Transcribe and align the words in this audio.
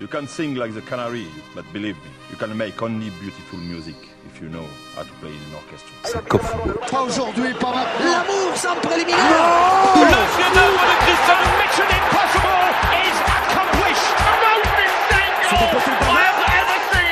You 0.00 0.06
can 0.06 0.28
sing 0.28 0.54
like 0.54 0.74
the 0.74 0.82
canary, 0.82 1.26
but 1.56 1.64
believe 1.72 1.96
me, 1.96 2.10
you 2.30 2.36
can 2.36 2.56
make 2.56 2.80
only 2.82 3.10
beautiful 3.18 3.58
music 3.58 3.96
if 4.30 4.40
you 4.40 4.48
know 4.48 4.64
how 4.94 5.02
to 5.02 5.12
play 5.18 5.30
in 5.30 5.42
an 5.50 5.54
orchestra. 5.58 5.90
Pas 6.88 7.02
aujourd'hui, 7.02 7.52
pas 7.54 7.74
maintenant. 7.74 8.06
L'amour 8.06 8.54
sans 8.54 8.76
préliminaire 8.76 9.18
Le 9.96 10.06
chef-d'œuvre 10.38 10.82
de 10.86 10.96
Christian 11.02 11.40
Mission 11.58 11.88
Impossible 11.98 12.70
is 12.94 13.18
accomplished. 13.26 14.10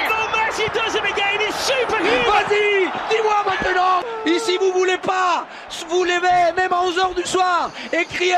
No 0.06 0.20
mercy 0.38 0.66
does 0.72 0.94
it 0.94 1.02
again. 1.02 1.40
He's 1.42 1.56
superhuman. 1.56 2.22
Vas-y 2.30 2.86
Dis-moi 3.10 3.38
maintenant 3.50 3.94
Et 4.26 4.38
si 4.38 4.56
vous 4.58 4.72
voulez 4.72 4.98
pas 4.98 5.15
vous 5.88 6.04
levez 6.04 6.52
même 6.56 6.72
à 6.72 6.82
11h 6.84 7.14
du 7.14 7.26
soir 7.26 7.70
et 7.92 8.04
criez 8.04 8.34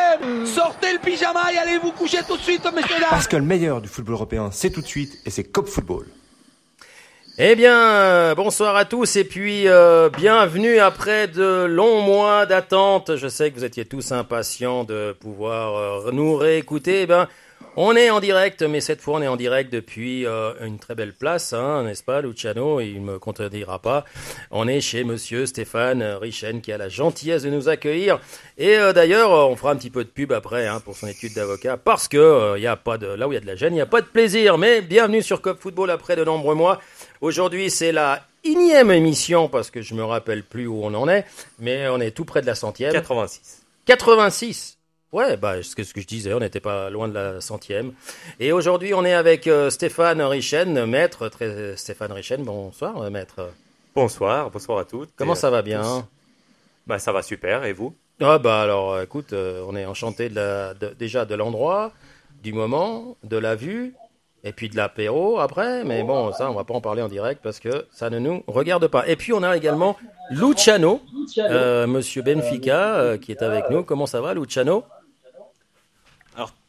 Sortez 0.47 0.93
le 0.93 0.99
pyjama 0.99 1.53
et 1.53 1.59
allez 1.59 1.79
vous 1.79 1.93
coucher 1.93 2.19
tout 2.27 2.37
de 2.37 2.43
suite, 2.43 2.65
messieurs 2.75 3.01
dames 3.01 3.09
Parce 3.11 3.29
que 3.29 3.37
le 3.37 3.43
meilleur 3.43 3.81
du 3.81 3.89
football 3.89 4.15
européen, 4.15 4.51
c'est 4.53 4.71
tout 4.71 4.81
de 4.81 4.87
suite 4.87 5.19
et 5.25 5.31
c'est 5.31 5.45
Cop 5.45 5.69
Football. 5.69 6.07
Eh 7.41 7.55
bien, 7.55 7.79
euh, 7.79 8.35
bonsoir 8.35 8.75
à 8.75 8.85
tous 8.85 9.15
et 9.15 9.23
puis 9.23 9.69
euh, 9.69 10.11
bienvenue 10.11 10.81
après 10.81 11.29
de 11.29 11.67
longs 11.67 12.01
mois 12.01 12.47
d'attente. 12.47 13.15
Je 13.15 13.29
sais 13.29 13.53
que 13.53 13.57
vous 13.57 13.65
étiez 13.65 13.85
tous 13.85 14.11
impatients 14.11 14.83
de 14.83 15.17
pouvoir 15.21 15.77
euh, 15.77 16.11
nous 16.11 16.35
réécouter. 16.35 17.03
Eh 17.03 17.07
ben, 17.07 17.29
on 17.81 17.95
est 17.95 18.11
en 18.11 18.19
direct, 18.19 18.63
mais 18.63 18.81
cette 18.81 19.01
fois 19.01 19.19
on 19.19 19.23
est 19.23 19.29
en 19.29 19.37
direct 19.37 19.73
depuis 19.73 20.27
euh, 20.27 20.53
une 20.67 20.81
très 20.81 20.97
belle 20.97 21.13
place, 21.13 21.53
hein, 21.53 21.85
n'est-ce 21.85 22.03
pas, 22.03 22.21
Luciano? 22.21 22.81
Il 22.81 23.01
me 23.01 23.21
contredira 23.21 23.79
pas. 23.79 24.05
On 24.51 24.67
est 24.67 24.81
chez 24.81 25.05
Monsieur 25.05 25.47
Stéphane 25.47 26.03
Richen 26.03 26.61
qui 26.61 26.73
a 26.73 26.77
la 26.77 26.89
gentillesse 26.89 27.45
de 27.45 27.51
nous 27.51 27.69
accueillir. 27.69 28.19
Et 28.59 28.77
euh, 28.77 28.93
d'ailleurs, 28.93 29.31
on 29.31 29.55
fera 29.55 29.71
un 29.71 29.77
petit 29.77 29.91
peu 29.91 30.03
de 30.03 30.09
pub 30.09 30.33
après 30.33 30.67
hein, 30.67 30.81
pour 30.81 30.97
son 30.97 31.07
étude 31.07 31.35
d'avocat, 31.35 31.77
parce 31.77 32.09
que 32.09 32.17
euh, 32.17 32.59
y 32.59 32.67
a 32.67 32.75
pas 32.75 32.99
de 32.99 33.07
là 33.07 33.29
où 33.29 33.33
il 33.33 33.37
y 33.37 33.39
a 33.39 33.41
de 33.41 33.47
la 33.47 33.55
gêne, 33.55 33.75
il 33.75 33.77
n'y 33.77 33.81
a 33.81 33.87
pas 33.87 34.01
de 34.01 34.09
plaisir. 34.09 34.59
Mais 34.59 34.81
bienvenue 34.81 35.23
sur 35.23 35.41
Cop 35.41 35.61
Football 35.61 35.93
après 35.93 36.17
de 36.17 36.25
nombreux 36.25 36.57
mois. 36.57 36.81
Aujourd'hui, 37.21 37.71
c'est 37.71 37.93
la 37.93 38.25
énième 38.43 38.91
émission 38.91 39.49
parce 39.49 39.71
que 39.71 39.83
je 39.83 39.95
me 39.95 40.03
rappelle 40.03 40.43
plus 40.43 40.67
où 40.67 40.81
on 40.83 40.95
en 40.95 41.09
est, 41.09 41.25
mais 41.61 41.87
on 41.89 42.01
est 42.01 42.11
tout 42.11 42.25
près 42.25 42.41
de 42.41 42.47
la 42.47 42.57
centième. 42.57 42.93
86. 42.93 43.63
86. 43.87 44.78
Ouais, 45.13 45.37
bah, 45.39 45.63
ce 45.63 45.75
que, 45.75 45.85
ce 45.85 45.95
que 45.95 46.01
je 46.03 46.07
disais, 46.07 46.35
on 46.35 46.41
n'était 46.41 46.61
pas 46.61 46.91
loin 46.91 47.09
de 47.09 47.15
la 47.15 47.41
centième. 47.41 47.93
Et 48.41 48.53
aujourd'hui, 48.53 48.93
on 48.93 49.05
est 49.07 49.15
avec 49.15 49.47
euh, 49.47 49.71
Stéphane 49.71 50.21
Richen, 50.21 50.85
maître. 50.85 51.29
Très, 51.29 51.77
Stéphane 51.77 52.13
Richen, 52.13 52.43
bonsoir, 52.45 53.01
euh, 53.03 53.09
maître. 53.11 53.51
Bonsoir, 53.95 54.51
bonsoir 54.51 54.79
à 54.79 54.85
toutes. 54.85 55.11
Comment 55.17 55.33
et 55.33 55.37
ça 55.37 55.49
va 55.51 55.63
bien 55.63 55.81
tous. 55.83 56.05
Bah 56.87 56.99
ça 56.99 57.13
va 57.13 57.23
super, 57.23 57.65
et 57.65 57.73
vous? 57.73 57.95
Ah 58.21 58.39
bah 58.39 58.61
alors, 58.63 58.93
euh, 58.95 59.05
écoute, 59.05 59.33
euh, 59.33 59.65
on 59.67 59.77
est 59.77 59.87
enchanté 59.87 60.29
de 60.29 60.35
la, 60.35 60.75
de- 60.75 60.95
déjà 60.99 61.25
de 61.25 61.35
l'endroit, 61.35 61.93
du 62.43 62.53
moment, 62.53 63.17
de 63.25 63.37
la 63.39 63.55
vue, 63.55 63.95
et 64.45 64.53
puis 64.53 64.69
de 64.69 64.77
l'apéro 64.77 65.39
après. 65.39 65.85
Mais 65.85 66.03
bon, 66.03 66.33
ça, 66.33 66.51
on 66.51 66.55
va 66.55 66.65
pas 66.65 66.75
en 66.75 66.81
parler 66.83 67.01
en 67.03 67.09
direct 67.09 67.41
parce 67.43 67.61
que 67.61 67.87
ça 67.93 68.11
ne 68.11 68.19
nous 68.19 68.43
regarde 68.47 68.87
pas. 68.89 69.07
Et 69.09 69.17
puis 69.17 69.33
on 69.33 69.43
a 69.43 69.57
également 69.57 69.97
Luciano, 70.31 71.01
euh, 71.39 71.87
Monsieur 71.87 72.23
Benfica, 72.23 72.97
euh, 72.97 73.17
qui 73.19 73.33
est 73.33 73.43
avec 73.43 73.71
nous. 73.71 73.83
Comment 73.85 74.07
ça 74.07 74.21
va, 74.21 74.35
Luciano? 74.35 74.85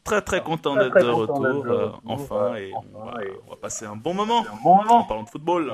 Très 0.04 0.22
très 0.22 0.42
content 0.42 0.76
d'être 0.76 0.98
de 0.98 1.10
retour, 1.10 1.64
euh, 1.66 1.88
enfin, 2.06 2.54
et 2.56 2.72
on 2.74 3.04
va, 3.04 3.14
on 3.46 3.50
va 3.50 3.56
passer 3.60 3.84
un 3.84 3.96
bon 3.96 4.14
moment, 4.14 4.44
en 4.64 5.04
parlant 5.04 5.24
de 5.24 5.28
football. 5.28 5.72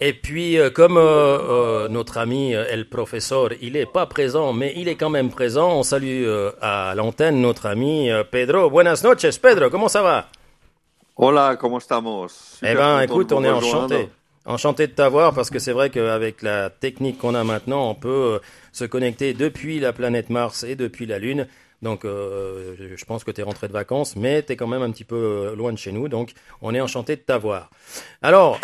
Et 0.00 0.14
puis, 0.14 0.58
euh, 0.58 0.70
comme 0.70 0.96
euh, 0.96 1.02
euh, 1.02 1.88
notre 1.88 2.18
ami 2.18 2.52
El 2.52 2.88
Professeur, 2.88 3.50
il 3.60 3.76
est 3.76 3.86
pas 3.86 4.06
présent, 4.06 4.52
mais 4.52 4.72
il 4.76 4.88
est 4.88 4.96
quand 4.96 5.10
même 5.10 5.30
présent, 5.30 5.70
on 5.70 5.84
salue 5.84 6.24
euh, 6.24 6.50
à 6.60 6.94
l'antenne 6.96 7.40
notre 7.40 7.66
ami 7.66 8.10
euh, 8.10 8.24
Pedro. 8.24 8.68
Buenas 8.68 9.02
noches, 9.04 9.38
Pedro, 9.40 9.70
comment 9.70 9.88
ça 9.88 10.02
va? 10.02 10.26
Hola, 11.14 11.56
¿cómo 11.56 11.78
estamos? 11.78 12.58
Eh 12.62 12.68
Super 12.68 12.76
ben, 12.76 13.06
content 13.06 13.12
écoute, 13.12 13.32
on 13.32 13.44
est 13.44 13.50
enchanté. 13.50 14.08
Enchanté 14.44 14.88
de 14.88 14.92
t'avoir 14.92 15.34
parce 15.34 15.50
que 15.50 15.60
c'est 15.60 15.72
vrai 15.72 15.90
qu'avec 15.90 16.42
la 16.42 16.68
technique 16.68 17.18
qu'on 17.18 17.36
a 17.36 17.44
maintenant, 17.44 17.88
on 17.88 17.94
peut 17.94 18.40
se 18.72 18.84
connecter 18.84 19.34
depuis 19.34 19.78
la 19.78 19.92
planète 19.92 20.30
Mars 20.30 20.64
et 20.64 20.74
depuis 20.74 21.06
la 21.06 21.20
Lune. 21.20 21.46
Donc, 21.82 22.04
euh, 22.04 22.74
je- 22.78 22.96
je 22.96 23.04
pense 23.04 23.24
que 23.24 23.30
tu 23.32 23.40
es 23.40 23.44
rentré 23.44 23.66
de 23.68 23.72
vacances, 23.72 24.14
mais 24.16 24.42
tu 24.42 24.52
es 24.52 24.56
quand 24.56 24.68
même 24.68 24.82
un 24.82 24.90
petit 24.92 25.04
peu 25.04 25.16
euh, 25.16 25.56
loin 25.56 25.72
de 25.72 25.78
chez 25.78 25.92
nous. 25.92 26.08
Donc, 26.08 26.30
on 26.60 26.74
est 26.74 26.80
enchanté 26.80 27.16
de 27.16 27.20
t'avoir. 27.22 27.70
Alors, 28.22 28.58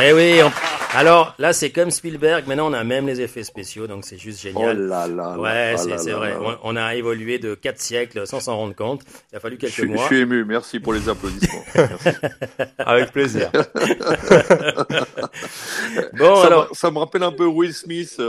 eh 0.00 0.12
oui, 0.12 0.40
on- 0.44 0.52
alors 0.96 1.34
là, 1.38 1.52
c'est 1.52 1.70
comme 1.70 1.90
Spielberg. 1.90 2.46
Maintenant, 2.48 2.68
on 2.70 2.72
a 2.72 2.82
même 2.84 3.06
les 3.06 3.20
effets 3.20 3.42
spéciaux, 3.44 3.86
donc 3.86 4.04
c'est 4.04 4.18
juste 4.18 4.40
Oh 4.40 4.58
génial. 4.60 4.78
là 4.88 5.06
là. 5.06 5.38
Ouais, 5.38 5.74
c'est 5.76 6.10
vrai. 6.12 6.30
là. 6.30 6.38
On, 6.40 6.74
on 6.74 6.76
a 6.76 6.94
évolué 6.94 7.38
de 7.38 7.54
quatre 7.54 7.80
siècles 7.80 8.26
sans 8.26 8.40
s'en 8.40 8.56
rendre 8.56 8.74
compte. 8.74 9.02
Il 9.32 9.36
a 9.36 9.40
fallu 9.40 9.56
Je 9.56 9.60
quelques 9.66 9.74
je 9.74 9.84
mois. 9.86 10.06
suis 10.06 10.18
ému, 10.20 10.44
merci 10.44 10.78
pour 10.80 10.92
les 10.92 11.08
applaudissements. 11.08 11.64
Merci. 11.74 12.08
Avec 12.78 13.12
plaisir. 13.12 13.50
Bon, 16.18 16.36
ça, 16.36 16.46
alors, 16.46 16.68
me, 16.70 16.74
ça 16.74 16.90
me 16.90 16.98
rappelle 16.98 17.22
un 17.22 17.32
peu 17.32 17.46
Will 17.46 17.72
Smith, 17.72 18.16
euh, 18.18 18.24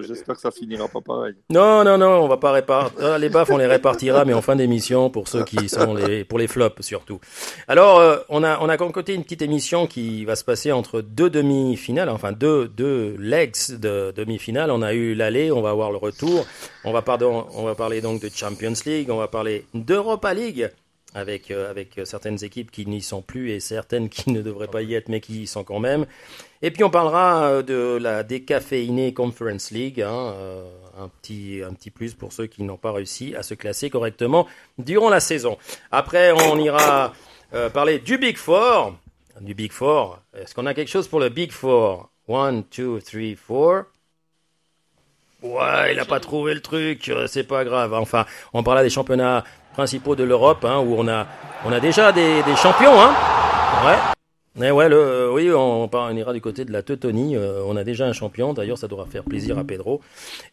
euh, 0.00 0.02
j'espère 0.02 0.34
que 0.36 0.40
ça 0.40 0.50
finira 0.50 0.88
pas 0.88 1.00
pareil. 1.00 1.34
non, 1.50 1.84
non, 1.84 1.98
non, 1.98 2.22
on 2.22 2.28
va 2.28 2.36
pas 2.36 2.52
répartir. 2.52 2.98
Ah, 3.02 3.18
Les 3.18 3.28
baffes, 3.28 3.50
on 3.50 3.56
les 3.58 3.66
répartira, 3.66 4.24
mais 4.24 4.34
en 4.34 4.42
fin 4.42 4.56
d'émission 4.56 5.10
pour 5.10 5.28
ceux 5.28 5.44
qui 5.44 5.68
sont 5.68 5.94
les, 5.94 6.24
pour 6.24 6.38
les 6.38 6.46
flops 6.46 6.82
surtout. 6.82 7.20
Alors, 7.68 7.98
euh, 7.98 8.18
on 8.28 8.42
a, 8.44 8.58
on 8.60 8.68
a 8.68 8.76
concocté 8.76 9.14
une 9.14 9.22
petite 9.22 9.42
émission 9.42 9.86
qui 9.86 10.24
va 10.24 10.36
se 10.36 10.44
passer 10.44 10.72
entre 10.72 11.00
deux 11.00 11.30
demi-finales, 11.30 12.08
enfin 12.08 12.32
deux, 12.32 12.68
deux 12.68 13.16
legs 13.18 13.56
de 13.70 14.12
demi-finale. 14.16 14.70
On 14.70 14.82
a 14.82 14.92
eu 14.94 15.14
l'aller, 15.14 15.50
on 15.52 15.62
va 15.62 15.70
avoir 15.70 15.90
le 15.90 15.98
retour. 15.98 16.46
On 16.84 16.92
va 16.92 17.02
pardon, 17.02 17.46
on 17.54 17.64
va 17.64 17.74
parler 17.74 18.00
donc 18.00 18.20
de 18.22 18.30
Champions 18.34 18.72
League, 18.84 19.10
on 19.10 19.16
va 19.18 19.28
parler 19.28 19.66
d'Europa 19.74 20.34
League. 20.34 20.70
Avec, 21.16 21.50
euh, 21.50 21.70
avec 21.70 21.98
certaines 22.04 22.44
équipes 22.44 22.70
qui 22.70 22.84
n'y 22.84 23.00
sont 23.00 23.22
plus 23.22 23.50
et 23.50 23.58
certaines 23.58 24.10
qui 24.10 24.30
ne 24.30 24.42
devraient 24.42 24.68
pas 24.68 24.82
y 24.82 24.92
être 24.94 25.08
mais 25.08 25.20
qui 25.20 25.44
y 25.44 25.46
sont 25.46 25.64
quand 25.64 25.78
même. 25.80 26.04
Et 26.60 26.70
puis 26.70 26.84
on 26.84 26.90
parlera 26.90 27.44
euh, 27.44 27.62
de 27.62 27.96
la 27.96 28.22
décaféinée 28.22 29.14
Conference 29.14 29.70
League, 29.70 30.02
hein, 30.02 30.34
euh, 30.34 30.68
un, 30.98 31.08
petit, 31.08 31.62
un 31.66 31.72
petit 31.72 31.90
plus 31.90 32.12
pour 32.12 32.34
ceux 32.34 32.46
qui 32.46 32.62
n'ont 32.64 32.76
pas 32.76 32.92
réussi 32.92 33.34
à 33.34 33.42
se 33.42 33.54
classer 33.54 33.88
correctement 33.88 34.46
durant 34.76 35.08
la 35.08 35.20
saison. 35.20 35.56
Après, 35.90 36.32
on 36.32 36.58
ira 36.58 37.14
euh, 37.54 37.70
parler 37.70 37.98
du 37.98 38.18
Big 38.18 38.36
Four. 38.36 38.94
Du 39.40 39.54
Big 39.54 39.72
Four. 39.72 40.18
Est-ce 40.38 40.54
qu'on 40.54 40.66
a 40.66 40.74
quelque 40.74 40.90
chose 40.90 41.08
pour 41.08 41.20
le 41.20 41.30
Big 41.30 41.50
Four? 41.50 42.10
One, 42.28 42.64
two, 42.64 43.00
three, 43.00 43.36
four. 43.36 43.84
Ouais, 45.42 45.92
il 45.92 45.96
n'a 45.96 46.06
pas 46.06 46.18
trouvé 46.18 46.54
le 46.54 46.60
truc, 46.60 47.08
euh, 47.08 47.26
c'est 47.26 47.44
pas 47.44 47.64
grave. 47.64 47.92
Enfin, 47.94 48.24
on 48.52 48.62
parlera 48.62 48.82
des 48.82 48.90
championnats 48.90 49.44
principaux 49.76 50.16
de 50.16 50.24
l'Europe, 50.24 50.64
hein, 50.64 50.78
où 50.78 50.94
on 50.96 51.06
a, 51.06 51.26
on 51.66 51.70
a 51.70 51.80
déjà 51.80 52.10
des, 52.10 52.42
champions, 52.56 52.98
hein. 52.98 53.14
Ouais. 53.84 53.98
Mais 54.58 54.70
ouais, 54.70 54.88
le, 54.88 54.96
euh, 54.96 55.30
oui, 55.30 55.52
on, 55.52 55.86
ira 56.16 56.32
du 56.32 56.40
côté 56.40 56.64
de 56.64 56.72
la 56.72 56.82
Teutonie. 56.82 57.36
euh, 57.36 57.60
on 57.66 57.76
a 57.76 57.84
déjà 57.84 58.06
un 58.06 58.14
champion. 58.14 58.54
D'ailleurs, 58.54 58.78
ça 58.78 58.88
devra 58.88 59.04
faire 59.04 59.22
plaisir 59.22 59.58
à 59.58 59.64
Pedro. 59.64 60.00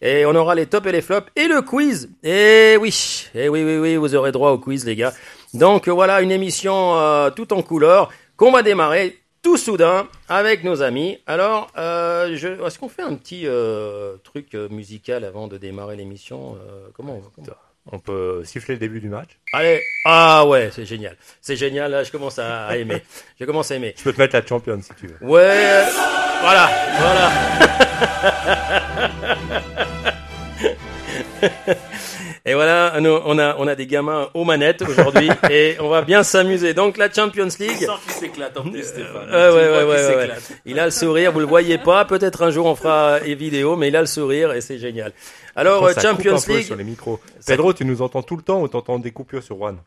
Et 0.01 0.25
on 0.25 0.35
aura 0.35 0.55
les 0.55 0.65
tops 0.65 0.85
et 0.87 0.91
les 0.91 1.01
flops 1.01 1.31
et 1.37 1.47
le 1.47 1.61
quiz. 1.61 2.09
Et 2.21 2.75
oui, 2.81 3.29
et 3.33 3.47
oui, 3.47 3.63
oui, 3.63 3.77
oui, 3.77 3.95
vous 3.95 4.13
aurez 4.13 4.33
droit 4.33 4.51
au 4.51 4.57
quiz, 4.57 4.85
les 4.85 4.97
gars. 4.97 5.13
Donc 5.53 5.87
voilà, 5.87 6.21
une 6.21 6.31
émission 6.31 6.95
euh, 6.97 7.29
tout 7.29 7.53
en 7.53 7.61
couleur 7.61 8.09
qu'on 8.35 8.51
va 8.51 8.61
démarrer 8.61 9.19
tout 9.41 9.55
soudain 9.55 10.07
avec 10.27 10.65
nos 10.65 10.81
amis. 10.81 11.19
Alors, 11.27 11.71
euh, 11.77 12.35
je, 12.35 12.65
est-ce 12.65 12.79
qu'on 12.79 12.89
fait 12.89 13.03
un 13.03 13.15
petit 13.15 13.43
euh, 13.45 14.17
truc 14.23 14.53
musical 14.53 15.23
avant 15.23 15.47
de 15.47 15.57
démarrer 15.57 15.95
l'émission 15.95 16.57
Comment 16.93 17.15
on 17.15 17.19
va 17.19 17.29
On 17.91 17.99
peut 17.99 18.43
siffler 18.45 18.75
le 18.75 18.79
début 18.79 19.01
du 19.01 19.09
match. 19.09 19.29
Allez, 19.51 19.81
ah 20.05 20.45
ouais, 20.47 20.69
c'est 20.73 20.85
génial, 20.85 21.17
c'est 21.41 21.57
génial. 21.57 21.91
Là, 21.91 22.03
je 22.03 22.11
commence 22.11 22.39
à, 22.39 22.67
à 22.67 22.77
aimer. 22.77 23.03
Je 23.39 23.45
commence 23.45 23.71
à 23.71 23.75
aimer. 23.75 23.93
Je 23.97 24.03
peux 24.03 24.13
te 24.13 24.21
mettre 24.21 24.35
la 24.35 24.45
champion 24.45 24.81
si 24.81 24.93
tu 24.99 25.07
veux. 25.07 25.17
Ouais, 25.21 25.83
voilà, 26.41 26.69
voilà. 26.99 27.31
Et 32.45 32.55
voilà, 32.55 32.99
nous, 32.99 33.09
on 33.09 33.39
a, 33.39 33.55
on 33.57 33.67
a 33.67 33.75
des 33.75 33.87
gamins 33.87 34.29
aux 34.33 34.43
manettes 34.43 34.81
aujourd'hui 34.81 35.29
et 35.49 35.77
on 35.79 35.87
va 35.87 36.01
bien 36.01 36.23
s'amuser. 36.23 36.73
Donc 36.73 36.97
la 36.97 37.09
Champions 37.09 37.47
League. 37.57 37.85
Sans 37.85 37.97
qu'il 37.99 38.11
s'éclate 38.11 38.57
en 38.57 38.63
plus, 38.63 38.83
Stéphane. 38.83 39.29
Ouais, 39.29 39.49
Tu 39.49 39.55
ouais, 39.55 39.85
ouais, 39.85 40.15
ouais. 40.15 40.29
Il 40.65 40.77
a 40.77 40.85
le 40.85 40.91
sourire, 40.91 41.31
vous 41.31 41.39
le 41.39 41.45
voyez 41.45 41.77
pas. 41.77 42.03
Peut-être 42.03 42.41
un 42.41 42.51
jour 42.51 42.65
on 42.65 42.75
fera 42.75 43.19
les 43.19 43.35
vidéos, 43.35 43.77
mais 43.77 43.87
il 43.87 43.95
a 43.95 44.01
le 44.01 44.07
sourire 44.07 44.51
et 44.51 44.59
c'est 44.59 44.77
génial. 44.77 45.13
Alors 45.55 45.85
euh, 45.85 45.93
Champions 45.93 46.37
League. 46.49 46.63
sur 46.65 46.75
les 46.75 46.83
micros. 46.83 47.21
Pedro, 47.47 47.71
tu 47.71 47.85
nous 47.85 48.01
entends 48.01 48.23
tout 48.23 48.35
le 48.35 48.43
temps 48.43 48.61
ou 48.61 48.67
t'entends 48.67 48.99
des 48.99 49.11
coupures 49.11 49.43
sur 49.43 49.61
One 49.61 49.79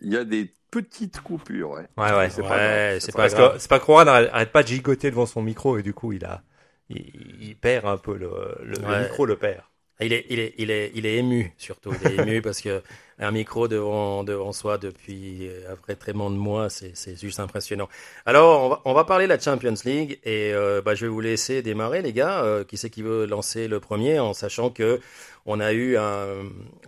Il 0.00 0.12
y 0.12 0.16
a 0.16 0.24
des 0.24 0.50
petites 0.72 1.20
coupures, 1.20 1.70
ouais. 1.70 1.86
Ouais, 1.96 2.12
ouais. 2.16 2.30
C'est 2.30 2.42
pas 2.42 2.98
c'est 2.98 3.14
pas 3.14 3.28
grave. 3.28 3.54
que 3.54 3.58
c'est 3.60 3.68
pas 3.70 3.78
que 3.78 3.84
Juan 3.86 4.08
arrête 4.08 4.30
arrête 4.32 4.50
pas 4.50 4.64
de 4.64 4.68
gigoter 4.68 5.10
devant 5.10 5.26
son 5.26 5.42
micro 5.42 5.78
et 5.78 5.82
du 5.84 5.94
coup 5.94 6.12
il 6.12 6.24
a, 6.24 6.42
il, 6.88 7.04
il 7.40 7.56
perd 7.56 7.86
un 7.86 7.96
peu 7.96 8.16
le, 8.16 8.30
le, 8.64 9.02
micro 9.02 9.24
le 9.24 9.36
perd. 9.36 9.62
Il 10.00 10.12
est, 10.12 10.26
il 10.30 10.38
est, 10.38 10.54
il 10.58 10.70
est, 10.70 10.92
il 10.94 11.06
est 11.06 11.16
ému 11.16 11.52
surtout. 11.58 11.92
Il 12.04 12.10
est 12.12 12.22
ému 12.22 12.42
parce 12.42 12.60
que 12.60 12.82
un 13.18 13.32
micro 13.32 13.68
devant, 13.68 14.24
devant 14.24 14.52
soi 14.52 14.78
depuis 14.78 15.46
euh, 15.46 15.72
après 15.72 15.94
tellement 15.94 16.30
de 16.30 16.36
mois, 16.36 16.70
c'est, 16.70 16.92
c'est 16.96 17.20
juste 17.20 17.38
impressionnant. 17.38 17.88
Alors, 18.24 18.62
on 18.64 18.68
va, 18.70 18.80
on 18.86 18.94
va 18.94 19.04
parler 19.04 19.26
de 19.26 19.28
la 19.28 19.38
Champions 19.38 19.74
League 19.84 20.18
et 20.24 20.52
euh, 20.54 20.80
bah, 20.80 20.94
je 20.94 21.04
vais 21.04 21.10
vous 21.10 21.20
laisser 21.20 21.60
démarrer, 21.60 22.00
les 22.00 22.14
gars. 22.14 22.42
Euh, 22.44 22.64
qui 22.64 22.78
c'est 22.78 22.88
qui 22.88 23.02
veut 23.02 23.26
lancer 23.26 23.68
le 23.68 23.78
premier, 23.78 24.18
en 24.18 24.32
sachant 24.32 24.70
que 24.70 25.00
on 25.46 25.60
a 25.60 25.72
eu 25.72 25.96
un, 25.96 26.26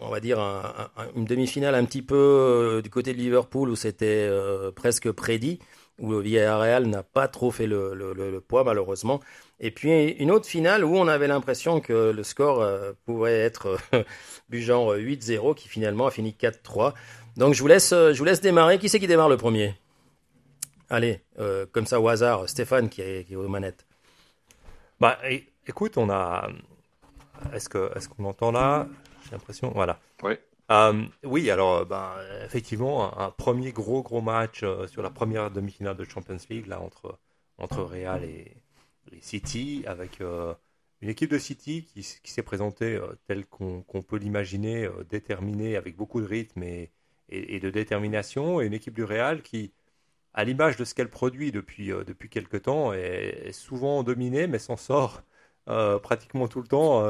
on 0.00 0.09
va 0.09 0.20
dire 0.20 0.38
un, 0.41 0.62
un, 0.97 1.06
une 1.17 1.25
demi-finale 1.25 1.75
un 1.75 1.85
petit 1.85 2.03
peu 2.03 2.14
euh, 2.17 2.82
du 2.82 2.91
côté 2.91 3.12
de 3.12 3.19
Liverpool 3.19 3.69
où 3.70 3.76
c'était 3.76 4.26
euh, 4.31 4.70
presque 4.70 5.11
prédit, 5.11 5.59
où 5.99 6.11
le 6.12 6.20
Villarreal 6.20 6.87
n'a 6.87 7.03
pas 7.03 7.29
trop 7.29 7.50
fait 7.50 7.67
le, 7.67 7.94
le, 7.94 8.12
le, 8.12 8.31
le 8.31 8.41
poids 8.41 8.64
malheureusement. 8.64 9.20
Et 9.62 9.70
puis 9.70 10.09
une 10.09 10.31
autre 10.31 10.47
finale 10.47 10.85
où 10.85 10.97
on 10.97 11.09
avait 11.09 11.29
l'impression 11.29 11.81
que 11.81 12.11
le 12.11 12.23
score 12.25 12.61
euh, 12.61 12.93
pouvait 13.06 13.38
être 13.38 13.79
euh, 13.94 14.03
du 14.50 14.61
genre 14.61 14.94
8-0 14.94 15.55
qui 15.55 15.69
finalement 15.69 16.06
a 16.09 16.11
fini 16.11 16.37
4-3. 16.38 16.93
Donc 17.37 17.55
je 17.55 17.61
vous 17.61 17.69
laisse, 17.69 17.93
euh, 17.93 18.12
je 18.12 18.19
vous 18.19 18.25
laisse 18.25 18.41
démarrer. 18.41 18.79
Qui 18.79 18.88
c'est 18.88 19.00
qui 19.00 19.06
démarre 19.06 19.29
le 19.29 19.37
premier? 19.37 19.75
Allez, 20.91 21.23
euh, 21.38 21.64
comme 21.73 21.87
ça 21.87 22.00
au 22.00 22.09
hasard, 22.09 22.49
Stéphane 22.49 22.91
qui 22.91 23.00
est, 23.00 23.25
qui 23.25 23.32
est 23.32 23.37
aux 23.37 23.49
manettes. 23.49 23.87
Bah, 25.00 25.19
écoute, 25.67 25.97
on 25.97 26.11
a. 26.11 26.50
Est-ce 27.55 27.69
que 27.69 27.91
est-ce 27.97 28.09
qu'on 28.09 28.25
entend 28.25 28.53
là? 28.53 28.87
J'ai 29.25 29.32
l'impression. 29.32 29.73
Voilà. 29.75 29.99
Euh, 30.70 31.05
oui, 31.25 31.50
alors, 31.50 31.79
euh, 31.79 31.85
ben, 31.85 32.12
effectivement, 32.44 33.19
un, 33.19 33.26
un 33.26 33.31
premier 33.31 33.73
gros 33.73 34.03
gros 34.03 34.20
match 34.20 34.62
euh, 34.62 34.87
sur 34.87 35.03
la 35.03 35.11
première 35.11 35.50
demi-finale 35.50 35.97
de 35.97 36.05
Champions 36.05 36.37
League 36.49 36.67
là 36.67 36.81
entre 36.81 37.19
entre 37.59 37.82
Real 37.82 38.25
et, 38.25 38.62
City, 39.20 39.85
avec 39.87 40.20
euh, 40.20 40.55
une 41.00 41.09
équipe 41.09 41.31
de 41.31 41.38
City 41.38 41.85
qui, 41.85 42.03
s'est 42.03 42.43
présentée 42.43 42.97
euh, 42.97 43.14
telle 43.26 43.47
qu'on 43.47 43.82
peut 43.82 44.17
l'imaginer, 44.17 44.85
euh, 44.85 45.05
déterminée, 45.09 45.76
avec 45.76 45.97
beaucoup 45.97 46.20
de 46.20 46.26
rythme 46.26 46.62
et, 46.62 46.91
de 47.31 47.70
détermination, 47.70 48.61
et 48.61 48.67
une 48.67 48.75
équipe 48.75 48.94
du 48.94 49.05
Real 49.05 49.43
qui, 49.43 49.73
à 50.35 50.44
l'image 50.44 50.76
de 50.76 50.85
ce 50.85 50.94
qu'elle 50.94 51.11
produit 51.11 51.53
depuis, 51.53 51.88
depuis 51.88 52.29
quelques 52.29 52.62
temps, 52.62 52.93
est, 52.93 53.53
souvent 53.53 54.03
dominée, 54.03 54.47
mais 54.47 54.59
s'en 54.59 54.76
sort 54.76 55.23
pratiquement 56.03 56.49
tout 56.49 56.61
le 56.61 56.69
temps 56.69 57.03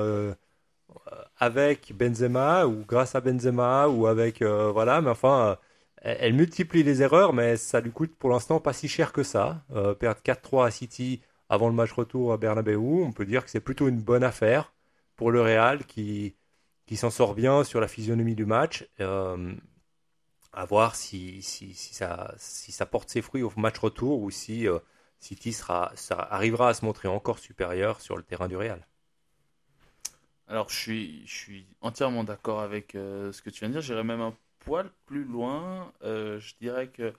avec 1.38 1.92
Benzema 1.96 2.66
ou 2.66 2.84
grâce 2.86 3.14
à 3.14 3.20
Benzema 3.20 3.88
ou 3.88 4.06
avec 4.06 4.42
voilà, 4.42 5.00
mais 5.00 5.10
enfin, 5.10 5.58
elle, 5.96 6.34
multiplie 6.34 6.84
les 6.84 7.02
erreurs, 7.02 7.32
mais 7.32 7.56
ça 7.56 7.80
lui 7.80 7.90
coûte 7.90 8.14
pour 8.16 8.30
l'instant 8.30 8.60
pas 8.60 8.72
si 8.72 8.86
cher 8.88 9.12
que 9.12 9.24
ça. 9.24 9.64
Perdre 9.98 10.20
4-3 10.22 10.66
à 10.66 10.70
City 10.70 11.20
avant 11.52 11.68
le 11.68 11.74
match 11.74 11.92
retour 11.92 12.32
à 12.32 12.38
Bernabeu, 12.38 12.78
on 12.78 13.12
peut 13.12 13.26
dire 13.26 13.44
que 13.44 13.50
c'est 13.50 13.60
plutôt 13.60 13.86
une 13.86 14.00
bonne 14.00 14.24
affaire 14.24 14.72
pour 15.16 15.30
le 15.30 15.42
Real 15.42 15.84
qui 15.84 16.34
qui 16.86 16.96
s'en 16.96 17.10
sort 17.10 17.34
bien 17.34 17.62
sur 17.62 17.78
la 17.80 17.88
physionomie 17.88 18.34
du 18.34 18.46
match. 18.46 18.88
Euh, 19.00 19.54
à 20.54 20.64
voir 20.64 20.96
si, 20.96 21.42
si, 21.42 21.74
ça, 21.74 22.34
si 22.36 22.72
ça 22.72 22.86
porte 22.86 23.08
ses 23.08 23.22
fruits 23.22 23.42
au 23.42 23.52
match 23.56 23.78
retour 23.78 24.20
ou 24.20 24.30
si 24.30 24.66
euh, 24.68 24.78
City 25.18 25.52
sera, 25.52 25.92
ça 25.94 26.16
arrivera 26.16 26.70
à 26.70 26.74
se 26.74 26.84
montrer 26.84 27.08
encore 27.08 27.38
supérieur 27.38 28.00
sur 28.00 28.16
le 28.16 28.22
terrain 28.22 28.48
du 28.48 28.56
Real. 28.56 28.86
Alors, 30.48 30.68
je 30.68 30.76
suis, 30.76 31.26
je 31.26 31.34
suis 31.34 31.66
entièrement 31.80 32.24
d'accord 32.24 32.60
avec 32.60 32.94
euh, 32.94 33.32
ce 33.32 33.40
que 33.40 33.48
tu 33.48 33.60
viens 33.60 33.68
de 33.68 33.74
dire. 33.74 33.82
J'irais 33.82 34.04
même 34.04 34.20
un 34.20 34.34
poil 34.58 34.90
plus 35.06 35.24
loin. 35.24 35.92
Euh, 36.02 36.38
je 36.40 36.54
dirais 36.60 36.88
que 36.88 37.14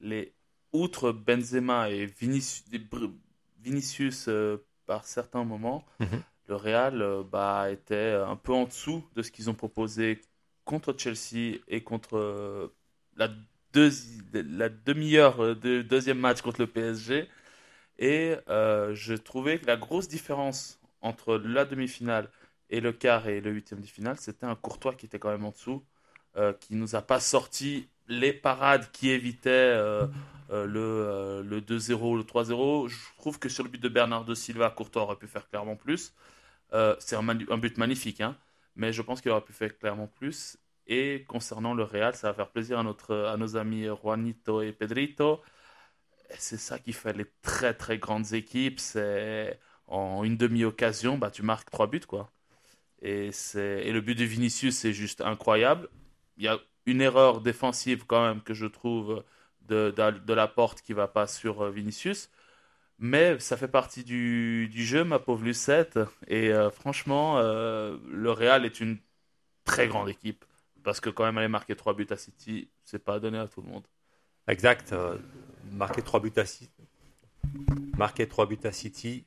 les 0.00 0.32
outre 0.72 1.10
Benzema 1.10 1.90
et 1.90 2.06
Vinicius, 2.06 2.64
Vinicius 3.66 4.28
euh, 4.28 4.58
par 4.86 5.04
certains 5.06 5.44
moments, 5.44 5.84
Mhm. 6.00 6.22
le 6.48 6.56
Real 6.56 7.02
euh, 7.02 7.22
bah, 7.24 7.70
était 7.70 8.12
un 8.12 8.36
peu 8.36 8.52
en 8.52 8.64
dessous 8.64 9.04
de 9.16 9.22
ce 9.22 9.30
qu'ils 9.30 9.50
ont 9.50 9.54
proposé 9.54 10.22
contre 10.64 10.94
Chelsea 10.98 11.58
et 11.68 11.82
contre 11.82 12.16
euh, 12.18 12.68
la, 13.16 13.30
deuxi- 13.74 14.22
la 14.32 14.68
demi-heure 14.68 15.40
euh, 15.42 15.54
de 15.54 15.82
deuxième 15.82 16.18
match 16.18 16.42
contre 16.42 16.60
le 16.60 16.66
PSG. 16.66 17.28
Et 17.98 18.36
euh, 18.48 18.94
je 18.94 19.14
trouvais 19.14 19.58
que 19.58 19.66
la 19.66 19.76
grosse 19.76 20.08
différence 20.08 20.80
entre 21.00 21.36
la 21.38 21.64
demi-finale 21.64 22.30
et 22.70 22.80
le 22.80 22.92
quart 22.92 23.28
et 23.28 23.40
le 23.40 23.52
huitième 23.52 23.80
de 23.80 23.86
finale, 23.86 24.18
c'était 24.18 24.46
un 24.46 24.56
Courtois 24.56 24.94
qui 24.94 25.06
était 25.06 25.18
quand 25.18 25.30
même 25.30 25.44
en 25.44 25.50
dessous, 25.52 25.84
euh, 26.36 26.52
qui 26.52 26.74
nous 26.74 26.94
a 26.96 27.02
pas 27.02 27.20
sorti 27.20 27.88
les 28.08 28.32
parades 28.32 28.90
qui 28.92 29.10
évitaient 29.10 29.50
euh, 29.50 30.06
euh, 30.50 30.66
le, 30.66 30.80
euh, 30.80 31.42
le 31.42 31.60
2-0, 31.60 32.16
le 32.16 32.22
3-0. 32.22 32.88
Je 32.88 32.96
trouve 33.18 33.38
que 33.38 33.48
sur 33.48 33.64
le 33.64 33.70
but 33.70 33.82
de 33.82 33.88
Bernardo 33.88 34.34
Silva, 34.34 34.70
Courtois 34.70 35.02
aurait 35.02 35.16
pu 35.16 35.26
faire 35.26 35.48
clairement 35.48 35.76
plus. 35.76 36.14
C'est 36.98 37.16
un, 37.16 37.22
but 37.24 37.78
magnifique, 37.78 38.20
hein, 38.20 38.36
mais 38.74 38.92
je 38.92 39.00
pense 39.00 39.20
qu'il 39.22 39.30
aurait 39.30 39.40
pu 39.40 39.52
faire 39.52 39.78
clairement 39.78 40.08
plus. 40.08 40.58
Et 40.86 41.24
concernant 41.26 41.74
le 41.74 41.84
Real, 41.84 42.14
ça 42.14 42.28
va 42.28 42.34
faire 42.34 42.50
plaisir 42.50 42.78
à, 42.78 42.82
notre, 42.82 43.14
à 43.14 43.36
nos 43.36 43.56
amis 43.56 43.86
Juanito 44.02 44.62
et 44.62 44.72
Pedrito. 44.72 45.40
C'est 46.38 46.58
ça 46.58 46.78
qui 46.78 46.92
fait 46.92 47.12
les 47.12 47.26
très 47.42 47.72
très 47.72 47.98
grandes 47.98 48.32
équipes. 48.34 48.78
C'est 48.80 49.58
en 49.86 50.24
une 50.24 50.36
demi-occasion, 50.36 51.18
bah, 51.18 51.30
tu 51.30 51.42
marques 51.42 51.70
trois 51.70 51.86
buts, 51.86 52.00
quoi. 52.00 52.30
Et, 53.00 53.30
et 53.54 53.92
le 53.92 54.00
but 54.00 54.16
de 54.16 54.24
Vinicius, 54.24 54.76
c'est 54.76 54.92
juste 54.92 55.20
incroyable. 55.20 55.88
Il 56.36 56.44
y 56.44 56.48
a 56.48 56.58
une 56.86 57.00
erreur 57.00 57.40
défensive 57.40 58.06
quand 58.06 58.26
même 58.26 58.40
que 58.42 58.54
je 58.54 58.66
trouve 58.66 59.24
de, 59.62 59.90
de, 59.90 60.10
de 60.18 60.32
la 60.32 60.48
porte 60.48 60.80
qui 60.80 60.92
va 60.92 61.08
pas 61.08 61.26
sur 61.26 61.62
euh, 61.62 61.70
Vinicius. 61.70 62.30
Mais 62.98 63.38
ça 63.38 63.56
fait 63.58 63.68
partie 63.68 64.04
du, 64.04 64.68
du 64.68 64.84
jeu, 64.84 65.04
ma 65.04 65.18
pauvre 65.18 65.44
Lucette. 65.44 65.98
Et 66.28 66.50
euh, 66.50 66.70
franchement, 66.70 67.38
euh, 67.38 67.98
le 68.08 68.30
Real 68.30 68.64
est 68.64 68.80
une 68.80 68.96
très 69.64 69.86
grande 69.86 70.08
équipe. 70.08 70.44
Parce 70.82 71.00
que 71.00 71.10
quand 71.10 71.24
même 71.24 71.36
aller 71.36 71.48
marquer 71.48 71.74
trois 71.74 71.94
buts 71.94 72.06
à 72.10 72.16
City, 72.16 72.70
c'est 72.84 73.04
pas 73.04 73.18
donné 73.18 73.38
à 73.38 73.48
tout 73.48 73.60
le 73.60 73.68
monde. 73.68 73.84
Exact. 74.46 74.92
euh, 74.92 75.18
marquer 75.72 76.00
trois 76.00 76.20
buts 76.20 76.32
à 76.36 76.46
City. 76.46 76.70
Marquer 77.98 78.28
trois 78.28 78.46
buts 78.46 78.58
à 78.64 78.72
City. 78.72 79.26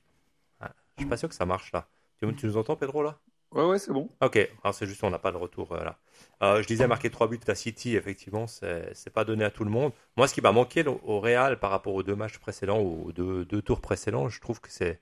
Ah, 0.62 0.72
je 0.96 1.04
suis 1.04 1.10
pas 1.10 1.18
sûr 1.18 1.28
que 1.28 1.36
ça 1.36 1.46
marche 1.46 1.72
là. 1.74 1.88
Tu, 2.18 2.34
tu 2.36 2.46
nous 2.46 2.58
entends, 2.58 2.78
Pedro, 2.78 3.04
là? 3.04 3.20
Ouais, 3.52 3.66
ouais, 3.66 3.80
c'est 3.80 3.92
bon. 3.92 4.10
Ok, 4.22 4.38
alors 4.64 4.74
c'est 4.74 4.86
juste 4.88 5.04
on 5.04 5.10
n'a 5.10 5.20
pas 5.20 5.32
de 5.32 5.38
retour 5.38 5.74
euh, 5.74 5.84
là. 5.84 6.00
Euh, 6.42 6.62
je 6.62 6.68
disais 6.68 6.88
marquer 6.88 7.10
trois 7.10 7.28
buts 7.28 7.40
à 7.48 7.56
City, 7.56 7.96
effectivement, 7.96 8.48
c'est 8.48 9.14
pas 9.14 9.26
donné 9.26 9.44
à 9.44 9.52
tout 9.52 9.64
le 9.64 9.72
monde. 9.72 9.92
Moi, 10.18 10.28
ce 10.28 10.34
qui 10.34 10.42
m'a 10.42 10.52
manqué 10.52 10.86
au 10.88 11.20
Real 11.20 11.60
par 11.60 11.70
rapport 11.72 11.94
aux 11.94 12.04
deux 12.04 12.16
matchs 12.16 12.38
précédents, 12.38 12.80
aux 12.80 13.12
deux, 13.12 13.46
deux 13.46 13.62
tours 13.62 13.82
précédents, 13.82 14.30
je 14.30 14.40
trouve 14.40 14.62
que 14.62 14.72
c'est 14.72 15.00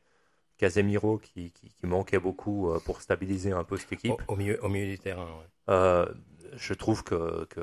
Casemiro 0.57 1.19
qui, 1.19 1.51
qui, 1.51 1.69
qui 1.69 1.85
manquait 1.85 2.19
beaucoup 2.19 2.71
euh, 2.71 2.79
pour 2.79 3.01
stabiliser 3.01 3.51
un 3.51 3.63
peu 3.63 3.77
cette 3.77 3.93
équipe. 3.93 4.13
Au, 4.27 4.33
au 4.33 4.35
milieu, 4.35 4.63
au 4.63 4.69
milieu 4.69 4.87
du 4.87 4.97
terrain. 4.99 5.25
ouais. 5.25 5.45
Euh, 5.69 6.05
je 6.55 6.73
trouve 6.73 7.03
que, 7.03 7.45
que 7.45 7.61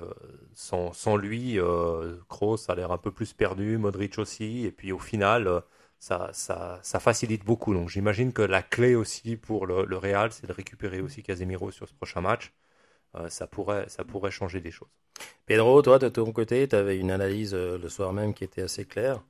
sans, 0.55 0.93
sans 0.93 1.17
lui, 1.17 1.59
euh, 1.59 2.17
Kroos 2.29 2.71
a 2.71 2.75
l'air 2.75 2.93
un 2.93 2.99
peu 2.99 3.11
plus 3.11 3.33
perdu, 3.33 3.79
Modric 3.79 4.19
aussi, 4.19 4.65
et 4.67 4.71
puis 4.71 4.93
au 4.93 4.99
final, 4.99 5.63
ça, 5.99 6.31
ça, 6.33 6.79
ça 6.83 7.01
facilite 7.01 7.45
beaucoup. 7.45 7.75
Donc 7.75 7.89
j'imagine 7.89 8.33
que 8.33 8.43
la 8.43 8.63
clé 8.63 8.95
aussi 8.95 9.37
pour 9.37 9.67
le, 9.67 9.85
le 9.87 9.97
Real, 9.97 10.31
c'est 10.33 10.47
de 10.47 10.53
récupérer 10.53 11.01
aussi 11.01 11.23
Casemiro 11.23 11.71
sur 11.71 11.89
ce 11.89 11.95
prochain 11.95 12.21
match. 12.21 12.53
Euh, 13.17 13.29
ça, 13.29 13.47
pourrait, 13.47 13.89
ça 13.89 14.05
pourrait 14.05 14.31
changer 14.31 14.61
des 14.61 14.71
choses. 14.71 14.89
Pedro, 15.47 15.81
toi, 15.83 15.99
de 15.99 16.09
ton 16.09 16.33
côté, 16.33 16.67
tu 16.67 16.75
avais 16.75 16.99
une 16.99 17.11
analyse 17.11 17.55
euh, 17.55 17.79
le 17.79 17.89
soir 17.89 18.13
même 18.13 18.35
qui 18.35 18.45
était 18.45 18.63
assez 18.63 18.85
claire. 18.85 19.23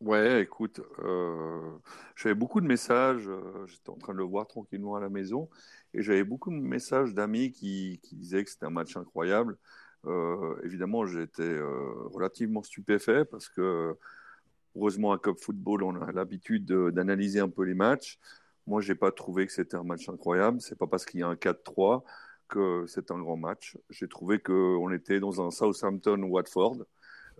Ouais, 0.00 0.42
écoute, 0.42 0.80
euh, 1.00 1.72
j'avais 2.16 2.34
beaucoup 2.34 2.62
de 2.62 2.66
messages, 2.66 3.28
j'étais 3.66 3.90
en 3.90 3.96
train 3.96 4.14
de 4.14 4.18
le 4.18 4.24
voir 4.24 4.46
tranquillement 4.46 4.94
à 4.96 5.00
la 5.00 5.10
maison, 5.10 5.50
et 5.92 6.00
j'avais 6.00 6.24
beaucoup 6.24 6.50
de 6.50 6.56
messages 6.56 7.12
d'amis 7.12 7.52
qui, 7.52 8.00
disaient 8.12 8.42
que 8.42 8.50
c'était 8.50 8.64
un 8.64 8.70
match 8.70 8.96
incroyable. 8.96 9.58
Euh, 10.06 10.56
évidemment, 10.64 11.04
j'étais 11.04 11.58
relativement 12.14 12.62
stupéfait 12.62 13.26
parce 13.26 13.50
que, 13.50 13.94
heureusement, 14.74 15.12
à 15.12 15.18
Cup 15.18 15.38
Football, 15.38 15.82
on 15.82 16.00
a 16.00 16.12
l'habitude 16.12 16.64
de- 16.64 16.90
d'analyser 16.90 17.40
un 17.40 17.50
peu 17.50 17.64
les 17.64 17.74
matchs. 17.74 18.18
Moi, 18.66 18.80
j'ai 18.80 18.94
pas 18.94 19.12
trouvé 19.12 19.46
que 19.46 19.52
c'était 19.52 19.76
un 19.76 19.84
match 19.84 20.08
incroyable. 20.08 20.60
C'est 20.62 20.78
pas 20.78 20.86
parce 20.86 21.04
qu'il 21.04 21.20
y 21.20 21.22
a 21.22 21.28
un 21.28 21.36
4-3 21.36 22.04
c'est 22.86 23.10
un 23.10 23.18
grand 23.18 23.36
match. 23.36 23.76
J'ai 23.90 24.08
trouvé 24.08 24.38
qu'on 24.38 24.90
était 24.92 25.20
dans 25.20 25.46
un 25.46 25.50
Southampton-Watford. 25.50 26.84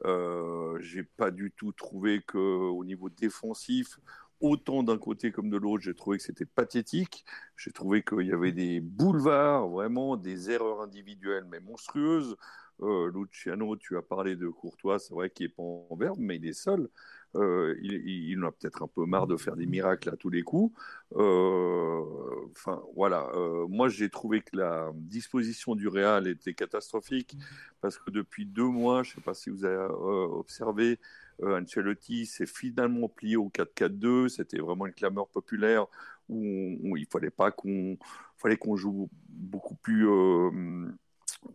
Euh, 0.04 0.78
j'ai 0.80 1.02
pas 1.02 1.30
du 1.30 1.52
tout 1.52 1.72
trouvé 1.72 2.22
que 2.22 2.38
au 2.38 2.84
niveau 2.84 3.10
défensif, 3.10 3.98
autant 4.40 4.82
d'un 4.82 4.98
côté 4.98 5.30
comme 5.30 5.50
de 5.50 5.56
l'autre, 5.58 5.84
j'ai 5.84 5.94
trouvé 5.94 6.16
que 6.18 6.22
c'était 6.24 6.46
pathétique. 6.46 7.24
J'ai 7.56 7.72
trouvé 7.72 8.02
qu'il 8.02 8.26
y 8.26 8.32
avait 8.32 8.52
des 8.52 8.80
boulevards, 8.80 9.68
vraiment 9.68 10.16
des 10.16 10.50
erreurs 10.50 10.80
individuelles, 10.80 11.44
mais 11.50 11.60
monstrueuses. 11.60 12.36
Euh, 12.82 13.10
Luciano, 13.14 13.76
tu 13.76 13.96
as 13.98 14.02
parlé 14.02 14.36
de 14.36 14.48
Courtois, 14.48 14.98
c'est 14.98 15.12
vrai 15.12 15.28
qu'il 15.30 15.46
est 15.46 15.48
pas 15.50 15.62
en 15.62 15.96
verbe, 15.96 16.18
mais 16.18 16.36
il 16.36 16.46
est 16.46 16.54
seul. 16.54 16.88
Euh, 17.36 17.76
il, 17.82 18.36
en 18.42 18.48
a 18.48 18.52
peut-être 18.52 18.82
un 18.82 18.88
peu 18.88 19.06
marre 19.06 19.26
de 19.26 19.36
faire 19.36 19.56
des 19.56 19.66
miracles 19.66 20.08
à 20.08 20.16
tous 20.16 20.30
les 20.30 20.42
coups. 20.42 20.76
Euh, 21.16 22.04
Enfin, 22.52 22.82
voilà. 22.94 23.30
Euh, 23.34 23.66
moi, 23.68 23.88
j'ai 23.88 24.10
trouvé 24.10 24.40
que 24.40 24.56
la 24.56 24.90
disposition 24.94 25.74
du 25.74 25.88
Real 25.88 26.26
était 26.26 26.54
catastrophique 26.54 27.36
parce 27.80 27.98
que 27.98 28.10
depuis 28.10 28.44
deux 28.44 28.64
mois, 28.64 29.02
je 29.02 29.10
ne 29.10 29.14
sais 29.16 29.20
pas 29.20 29.34
si 29.34 29.50
vous 29.50 29.64
avez 29.64 29.76
observé, 29.76 30.98
Ancelotti 31.42 32.26
s'est 32.26 32.46
finalement 32.46 33.08
plié 33.08 33.36
au 33.36 33.48
4-4-2. 33.48 34.28
C'était 34.28 34.58
vraiment 34.58 34.86
une 34.86 34.92
clameur 34.92 35.28
populaire 35.28 35.86
où, 36.28 36.96
il 36.96 37.06
fallait 37.06 37.30
pas 37.30 37.50
qu'on 37.50 37.96
fallait 38.36 38.56
qu'on 38.56 38.76
joue 38.76 39.08
beaucoup 39.28 39.76
plus 39.76 40.06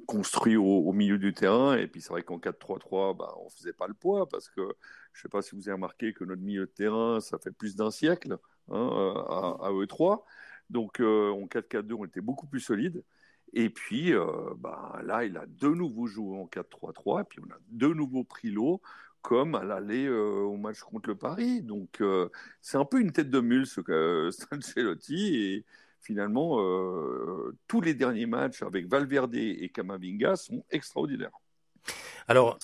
construit 0.07 0.55
au, 0.57 0.91
milieu 0.93 1.17
du 1.17 1.33
terrain. 1.33 1.77
Et 1.77 1.87
puis 1.87 2.01
c'est 2.01 2.09
vrai 2.09 2.23
qu'en 2.23 2.37
4-3-3, 2.37 3.17
bah, 3.17 3.33
on 3.43 3.49
faisait 3.49 3.73
pas 3.73 3.87
le 3.87 3.93
poids 3.93 4.27
parce 4.27 4.49
que 4.49 4.61
je 5.13 5.21
sais 5.21 5.29
pas 5.29 5.41
si 5.41 5.55
vous 5.55 5.67
avez 5.67 5.73
remarqué 5.73 6.13
que 6.13 6.23
notre 6.23 6.41
milieu 6.41 6.65
de 6.65 6.71
terrain, 6.71 7.19
ça 7.21 7.37
fait 7.39 7.51
plus 7.51 7.75
d'un 7.75 7.91
siècle 7.91 8.37
hein, 8.69 9.15
à, 9.61 9.69
E3. 9.71 10.23
Donc 10.69 10.99
en 10.99 11.45
4-4-2, 11.47 11.93
on 11.93 12.05
était 12.05 12.21
beaucoup 12.21 12.47
plus 12.47 12.59
solide. 12.59 13.03
Et 13.53 13.69
puis 13.69 14.13
bah, 14.57 14.99
là, 15.03 15.23
il 15.23 15.37
a 15.37 15.45
de 15.47 15.69
nouveau 15.69 16.07
joué 16.07 16.37
en 16.37 16.45
4-3-3, 16.47 17.21
et 17.21 17.23
puis 17.25 17.39
on 17.47 17.51
a 17.53 17.57
de 17.69 17.87
nouveau 17.87 18.23
pris 18.23 18.51
l'eau 18.51 18.81
comme 19.21 19.55
à 19.55 19.63
l'aller 19.63 20.07
au 20.09 20.55
match 20.57 20.81
contre 20.81 21.09
le 21.09 21.15
Paris. 21.15 21.61
Donc 21.61 22.01
c'est 22.61 22.77
un 22.77 22.85
peu 22.85 22.99
une 22.99 23.11
tête 23.11 23.29
de 23.29 23.39
mule 23.39 23.65
ce 23.65 23.81
que 23.81 24.29
Ancelotti 24.51 25.35
et 25.35 25.65
finalement 26.05 26.59
tous 27.67 27.81
les 27.81 27.93
derniers 27.93 28.25
matchs 28.25 28.61
avec 28.61 28.87
Valverde 28.87 29.35
et 29.35 29.69
Camavinga 29.73 30.35
sont 30.35 30.63
extraordinaires. 30.71 31.31
Alors, 32.27 32.57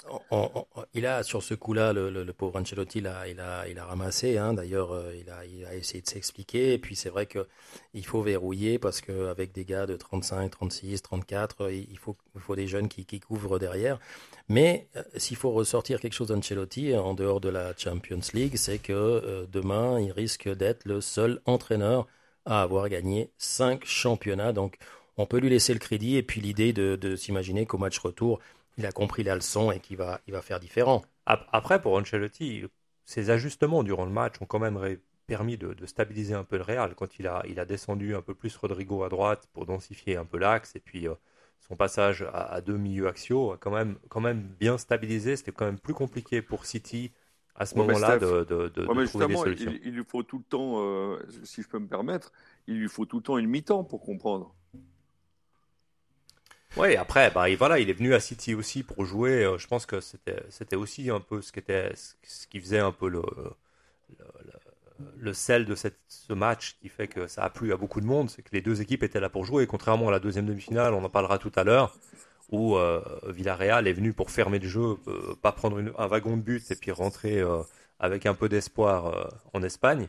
il 0.95 1.05
a 1.05 1.21
sur 1.21 1.43
ce 1.43 1.53
coup-là, 1.53 1.93
le, 1.93 2.25
pauvre 2.33 2.59
Ancelotti, 2.59 2.97
il 2.99 3.07
a, 3.07 3.27
il 3.27 3.39
a, 3.39 3.85
ramassé. 3.85 4.37
Hein, 4.39 4.53
D'ailleurs, 4.55 4.91
euh, 4.91 5.13
il, 5.15 5.29
a, 5.29 5.45
il 5.45 5.65
a 5.65 5.75
essayé 5.75 6.01
de 6.01 6.09
s'expliquer. 6.09 6.73
Et 6.73 6.79
puis, 6.79 6.95
c'est 6.95 7.09
vrai 7.09 7.27
que 7.27 7.47
il 7.93 8.03
faut 8.03 8.23
verrouiller 8.23 8.79
parce 8.79 9.01
qu'avec 9.01 9.51
des 9.51 9.63
gars 9.63 9.85
de 9.85 9.95
35, 9.95 10.49
36, 10.49 11.03
34, 11.03 11.71
il 11.71 11.97
faut, 11.99 12.17
il 12.33 12.41
faut 12.41 12.55
des 12.55 12.67
jeunes 12.67 12.87
qui, 12.87 13.05
qui 13.05 13.19
couvrent 13.19 13.59
derrière. 13.59 13.99
Mais 14.49 14.87
euh, 14.95 15.03
s'il 15.17 15.37
faut 15.37 15.51
ressortir 15.51 15.99
quelque 15.99 16.13
chose 16.13 16.29
d'Ancelotti 16.29 16.95
en 16.95 17.13
dehors 17.13 17.39
de 17.39 17.49
la 17.49 17.75
Champions 17.77 18.19
League, 18.33 18.55
c'est 18.55 18.79
que 18.79 18.93
euh, 18.93 19.45
demain, 19.51 19.99
il 19.99 20.11
risque 20.11 20.49
d'être 20.49 20.85
le 20.85 21.01
seul 21.01 21.39
entraîneur 21.45 22.07
à 22.45 22.61
avoir 22.61 22.89
gagné 22.89 23.31
cinq 23.37 23.85
championnats. 23.85 24.53
Donc, 24.53 24.77
on 25.17 25.25
peut 25.25 25.39
lui 25.39 25.49
laisser 25.49 25.73
le 25.73 25.79
crédit 25.79 26.17
et 26.17 26.23
puis 26.23 26.41
l'idée 26.41 26.73
de, 26.73 26.95
de 26.95 27.15
s'imaginer 27.15 27.65
qu'au 27.65 27.77
match 27.77 27.99
retour, 27.99 28.39
il 28.77 28.85
a 28.85 28.91
compris 28.91 29.23
la 29.23 29.35
leçon 29.35 29.71
et 29.71 29.79
qu'il 29.79 29.97
va, 29.97 30.21
il 30.27 30.33
va 30.33 30.41
faire 30.41 30.59
différent. 30.59 31.03
Après, 31.25 31.81
pour 31.81 31.93
Ancelotti, 31.93 32.63
ses 33.05 33.29
ajustements 33.29 33.83
durant 33.83 34.05
le 34.05 34.11
match 34.11 34.35
ont 34.41 34.45
quand 34.45 34.59
même 34.59 34.79
permis 35.27 35.57
de, 35.57 35.75
stabiliser 35.85 36.33
un 36.33 36.43
peu 36.43 36.57
le 36.57 36.63
Real 36.63 36.95
quand 36.95 37.19
il 37.19 37.27
a, 37.27 37.43
il 37.47 37.59
a 37.59 37.65
descendu 37.65 38.15
un 38.15 38.21
peu 38.21 38.33
plus 38.33 38.55
Rodrigo 38.57 39.03
à 39.03 39.09
droite 39.09 39.47
pour 39.53 39.65
densifier 39.65 40.17
un 40.17 40.25
peu 40.25 40.37
l'axe 40.37 40.75
et 40.75 40.79
puis 40.79 41.07
euh, 41.07 41.13
son 41.59 41.75
passage 41.75 42.25
à, 42.33 42.59
deux 42.61 42.77
milieux 42.77 43.07
axiaux 43.07 43.53
a 43.53 43.57
quand 43.57 43.71
même, 43.71 43.97
quand 44.09 44.19
même 44.19 44.41
bien 44.59 44.77
stabilisé. 44.77 45.35
C'était 45.35 45.51
quand 45.51 45.65
même 45.65 45.79
plus 45.79 45.93
compliqué 45.93 46.41
pour 46.41 46.65
City 46.65 47.11
à 47.55 47.65
ce 47.65 47.75
moment-là 47.75 48.17
de, 48.17 48.43
de, 48.43 48.69
de 48.69 49.05
trouver 49.05 49.27
des 49.27 49.35
solutions. 49.35 49.73
Il, 49.83 49.93
lui 49.93 50.03
faut 50.03 50.23
tout 50.23 50.37
le 50.37 50.43
temps, 50.43 50.75
euh, 50.77 51.19
si 51.43 51.61
je 51.61 51.67
peux 51.67 51.79
me 51.79 51.87
permettre, 51.87 52.31
il 52.67 52.79
lui 52.79 52.87
faut 52.87 53.05
tout 53.05 53.17
le 53.17 53.23
temps 53.23 53.37
une 53.37 53.47
mi-temps 53.47 53.83
pour 53.83 54.01
comprendre. 54.01 54.53
Oui, 56.77 56.95
après, 56.95 57.31
bah, 57.31 57.53
voilà, 57.57 57.79
il 57.79 57.89
est 57.89 57.93
venu 57.93 58.13
à 58.13 58.19
City 58.19 58.55
aussi 58.55 58.83
pour 58.83 59.05
jouer. 59.05 59.43
Euh, 59.43 59.57
je 59.57 59.67
pense 59.67 59.85
que 59.85 59.99
c'était, 59.99 60.75
aussi 60.75 61.09
un 61.09 61.19
peu 61.19 61.41
ce 61.41 61.51
qui, 61.51 61.59
était, 61.59 61.91
ce 61.95 62.47
qui 62.47 62.61
faisait 62.61 62.79
un 62.79 62.93
peu 62.93 63.09
le, 63.09 63.21
le, 64.17 64.25
le 65.17 65.33
sel 65.33 65.65
de 65.65 65.75
cette, 65.75 65.99
ce 66.07 66.33
match 66.33 66.77
qui 66.81 66.89
fait 66.89 67.07
que 67.07 67.27
ça 67.27 67.43
a 67.43 67.49
plu 67.49 67.73
à 67.73 67.77
beaucoup 67.77 67.99
de 67.99 68.05
monde. 68.05 68.29
C'est 68.29 68.41
que 68.41 68.49
les 68.53 68.61
deux 68.61 68.81
équipes 68.81 69.03
étaient 69.03 69.19
là 69.19 69.29
pour 69.29 69.45
jouer. 69.45 69.67
contrairement 69.67 70.07
à 70.07 70.11
la 70.11 70.19
deuxième 70.19 70.45
demi-finale, 70.45 70.93
on 70.93 71.03
en 71.03 71.09
parlera 71.09 71.37
tout 71.37 71.51
à 71.55 71.63
l'heure, 71.63 71.93
où 72.51 72.75
euh, 72.75 73.01
Villarreal 73.27 73.87
est 73.87 73.93
venu 73.93 74.13
pour 74.13 74.29
fermer 74.29 74.59
le 74.59 74.67
jeu, 74.67 74.97
euh, 75.07 75.35
pas 75.41 75.51
prendre 75.51 75.81
un 75.97 76.07
wagon 76.07 76.37
de 76.37 76.41
but 76.41 76.69
et 76.71 76.75
puis 76.75 76.91
rentrer 76.91 77.41
avec 77.99 78.25
un 78.25 78.33
peu 78.33 78.49
d'espoir 78.49 79.31
en 79.53 79.63
Espagne 79.63 80.07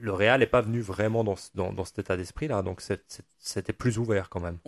le 0.00 0.12
Real 0.12 0.40
n'est 0.40 0.46
pas 0.46 0.60
venu 0.60 0.80
vraiment 0.80 1.24
dans, 1.24 1.36
dans, 1.54 1.84
cet 1.84 1.98
état 1.98 2.16
d'esprit-là, 2.16 2.62
donc 2.62 2.80
c'était 3.38 3.72
plus 3.72 3.98
ouvert 3.98 4.28
quand 4.28 4.40
même. 4.40 4.58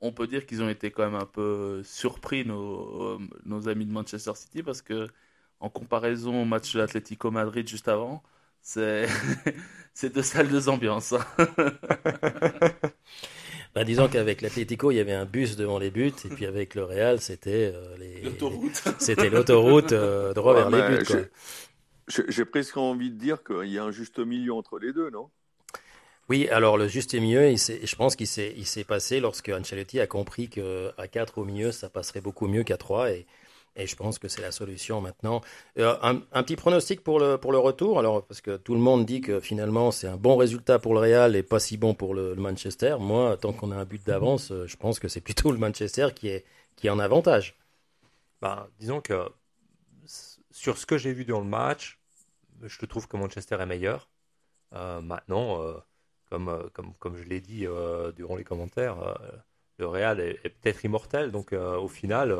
On, 0.00 0.12
peut 0.12 0.26
dire 0.26 0.46
qu'ils 0.46 0.62
ont 0.62 0.68
été 0.68 0.90
quand 0.90 1.04
même 1.04 1.20
un 1.20 1.26
peu 1.26 1.82
surpris, 1.84 2.44
nos, 2.46 3.20
nos, 3.44 3.68
amis 3.68 3.84
de 3.84 3.92
Manchester 3.92 4.32
City, 4.34 4.62
parce 4.62 4.80
que 4.82 5.08
en 5.60 5.68
comparaison 5.68 6.42
au 6.42 6.44
match 6.46 6.72
de 6.72 6.78
l'Atlético 6.78 7.30
Madrid 7.30 7.68
juste 7.68 7.88
avant, 7.88 8.22
c'est 8.62 9.06
deux 10.14 10.22
salles, 10.22 10.48
de 10.48 10.68
ambiances. 10.68 11.14
bah, 13.74 13.84
disons 13.84 14.08
qu'avec 14.08 14.40
l'Atlético, 14.40 14.90
il 14.90 14.96
y 14.96 15.00
avait 15.00 15.12
un 15.12 15.26
bus 15.26 15.56
devant 15.56 15.78
les 15.78 15.90
buts, 15.90 16.12
et 16.24 16.28
puis 16.28 16.46
avec 16.46 16.74
le 16.74 16.84
Real, 16.84 17.20
c'était 17.20 17.72
euh, 17.74 17.96
l'autoroute. 18.22 18.82
C'était 18.98 19.30
l'autoroute 19.30 19.92
euh, 19.92 20.34
droit 20.34 20.54
vers 20.54 20.70
les 20.70 20.96
buts. 20.98 21.04
Quoi. 21.04 21.20
J'ai 22.28 22.44
presque 22.44 22.76
envie 22.76 23.10
de 23.10 23.16
dire 23.16 23.44
qu'il 23.44 23.70
y 23.70 23.78
a 23.78 23.84
un 23.84 23.92
juste 23.92 24.18
milieu 24.18 24.54
entre 24.54 24.78
les 24.78 24.92
deux, 24.92 25.10
non? 25.10 25.30
Oui, 26.28 26.48
alors 26.48 26.78
le 26.78 26.86
juste 26.86 27.14
milieu, 27.14 27.56
je 27.56 27.96
pense 27.96 28.14
qu'il 28.14 28.26
s'est 28.26 28.84
passé 28.86 29.18
lorsque 29.18 29.48
Ancelotti 29.48 29.98
a 29.98 30.06
compris 30.06 30.48
qu'à 30.48 31.08
4 31.08 31.38
au 31.38 31.44
milieu, 31.44 31.72
ça 31.72 31.88
passerait 31.88 32.20
beaucoup 32.20 32.46
mieux 32.46 32.62
qu'à 32.62 32.76
3 32.76 33.10
et, 33.10 33.26
et, 33.76 33.86
je 33.86 33.96
pense 33.96 34.18
que 34.18 34.28
c'est 34.28 34.42
la 34.42 34.52
solution 34.52 35.00
maintenant. 35.00 35.40
Euh, 35.78 35.96
un, 36.02 36.42
petit 36.42 36.56
pronostic 36.56 37.02
pour 37.02 37.18
le, 37.18 37.36
pour 37.38 37.52
le 37.52 37.58
retour, 37.58 37.98
alors 37.98 38.24
parce 38.26 38.40
que 38.40 38.56
tout 38.56 38.74
le 38.74 38.80
monde 38.80 39.06
dit 39.06 39.20
que 39.20 39.40
finalement 39.40 39.90
c'est 39.90 40.08
un 40.08 40.16
bon 40.16 40.36
résultat 40.36 40.78
pour 40.78 40.94
le 40.94 41.00
Real 41.00 41.36
et 41.36 41.42
pas 41.42 41.60
si 41.60 41.76
bon 41.76 41.94
pour 41.94 42.14
le, 42.14 42.34
Manchester. 42.34 42.96
Moi, 42.98 43.36
tant 43.36 43.52
qu'on 43.52 43.70
a 43.70 43.76
un 43.76 43.84
but 43.84 44.04
d'avance, 44.06 44.52
je 44.66 44.76
pense 44.76 44.98
que 44.98 45.08
c'est 45.08 45.20
plutôt 45.20 45.52
le 45.52 45.58
Manchester 45.58 46.08
qui 46.14 46.28
est, 46.28 46.44
qui 46.76 46.86
est 46.86 46.90
en 46.90 46.98
avantage. 46.98 47.56
Ben, 48.40 48.66
disons 48.78 49.00
que 49.00 49.28
sur 50.50 50.78
ce 50.78 50.86
que 50.86 50.98
j'ai 50.98 51.12
vu 51.12 51.24
dans 51.24 51.40
le 51.40 51.46
match, 51.46 51.98
je 52.62 52.86
trouve 52.86 53.08
que 53.08 53.16
Manchester 53.16 53.56
est 53.60 53.66
meilleur. 53.66 54.08
Euh, 54.74 55.00
maintenant, 55.00 55.62
euh, 55.62 55.74
comme, 56.30 56.48
euh, 56.48 56.68
comme, 56.72 56.94
comme 56.94 57.16
je 57.16 57.24
l'ai 57.24 57.40
dit 57.40 57.66
durant 58.16 58.36
les 58.36 58.44
commentaires, 58.44 58.96
le 59.78 59.86
Real 59.86 60.20
est, 60.20 60.48
peut-être 60.60 60.84
immortel. 60.84 61.30
Donc 61.30 61.52
au 61.52 61.88
final, 61.88 62.36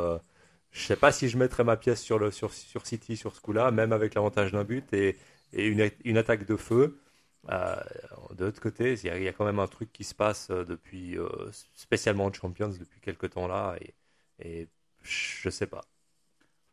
je 0.72 0.84
sais 0.84 0.96
pas 0.96 1.12
si 1.12 1.28
je 1.28 1.36
mettrais 1.38 1.64
ma 1.64 1.76
pièce 1.76 2.02
sur, 2.02 2.18
le, 2.18 2.30
sur, 2.30 2.52
sur 2.52 2.86
City 2.86 3.16
sur 3.16 3.34
ce 3.34 3.40
coup-là, 3.40 3.70
même 3.70 3.92
avec 3.92 4.14
l'avantage 4.14 4.52
d'un 4.52 4.64
but 4.64 4.92
et, 4.92 5.16
une, 5.52 5.90
une, 6.04 6.16
attaque 6.16 6.46
de 6.46 6.56
feu. 6.56 7.00
de 7.48 8.44
l'autre 8.44 8.60
côté, 8.60 8.94
il 8.94 9.22
y, 9.22 9.28
a, 9.28 9.32
quand 9.32 9.44
même 9.44 9.58
un 9.58 9.66
truc 9.66 9.92
qui 9.92 10.04
se 10.04 10.14
passe 10.14 10.50
depuis, 10.50 11.16
spécialement 11.74 12.26
en 12.26 12.32
Champions 12.32 12.68
depuis 12.68 13.00
quelques 13.00 13.30
temps 13.30 13.48
là, 13.48 13.76
et, 13.80 13.94
et 14.38 14.68
je 15.02 15.50
sais 15.50 15.66
pas. 15.66 15.82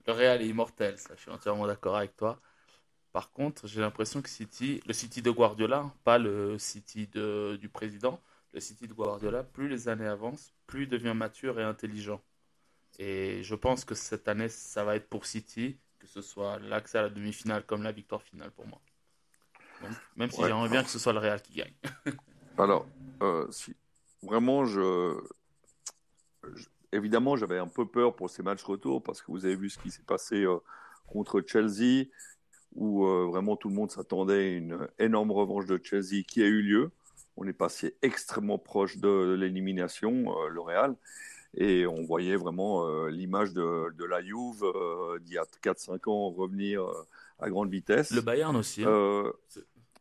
Le 0.05 0.13
Real 0.13 0.41
est 0.41 0.47
immortel, 0.47 0.97
ça, 0.97 1.15
je 1.15 1.21
suis 1.21 1.31
entièrement 1.31 1.67
d'accord 1.67 1.97
avec 1.97 2.15
toi. 2.15 2.39
Par 3.11 3.31
contre, 3.31 3.67
j'ai 3.67 3.81
l'impression 3.81 4.21
que 4.21 4.29
City, 4.29 4.81
le 4.85 4.93
City 4.93 5.21
de 5.21 5.31
Guardiola, 5.31 5.91
pas 6.03 6.17
le 6.17 6.57
City 6.59 7.07
de, 7.07 7.57
du 7.59 7.67
président, 7.67 8.21
le 8.53 8.59
City 8.59 8.87
de 8.87 8.93
Guardiola, 8.93 9.43
plus 9.43 9.67
les 9.67 9.89
années 9.89 10.05
avancent, 10.07 10.53
plus 10.67 10.83
il 10.83 10.89
devient 10.89 11.13
mature 11.15 11.59
et 11.59 11.63
intelligent. 11.63 12.21
Et 12.99 13.43
je 13.43 13.55
pense 13.55 13.85
que 13.85 13.95
cette 13.95 14.27
année, 14.27 14.49
ça 14.49 14.83
va 14.83 14.95
être 14.95 15.07
pour 15.07 15.25
City, 15.25 15.77
que 15.99 16.07
ce 16.07 16.21
soit 16.21 16.59
l'accès 16.59 16.97
à 16.97 17.03
la 17.03 17.09
demi-finale 17.09 17.65
comme 17.65 17.83
la 17.83 17.91
victoire 17.91 18.21
finale 18.21 18.51
pour 18.51 18.65
moi. 18.67 18.81
même 20.15 20.31
si 20.31 20.41
j'aimerais 20.41 20.69
bien 20.69 20.83
que 20.83 20.89
ce 20.89 20.99
soit 20.99 21.13
le 21.13 21.19
Real 21.19 21.41
qui 21.41 21.53
gagne. 21.53 21.73
Alors, 22.57 22.87
euh, 23.21 23.45
si, 23.51 23.75
vraiment, 24.23 24.65
je, 24.65 25.15
évidemment, 26.91 27.35
j'avais 27.35 27.59
un 27.59 27.67
peu 27.67 27.87
peur 27.87 28.15
pour 28.15 28.29
ces 28.29 28.43
matchs 28.43 28.63
retour 28.63 29.03
parce 29.03 29.21
que 29.21 29.31
vous 29.31 29.45
avez 29.45 29.55
vu 29.55 29.69
ce 29.69 29.77
qui 29.77 29.91
s'est 29.91 30.05
passé 30.05 30.43
euh, 30.43 30.57
contre 31.07 31.43
Chelsea 31.45 32.07
où 32.75 33.05
euh, 33.05 33.25
vraiment 33.25 33.55
tout 33.55 33.69
le 33.69 33.75
monde 33.75 33.91
s'attendait 33.91 34.33
à 34.33 34.49
une 34.49 34.87
énorme 34.99 35.31
revanche 35.31 35.65
de 35.65 35.79
Chelsea 35.81 36.23
qui 36.27 36.43
a 36.43 36.45
eu 36.45 36.61
lieu. 36.61 36.91
On 37.35 37.47
est 37.47 37.53
passé 37.53 37.95
extrêmement 38.01 38.57
proche 38.57 38.97
de, 38.97 39.35
l'élimination, 39.37 40.35
euh, 40.41 40.49
le 40.49 40.61
Real, 40.61 40.95
et 41.57 41.87
on 41.87 42.03
voyait 42.03 42.35
vraiment 42.35 42.87
euh, 42.87 43.09
l'image 43.09 43.53
de, 43.53 43.91
de, 43.97 44.05
la 44.05 44.21
Juve 44.21 44.63
d'il 45.21 45.33
y 45.33 45.37
a 45.37 45.45
4-5 45.63 46.09
ans 46.09 46.29
revenir 46.31 46.85
à 47.39 47.49
grande 47.49 47.69
vitesse. 47.69 48.11
Le 48.11 48.21
Bayern 48.21 48.55
aussi. 48.55 48.83
Hein. 48.83 49.31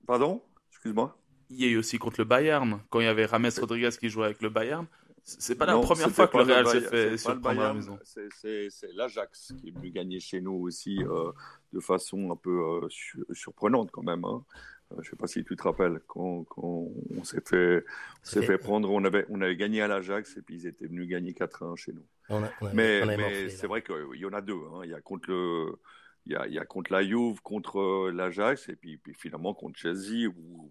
pardon? 0.07 0.43
Excuse-moi. 0.71 1.17
Il 1.51 1.61
y 1.61 1.65
a 1.65 1.69
eu 1.69 1.79
aussi 1.79 1.99
contre 1.99 2.21
le 2.21 2.25
Bayern, 2.25 2.81
quand 2.91 3.01
il 3.01 3.05
y 3.05 3.09
avait 3.09 3.27
Rames 3.27 3.51
Rodriguez 3.59 3.91
qui 3.99 4.09
jouait 4.09 4.27
avec 4.27 4.43
le 4.43 4.51
Bayern. 4.51 4.87
C'est 5.29 5.57
pas 5.57 5.67
la 5.67 5.77
première 5.77 6.11
fois 6.11 6.29
que 6.29 6.37
le 6.37 6.45
Real 6.45 6.69
s'est 6.69 6.81
fait 6.83 7.19
surprendre 7.19 7.61
à 7.61 7.69
la 7.69 7.75
maison. 7.75 7.99
C'est 8.05 8.69
l'Ajax 8.95 9.55
qui 9.61 9.69
est 9.69 9.71
venu 9.73 9.91
gagner 9.91 10.21
chez 10.21 10.41
nous 10.41 10.53
aussi 10.53 11.03
euh, 11.03 11.33
de 11.73 11.81
façon 11.81 12.31
un 12.31 12.37
peu 12.37 12.85
euh, 12.85 12.89
surprenante 13.33 13.91
quand 13.91 14.05
même. 14.05 14.25
Hein. 14.25 14.45
Euh, 14.93 15.03
je 15.03 15.11
sais 15.11 15.17
pas 15.17 15.27
si 15.27 15.45
tu 15.45 15.57
te 15.57 15.63
rappelles 15.63 16.01
quand, 16.07 16.45
quand 16.45 16.89
on 17.17 17.25
s'est 17.25 17.43
fait, 17.45 17.85
s'est 18.23 18.43
fait 18.43 18.59
prendre, 18.59 18.91
on 18.91 19.05
avait, 19.05 19.27
on 19.29 19.41
avait 19.41 19.57
gagné 19.57 19.83
à 19.83 19.89
l'Ajax 19.89 20.37
et 20.37 20.43
puis 20.43 20.57
ils 20.57 20.67
étaient 20.67 20.87
venus 20.87 21.09
gagner 21.09 21.33
4-1 21.33 21.77
chez 21.77 21.93
nous. 21.93 22.07
mais, 22.73 23.05
mais 23.05 23.49
c'est 23.49 23.67
vrai 23.67 23.83
qu'il 23.83 24.21
y 24.21 24.25
en 24.25 24.33
a 24.33 24.41
deux. 24.41 24.55
Hein. 24.55 24.81
Il 24.85 24.91
y 24.91 24.95
a 24.95 25.01
contre 25.01 25.31
le, 25.31 25.79
il 26.27 26.33
y 26.33 26.37
a, 26.37 26.47
il 26.47 26.55
y 26.55 26.59
a 26.59 26.65
contre 26.65 26.93
la 26.93 27.05
Juve, 27.05 27.41
contre 27.43 28.11
l'Ajax 28.11 28.69
et 28.69 28.77
puis, 28.77 28.97
puis, 28.97 29.15
finalement 29.15 29.55
contre 29.55 29.79
Chelsea 29.79 30.29
où 30.29 30.71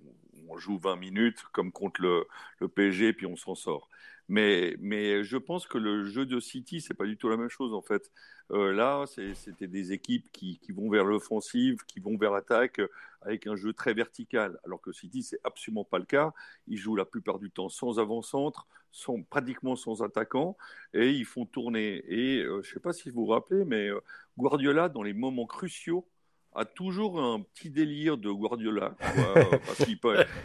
on 0.49 0.57
joue 0.57 0.77
20 0.77 0.95
minutes 0.97 1.43
comme 1.51 1.71
contre 1.71 2.01
le, 2.01 2.27
le 2.59 2.67
PSG, 2.67 3.13
puis 3.13 3.25
on 3.25 3.35
s'en 3.35 3.55
sort. 3.55 3.89
Mais, 4.27 4.75
mais 4.79 5.23
je 5.23 5.37
pense 5.37 5.67
que 5.67 5.77
le 5.77 6.05
jeu 6.05 6.25
de 6.25 6.39
City, 6.39 6.81
c'est 6.81 6.95
pas 6.95 7.05
du 7.05 7.17
tout 7.17 7.29
la 7.29 7.37
même 7.37 7.49
chose 7.49 7.73
en 7.73 7.81
fait. 7.81 8.11
Euh, 8.51 8.73
là, 8.73 9.05
c'était 9.07 9.67
des 9.67 9.91
équipes 9.91 10.31
qui, 10.31 10.59
qui 10.59 10.71
vont 10.71 10.89
vers 10.89 11.05
l'offensive, 11.05 11.83
qui 11.87 11.99
vont 11.99 12.17
vers 12.17 12.31
l'attaque, 12.31 12.81
avec 13.21 13.47
un 13.47 13.55
jeu 13.55 13.73
très 13.73 13.93
vertical. 13.93 14.59
Alors 14.65 14.81
que 14.81 14.91
City, 14.91 15.23
c'est 15.23 15.39
absolument 15.43 15.83
pas 15.83 15.99
le 15.99 16.05
cas. 16.05 16.33
Ils 16.67 16.77
jouent 16.77 16.95
la 16.95 17.05
plupart 17.05 17.39
du 17.39 17.51
temps 17.51 17.69
sans 17.69 17.99
avant-centre, 17.99 18.67
sans, 18.91 19.21
pratiquement 19.23 19.75
sans 19.75 20.01
attaquant, 20.03 20.57
et 20.93 21.11
ils 21.11 21.25
font 21.25 21.45
tourner. 21.45 22.03
Et 22.07 22.43
euh, 22.43 22.61
je 22.63 22.71
sais 22.73 22.79
pas 22.79 22.93
si 22.93 23.09
vous 23.09 23.25
vous 23.25 23.31
rappelez, 23.31 23.65
mais 23.65 23.89
euh, 23.89 23.99
Guardiola, 24.37 24.89
dans 24.89 25.03
les 25.03 25.13
moments 25.13 25.47
cruciaux, 25.47 26.07
a 26.55 26.65
toujours 26.65 27.21
un 27.21 27.41
petit 27.41 27.69
délire 27.69 28.17
de 28.17 28.31
Guardiola, 28.31 28.95
quoi, 28.97 29.33
parce 29.65 29.85
qu'il 29.85 29.99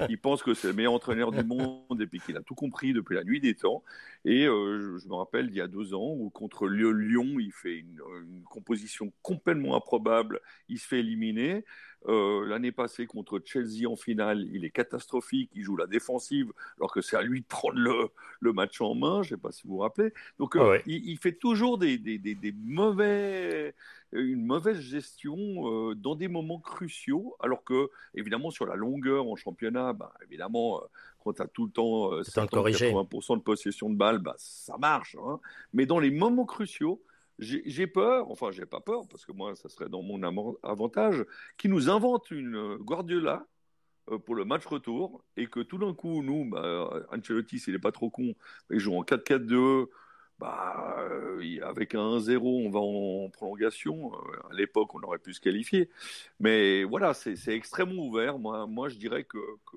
il 0.09 0.19
pense 0.19 0.43
que 0.43 0.55
c'est 0.55 0.69
le 0.69 0.75
meilleur 0.75 0.93
entraîneur 0.93 1.31
du 1.31 1.45
monde 1.45 2.01
et 2.01 2.07
puis 2.07 2.21
qu'il 2.21 2.37
a 2.37 2.43
tout 2.43 2.55
compris 2.55 2.93
depuis 2.93 3.15
la 3.15 3.25
nuit 3.25 3.41
des 3.41 3.55
temps. 3.55 3.83
Et 4.25 4.47
euh, 4.47 4.99
je, 4.99 5.09
me 5.09 5.15
rappelle 5.15 5.47
il 5.49 5.55
y 5.55 5.61
a 5.61 5.69
deux 5.69 5.95
ans 5.95 6.15
où 6.19 6.29
contre 6.31 6.67
Lyon, 6.67 7.39
il 7.39 7.53
fait 7.53 7.77
une, 7.77 8.01
une 8.23 8.43
composition 8.43 9.13
complètement 9.23 9.77
improbable, 9.77 10.41
il 10.69 10.79
se 10.79 10.87
fait 10.87 10.99
éliminer. 10.99 11.65
Euh, 12.09 12.47
L'année 12.47 12.73
passée 12.73 13.07
contre 13.07 13.43
Chelsea 13.45 13.87
en 13.87 13.97
finale, 13.97 14.49
il 14.53 14.65
est 14.65 14.71
catastrophique, 14.71 15.51
il 15.55 15.63
joue 15.63 15.77
la 15.77 15.87
défensive 15.87 16.51
alors 16.79 16.93
que 16.93 17.03
c'est 17.03 17.17
à 17.17 17.23
lui 17.23 17.43
de 17.43 17.47
prendre 17.47 17.79
le, 17.79 18.09
le, 18.41 18.53
match 18.53 18.81
en 18.81 18.95
main, 18.95 19.23
je 19.23 19.35
ne 19.35 19.37
sais 19.37 19.41
pas 19.41 19.53
si 19.53 19.67
vous 19.67 19.75
vous 19.75 19.81
rappelez. 19.81 20.13
Donc 20.39 20.57
euh, 20.57 20.71
ouais. 20.71 20.83
il, 20.87 21.07
il, 21.11 21.19
fait 21.19 21.33
toujours 21.33 21.77
des, 21.77 21.99
des, 21.99 22.19
des, 22.19 22.35
des 22.35 22.53
mauvais 22.53 23.75
une 24.13 24.45
mauvaise 24.45 24.81
gestion 24.81 25.37
euh, 25.37 25.95
dans 25.95 26.15
des 26.15 26.29
moments 26.29 26.59
cruciaux, 26.59 27.37
alors 27.41 27.63
que, 27.65 27.91
évidemment, 28.15 28.51
sur 28.51 28.67
la 28.67 28.75
longueur 28.75 29.27
en 29.27 29.37
championnat, 29.37 29.93
bah, 29.93 30.13
évidemment, 30.23 30.81
euh, 30.83 30.87
quand 31.23 31.35
tu 31.35 31.43
as 31.43 31.47
tout 31.47 31.67
le 31.67 31.73
temps 31.73 32.13
euh, 32.13 32.23
80% 32.23 33.39
de 33.39 33.43
possession 33.43 33.91
de 33.91 33.97
balle, 33.97 34.19
bah, 34.19 34.35
ça 34.39 34.77
marche. 34.79 35.17
Hein. 35.25 35.39
Mais 35.73 35.87
dans 35.87 35.99
les 35.99 36.11
moments 36.11 36.47
cruciaux, 36.47 37.03
j'ai 37.39 37.87
peur, 37.87 38.31
enfin, 38.31 38.51
j'ai 38.51 38.67
pas 38.67 38.81
peur, 38.81 39.09
parce 39.09 39.25
que 39.25 39.33
moi, 39.33 39.55
ça 39.55 39.71
serait 39.71 39.89
dans 39.89 40.03
mon 40.03 40.23
avantage, 40.63 41.25
qui 41.57 41.71
nous 41.71 41.89
invente 41.89 42.31
une 42.31 42.77
Guardiola 42.77 43.47
pour 44.27 44.35
le 44.35 44.45
match 44.45 44.67
retour 44.67 45.25
et 45.39 45.47
que 45.47 45.61
tout 45.61 45.79
d'un 45.79 45.95
coup, 45.95 46.23
nous, 46.23 46.51
bah, 46.51 47.07
Ancelotti, 47.11 47.59
s'il 47.59 47.73
n'est 47.73 47.79
pas 47.79 47.93
trop 47.93 48.11
con, 48.11 48.35
il 48.71 48.79
joue 48.79 48.95
en 48.95 49.05
4-4-2 49.05 49.87
bah, 50.41 50.97
euh, 51.11 51.61
avec 51.63 51.95
un 51.95 52.01
1-0, 52.01 52.67
on 52.67 52.71
va 52.71 52.81
en 52.81 53.29
prolongation. 53.31 54.13
Euh, 54.15 54.51
à 54.51 54.55
l'époque, 54.55 54.95
on 54.95 55.03
aurait 55.03 55.19
pu 55.19 55.35
se 55.35 55.41
qualifier. 55.41 55.91
Mais 56.41 56.85
voilà, 56.85 57.13
c'est 57.15 57.37
extrêmement 57.49 58.07
ouvert. 58.07 58.39
Moi, 58.39 58.89
je 58.89 58.97
dirais 58.97 59.25
que, 59.25 59.39
que, 59.71 59.77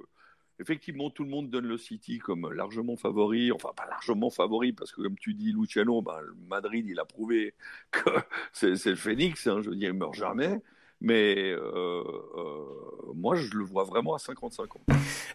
effectivement, 0.60 1.10
tout 1.10 1.24
le 1.24 1.30
monde 1.30 1.50
donne 1.50 1.68
le 1.68 1.78
City 1.78 2.20
comme 2.20 2.52
largement 2.54 2.96
favori. 2.96 3.52
Enfin, 3.52 3.72
pas 3.76 3.86
largement 3.88 4.30
favori, 4.30 4.72
parce 4.74 4.92
que 4.94 5.02
comme 5.02 5.18
tu 5.18 5.34
dis, 5.34 5.52
Luciano, 5.52 6.02
bah, 6.02 6.22
Madrid, 6.48 6.86
il 6.88 7.00
a 7.00 7.06
prouvé 7.06 7.54
que 7.92 8.10
c'est 8.54 8.86
le 8.86 8.96
phénix. 8.96 9.48
Hein, 9.48 9.62
je 9.62 9.70
veux 9.70 9.76
dire, 9.76 9.90
il 9.90 9.98
meurt 9.98 10.16
jamais 10.16 10.62
mais 11.04 11.52
euh, 11.52 11.60
euh, 11.62 13.14
moi 13.14 13.36
je 13.36 13.56
le 13.56 13.64
vois 13.64 13.84
vraiment 13.84 14.16
à 14.16 14.20
55 14.20 14.76
ans. 14.76 14.82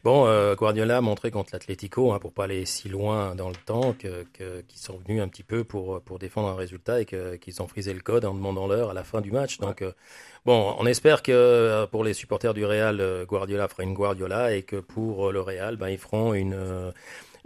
Bon, 0.03 0.27
euh, 0.27 0.55
Guardiola 0.55 0.97
a 0.97 1.01
montré 1.01 1.31
contre 1.31 1.51
l'Atlético, 1.53 2.13
hein, 2.13 2.19
pour 2.19 2.33
pas 2.33 2.45
aller 2.45 2.65
si 2.65 2.89
loin 2.89 3.35
dans 3.35 3.51
le 3.51 3.57
temps, 3.67 3.93
qu'ils 3.93 4.25
que, 4.33 4.63
qu 4.63 4.79
sont 4.79 4.97
venus 4.97 5.21
un 5.21 5.29
petit 5.29 5.43
peu 5.43 5.65
pour, 5.65 6.01
pour 6.01 6.19
défendre 6.19 6.49
un 6.49 6.55
résultat 6.55 7.03
et 7.03 7.05
qu'ils 7.05 7.63
ont 7.63 7.69
frisé 7.69 7.93
le 7.93 8.01
code 8.01 8.25
en 8.25 8.35
demandant 8.35 8.67
l'heure 8.67 8.91
à 8.91 8.95
la 8.95 9.05
fin 9.05 9.21
du 9.21 9.31
match. 9.31 9.59
Donc, 9.59 9.85
bon, 10.47 10.75
on 10.79 10.87
espère 10.87 11.23
que 11.23 11.85
pour 11.87 12.03
les 12.03 12.15
supporters 12.15 12.55
du 12.55 12.65
Real, 12.65 13.27
Guardiola 13.27 13.69
fera 13.69 13.83
une 13.83 13.95
Guardiola 13.95 14.55
et 14.55 14.63
que 14.63 14.77
pour 14.77 15.31
le 15.31 15.41
Real, 15.41 15.77
ben, 15.77 15.89
ils 15.89 15.99
feront 15.99 16.33
une 16.33 16.93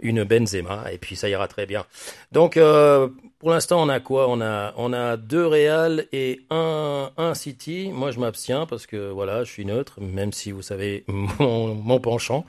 une 0.03 0.23
Benzema 0.23 0.85
et 0.91 0.97
puis 0.97 1.15
ça 1.15 1.27
ira 1.29 1.47
très 1.47 1.65
bien. 1.65 1.85
Donc 2.31 2.57
euh, 2.57 3.07
pour 3.39 3.49
l'instant 3.49 3.81
on 3.81 3.89
a 3.89 3.99
quoi? 3.99 4.29
On 4.29 4.41
a 4.41 4.73
on 4.77 4.93
a 4.93 5.17
deux 5.17 5.47
Real 5.47 6.05
et 6.11 6.41
un 6.51 7.11
un 7.17 7.33
City. 7.33 7.89
Moi 7.91 8.11
je 8.11 8.19
m'abstiens 8.19 8.65
parce 8.67 8.85
que 8.85 9.09
voilà 9.09 9.43
je 9.43 9.51
suis 9.51 9.65
neutre 9.65 9.99
même 10.01 10.31
si 10.31 10.51
vous 10.51 10.61
savez 10.61 11.05
mon, 11.39 11.73
mon 11.73 11.99
penchant. 11.99 12.45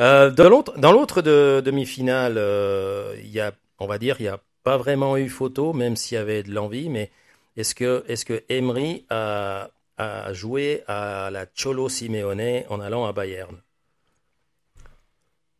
Euh, 0.00 0.30
dans 0.30 0.48
l'autre 0.48 0.78
dans 0.78 0.92
l'autre 0.92 1.22
de, 1.22 1.62
demi-finale 1.64 2.34
euh, 2.36 3.14
il 3.22 3.30
y 3.30 3.40
a 3.40 3.52
on 3.78 3.86
va 3.86 3.98
dire 3.98 4.16
il 4.18 4.24
y 4.24 4.28
a 4.28 4.40
pas 4.64 4.76
vraiment 4.76 5.16
eu 5.16 5.28
photo 5.28 5.72
même 5.72 5.96
s'il 5.96 6.16
y 6.16 6.20
avait 6.20 6.42
de 6.42 6.52
l'envie 6.52 6.88
mais 6.88 7.10
est-ce 7.56 7.74
que 7.74 8.04
est-ce 8.08 8.24
que 8.24 8.42
Emery 8.48 9.06
a 9.10 9.70
a 9.98 10.32
joué 10.34 10.82
à 10.88 11.30
la 11.30 11.46
Cholo 11.46 11.88
Simeone 11.88 12.64
en 12.68 12.80
allant 12.80 13.06
à 13.06 13.12
Bayern? 13.12 13.56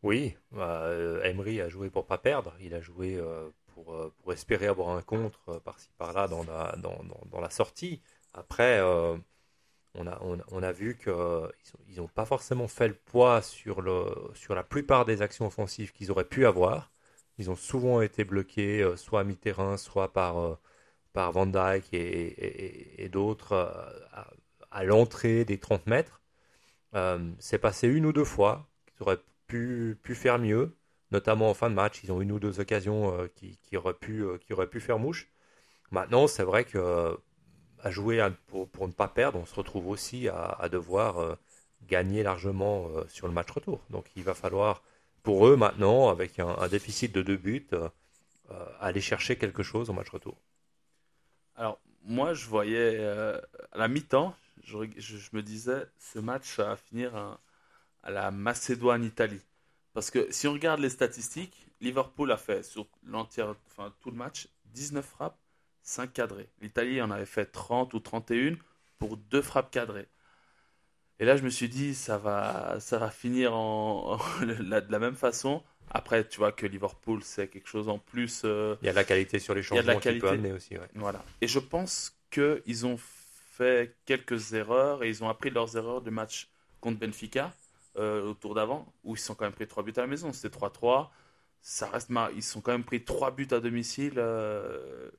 Oui, 0.07 0.37
bah, 0.53 0.89
Emery 1.25 1.61
a 1.61 1.69
joué 1.69 1.91
pour 1.91 2.07
pas 2.07 2.19
perdre. 2.19 2.55
Il 2.61 2.75
a 2.75 2.81
joué 2.81 3.17
euh, 3.17 3.51
pour, 3.77 3.95
euh, 3.95 4.13
pour 4.19 4.33
espérer 4.33 4.67
avoir 4.67 4.91
un 4.91 5.03
contre 5.03 5.41
euh, 5.51 5.61
par-ci 5.61 5.91
par-là 5.99 6.29
dans 6.29 7.41
la, 7.41 7.51
sortie. 7.51 8.01
Après, 8.35 8.81
euh, 8.81 9.17
on, 9.95 10.07
a, 10.63 10.73
vu 10.73 10.97
qu'ils 10.99 11.97
n'ont 11.97 12.09
pas 12.09 12.27
forcément 12.27 12.69
fait 12.69 12.89
le 12.89 12.95
poids 12.95 13.43
sur, 13.43 13.83
la 13.83 14.65
plupart 14.65 15.05
des 15.05 15.23
actions 15.23 15.47
offensives 15.47 15.93
qu'ils 15.93 16.11
auraient 16.11 16.25
pu 16.29 16.47
avoir. 16.47 16.91
Ils 17.39 17.51
ont 17.51 17.57
souvent 17.57 18.01
été 18.01 18.25
bloqués, 18.25 18.91
soit 18.97 19.21
à 19.21 19.25
mi-terrain, 19.25 19.77
soit 19.77 20.13
par, 20.13 20.59
Van 21.15 21.47
Dyke 21.47 21.93
et, 21.93 23.09
d'autres 23.11 23.55
à, 24.13 24.31
à 24.71 24.85
l'entrée 24.85 25.45
des 25.45 25.59
30 25.59 25.87
mètres. 25.87 26.23
C'est 27.39 27.59
passé 27.59 27.89
une 27.89 28.07
ou 28.07 28.13
deux 28.13 28.25
fois 28.25 28.69
qu'ils 28.87 29.03
auraient 29.03 29.21
pu, 29.47 29.99
faire 30.15 30.39
mieux, 30.39 30.77
notamment 31.11 31.51
en 31.51 31.55
fin 31.55 31.71
de 31.71 31.75
match. 31.75 32.03
Ils 32.05 32.13
ont 32.13 32.21
une 32.21 32.33
ou 32.33 32.39
deux 32.39 32.61
occasions 32.61 33.19
euh, 33.19 33.29
qui, 33.35 33.59
qui, 33.63 33.77
auraient 33.77 33.95
pu, 33.95 34.23
euh, 34.25 34.39
qui 34.39 34.53
auraient 34.53 34.69
pu 34.69 34.81
faire 34.81 34.99
mouche. 34.99 35.29
Maintenant, 35.91 36.27
c'est 36.27 36.43
vrai 36.43 36.65
que 36.65 37.19
à 37.83 37.91
jouer 37.91 38.27
pour, 38.49 38.69
pour, 38.69 38.89
ne 38.89 38.93
pas 38.93 39.07
perdre, 39.07 39.39
on 39.39 39.47
se 39.47 39.55
retrouve 39.55 39.89
aussi 39.89 40.29
à, 40.29 40.69
devoir 40.69 41.19
euh, 41.19 41.37
gagner 41.87 42.23
largement 42.25 42.89
sur 43.09 43.29
le 43.29 43.33
match 43.33 43.51
retour. 43.51 43.81
Donc 43.91 44.07
il 44.17 44.25
va 44.25 44.35
falloir, 44.35 44.83
pour 45.23 45.47
eux 45.47 45.57
maintenant, 45.57 46.09
avec 46.09 46.41
un, 46.41 46.67
déficit 46.69 47.13
de 47.15 47.23
deux 47.23 47.37
buts, 47.37 47.69
aller 48.81 49.01
chercher 49.01 49.37
quelque 49.37 49.63
chose 49.63 49.91
au 49.91 49.93
match 49.93 50.09
retour. 50.09 50.37
Alors, 51.55 51.79
moi, 52.03 52.35
je 52.35 52.49
voyais 52.49 53.05
à 53.07 53.79
la 53.79 53.87
mi-temps, 53.87 54.35
je, 54.65 54.79
je, 54.97 55.17
je, 55.19 55.31
me 55.33 55.43
disais, 55.43 55.87
ce 55.99 56.19
match 56.19 56.59
va 56.59 56.75
finir 56.77 57.15
un, 57.15 57.39
à 58.03 58.11
la 58.11 58.31
Macédoine-Italie. 58.31 59.41
Parce 59.93 60.11
que 60.11 60.31
si 60.31 60.47
on 60.47 60.53
regarde 60.53 60.81
les 60.81 60.91
statistiques, 60.91 61.67
Liverpool 61.81 62.31
a 62.31 62.37
fait 62.37 62.63
sur 62.63 62.87
l'entière, 63.05 63.55
enfin 63.67 63.93
tout 64.01 64.11
le 64.11 64.17
match, 64.17 64.49
19 64.75 65.05
frappes, 65.05 65.39
5 65.83 66.13
cadrés. 66.13 66.49
L'Italie 66.61 67.01
en 67.01 67.11
avait 67.11 67.27
fait 67.27 67.47
30 67.47 67.95
ou 67.95 68.01
31 68.01 68.57
pour 68.99 69.17
2 69.17 69.43
frappes 69.43 69.71
cadrées. 69.71 70.09
Et 71.19 71.25
là, 71.25 71.37
je 71.37 71.43
me 71.43 71.49
suis 71.49 71.69
dit, 71.69 71.95
ça 71.95 72.19
va, 72.19 72.77
ça 72.81 72.99
va 72.99 73.11
finir 73.11 73.55
en, 73.55 74.15
en 74.15 74.19
la, 74.61 74.81
de 74.81 74.93
la 74.93 74.99
même 74.99 75.15
façon. 75.15 75.63
Après, 75.91 76.27
tu 76.29 76.39
vois 76.39 76.53
que 76.53 76.67
Liverpool, 76.67 77.23
c'est 77.23 77.49
quelque 77.49 77.69
chose 77.69 77.89
en 77.89 77.99
plus. 77.99 78.43
Euh, 78.45 78.77
il 78.83 78.87
y 78.87 78.89
a 78.89 78.93
de 78.93 78.97
la 78.97 79.05
qualité 79.05 79.39
sur 79.39 79.55
les 79.55 79.63
changements 79.63 79.99
qui 79.99 80.19
peut 80.19 80.29
amener 80.29 80.53
aussi. 80.53 80.77
Ouais. 80.77 80.89
Voilà. 80.95 81.25
Et 81.41 81.49
je 81.49 81.59
pense 81.59 82.19
qu'ils 82.31 82.87
ont 82.87 82.99
fait 82.99 83.97
quelques 84.05 84.53
erreurs 84.53 85.05
et 85.05 85.09
ils 85.09 85.25
ont 85.25 85.29
appris 85.29 85.51
leurs 85.51 85.77
erreurs 85.77 86.03
du 86.03 86.11
match 86.11 86.49
contre 86.81 86.99
Benfica 86.99 87.53
euh, 87.99 88.31
au 88.31 88.35
tour 88.35 88.55
d'avant, 88.55 88.93
où 89.05 89.15
ils 89.15 89.19
se 89.19 89.27
sont 89.27 89.35
quand 89.35 89.45
même 89.45 89.55
pris 89.55 89.67
3 89.67 89.83
buts 89.83 89.93
à 89.97 90.01
la 90.03 90.07
maison. 90.07 90.33
C'était 90.33 90.57
3-3. 90.57 91.09
Ça 91.63 91.89
reste. 91.89 92.11
Ils 92.35 92.43
se 92.43 92.53
sont 92.53 92.61
quand 92.61 92.73
même 92.73 92.85
pris 92.85 93.05
3 93.05 93.31
buts 93.33 93.49
à 93.51 93.61
domicile. 93.61 94.15
Euh... 94.19 95.11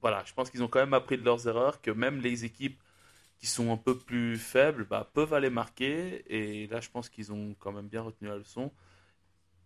Voilà, 0.00 0.24
je 0.24 0.32
pense 0.34 0.50
qu'ils 0.50 0.62
ont 0.64 0.68
quand 0.68 0.80
même 0.80 0.94
appris 0.94 1.16
de 1.16 1.24
leurs 1.24 1.46
erreurs, 1.46 1.80
que 1.80 1.90
même 1.90 2.20
les 2.20 2.44
équipes 2.44 2.80
qui 3.38 3.46
sont 3.46 3.72
un 3.72 3.76
peu 3.76 3.96
plus 3.98 4.36
faibles 4.36 4.84
bah, 4.84 5.10
peuvent 5.14 5.34
aller 5.34 5.50
marquer. 5.50 6.24
Et 6.28 6.66
là, 6.68 6.80
je 6.80 6.90
pense 6.90 7.08
qu'ils 7.08 7.32
ont 7.32 7.54
quand 7.58 7.72
même 7.72 7.88
bien 7.88 8.02
retenu 8.02 8.28
la 8.28 8.38
leçon. 8.38 8.72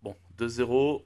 Bon, 0.03 0.17
2-0, 0.39 1.05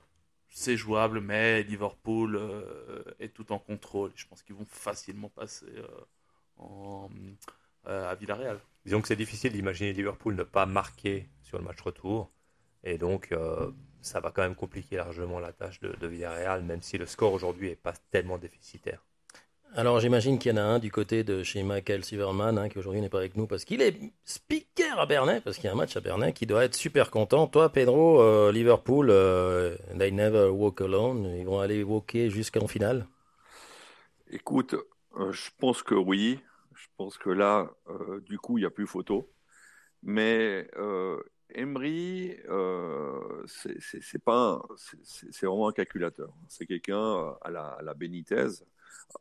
c'est 0.48 0.76
jouable, 0.76 1.20
mais 1.20 1.62
Liverpool 1.62 2.36
euh, 2.36 3.02
est 3.20 3.34
tout 3.34 3.52
en 3.52 3.58
contrôle. 3.58 4.12
Je 4.16 4.26
pense 4.26 4.42
qu'ils 4.42 4.56
vont 4.56 4.66
facilement 4.66 5.28
passer 5.30 5.66
euh, 6.60 7.08
à 7.84 8.14
Villarreal. 8.14 8.60
Disons 8.84 9.00
que 9.00 9.08
c'est 9.08 9.16
difficile 9.16 9.52
d'imaginer 9.52 9.92
Liverpool 9.92 10.34
ne 10.34 10.42
pas 10.42 10.66
marquer 10.66 11.28
sur 11.42 11.58
le 11.58 11.64
match 11.64 11.80
retour. 11.80 12.30
Et 12.82 12.96
donc, 12.96 13.32
euh, 13.32 13.70
ça 14.00 14.20
va 14.20 14.30
quand 14.30 14.42
même 14.42 14.54
compliquer 14.54 14.96
largement 14.96 15.38
la 15.38 15.52
tâche 15.52 15.80
de, 15.80 15.94
de 16.00 16.06
Villarreal, 16.06 16.62
même 16.62 16.82
si 16.82 16.98
le 16.98 17.06
score 17.06 17.32
aujourd'hui 17.32 17.68
n'est 17.68 17.76
pas 17.76 17.94
tellement 18.10 18.38
déficitaire. 18.38 19.04
Alors 19.76 20.00
j'imagine 20.00 20.36
qu'il 20.40 20.50
y 20.50 20.54
en 20.54 20.56
a 20.56 20.62
un 20.62 20.78
du 20.80 20.90
côté 20.90 21.22
de 21.22 21.44
chez 21.44 21.62
Michael 21.62 22.04
Silverman, 22.04 22.58
hein, 22.58 22.68
qui 22.68 22.78
aujourd'hui 22.78 23.00
n'est 23.00 23.08
pas 23.08 23.18
avec 23.18 23.36
nous 23.36 23.46
parce 23.46 23.64
qu'il 23.64 23.80
est 23.82 23.94
speaker 24.24 24.98
à 24.98 25.06
Bernay, 25.06 25.40
parce 25.42 25.56
qu'il 25.56 25.66
y 25.66 25.68
a 25.68 25.72
un 25.72 25.76
match 25.76 25.96
à 25.96 26.00
Bernay 26.00 26.32
qui 26.32 26.44
doit 26.44 26.64
être 26.64 26.74
super 26.74 27.12
content. 27.12 27.46
Toi, 27.46 27.70
Pedro, 27.70 28.20
euh, 28.20 28.50
Liverpool, 28.50 29.10
euh, 29.10 29.76
they 29.96 30.10
never 30.10 30.48
walk 30.48 30.80
alone, 30.80 31.32
ils 31.38 31.46
vont 31.46 31.60
aller 31.60 31.84
walker 31.84 32.30
jusqu'en 32.30 32.66
finale? 32.66 33.06
Écoute, 34.32 34.74
euh, 35.16 35.30
je 35.30 35.50
pense 35.60 35.84
que 35.84 35.94
oui. 35.94 36.40
Pense 37.00 37.16
que 37.16 37.30
là, 37.30 37.74
euh, 37.88 38.20
du 38.20 38.36
coup, 38.36 38.58
il 38.58 38.60
n'y 38.60 38.66
a 38.66 38.70
plus 38.70 38.86
photo. 38.86 39.32
Mais 40.02 40.68
euh, 40.76 41.18
Emery, 41.48 42.36
euh, 42.50 43.46
c'est 43.46 44.22
pas, 44.22 44.60
c'est 45.02 45.46
vraiment 45.46 45.68
un 45.68 45.72
calculateur. 45.72 46.30
C'est 46.48 46.66
quelqu'un 46.66 47.34
à 47.40 47.50
la, 47.50 47.68
à 47.68 47.94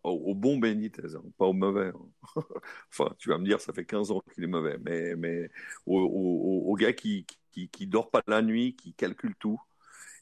au, 0.04 0.36
bon 0.36 0.58
Benitez, 0.58 1.16
hein, 1.16 1.24
pas 1.38 1.46
au 1.46 1.54
mauvais. 1.54 1.94
Hein. 1.96 2.44
enfin, 2.92 3.16
tu 3.18 3.30
vas 3.30 3.38
me 3.38 3.46
dire, 3.46 3.62
ça 3.62 3.72
fait 3.72 3.86
15 3.86 4.12
ans 4.12 4.22
qu'il 4.34 4.44
est 4.44 4.48
mauvais, 4.48 4.78
mais, 4.82 5.16
mais 5.16 5.50
au, 5.86 6.02
au, 6.02 6.76
gars 6.76 6.92
qui, 6.92 7.26
qui, 7.52 7.70
qui 7.70 7.88
dort 7.88 8.12
pas 8.12 8.22
la 8.28 8.42
nuit, 8.42 8.76
qui 8.76 8.94
calcule 8.94 9.36
tout. 9.36 9.62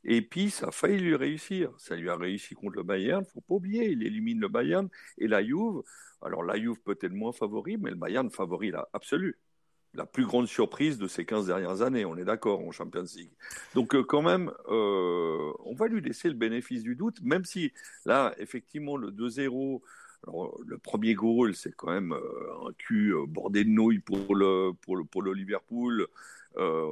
Et 0.04 0.22
puis, 0.22 0.50
ça 0.50 0.68
a 0.68 0.72
failli 0.72 1.00
lui 1.00 1.16
réussir. 1.16 1.72
Ça 1.78 1.96
lui 1.96 2.10
a 2.10 2.16
réussi 2.16 2.56
contre 2.56 2.76
le 2.76 2.84
Bayern. 2.84 3.26
faut 3.26 3.42
pas 3.42 3.56
oublier, 3.56 3.90
il 3.90 4.04
élimine 4.04 4.40
le 4.40 4.48
Bayern 4.48 4.90
et 5.18 5.28
la 5.28 5.44
Juve. 5.44 5.82
Alors, 6.22 6.44
la 6.44 6.58
Juve 6.58 6.80
peut-être 6.84 7.14
moins 7.14 7.34
favori, 7.34 7.78
mais 7.78 7.90
le 7.90 7.96
Bayern 7.96 8.30
favori 8.30 8.72
là, 8.72 8.88
absolu 8.94 9.38
la 9.98 10.06
plus 10.06 10.26
grande 10.26 10.48
surprise 10.48 10.98
de 10.98 11.08
ces 11.08 11.26
15 11.26 11.48
dernières 11.48 11.82
années, 11.82 12.06
on 12.06 12.16
est 12.18 12.24
d'accord, 12.24 12.66
en 12.66 12.72
Champions 12.72 13.06
League. 13.16 13.32
Donc 13.74 13.96
euh, 13.96 14.04
quand 14.04 14.22
même, 14.22 14.52
euh, 14.70 15.52
on 15.66 15.74
va 15.74 15.88
lui 15.88 16.02
laisser 16.02 16.30
le 16.30 16.36
bénéfice 16.36 16.84
du 16.84 16.96
doute, 16.96 17.22
même 17.24 17.44
si 17.44 17.74
là, 18.06 18.34
effectivement, 18.38 18.96
le 18.96 19.12
2-0, 19.12 19.82
le 20.66 20.78
premier 20.78 21.14
goal, 21.14 21.56
c'est 21.56 21.72
quand 21.76 21.92
même 21.92 22.14
euh, 22.14 22.68
un 22.68 22.74
cul 22.78 23.14
bordé 23.28 23.64
de 23.64 23.70
nouilles 23.70 24.00
pour 24.00 24.36
le, 24.36 24.72
pour 24.82 24.98
le, 24.98 25.04
pour 25.04 25.22
le 25.22 25.34
Liverpool. 25.34 26.08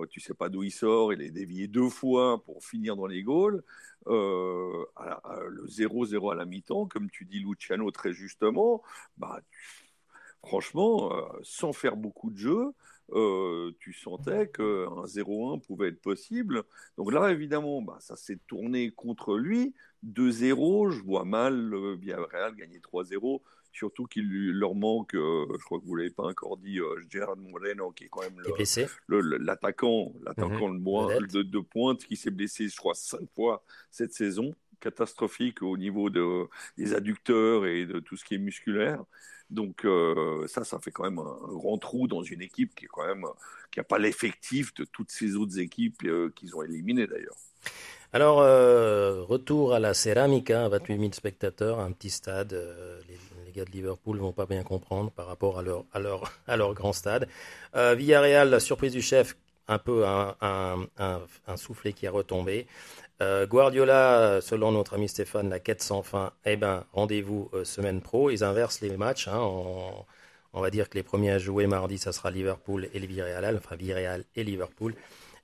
Tu 0.10 0.20
sais 0.20 0.34
pas 0.34 0.50
d'où 0.50 0.64
il 0.64 0.72
sort, 0.72 1.14
il 1.14 1.22
est 1.22 1.32
dévié 1.32 1.68
deux 1.68 1.90
fois 1.90 2.44
pour 2.44 2.64
finir 2.64 2.96
dans 2.96 3.08
les 3.08 3.24
goals. 3.24 3.64
le 4.08 5.68
0-0 5.68 6.32
à 6.32 6.36
la 6.36 6.46
mi-temps, 6.46 6.88
comme 6.88 7.10
tu 7.10 7.26
dis 7.26 7.40
Luciano 7.40 7.90
très 7.92 8.14
justement, 8.14 8.84
bah, 9.18 9.42
franchement, 10.44 11.12
sans 11.44 11.74
faire 11.74 11.98
beaucoup 11.98 12.30
de 12.30 12.38
jeu, 12.38 12.74
euh, 13.12 13.72
tu 13.80 13.94
sentais 13.94 14.50
qu'un 14.50 15.06
0-1 15.06 15.60
pouvait 15.60 15.90
être 15.90 16.02
possible. 16.02 16.64
Donc 16.98 17.12
là, 17.12 17.32
évidemment, 17.32 17.82
bah, 17.82 17.98
ça 18.00 18.16
s'est 18.16 18.40
tourné 18.48 18.92
contre 18.92 19.38
lui. 19.38 19.76
2-0, 20.04 20.92
je 20.92 21.04
vois 21.04 21.26
mal 21.26 21.74
euh, 21.74 21.96
Villarreal 21.96 22.56
gagner 22.56 22.80
3-0, 22.80 23.42
surtout 23.76 24.06
qu'il 24.06 24.52
leur 24.52 24.74
manque, 24.74 25.16
euh, 25.16 25.46
je 25.60 25.64
crois 25.66 25.80
que 25.80 25.86
vous 25.86 25.96
ne 25.96 26.00
l'avez 26.00 26.14
pas 26.14 26.24
encore 26.24 26.58
dit, 26.58 26.80
euh, 26.80 27.02
Gérard 27.10 27.38
Moreno, 27.38 27.92
qui 27.92 28.06
est 28.06 28.10
quand 28.10 28.22
même 28.22 28.42
l'attaquant, 29.10 30.14
l'attaquant 30.24 30.70
mhm. 30.70 31.28
de, 31.28 31.42
de, 31.42 31.60
pointe, 31.60 32.04
qui 32.06 32.16
s'est 32.16 32.32
blessé, 32.32 32.68
je 32.68 32.76
crois, 32.78 32.96
cinq 32.96 33.28
fois 33.34 33.64
cette 33.92 34.14
saison 34.14 34.54
catastrophique 34.80 35.62
au 35.62 35.78
niveau 35.78 36.10
de, 36.10 36.46
des 36.78 36.94
adducteurs 36.94 37.66
et 37.66 37.86
de 37.86 38.00
tout 38.00 38.18
ce 38.18 38.26
qui 38.26 38.36
est 38.36 38.40
musculaire. 38.40 39.04
Donc 39.50 39.86
euh, 39.86 40.48
ça, 40.48 40.64
ça 40.64 40.80
fait 40.80 40.92
quand 40.92 41.04
même 41.04 41.20
un, 41.20 41.54
grand 41.54 41.78
trou 41.78 42.08
dans 42.08 42.24
une 42.24 42.42
équipe 42.42 42.74
qui 42.76 42.86
est 42.86 42.90
quand 42.92 43.06
même 43.06 43.26
qui 43.72 43.80
n'a 43.80 43.84
pas 43.84 44.00
l'effectif 44.00 44.74
de 44.76 44.86
toutes 44.86 45.12
ces 45.12 45.36
autres 45.36 45.60
équipes 45.60 46.02
euh, 46.06 46.32
qu'ils 46.36 46.56
ont 46.56 46.64
éliminées 46.64 47.08
d'ailleurs. 47.08 47.36
Alors 48.12 48.42
euh, 48.42 49.24
retour 49.24 49.74
à 49.74 49.80
la 49.80 49.94
Ceramica, 49.94 50.68
28 50.70 51.00
000 51.00 51.12
spectateurs, 51.14 51.80
un 51.80 51.92
petit 51.92 52.10
stade. 52.10 52.54
Les, 53.08 53.45
gars 53.56 53.66
de 53.66 53.72
Liverpool 53.72 54.18
vont 54.18 54.34
pas 54.34 54.46
bien 54.46 54.64
comprendre 54.64 55.12
par 55.12 55.28
rapport 55.28 55.60
à 55.60 55.62
leur 55.62 55.86
à 55.94 56.00
leur 56.00 56.32
à 56.48 56.58
leur 56.58 56.74
grand 56.74 56.94
stade. 56.94 57.28
Villarreal, 57.74 58.50
la 58.50 58.60
surprise 58.60 58.94
du 58.94 59.02
chef, 59.02 59.36
un 59.68 59.80
peu 59.80 60.06
un, 60.06 60.36
un, 60.98 61.58
soufflet 61.58 61.94
qui 61.94 62.08
a 62.08 62.12
retombé. 62.12 62.68
Euh, 63.22 63.48
Guardiola, 63.48 64.42
selon 64.42 64.72
notre 64.72 64.96
ami 64.96 65.08
Stéphane, 65.08 65.50
la 65.50 65.60
quête 65.60 65.82
sans 65.82 66.04
fin, 66.04 66.34
eh 66.46 66.58
ben, 66.58 66.84
rendez-vous 66.92 67.50
euh, 67.54 67.64
semaine 67.64 68.02
pro. 68.02 68.30
Ils 68.30 68.44
inversent 68.44 68.82
les 68.82 68.98
matchs. 68.98 69.28
Hein. 69.28 69.40
on, 69.40 70.62
va 70.62 70.70
dire 70.70 70.90
que 70.90 70.96
les 70.96 71.04
premiers 71.04 71.32
à 71.32 71.40
jouer 71.40 71.68
mardi, 71.68 71.98
ça 71.98 72.12
sera 72.12 72.32
Liverpool 72.32 72.90
et 72.94 73.00
le 73.00 73.08
Villarreal, 73.08 73.58
enfin 73.58 73.76
Villarreal 73.76 74.26
et 74.36 74.44
Liverpool. 74.44 74.96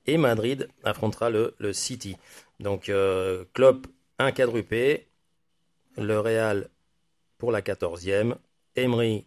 Et 0.06 0.18
Madrid 0.18 0.68
affrontera 0.84 1.30
le, 1.30 1.56
City. 1.74 2.18
Donc, 2.60 2.90
euh, 2.90 3.46
Klopp, 3.54 3.88
un 4.20 4.32
quadrupé. 4.32 5.08
Le 5.98 6.20
Real 6.20 6.70
pour 7.42 7.52
la 7.52 7.64
14e. 7.64 8.36
Emery 8.76 9.26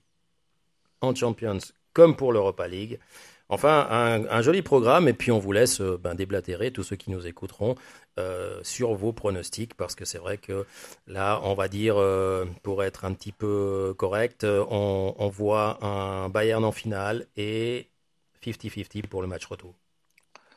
en 1.00 1.12
Champions 1.16 1.58
comme 1.92 2.14
pour 2.14 2.32
l'Europa 2.32 2.68
League. 2.68 3.00
Enfin, 3.48 3.88
un, 4.30 4.40
joli 4.40 4.62
programme, 4.62 5.08
et 5.08 5.12
puis 5.12 5.32
on 5.32 5.40
vous 5.40 5.50
laisse 5.50 5.80
euh, 5.80 5.98
ben, 5.98 6.14
déblatérer 6.14 6.70
tous 6.70 6.84
ceux 6.84 6.96
qui 6.96 7.10
nous 7.10 7.26
écouteront 7.26 7.74
euh, 8.20 8.60
sur 8.62 8.94
vos 8.94 9.12
pronostics, 9.12 9.74
parce 9.74 9.96
que 9.96 10.04
c'est 10.04 10.18
vrai 10.18 10.38
que 10.38 10.64
là, 11.08 11.40
on 11.42 11.54
va 11.54 11.66
dire, 11.66 11.96
euh, 11.98 12.46
pour 12.62 12.84
être 12.84 13.04
un 13.04 13.12
petit 13.14 13.32
peu 13.32 13.94
correct, 13.98 14.44
on, 14.44 15.14
on 15.18 15.28
voit 15.28 15.84
un 15.84 16.28
Bayern 16.28 16.64
en 16.64 16.72
finale 16.72 17.26
et 17.36 17.88
50-50 18.44 19.08
pour 19.08 19.22
le 19.22 19.28
match 19.28 19.44
retour. 19.46 19.74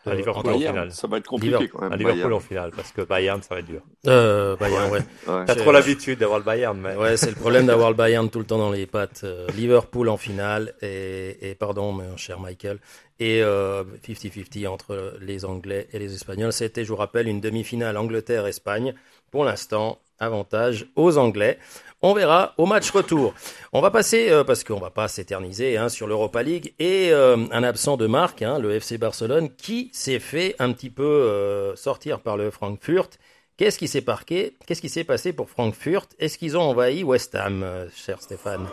À 0.08 0.16
Liverpool 0.16 0.54
en 0.54 0.60
finale. 0.60 0.92
Ça 0.92 1.08
va 1.08 1.18
être 1.18 1.28
compliqué 1.28 1.68
quand 1.68 1.82
même. 1.82 1.94
À 1.94 1.96
Liverpool 1.96 2.34
en 2.34 2.40
finale, 2.40 2.72
parce 2.76 2.92
que 2.92 3.02
Bayern, 3.02 3.42
ça 3.42 3.56
va 3.56 3.60
être 3.60 3.68
dur. 3.68 3.82
Euh, 4.08 4.56
Bayern, 4.56 4.92
ouais. 4.92 5.02
T'as 5.26 5.56
trop 5.56 5.72
l'habitude 5.72 6.20
d'avoir 6.20 6.40
le 6.40 6.46
Bayern, 6.46 6.78
mais. 6.80 6.96
Ouais, 6.96 7.18
c'est 7.18 7.30
le 7.30 7.36
problème 7.36 7.66
d'avoir 7.66 7.90
le 7.90 7.96
Bayern 7.96 8.30
tout 8.30 8.40
le 8.40 8.46
temps 8.46 8.58
dans 8.58 8.72
les 8.72 8.86
pattes. 8.86 9.22
Euh, 9.24 9.48
Liverpool 9.56 10.10
en 10.10 10.18
finale, 10.18 10.74
et, 10.82 11.50
et 11.50 11.56
pardon, 11.56 11.92
mon 11.92 12.18
cher 12.18 12.40
Michael, 12.40 12.80
et 13.20 13.42
50-50 13.42 14.66
euh, 14.66 14.68
entre 14.70 15.18
les 15.22 15.46
Anglais 15.46 15.88
et 15.92 16.00
les 16.00 16.14
Espagnols. 16.14 16.54
C'était, 16.54 16.84
je 16.84 16.90
vous 16.90 16.96
rappelle, 16.96 17.28
une 17.28 17.42
demi-finale 17.42 17.98
Angleterre-Espagne. 17.98 18.94
Pour 19.32 19.46
l'instant, 19.46 20.00
avantage 20.20 20.88
aux 20.96 21.18
Anglais. 21.18 21.60
On 22.02 22.14
verra 22.14 22.54
au 22.58 22.68
match 22.68 22.92
retour. 22.92 23.34
On 23.74 23.82
va 23.82 23.90
passer, 23.90 24.30
euh, 24.30 24.44
parce 24.44 24.64
qu'on 24.64 24.80
va 24.80 24.92
pas 24.92 25.08
s'éterniser 25.08 25.78
hein, 25.78 25.90
sur 25.90 26.06
l'Europa 26.06 26.44
League, 26.44 26.74
et 26.78 27.12
euh, 27.12 27.38
un 27.52 27.64
absent 27.64 27.98
de 27.98 28.06
marque, 28.06 28.44
hein, 28.44 28.60
le 28.60 28.76
FC 28.76 29.00
Barcelone, 29.00 29.50
qui 29.50 29.90
s'est 29.94 30.20
fait 30.20 30.56
un 30.60 30.72
petit 30.74 30.92
peu 30.92 31.04
euh, 31.04 31.76
sortir 31.76 32.20
par 32.20 32.38
le 32.38 32.52
Frankfurt. 32.52 33.18
Qu'est-ce 33.58 33.80
qui 33.80 33.88
s'est 33.88 34.02
parqué? 34.02 34.56
Qu'est-ce 34.68 34.82
qui 34.82 34.90
s'est 34.90 35.04
passé 35.04 35.34
pour 35.34 35.50
Frankfurt? 35.50 36.10
Est-ce 36.20 36.38
qu'ils 36.38 36.56
ont 36.56 36.62
envahi 36.62 37.04
West 37.04 37.34
Ham, 37.34 37.66
cher 37.96 38.22
Stéphane? 38.22 38.68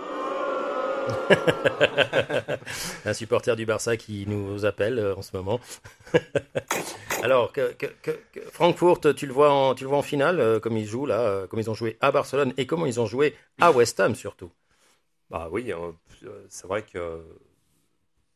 un 3.05 3.13
supporter 3.13 3.57
du 3.57 3.67
Barça 3.67 3.97
qui 3.97 4.27
nous 4.27 4.65
appelle 4.65 4.99
euh, 4.99 5.17
en 5.17 5.23
ce 5.23 5.37
moment. 5.37 5.61
Alors, 7.23 7.53
que, 7.53 7.75
Francfort, 8.51 9.01
tu 9.17 9.27
le 9.27 9.33
vois 9.33 9.51
en, 9.51 9.75
tu 9.75 9.85
le 9.85 9.89
vois 9.89 9.99
en 9.99 10.03
finale, 10.03 10.41
euh, 10.41 10.61
comme 10.61 10.77
ils 10.77 10.87
jouent 10.87 11.07
là, 11.07 11.21
euh, 11.21 11.47
comme 11.47 11.61
ils 11.61 11.71
ont 11.71 11.75
joué 11.75 11.97
à 12.01 12.13
Barcelone 12.13 12.53
et 12.57 12.67
comment 12.67 12.87
ils 12.87 13.01
ont 13.01 13.07
joué 13.07 13.37
à 13.61 13.73
West 13.73 13.99
Ham 14.01 14.15
surtout? 14.15 14.51
Bah 15.31 15.49
oui, 15.51 15.73
c'est 16.49 16.67
vrai 16.67 16.83
que 16.83 17.23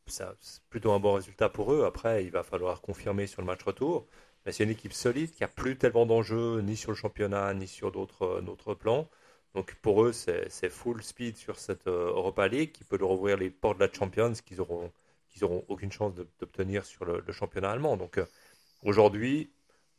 c'est 0.07 0.25
plutôt 0.69 0.91
un 0.91 0.99
bon 0.99 1.13
résultat 1.13 1.49
pour 1.49 1.73
eux. 1.73 1.85
Après, 1.85 2.25
il 2.25 2.31
va 2.31 2.43
falloir 2.43 2.81
confirmer 2.81 3.27
sur 3.27 3.41
le 3.41 3.47
match 3.47 3.63
retour. 3.63 4.07
Mais 4.45 4.51
c'est 4.51 4.63
une 4.63 4.71
équipe 4.71 4.93
solide 4.93 5.31
qui 5.31 5.43
a 5.43 5.47
plus 5.47 5.77
tellement 5.77 6.05
d'enjeux 6.05 6.61
ni 6.61 6.75
sur 6.75 6.91
le 6.91 6.97
championnat 6.97 7.53
ni 7.53 7.67
sur 7.67 7.91
d'autres 7.91 8.73
plans. 8.73 9.07
Donc 9.55 9.75
pour 9.81 10.03
eux, 10.03 10.13
c'est 10.13 10.69
full 10.69 11.03
speed 11.03 11.37
sur 11.37 11.57
cette 11.57 11.87
euh, 11.87 12.09
Europa 12.09 12.47
League 12.47 12.71
qui 12.71 12.83
peut 12.83 12.97
leur 12.97 13.11
ouvrir 13.11 13.37
les 13.37 13.49
portes 13.49 13.79
de 13.79 13.85
la 13.85 13.91
Champions 13.91 14.33
qu'ils 14.45 14.61
auront, 14.61 14.91
qu'ils 15.29 15.43
auront 15.43 15.65
aucune 15.67 15.91
chance 15.91 16.13
d'obtenir 16.39 16.85
sur 16.85 17.05
le, 17.05 17.23
championnat 17.31 17.71
allemand. 17.71 17.97
Donc 17.97 18.19
euh, 18.19 18.25
aujourd'hui, 18.83 19.49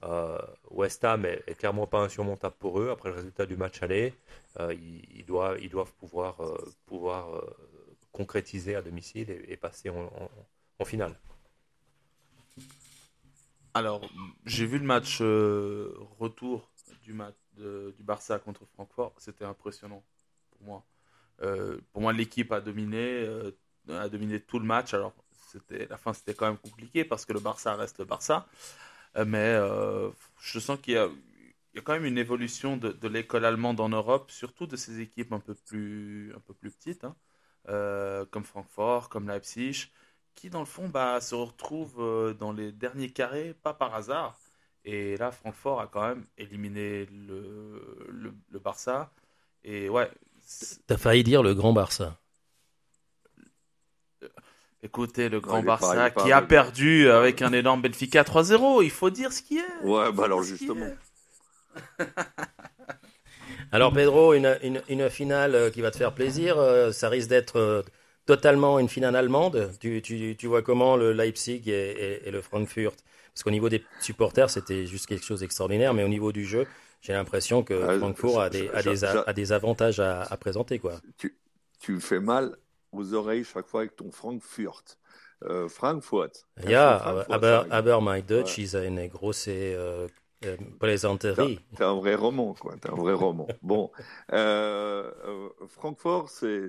euh, 0.04 0.38
West 0.70 1.04
Ham 1.04 1.26
est, 1.26 1.54
clairement 1.58 1.86
pas 1.86 1.98
insurmontable 1.98 2.54
pour 2.58 2.80
eux. 2.80 2.90
Après 2.90 3.08
le 3.08 3.16
résultat 3.16 3.46
du 3.46 3.56
match 3.56 3.82
aller, 3.82 4.14
ils 4.70 5.24
doivent 5.26 5.92
pouvoir, 5.98 6.36
pouvoir 6.86 7.42
concrétiser 8.12 8.76
à 8.76 8.82
domicile 8.82 9.44
et, 9.48 9.56
passer 9.56 9.90
en, 9.90 10.84
finale. 10.84 11.14
Alors, 13.74 14.00
j'ai 14.46 14.64
vu 14.64 14.78
le 14.78 14.84
match 14.84 15.20
retour 15.20 16.70
du 17.02 17.12
match 17.12 17.34
du 17.60 18.02
Barça 18.02 18.38
contre 18.38 18.64
Francfort, 18.74 19.14
c'était 19.18 19.44
impressionnant 19.44 20.02
pour 20.50 20.62
moi. 20.66 20.84
Euh, 21.42 21.78
pour 21.92 22.02
moi, 22.02 22.12
l'équipe 22.12 22.52
a 22.52 22.60
dominé, 22.60 22.98
euh, 22.98 23.52
a 23.88 24.08
dominé 24.08 24.40
tout 24.40 24.58
le 24.58 24.66
match. 24.66 24.94
Alors, 24.94 25.14
c'était 25.48 25.86
la 25.88 25.96
fin, 25.96 26.12
c'était 26.12 26.34
quand 26.34 26.46
même 26.46 26.58
compliqué 26.58 27.04
parce 27.04 27.24
que 27.24 27.32
le 27.32 27.40
Barça 27.40 27.74
reste 27.76 27.98
le 27.98 28.04
Barça. 28.04 28.46
Euh, 29.16 29.24
mais 29.24 29.56
je 30.40 30.58
sens 30.60 30.78
qu'il 30.80 30.94
y 30.94 30.96
y 31.76 31.78
a 31.78 31.82
quand 31.82 31.92
même 31.92 32.04
une 32.04 32.18
évolution 32.18 32.76
de, 32.76 32.90
de 32.90 33.08
l'école 33.08 33.44
allemande 33.44 33.80
en 33.80 33.88
Europe, 33.88 34.30
surtout 34.32 34.66
de 34.66 34.76
ces 34.76 35.00
équipes 35.00 35.32
un 35.32 35.38
peu 35.40 35.54
plus, 35.54 36.32
un 36.36 36.40
peu 36.40 36.52
plus 36.54 36.70
petites, 36.72 37.04
hein. 37.04 37.16
comme 38.30 38.44
Francfort, 38.44 39.08
comme 39.08 39.28
Leipzig, 39.28 39.88
qui 40.34 40.50
dans 40.50 40.60
le 40.60 40.66
fond 40.66 40.88
bah, 40.88 41.20
se 41.20 41.34
retrouvent 41.34 42.34
dans 42.38 42.52
les 42.52 42.72
derniers 42.72 43.10
carrés, 43.10 43.54
pas 43.54 43.74
par 43.74 43.94
hasard. 43.94 44.38
Et 44.92 45.16
là, 45.18 45.30
Francfort 45.30 45.80
a 45.80 45.86
quand 45.86 46.02
même 46.08 46.24
éliminé 46.36 47.06
le, 47.28 48.34
le, 48.50 48.58
Barça. 48.58 49.12
Et 49.62 49.88
ouais. 49.88 50.10
T'as 50.88 50.96
failli 50.96 51.22
dire 51.22 51.44
le 51.44 51.54
grand 51.54 51.72
Barça. 51.72 52.18
Écoutez, 54.82 55.28
le 55.28 55.38
grand 55.38 55.62
Barça 55.62 56.10
qui 56.10 56.32
a 56.32 56.42
perdu 56.42 57.08
avec 57.08 57.40
un 57.40 57.52
énorme 57.52 57.82
Benfica 57.82 58.24
3-0, 58.24 58.82
il 58.82 58.90
faut 58.90 59.10
dire 59.10 59.32
ce 59.32 59.42
qui 59.42 59.58
est. 59.58 59.84
Ouais, 59.84 60.10
bah 60.10 60.24
alors 60.24 60.42
justement. 60.42 60.88
alors 63.70 63.92
Pedro, 63.92 64.34
une, 64.34 64.58
une, 64.64 64.82
une, 64.88 65.08
finale 65.08 65.54
euh, 65.54 65.70
qui 65.70 65.82
va 65.82 65.92
te 65.92 65.98
faire 65.98 66.14
plaisir, 66.14 66.58
euh, 66.58 66.90
ça 66.90 67.08
risque 67.08 67.28
d'être 67.28 67.60
euh, 67.60 67.82
totalement 68.26 68.80
une 68.80 68.88
finale 68.88 69.14
allemande. 69.14 69.70
Tu, 69.78 70.02
tu, 70.02 70.34
tu 70.36 70.46
vois 70.48 70.62
comment 70.62 70.96
le 70.96 71.12
Leipzig 71.12 71.62
et, 71.66 71.70
et- 71.70 72.26
et 72.28 72.30
le 72.32 72.40
Frankfurt 72.42 72.96
Parce 73.34 73.42
qu'au 73.44 73.50
niveau 73.50 73.68
des 73.68 73.84
supporters, 74.00 74.50
c'était 74.50 74.86
juste 74.86 75.06
quelque 75.06 75.24
chose 75.24 75.40
d'extraordinaire, 75.40 75.94
mais 75.94 76.04
au 76.04 76.08
niveau 76.08 76.32
du 76.32 76.44
jeu, 76.44 76.66
j'ai 77.00 77.12
l'impression 77.12 77.62
que 77.62 77.88
Francfort 77.98 78.40
a 78.42 78.50
des, 78.50 78.66
je- 78.66 78.72
a 78.76 78.82
des, 78.82 79.04
je- 79.06 79.06
a, 79.06 79.22
a 79.26 79.32
des 79.32 79.52
avantages 79.52 80.00
à, 80.00 80.22
à 80.22 80.36
présenter. 80.36 80.78
Quoi. 80.78 81.00
Tu, 81.18 81.38
tu 81.78 81.92
me 81.92 82.00
fais 82.00 82.20
mal 82.20 82.56
aux 82.92 83.14
oreilles 83.14 83.44
chaque 83.44 83.66
fois 83.66 83.80
avec 83.82 83.96
ton 83.96 84.10
Frankfurt. 84.10 84.98
Euh, 85.44 85.68
Frankfurt. 85.68 86.46
Ja, 86.66 86.96
Frankfurt, 86.98 87.30
aber, 87.30 87.66
aber, 87.70 88.00
mein 88.00 88.22
Deutsch 88.26 88.58
Ouais. 88.58 88.58
ist 88.58 88.74
eine 88.74 89.08
große 89.08 89.50
äh, 89.50 90.08
T'es 90.40 90.56
Plaisanterie. 90.78 91.60
t'es 91.74 91.84
un 91.84 91.94
vrai 91.94 92.14
roman, 92.14 92.54
quoi. 92.54 92.76
T'es 92.78 92.90
un 92.90 92.94
vrai 92.96 93.12
roman. 93.14 93.46
Bon, 93.62 93.90
euh, 94.32 95.10
euh, 95.24 95.48
Francfort, 95.68 96.28
c'est 96.30 96.68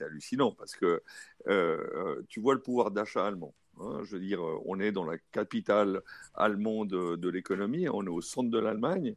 hallucinant 0.00 0.52
parce 0.52 0.74
que 0.74 0.86
euh, 0.86 1.02
euh, 1.48 2.22
tu 2.28 2.40
vois 2.40 2.54
le 2.54 2.62
pouvoir 2.62 2.90
d'achat 2.90 3.26
allemand. 3.26 3.54
Hein. 3.80 4.00
je 4.04 4.16
veux 4.16 4.20
dire, 4.20 4.42
euh, 4.42 4.60
on 4.66 4.80
est 4.80 4.92
dans 4.92 5.04
la 5.04 5.18
capitale 5.32 6.02
allemande 6.34 6.90
de, 6.90 7.16
de 7.16 7.28
l'économie, 7.28 7.88
on 7.88 8.04
est 8.04 8.10
au 8.10 8.20
centre 8.20 8.50
de 8.50 8.58
l'Allemagne. 8.58 9.14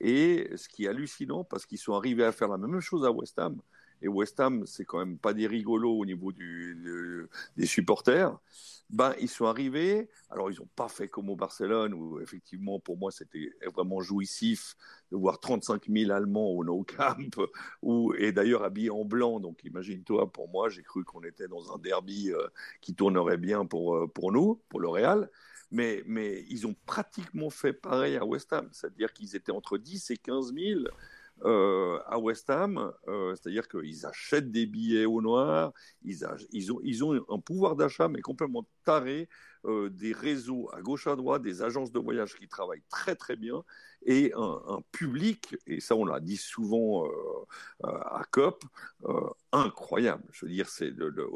Et 0.00 0.50
ce 0.56 0.68
qui 0.68 0.84
est 0.84 0.88
hallucinant, 0.88 1.44
parce 1.44 1.66
qu'ils 1.66 1.78
sont 1.78 1.94
arrivés 1.94 2.24
à 2.24 2.32
faire 2.32 2.48
la 2.48 2.58
même 2.58 2.80
chose 2.80 3.04
à 3.04 3.10
West 3.12 3.38
Ham. 3.38 3.60
Et 4.02 4.08
West 4.08 4.38
Ham, 4.40 4.66
c'est 4.66 4.84
quand 4.84 4.98
même 4.98 5.18
pas 5.18 5.32
des 5.32 5.46
rigolos 5.46 5.98
au 5.98 6.04
niveau 6.04 6.32
des 6.32 7.66
supporters. 7.66 8.36
Ben, 8.94 9.12
ils 9.20 9.28
sont 9.28 9.46
arrivés. 9.46 10.08
Alors, 10.30 10.52
ils 10.52 10.60
n'ont 10.60 10.68
pas 10.76 10.88
fait 10.88 11.08
comme 11.08 11.28
au 11.28 11.34
Barcelone, 11.34 11.92
où 11.92 12.20
effectivement, 12.20 12.78
pour 12.78 12.96
moi, 12.96 13.10
c'était 13.10 13.50
vraiment 13.74 14.00
jouissif 14.00 14.76
de 15.10 15.16
voir 15.16 15.40
35 15.40 15.88
000 15.88 16.12
Allemands 16.12 16.50
au 16.50 16.62
No 16.62 16.84
Camp, 16.84 17.16
où, 17.82 18.14
et 18.14 18.30
d'ailleurs 18.30 18.62
habillés 18.62 18.90
en 18.90 19.04
blanc. 19.04 19.40
Donc, 19.40 19.64
imagine-toi, 19.64 20.30
pour 20.30 20.48
moi, 20.48 20.68
j'ai 20.68 20.84
cru 20.84 21.02
qu'on 21.02 21.24
était 21.24 21.48
dans 21.48 21.74
un 21.74 21.78
derby 21.78 22.30
euh, 22.30 22.46
qui 22.80 22.94
tournerait 22.94 23.36
bien 23.36 23.66
pour, 23.66 23.96
euh, 23.96 24.06
pour 24.06 24.30
nous, 24.30 24.62
pour 24.68 24.78
le 24.78 24.88
Real. 24.88 25.28
Mais, 25.72 26.04
mais 26.06 26.44
ils 26.48 26.64
ont 26.68 26.76
pratiquement 26.86 27.50
fait 27.50 27.72
pareil 27.72 28.16
à 28.16 28.24
West 28.24 28.52
Ham, 28.52 28.68
c'est-à-dire 28.70 29.12
qu'ils 29.12 29.34
étaient 29.34 29.50
entre 29.50 29.76
10 29.76 30.12
et 30.12 30.16
15 30.18 30.54
000 30.54 30.82
euh, 31.42 31.98
à 32.06 32.18
West 32.18 32.48
Ham, 32.48 32.92
euh, 33.08 33.34
c'est-à-dire 33.34 33.68
qu'ils 33.68 34.06
achètent 34.06 34.52
des 34.52 34.66
billets 34.66 35.04
au 35.04 35.20
noir, 35.20 35.72
ils, 36.02 36.24
ont, 37.02 37.24
un 37.28 37.38
pouvoir 37.40 37.74
d'achat 37.74 38.08
mais 38.08 38.20
complètement 38.20 38.66
taré, 38.84 39.28
euh, 39.64 39.90
des 39.90 40.12
réseaux 40.12 40.70
à 40.72 40.80
gauche 40.80 41.06
à 41.06 41.16
droite, 41.16 41.42
des 41.42 41.62
agences 41.62 41.90
de 41.90 41.98
voyage 41.98 42.36
qui 42.36 42.46
travaillent 42.46 42.84
très 42.88 43.16
très 43.16 43.36
bien 43.36 43.64
et 44.06 44.32
un, 44.36 44.80
public, 44.92 45.56
et 45.66 45.80
ça 45.80 45.96
on 45.96 46.04
l'a 46.04 46.20
dit 46.20 46.36
souvent 46.36 47.04
à 47.82 48.22
COP, 48.30 48.62
incroyable. 49.50 50.24
Je 50.30 50.44
veux 50.44 50.52
dire, 50.52 50.68
c'est 50.68 50.90
le, 50.90 51.26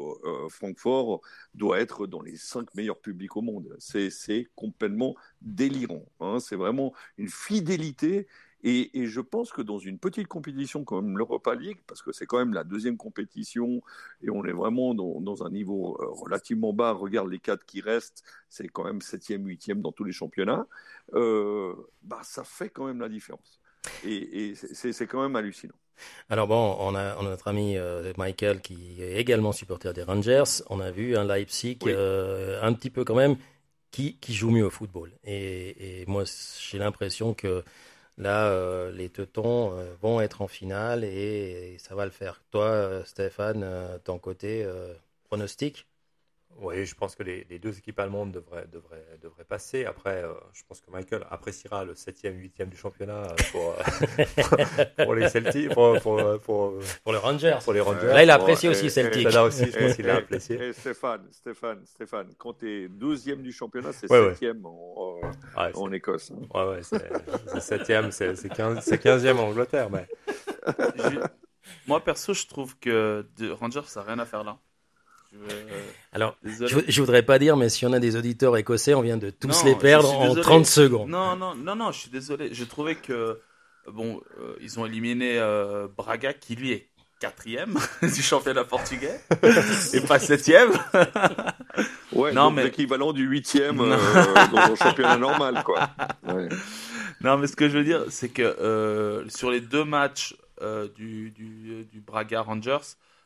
Francfort 0.49 1.21
doit 1.55 1.79
être 1.79 2.05
dans 2.05 2.21
les 2.21 2.37
cinq 2.37 2.73
meilleurs 2.75 2.99
publics 2.99 3.35
au 3.35 3.41
monde. 3.41 3.75
C'est 3.79 4.11
c'est 4.11 4.47
complètement 4.55 5.15
délirant. 5.41 6.05
hein. 6.19 6.39
C'est 6.39 6.55
vraiment 6.55 6.93
une 7.17 7.29
fidélité. 7.29 8.27
Et, 8.63 8.99
et 8.99 9.05
je 9.07 9.21
pense 9.21 9.51
que 9.51 9.61
dans 9.61 9.79
une 9.79 9.99
petite 9.99 10.27
compétition 10.27 10.83
comme 10.83 11.17
l'Europa 11.17 11.55
League, 11.55 11.77
parce 11.87 12.01
que 12.01 12.11
c'est 12.11 12.25
quand 12.25 12.39
même 12.39 12.53
la 12.53 12.63
deuxième 12.63 12.97
compétition 12.97 13.81
et 14.21 14.29
on 14.29 14.43
est 14.45 14.51
vraiment 14.51 14.93
dans, 14.93 15.21
dans 15.21 15.43
un 15.45 15.49
niveau 15.49 15.97
euh, 16.01 16.07
relativement 16.09 16.73
bas, 16.73 16.91
regarde 16.91 17.29
les 17.29 17.39
quatre 17.39 17.65
qui 17.65 17.79
restent, 17.81 18.23
c'est 18.49 18.67
quand 18.67 18.83
même 18.83 19.01
septième, 19.01 19.45
huitième 19.47 19.81
dans 19.81 19.91
tous 19.93 20.03
les 20.03 20.11
championnats, 20.11 20.67
euh, 21.13 21.73
bah, 22.03 22.19
ça 22.23 22.43
fait 22.43 22.69
quand 22.69 22.85
même 22.85 22.99
la 22.99 23.09
différence. 23.09 23.59
Et, 24.03 24.49
et 24.49 24.55
c'est 24.55 24.91
c'est 24.91 25.07
quand 25.07 25.21
même 25.21 25.35
hallucinant. 25.37 25.75
Alors 26.29 26.47
bon, 26.47 26.75
on 26.79 26.95
a, 26.95 27.15
on 27.17 27.25
a 27.25 27.29
notre 27.29 27.47
ami 27.47 27.77
euh, 27.77 28.11
Michael 28.17 28.61
qui 28.61 29.01
est 29.01 29.15
également 29.19 29.51
supporter 29.53 29.93
des 29.93 30.03
Rangers. 30.03 30.43
On 30.69 30.79
a 30.79 30.91
vu 30.91 31.15
un 31.17 31.23
Leipzig 31.25 31.77
Oui. 31.83 31.91
euh, 31.95 32.61
un 32.61 32.73
petit 32.73 32.89
peu 32.89 33.03
quand 33.05 33.15
même 33.15 33.37
qui, 33.91 34.17
qui 34.17 34.33
joue 34.33 34.51
mieux 34.51 34.65
au 34.65 34.69
football. 34.69 35.11
Et, 35.23 36.01
et 36.01 36.05
moi, 36.07 36.23
j'ai 36.69 36.77
l'impression 36.77 37.33
que 37.33 37.63
là, 38.19 38.47
euh, 38.51 38.91
les 38.91 39.09
Teutons 39.09 39.73
euh, 39.77 39.95
vont 40.01 40.21
être 40.21 40.41
en 40.43 40.47
finale 40.47 41.03
et, 41.03 41.73
et 41.75 41.77
ça 41.79 41.95
va 41.95 42.05
le 42.05 42.11
faire. 42.11 42.43
Toi, 42.51 42.65
euh, 42.65 43.03
Stéphane, 43.05 43.65
ton 44.05 44.19
côté 44.19 44.67
pronostic? 45.25 45.88
Oui, 46.57 46.85
je 46.85 46.93
pense 46.93 47.15
que 47.15 47.23
les, 47.23 47.45
les 47.49 47.57
deux 47.57 47.77
équipes 47.77 47.99
allemandes 47.99 48.31
devraient, 48.33 48.65
devraient, 48.67 49.05
devraient 49.21 49.45
passer. 49.45 49.85
Après, 49.85 50.23
euh, 50.23 50.33
je 50.51 50.61
pense 50.67 50.81
que 50.81 50.91
Michael 50.91 51.25
appréciera 51.29 51.85
le 51.85 51.93
7e, 51.93 52.33
8e 52.33 52.65
du 52.67 52.75
championnat 52.75 53.23
euh, 53.23 53.35
pour, 53.51 53.75
euh, 53.79 54.25
pour 55.05 55.15
les 55.15 55.29
Celtics, 55.29 55.73
pour, 55.73 55.97
pour, 56.01 56.19
euh, 56.19 56.37
pour, 56.37 56.73
pour 57.03 57.13
les 57.13 57.17
Rangers. 57.19 57.57
pour 57.63 57.71
les 57.71 57.79
Rangers. 57.79 58.07
Là, 58.07 58.23
il 58.23 58.29
a 58.29 58.33
apprécié 58.33 58.67
et- 58.67 58.71
aussi 58.71 58.87
et- 58.87 58.89
Celtic. 58.89 59.23
Celle-là 59.23 59.45
aussi, 59.45 59.71
je 59.71 59.77
pense 59.79 59.95
qu'il 59.95 60.09
a 60.09 60.15
Et- 60.15 60.17
apprécié. 60.17 60.61
et 60.61 60.73
Stéphane, 60.73 61.27
Stéphane, 61.31 61.85
Stéphane, 61.85 62.33
quand 62.37 62.53
tu 62.57 62.69
es 62.85 62.89
deuxième 62.89 63.41
du 63.41 63.53
championnat, 63.53 63.93
c'est 63.93 64.11
Ouais, 64.11 64.19
ouais. 64.19 64.29
septième 64.31 64.65
en, 64.65 64.95
en- 64.97 65.21
Ouais, 65.21 65.71
en 65.75 65.91
Écosse. 65.93 66.31
Ouais, 66.53 66.63
ouais, 66.67 66.83
c'est 66.83 67.09
c'est 67.59 67.77
7e, 67.77 68.11
c'est 68.11 68.35
c'est 68.35 68.49
15 68.49 68.79
c'est 68.83 69.01
15e 69.01 69.37
en 69.37 69.43
Angleterre. 69.49 69.89
Mais... 69.89 70.07
Moi, 71.87 72.03
perso, 72.03 72.33
je 72.33 72.47
trouve 72.47 72.77
que 72.79 73.25
Rangers, 73.59 73.81
ça 73.85 74.01
n'a 74.01 74.07
rien 74.07 74.19
à 74.19 74.25
faire 74.25 74.43
là. 74.43 74.57
Je, 75.31 75.37
euh, 75.37 75.81
Alors, 76.11 76.35
désolé. 76.43 76.69
je, 76.87 76.91
je 76.91 77.01
voudrais 77.01 77.23
pas 77.23 77.37
dire, 77.39 77.55
mais 77.57 77.69
si 77.69 77.85
on 77.85 77.93
a 77.93 77.99
des 77.99 78.15
auditeurs 78.15 78.57
écossais, 78.57 78.93
on 78.93 79.01
vient 79.01 79.17
de 79.17 79.29
tous 79.29 79.47
Non, 79.47 79.65
les 79.65 79.75
perdre 79.75 80.11
en 80.13 80.23
désolé. 80.29 80.41
30 80.41 80.65
secondes. 80.65 81.09
Non, 81.09 81.35
non, 81.35 81.53
non, 81.55 81.75
non, 81.75 81.91
je 81.91 81.99
suis 81.99 82.09
désolé. 82.09 82.49
Je 82.53 82.63
trouvais 82.63 82.95
que, 82.95 83.39
bon, 83.91 84.19
euh, 84.39 84.55
ils 84.61 84.79
ont 84.79 84.85
éliminé 84.85 85.37
euh, 85.37 85.87
Braga, 85.95 86.33
qui 86.33 86.55
lui 86.55 86.71
est 86.71 86.87
quatrième 87.19 87.77
du 88.01 88.21
championnat 88.23 88.63
portugais, 88.63 89.19
et 89.93 90.01
pas 90.01 90.19
septième. 90.19 90.71
Ouais, 92.11 92.33
Non, 92.33 92.45
donc 92.47 92.55
mais- 92.55 92.63
l'équivalent 92.63 93.13
du 93.13 93.23
huitième 93.25 93.79
euh, 93.79 93.95
dans 94.51 94.57
un 94.57 94.75
championnat 94.75 95.17
normal, 95.17 95.63
quoi. 95.63 95.89
Ouais. 96.27 96.49
Non, 97.21 97.37
mais 97.37 97.47
ce 97.47 97.55
que 97.55 97.69
je 97.69 97.77
veux 97.77 97.83
dire, 97.83 98.03
c'est 98.09 98.29
que 98.29 98.41
euh, 98.41 99.29
sur 99.29 99.51
les 99.51 99.61
deux 99.61 99.85
matchs 99.85 100.35
euh, 100.61 100.87
du, 100.95 101.29
du, 101.31 101.85
du 101.85 102.01
Braga 102.01 102.41
Rangers, 102.41 102.79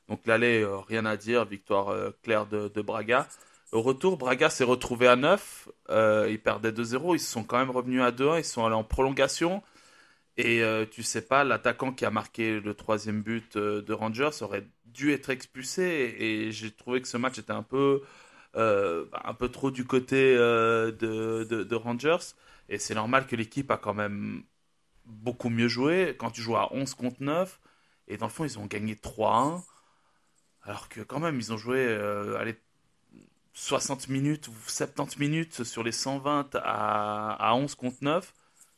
donc 0.09 0.25
l'aller, 0.27 0.61
euh, 0.61 0.77
rien 0.77 1.05
à 1.05 1.17
dire, 1.17 1.45
victoire 1.45 1.89
euh, 1.89 2.11
claire 2.23 2.45
de, 2.45 2.81
Braga. 2.81 3.27
Au 3.71 3.81
retour, 3.81 4.17
Braga 4.17 4.49
s'est 4.49 4.63
retrouvé 4.63 5.07
à 5.07 5.15
9, 5.15 5.69
euh, 5.89 6.27
ils 6.29 6.39
perdaient 6.39 6.71
2-0, 6.71 7.15
ils 7.15 7.19
sont 7.19 7.43
quand 7.43 7.57
même 7.57 7.71
revenus 7.71 8.01
à 8.01 8.11
2-1, 8.11 8.39
ils 8.39 8.43
sont 8.43 8.65
allés 8.65 8.75
en 8.75 8.83
prolongation. 8.83 9.63
Et 10.37 10.63
tu 10.91 11.03
sais 11.03 11.21
pas, 11.21 11.43
l'attaquant 11.43 11.91
qui 11.93 12.05
a 12.05 12.11
marqué 12.11 12.59
le 12.59 12.73
troisième 12.73 13.21
but 13.21 13.55
de 13.57 13.93
Rangers 13.93 14.31
aurait 14.41 14.65
dû 14.85 15.11
être 15.13 15.29
expulsé. 15.29 16.15
Et, 16.19 16.51
j'ai 16.51 16.71
trouvé 16.71 17.01
que 17.01 17.07
ce 17.07 17.17
match 17.17 17.37
était 17.37 17.51
un 17.53 17.61
peu, 17.63 18.01
bah, 18.55 19.21
un 19.25 19.33
peu 19.35 19.49
trop 19.49 19.69
du 19.69 19.85
côté 19.85 20.35
de, 20.35 20.91
de, 21.47 21.63
de 21.63 21.75
Rangers. 21.75 22.33
Et 22.69 22.79
c'est 22.79 22.95
normal 22.95 23.27
que 23.27 23.35
l'équipe 23.35 23.69
a 23.69 23.77
quand 23.77 23.93
même 23.93 24.43
beaucoup 25.05 25.49
mieux 25.49 25.67
joué. 25.67 26.15
Quand 26.17 26.31
tu 26.31 26.41
joues 26.41 26.57
à 26.57 26.73
11 26.73 26.95
contre 26.95 27.21
9, 27.21 27.59
et 28.07 28.17
dans 28.17 28.27
le 28.27 28.31
fond, 28.31 28.45
ils 28.45 28.59
ont 28.59 28.65
gagné 28.65 28.95
3-1. 28.95 29.63
Alors 30.63 30.89
que 30.89 31.01
quand 31.01 31.19
même, 31.19 31.37
ils 31.37 31.51
ont 31.53 31.57
joué 31.57 31.77
euh, 31.79 32.37
allez, 32.37 32.55
60 33.53 34.09
minutes 34.09 34.47
ou 34.47 34.53
70 34.67 35.19
minutes 35.19 35.63
sur 35.63 35.83
les 35.83 35.91
120 35.91 36.55
à, 36.55 37.33
à 37.33 37.53
11 37.55 37.75
contre 37.75 37.97
9 38.01 38.33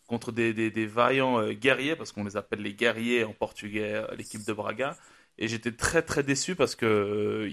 contre 0.08 0.32
des, 0.32 0.54
des, 0.54 0.70
des 0.70 0.86
vaillants 0.86 1.40
euh, 1.40 1.54
guerriers, 1.54 1.96
parce 1.96 2.12
qu'on 2.12 2.24
les 2.24 2.38
appelle 2.38 2.62
les 2.62 2.74
guerriers 2.76 3.24
en 3.24 3.34
portugais, 3.34 3.94
euh, 3.96 4.16
l'équipe 4.16 4.46
de 4.46 4.54
Braga. 4.54 4.96
Et 5.38 5.48
j'étais 5.48 5.72
très 5.72 6.02
très 6.04 6.24
déçu 6.24 6.56
parce 6.56 6.76
que 6.76 6.86
euh, 6.86 7.50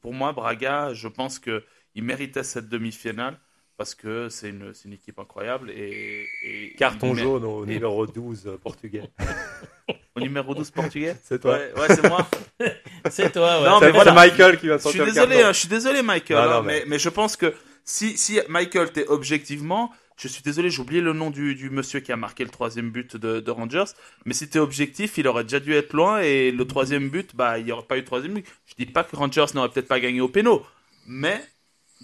pour 0.00 0.12
moi, 0.12 0.32
Braga, 0.32 0.92
je 0.94 1.08
pense 1.08 1.38
que 1.38 1.64
il 1.94 2.04
méritait 2.04 2.44
cette 2.44 2.68
demi-finale 2.68 3.38
parce 3.76 3.94
que 3.94 4.28
c'est 4.28 4.50
une, 4.50 4.72
une 4.84 4.92
équipe 4.92 5.18
incroyable. 5.18 5.70
Et, 5.70 6.26
et 6.42 6.74
Carton 6.76 7.14
jaune 7.14 7.44
au 7.44 7.62
et- 7.64 7.74
numéro 7.74 8.06
12 8.06 8.46
euh, 8.46 8.58
portugais. 8.58 9.10
Au 10.16 10.20
numéro 10.20 10.54
12 10.54 10.70
portugais 10.70 11.16
C'est 11.22 11.40
toi. 11.40 11.56
Ouais, 11.56 11.72
ouais, 11.78 11.86
c'est 11.88 12.08
moi. 12.08 12.26
C'est 13.10 13.30
toi, 13.32 13.60
ouais. 13.60 13.68
Non, 13.68 13.78
C'est 13.80 13.86
mais 13.86 13.92
voilà. 13.92 14.10
c'est 14.10 14.16
Michael 14.30 14.58
qui 14.58 14.68
va 14.68 14.76
Je 14.76 14.88
suis 14.88 14.98
sortir 14.98 15.04
désolé, 15.06 15.42
hein, 15.42 15.52
je 15.52 15.58
suis 15.58 15.68
désolé, 15.68 16.02
Michael. 16.02 16.36
Non, 16.36 16.44
non, 16.44 16.56
hein, 16.58 16.62
mais- 16.64 16.80
mais... 16.80 16.84
mais 16.86 16.98
je 16.98 17.08
pense 17.08 17.36
que 17.36 17.54
si, 17.84 18.16
si 18.16 18.40
Michael, 18.48 18.92
t'es 18.92 19.06
objectivement, 19.08 19.90
je 20.16 20.28
suis 20.28 20.42
désolé, 20.42 20.68
j'ai 20.70 20.80
oublié 20.82 21.00
le 21.00 21.12
nom 21.14 21.30
du, 21.30 21.54
du 21.54 21.70
monsieur 21.70 22.00
qui 22.00 22.12
a 22.12 22.16
marqué 22.16 22.44
le 22.44 22.50
troisième 22.50 22.90
but 22.90 23.16
de, 23.16 23.40
de 23.40 23.50
Rangers. 23.50 23.84
Mais 24.26 24.34
si 24.34 24.48
t'es 24.48 24.58
objectif, 24.58 25.16
il 25.18 25.26
aurait 25.26 25.44
déjà 25.44 25.60
dû 25.60 25.74
être 25.74 25.92
loin 25.94 26.20
et 26.20 26.50
le 26.50 26.66
troisième 26.66 27.08
but, 27.08 27.34
bah, 27.34 27.58
il 27.58 27.64
n'y 27.64 27.72
aurait 27.72 27.86
pas 27.86 27.96
eu 27.96 28.02
de 28.02 28.06
troisième 28.06 28.34
but. 28.34 28.46
Je 28.66 28.74
dis 28.76 28.86
pas 28.86 29.02
que 29.02 29.16
Rangers 29.16 29.46
n'aurait 29.54 29.70
peut-être 29.70 29.88
pas 29.88 29.98
gagné 29.98 30.20
au 30.20 30.28
péno, 30.28 30.64
mais 31.06 31.40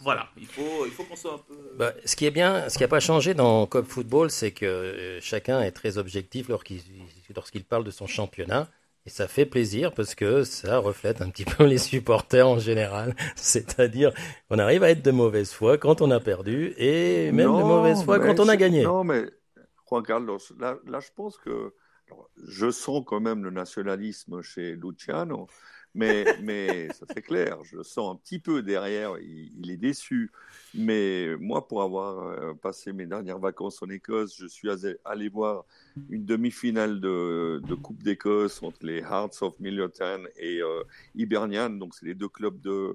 voilà, 0.02 0.28
il 0.38 0.46
faut, 0.46 0.84
il 0.86 0.92
faut 0.92 1.04
qu'on 1.04 1.16
soit 1.16 1.34
un 1.34 1.38
peu. 1.38 1.54
Bah, 1.78 1.92
ce 2.04 2.16
qui 2.16 2.26
est 2.26 2.30
bien, 2.30 2.68
ce 2.68 2.76
qui 2.78 2.84
n'a 2.84 2.88
pas 2.88 3.00
changé 3.00 3.34
dans 3.34 3.66
Cop 3.66 3.86
Football, 3.86 4.30
c'est 4.30 4.50
que 4.50 4.64
euh, 4.66 5.20
chacun 5.20 5.60
est 5.62 5.70
très 5.72 5.98
objectif 5.98 6.48
lorsqu'il 6.48 6.80
lorsqu'il 7.34 7.64
parle 7.64 7.84
de 7.84 7.90
son 7.90 8.06
championnat. 8.06 8.68
Et 9.06 9.10
ça 9.10 9.28
fait 9.28 9.46
plaisir 9.46 9.92
parce 9.92 10.16
que 10.16 10.42
ça 10.42 10.78
reflète 10.78 11.22
un 11.22 11.30
petit 11.30 11.44
peu 11.56 11.64
les 11.64 11.78
supporters 11.78 12.46
en 12.46 12.58
général. 12.58 13.14
C'est-à-dire, 13.36 14.12
on 14.50 14.58
arrive 14.58 14.82
à 14.82 14.90
être 14.90 15.02
de 15.02 15.12
mauvaise 15.12 15.52
foi 15.52 15.78
quand 15.78 16.02
on 16.02 16.10
a 16.10 16.18
perdu 16.18 16.74
et 16.76 17.30
même 17.32 17.56
de 17.56 17.62
mauvaise 17.62 18.02
foi 18.02 18.18
quand 18.18 18.40
on 18.40 18.48
a 18.48 18.56
gagné. 18.56 18.82
Non, 18.82 19.04
mais 19.04 19.24
Juan 19.88 20.02
Carlos, 20.02 20.40
là, 20.58 20.76
là 20.86 21.00
je 21.00 21.08
pense 21.14 21.38
que 21.38 21.72
alors, 22.08 22.30
je 22.48 22.70
sens 22.70 23.02
quand 23.06 23.20
même 23.20 23.42
le 23.42 23.50
nationalisme 23.50 24.42
chez 24.42 24.76
Luciano, 24.76 25.48
Mais, 25.96 26.26
mais 26.42 26.92
ça 26.92 27.06
c'est 27.12 27.22
clair, 27.22 27.56
je 27.64 27.82
sens 27.82 28.14
un 28.14 28.16
petit 28.16 28.38
peu 28.38 28.62
derrière, 28.62 29.18
il, 29.18 29.70
est 29.70 29.78
déçu. 29.78 30.30
Mais 30.74 31.35
moi, 31.40 31.66
pour 31.66 31.82
avoir 31.82 32.28
euh, 32.28 32.52
passé 32.52 32.92
mes 32.92 33.06
dernières 33.06 33.38
vacances 33.38 33.82
en 33.82 33.88
Écosse, 33.88 34.37
je 34.38 34.46
suis 34.46 34.68
allé 35.06 35.28
voir 35.30 35.64
une 36.11 36.26
demi-finale 36.26 37.00
de, 37.00 37.62
Coupe 37.82 38.02
d'Écosse 38.02 38.62
entre 38.62 38.85
les 38.85 38.98
Hearts 38.98 39.40
of 39.40 39.59
Milliotan 39.59 40.24
et 40.37 40.61
euh, 40.61 40.82
Hibernian, 41.14 41.70
donc 41.70 41.94
c'est 41.94 42.04
les 42.04 42.14
deux 42.14 42.28
clubs 42.28 42.61
de 42.61 42.92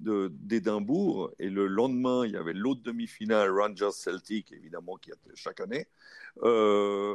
d'Édimbourg. 0.00 1.32
Et 1.38 1.48
le 1.50 1.66
lendemain, 1.66 2.24
il 2.24 2.32
y 2.32 2.36
avait 2.36 2.52
l'autre 2.52 2.82
demi-finale, 2.82 3.50
Rangers 3.50 3.92
Celtic, 3.92 4.52
évidemment, 4.52 4.96
qui 4.96 5.10
a 5.10 5.14
chaque 5.34 5.60
année. 5.60 5.86
Euh, 6.42 7.14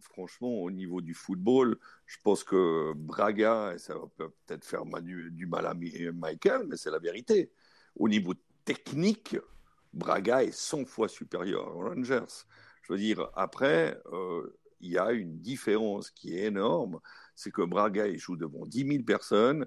franchement, 0.00 0.62
au 0.62 0.70
niveau 0.70 1.00
du 1.00 1.14
football, 1.14 1.78
je 2.06 2.16
pense 2.22 2.44
que 2.44 2.92
Braga, 2.94 3.74
et 3.74 3.78
ça 3.78 3.94
va 3.94 4.06
peut-être 4.16 4.64
faire 4.64 4.84
du 4.84 5.46
mal 5.46 5.66
à 5.66 5.74
Michael, 5.74 6.66
mais 6.68 6.76
c'est 6.76 6.90
la 6.90 6.98
vérité. 6.98 7.50
Au 7.96 8.08
niveau 8.08 8.34
technique, 8.64 9.36
Braga 9.92 10.44
est 10.44 10.52
100 10.52 10.84
fois 10.84 11.08
supérieur 11.08 11.76
aux 11.76 11.88
Rangers. 11.88 12.44
Je 12.82 12.92
veux 12.92 12.98
dire, 12.98 13.30
après, 13.34 14.00
euh, 14.12 14.58
il 14.80 14.92
y 14.92 14.98
a 14.98 15.12
une 15.12 15.38
différence 15.38 16.10
qui 16.10 16.36
est 16.36 16.44
énorme, 16.46 17.00
c'est 17.34 17.50
que 17.50 17.62
Braga, 17.62 18.06
joue 18.16 18.36
devant 18.36 18.66
10 18.66 18.86
000 18.86 19.04
personnes, 19.04 19.66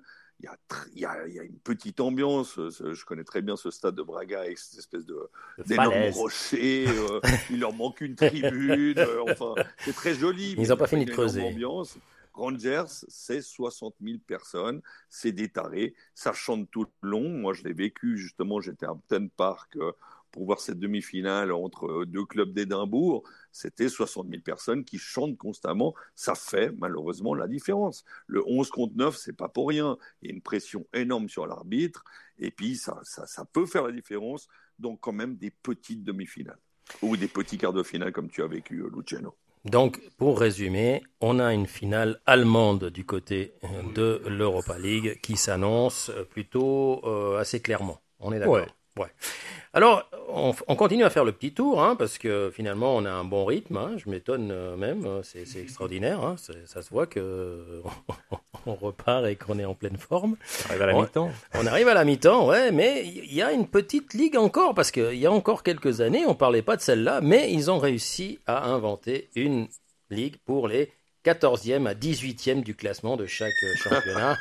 il 0.95 1.01
y, 1.01 1.05
a, 1.05 1.25
une 1.25 1.59
petite 1.59 1.99
ambiance. 1.99 2.55
Je 2.57 3.05
connais 3.05 3.23
très 3.23 3.41
bien 3.41 3.55
ce 3.55 3.69
stade 3.69 3.95
de 3.95 4.01
Braga 4.01 4.41
avec 4.41 4.57
cette 4.57 4.79
espèce 4.79 5.05
de 5.05 5.17
d'énormes 5.65 6.11
rochers. 6.13 6.87
Euh, 6.87 7.19
il 7.49 7.59
leur 7.59 7.73
manque 7.73 8.01
une 8.01 8.15
tribune. 8.15 8.97
Euh, 8.97 9.23
enfin, 9.29 9.53
c'est 9.79 9.93
très 9.93 10.13
joli. 10.13 10.55
Ils 10.57 10.69
n'ont 10.69 10.77
pas 10.77 10.87
fini 10.87 11.05
de 11.05 11.11
creuser. 11.11 11.41
Ambiance. 11.41 11.97
Rangers, 12.33 12.85
c'est 12.87 13.41
60 13.41 13.95
000 14.01 14.19
personnes, 14.25 14.81
c'est 15.09 15.33
des 15.33 15.49
tarés, 15.49 15.93
ça 16.15 16.31
chante 16.31 16.71
tout 16.71 16.87
le 17.01 17.09
long. 17.09 17.29
Moi, 17.29 17.53
je 17.53 17.63
l'ai 17.63 17.73
vécu 17.73 18.17
justement, 18.17 18.61
j'étais 18.61 18.85
à 18.85 18.91
Upton 18.91 19.29
Park 19.35 19.75
euh, 19.75 19.91
pour 20.31 20.45
voir 20.45 20.61
cette 20.61 20.79
demi-finale 20.79 21.51
entre 21.51 22.05
deux 22.05 22.23
clubs 22.25 22.53
d'Édimbourg 22.53 23.23
c'était 23.51 23.89
60 23.89 24.29
000 24.29 24.41
personnes 24.41 24.83
qui 24.85 24.97
chantent 24.97 25.37
constamment. 25.37 25.93
Ça 26.15 26.35
fait 26.35 26.71
malheureusement 26.77 27.33
la 27.33 27.47
différence. 27.47 28.03
Le 28.27 28.43
11 28.47 28.69
contre 28.69 28.95
9, 28.95 29.15
c'est 29.15 29.33
pas 29.35 29.49
pour 29.49 29.69
rien. 29.69 29.97
Il 30.21 30.29
y 30.29 30.31
a 30.31 30.35
une 30.35 30.41
pression 30.41 30.85
énorme 30.93 31.29
sur 31.29 31.47
l'arbitre. 31.47 32.03
Et 32.39 32.51
puis, 32.51 32.75
ça, 32.75 32.99
ça, 33.03 33.27
ça, 33.27 33.45
peut 33.45 33.65
faire 33.65 33.83
la 33.83 33.91
différence. 33.91 34.47
Donc, 34.79 34.99
quand 35.01 35.13
même, 35.13 35.35
des 35.35 35.51
petites 35.51 36.03
demi-finales. 36.03 36.59
Ou 37.01 37.15
des 37.15 37.27
petits 37.27 37.57
quarts 37.57 37.73
de 37.73 37.83
finale, 37.83 38.11
comme 38.11 38.29
tu 38.29 38.41
as 38.41 38.47
vécu, 38.47 38.79
euh, 38.79 38.89
Luciano. 38.93 39.35
Donc, 39.65 40.01
pour 40.17 40.39
résumer, 40.39 41.03
on 41.19 41.39
a 41.39 41.53
une 41.53 41.67
finale 41.67 42.19
allemande 42.25 42.85
du 42.85 43.05
côté 43.05 43.53
euh, 43.63 43.93
de 43.93 44.21
l'Europa 44.27 44.79
League 44.79 45.19
qui 45.21 45.37
s'annonce 45.37 46.09
euh, 46.09 46.23
plutôt 46.23 47.05
assez 47.37 47.61
clairement. 47.61 48.01
On 48.19 48.33
est 48.33 48.39
d'accord 48.39 48.55
Ouais. 48.55 48.67
Alors, 49.73 50.09
on, 50.27 50.75
continue 50.75 51.05
à 51.05 51.09
faire 51.09 51.23
le 51.23 51.31
petit 51.31 51.53
tour, 51.53 51.81
hein, 51.81 51.95
parce 51.95 52.17
que 52.17 52.51
finalement, 52.53 52.95
on 52.95 53.05
a 53.05 53.11
un 53.11 53.23
bon 53.23 53.45
rythme. 53.45 53.77
Hein, 53.77 53.91
je 53.97 54.09
m'étonne 54.09 54.51
euh, 54.51 54.75
même, 54.75 55.05
euh, 55.05 55.21
c'est 55.23 55.61
extraordinaire. 55.61 56.21
Hein, 56.23 56.35
ça 56.65 56.81
se 56.81 56.89
voit 56.89 57.07
que 57.07 57.81
on 58.65 58.75
repart 58.75 59.25
et 59.25 59.37
qu'on 59.37 59.59
est 59.59 59.65
en 59.65 59.73
pleine 59.73 59.97
forme. 59.97 60.35
On 60.67 60.71
arrive 60.71 60.81
à 60.81 60.85
la 60.87 60.93
mi-temps. 60.93 61.31
On 61.53 61.67
arrive 61.67 61.87
à 61.87 61.93
la 61.93 62.03
mi-temps, 62.03 62.47
ouais, 62.47 62.71
mais 62.71 63.03
il 63.05 63.33
y 63.33 63.41
a 63.41 63.53
une 63.53 63.67
petite 63.67 64.13
ligue 64.13 64.35
encore, 64.35 64.73
parce 64.73 64.91
qu'il 64.91 65.15
y 65.15 65.25
a 65.25 65.31
encore 65.31 65.63
quelques 65.63 66.01
années, 66.01 66.25
on 66.25 66.35
parlait 66.35 66.61
pas 66.61 66.75
de 66.75 66.81
celle-là, 66.81 67.21
mais 67.21 67.51
ils 67.53 67.71
ont 67.71 67.79
réussi 67.79 68.39
à 68.45 68.65
inventer 68.65 69.29
une 69.35 69.67
ligue 70.09 70.35
pour 70.45 70.67
les 70.67 70.91
14e 71.25 71.87
à 71.87 71.93
18e 71.93 72.63
du 72.63 72.75
classement 72.75 73.15
de 73.15 73.25
chaque 73.25 73.53
euh, 73.63 73.75
championnat. 73.75 74.37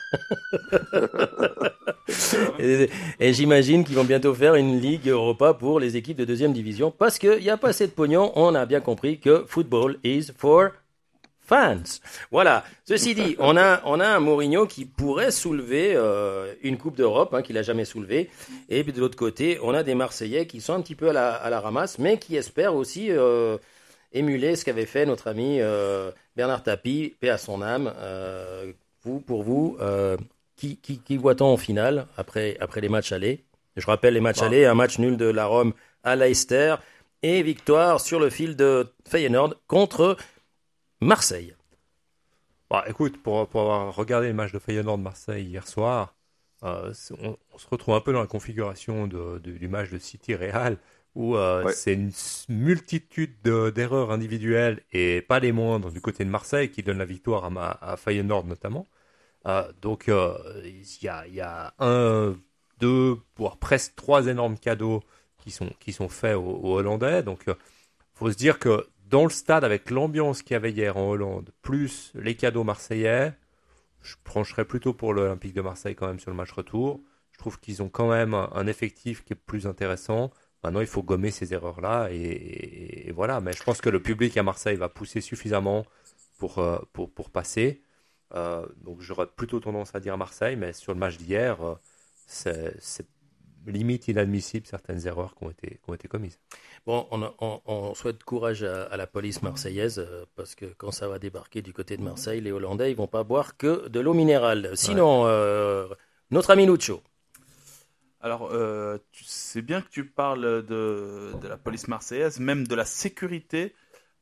et, 3.21 3.33
j'imagine 3.33 3.85
qu'ils 3.85 3.97
vont 3.97 4.05
bientôt 4.05 4.35
faire 4.35 4.55
une 4.55 4.81
Ligue 4.81 5.09
Europa 5.09 5.55
pour 5.55 5.79
les 5.79 5.97
équipes 5.97 6.17
de 6.17 6.25
deuxième 6.25 6.53
division 6.53 6.91
parce 6.91 7.19
qu'il 7.19 7.41
n'y 7.41 7.51
a 7.51 7.57
pas 7.57 7.69
assez 7.69 7.87
de 7.87 7.93
pognon. 7.93 8.33
On 8.35 8.55
a 8.55 8.65
bien 8.67 8.81
compris 8.81 9.19
que 9.19 9.45
football 9.47 9.99
is 10.05 10.29
for 10.37 10.71
fans. 11.51 11.99
Voilà. 12.31 12.65
Ceci 12.85 13.15
dit, 13.15 13.37
on 13.41 13.57
a, 13.57 13.83
on 13.85 13.99
a 14.01 14.07
un 14.07 14.21
Mourinho 14.21 14.67
qui 14.67 14.85
pourrait 14.85 15.33
soulever 15.33 15.95
euh, 15.97 16.55
une 16.63 16.79
Coupe 16.79 16.97
d'Europe, 16.97 17.35
hein, 17.35 17.43
qu'il 17.43 17.57
n'a 17.57 17.63
jamais 17.63 17.85
soulevé. 17.85 18.31
Et 18.69 18.85
puis 18.85 18.93
de 18.93 19.01
l'autre 19.01 19.17
côté, 19.17 19.59
on 19.63 19.75
a 19.75 19.83
des 19.83 19.97
Marseillais 19.97 20.47
qui 20.47 20.61
sont 20.61 20.75
un 20.75 20.81
petit 20.81 20.95
peu 20.95 21.11
à 21.11 21.13
la, 21.13 21.33
à 21.33 21.51
la 21.51 21.61
ramasse, 21.61 21.99
mais 21.99 22.19
qui 22.19 22.37
espèrent 22.37 22.75
aussi 22.75 23.11
euh, 23.11 23.59
émuler 24.13 24.57
ce 24.57 24.65
qu'avait 24.65 24.87
fait 24.87 25.07
notre 25.07 25.29
ami 25.29 25.61
euh, 25.61 26.11
Bernard 26.37 26.63
Tapie, 26.63 27.15
paix 27.21 27.31
à 27.31 27.39
son 27.39 27.63
âme. 27.63 27.93
Euh, 27.97 28.73
vous, 29.03 29.21
pour 29.21 29.43
vous, 29.43 29.77
euh, 29.81 30.17
qui, 30.57 30.77
qui, 30.77 30.99
qui 30.99 31.17
voit-on 31.17 31.47
en 31.47 31.57
finale 31.57 32.07
après, 32.17 32.57
après 32.61 32.81
les 32.81 32.89
matchs 32.89 33.13
allés? 33.13 33.45
Je 33.77 33.87
rappelle 33.87 34.15
les 34.15 34.21
matchs 34.21 34.43
allés, 34.43 34.67
un 34.67 34.75
match 34.75 34.99
nul 34.99 35.17
de 35.17 35.27
la 35.27 35.47
Rome 35.47 35.73
à 36.03 36.17
Leicester 36.17 36.77
et 37.23 37.43
victoire 37.43 38.01
sur 38.01 38.19
le 38.19 38.31
fil 38.31 38.57
de 38.57 38.93
Feyenoord 39.09 39.55
contre 39.67 40.17
Marseille. 41.01 41.55
Bah, 42.69 42.85
écoute, 42.89 43.23
pour, 43.23 43.49
pour 43.49 43.63
avoir 43.63 43.95
regardé 43.95 44.29
le 44.29 44.35
match 44.35 44.53
de 44.53 44.59
Feyenoord-Marseille 44.59 45.45
hier 45.45 45.67
soir, 45.67 46.15
on, 46.63 46.93
se 46.93 47.69
retrouve 47.71 47.95
un 47.95 48.01
peu 48.01 48.13
dans 48.13 48.21
la 48.21 48.27
configuration 48.27 49.07
de, 49.07 49.39
du 49.39 49.69
match 49.69 49.91
de 49.91 49.99
City-Real 49.99 50.79
où 51.15 51.37
euh, 51.37 51.71
c'est 51.73 51.95
une 51.95 52.13
multitude 52.49 53.41
d'erreurs 53.43 54.13
individuelles 54.13 54.83
et 54.93 55.23
pas 55.23 55.41
les 55.41 55.53
moindres 55.53 55.91
du 55.91 56.01
côté 56.01 56.25
de 56.25 56.31
Marseille 56.31 56.71
qui 56.71 56.83
donne 56.83 56.99
la 56.99 57.05
victoire 57.05 57.45
à, 57.45 57.93
à 57.93 57.97
Feyenoord 57.97 58.47
notamment. 58.47 58.87
Euh, 59.47 59.71
donc 59.81 60.09
euh, 60.09 60.37
il 60.65 60.85
y, 61.03 61.09
a, 61.09 61.27
y, 61.27 61.41
a, 61.41 61.75
un, 61.79 62.37
deux, 62.79 63.19
voire 63.37 63.57
presque 63.57 63.95
trois 63.97 64.27
énormes 64.27 64.59
cadeaux 64.59 65.03
qui 65.39 65.51
sont, 65.51 65.71
qui 65.81 65.93
sont 65.93 66.09
faits 66.09 66.37
aux, 66.37 66.77
Hollandais. 66.77 67.23
Donc 67.23 67.45
il 67.47 67.55
faut 68.15 68.31
se 68.31 68.37
dire 68.37 68.59
que 68.59 68.87
dans 69.09 69.25
le 69.25 69.31
stade, 69.31 69.65
avec 69.65 69.91
l'ambiance 69.91 70.43
qu'il 70.43 70.55
y 70.55 70.57
avait 70.57 70.71
hier 70.71 70.97
en 70.97 71.09
Hollande, 71.11 71.51
plus 71.63 72.13
les 72.15 72.37
cadeaux 72.37 72.65
marseillais, 72.65 73.33
je 74.03 74.17
pencherais 74.25 74.65
plutôt 74.65 74.95
pour 74.95 75.13
l'Olympique 75.15 75.55
de 75.55 75.61
Marseille 75.61 75.95
quand 75.95 76.07
même 76.07 76.21
sur 76.21 76.31
le 76.31 76.37
match 76.37 76.53
retour. 76.53 77.01
Je 77.33 77.39
trouve 77.39 77.59
qu'ils 77.61 77.83
ont 77.83 77.89
quand 77.89 78.11
même 78.11 78.35
un 78.35 78.67
effectif 78.67 79.25
qui 79.25 79.33
est 79.33 79.37
plus 79.37 79.67
intéressant. 79.67 80.31
Maintenant, 80.63 80.81
il 80.81 80.87
faut 80.87 81.03
gommer 81.03 81.31
ces 81.31 81.55
erreurs-là 81.55 82.09
et, 82.11 83.13
voilà. 83.15 83.41
Mais 83.41 83.53
je 83.53 83.63
pense 83.63 83.81
que 83.81 83.89
le 83.89 84.03
public 84.03 84.37
à 84.37 84.43
Marseille 84.43 84.77
va 84.77 84.89
pousser 84.89 85.21
suffisamment 85.21 85.87
pour, 86.39 86.59
euh, 86.59 86.79
pour, 86.93 87.31
passer. 87.31 87.83
Euh, 88.35 88.67
donc, 88.79 89.01
j'aurais 89.01 89.27
plutôt 89.27 89.61
tendance 89.61 89.95
à 89.95 90.01
dire 90.01 90.17
Marseille, 90.19 90.57
mais 90.57 90.73
sur 90.73 90.93
le 90.93 90.99
match 90.99 91.17
d'hier, 91.17 91.63
euh, 91.63 91.75
c'est 92.27 93.07
limite 93.67 94.09
inadmissible 94.09 94.67
certaines 94.67 95.07
erreurs 95.07 95.35
qui 95.35 95.45
ont 95.45 95.51
été, 95.51 95.69
qui 95.69 95.91
ont 95.91 95.95
été 95.95 96.09
commises. 96.09 96.39
Bon, 96.87 97.07
on, 97.11 97.61
on, 97.67 97.95
souhaite 97.95 98.25
courage 98.25 98.63
à, 98.63 98.97
la 98.97 99.07
police 99.07 99.43
marseillaise 99.43 100.07
parce 100.37 100.55
que 100.55 100.67
quand 100.77 100.91
ça 100.91 101.09
va 101.09 101.19
débarquer 101.19 101.63
du 101.63 101.73
côté 101.73 101.97
de 101.97 102.03
Marseille, 102.03 102.41
les 102.41 102.53
Hollandais 102.53 102.91
ils 102.91 102.97
vont 102.97 103.07
pas 103.07 103.25
boire 103.25 103.57
que 103.57 103.89
de 103.89 104.01
l'eau 104.01 104.15
minérale. 104.15 104.71
Sinon, 104.75 105.25
notre 106.31 106.51
ami 106.51 106.67
Lucho. 106.67 107.03
Alors, 108.23 108.51
euh, 108.53 108.99
c'est 109.13 109.63
bien 109.63 109.81
que 109.81 109.89
tu 109.89 110.05
parles 110.05 110.65
de, 110.67 111.33
la 111.43 111.57
police 111.57 111.89
marseillaise, 111.89 112.39
même 112.39 112.67
de 112.67 112.75
la 112.75 112.85
sécurité, 112.85 113.75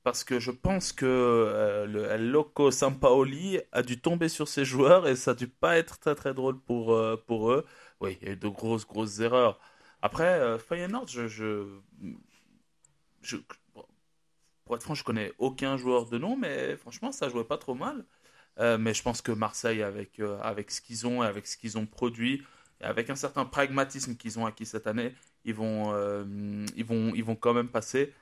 parce 0.04 0.22
que 0.22 0.38
je 0.38 0.52
pense 0.52 0.92
que 0.92 1.04
euh, 1.06 1.84
le 1.86 2.04
El 2.04 2.30
Loco 2.30 2.70
Sampaoli 2.70 3.60
a 3.72 3.82
dû 3.82 4.00
tomber 4.00 4.28
sur 4.28 4.46
ses 4.46 4.64
joueurs 4.64 5.08
et 5.08 5.16
ça 5.16 5.32
a 5.32 5.34
dû 5.34 5.48
pas 5.48 5.78
être 5.78 5.98
très 5.98 6.14
très 6.14 6.32
drôle 6.32 6.60
pour, 6.60 6.94
euh, 6.94 7.22
pour 7.26 7.50
eux. 7.50 7.66
Oui, 8.00 8.18
il 8.20 8.28
y 8.28 8.30
a 8.30 8.34
eu 8.34 8.36
de 8.36 8.48
grosses 8.48 8.86
grosses 8.86 9.20
erreurs. 9.20 9.58
Après, 10.02 10.58
Feyenoord, 10.58 11.08
je, 11.08 11.26
je, 11.26 11.66
pour 14.64 14.76
être 14.76 14.82
franc, 14.82 14.94
je 14.94 15.04
connais 15.04 15.32
aucun 15.38 15.76
joueur 15.76 16.06
de 16.06 16.18
nom, 16.18 16.36
mais 16.36 16.76
franchement, 16.76 17.12
ça 17.12 17.28
jouait 17.28 17.44
pas 17.44 17.58
trop 17.58 17.74
mal. 17.74 18.04
mais 18.58 18.94
je 18.94 19.02
pense 19.02 19.22
que 19.22 19.32
Marseille, 19.32 19.82
avec, 19.82 20.20
avec 20.42 20.70
ce 20.70 20.80
qu'ils 20.80 21.06
ont 21.06 21.22
et 21.24 21.26
avec 21.26 21.46
ce 21.46 21.56
qu'ils 21.56 21.78
ont 21.78 21.86
produit, 21.86 22.42
avec 22.80 23.10
un 23.10 23.16
certain 23.16 23.44
pragmatisme 23.44 24.16
qu'ils 24.16 24.38
ont 24.38 24.46
acquis 24.46 24.66
cette 24.66 24.86
année, 24.86 25.14
ils 25.44 25.54
vont, 25.54 25.92
euh, 25.94 26.24
ils 26.76 26.84
vont, 26.84 27.14
ils 27.14 27.24
vont 27.24 27.36
quand 27.36 27.54
même 27.54 27.68
passer 27.68 28.12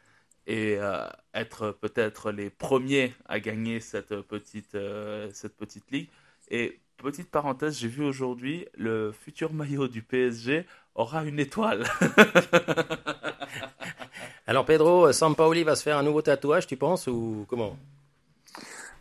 et 0.46 0.76
euh, 0.78 1.08
être 1.34 1.72
peut-être 1.72 2.30
les 2.32 2.50
premiers 2.50 3.14
à 3.26 3.40
gagner 3.40 3.80
cette 3.80 4.20
petite, 4.22 4.74
euh, 4.74 5.30
cette 5.32 5.56
petite 5.56 5.90
ligue. 5.90 6.10
Et 6.50 6.80
petite 6.96 7.30
parenthèse, 7.30 7.78
j'ai 7.78 7.88
vu 7.88 8.04
aujourd'hui 8.04 8.66
le 8.74 9.12
futur 9.12 9.52
maillot 9.52 9.88
du 9.88 10.02
PSG 10.02 10.66
aura 10.94 11.24
une 11.24 11.38
étoile. 11.38 11.84
Alors 14.46 14.64
Pedro, 14.64 15.12
Sampaoli 15.12 15.64
va 15.64 15.76
se 15.76 15.82
faire 15.82 15.98
un 15.98 16.02
nouveau 16.02 16.22
tatouage, 16.22 16.66
tu 16.66 16.76
penses, 16.76 17.06
ou 17.06 17.44
comment? 17.48 17.76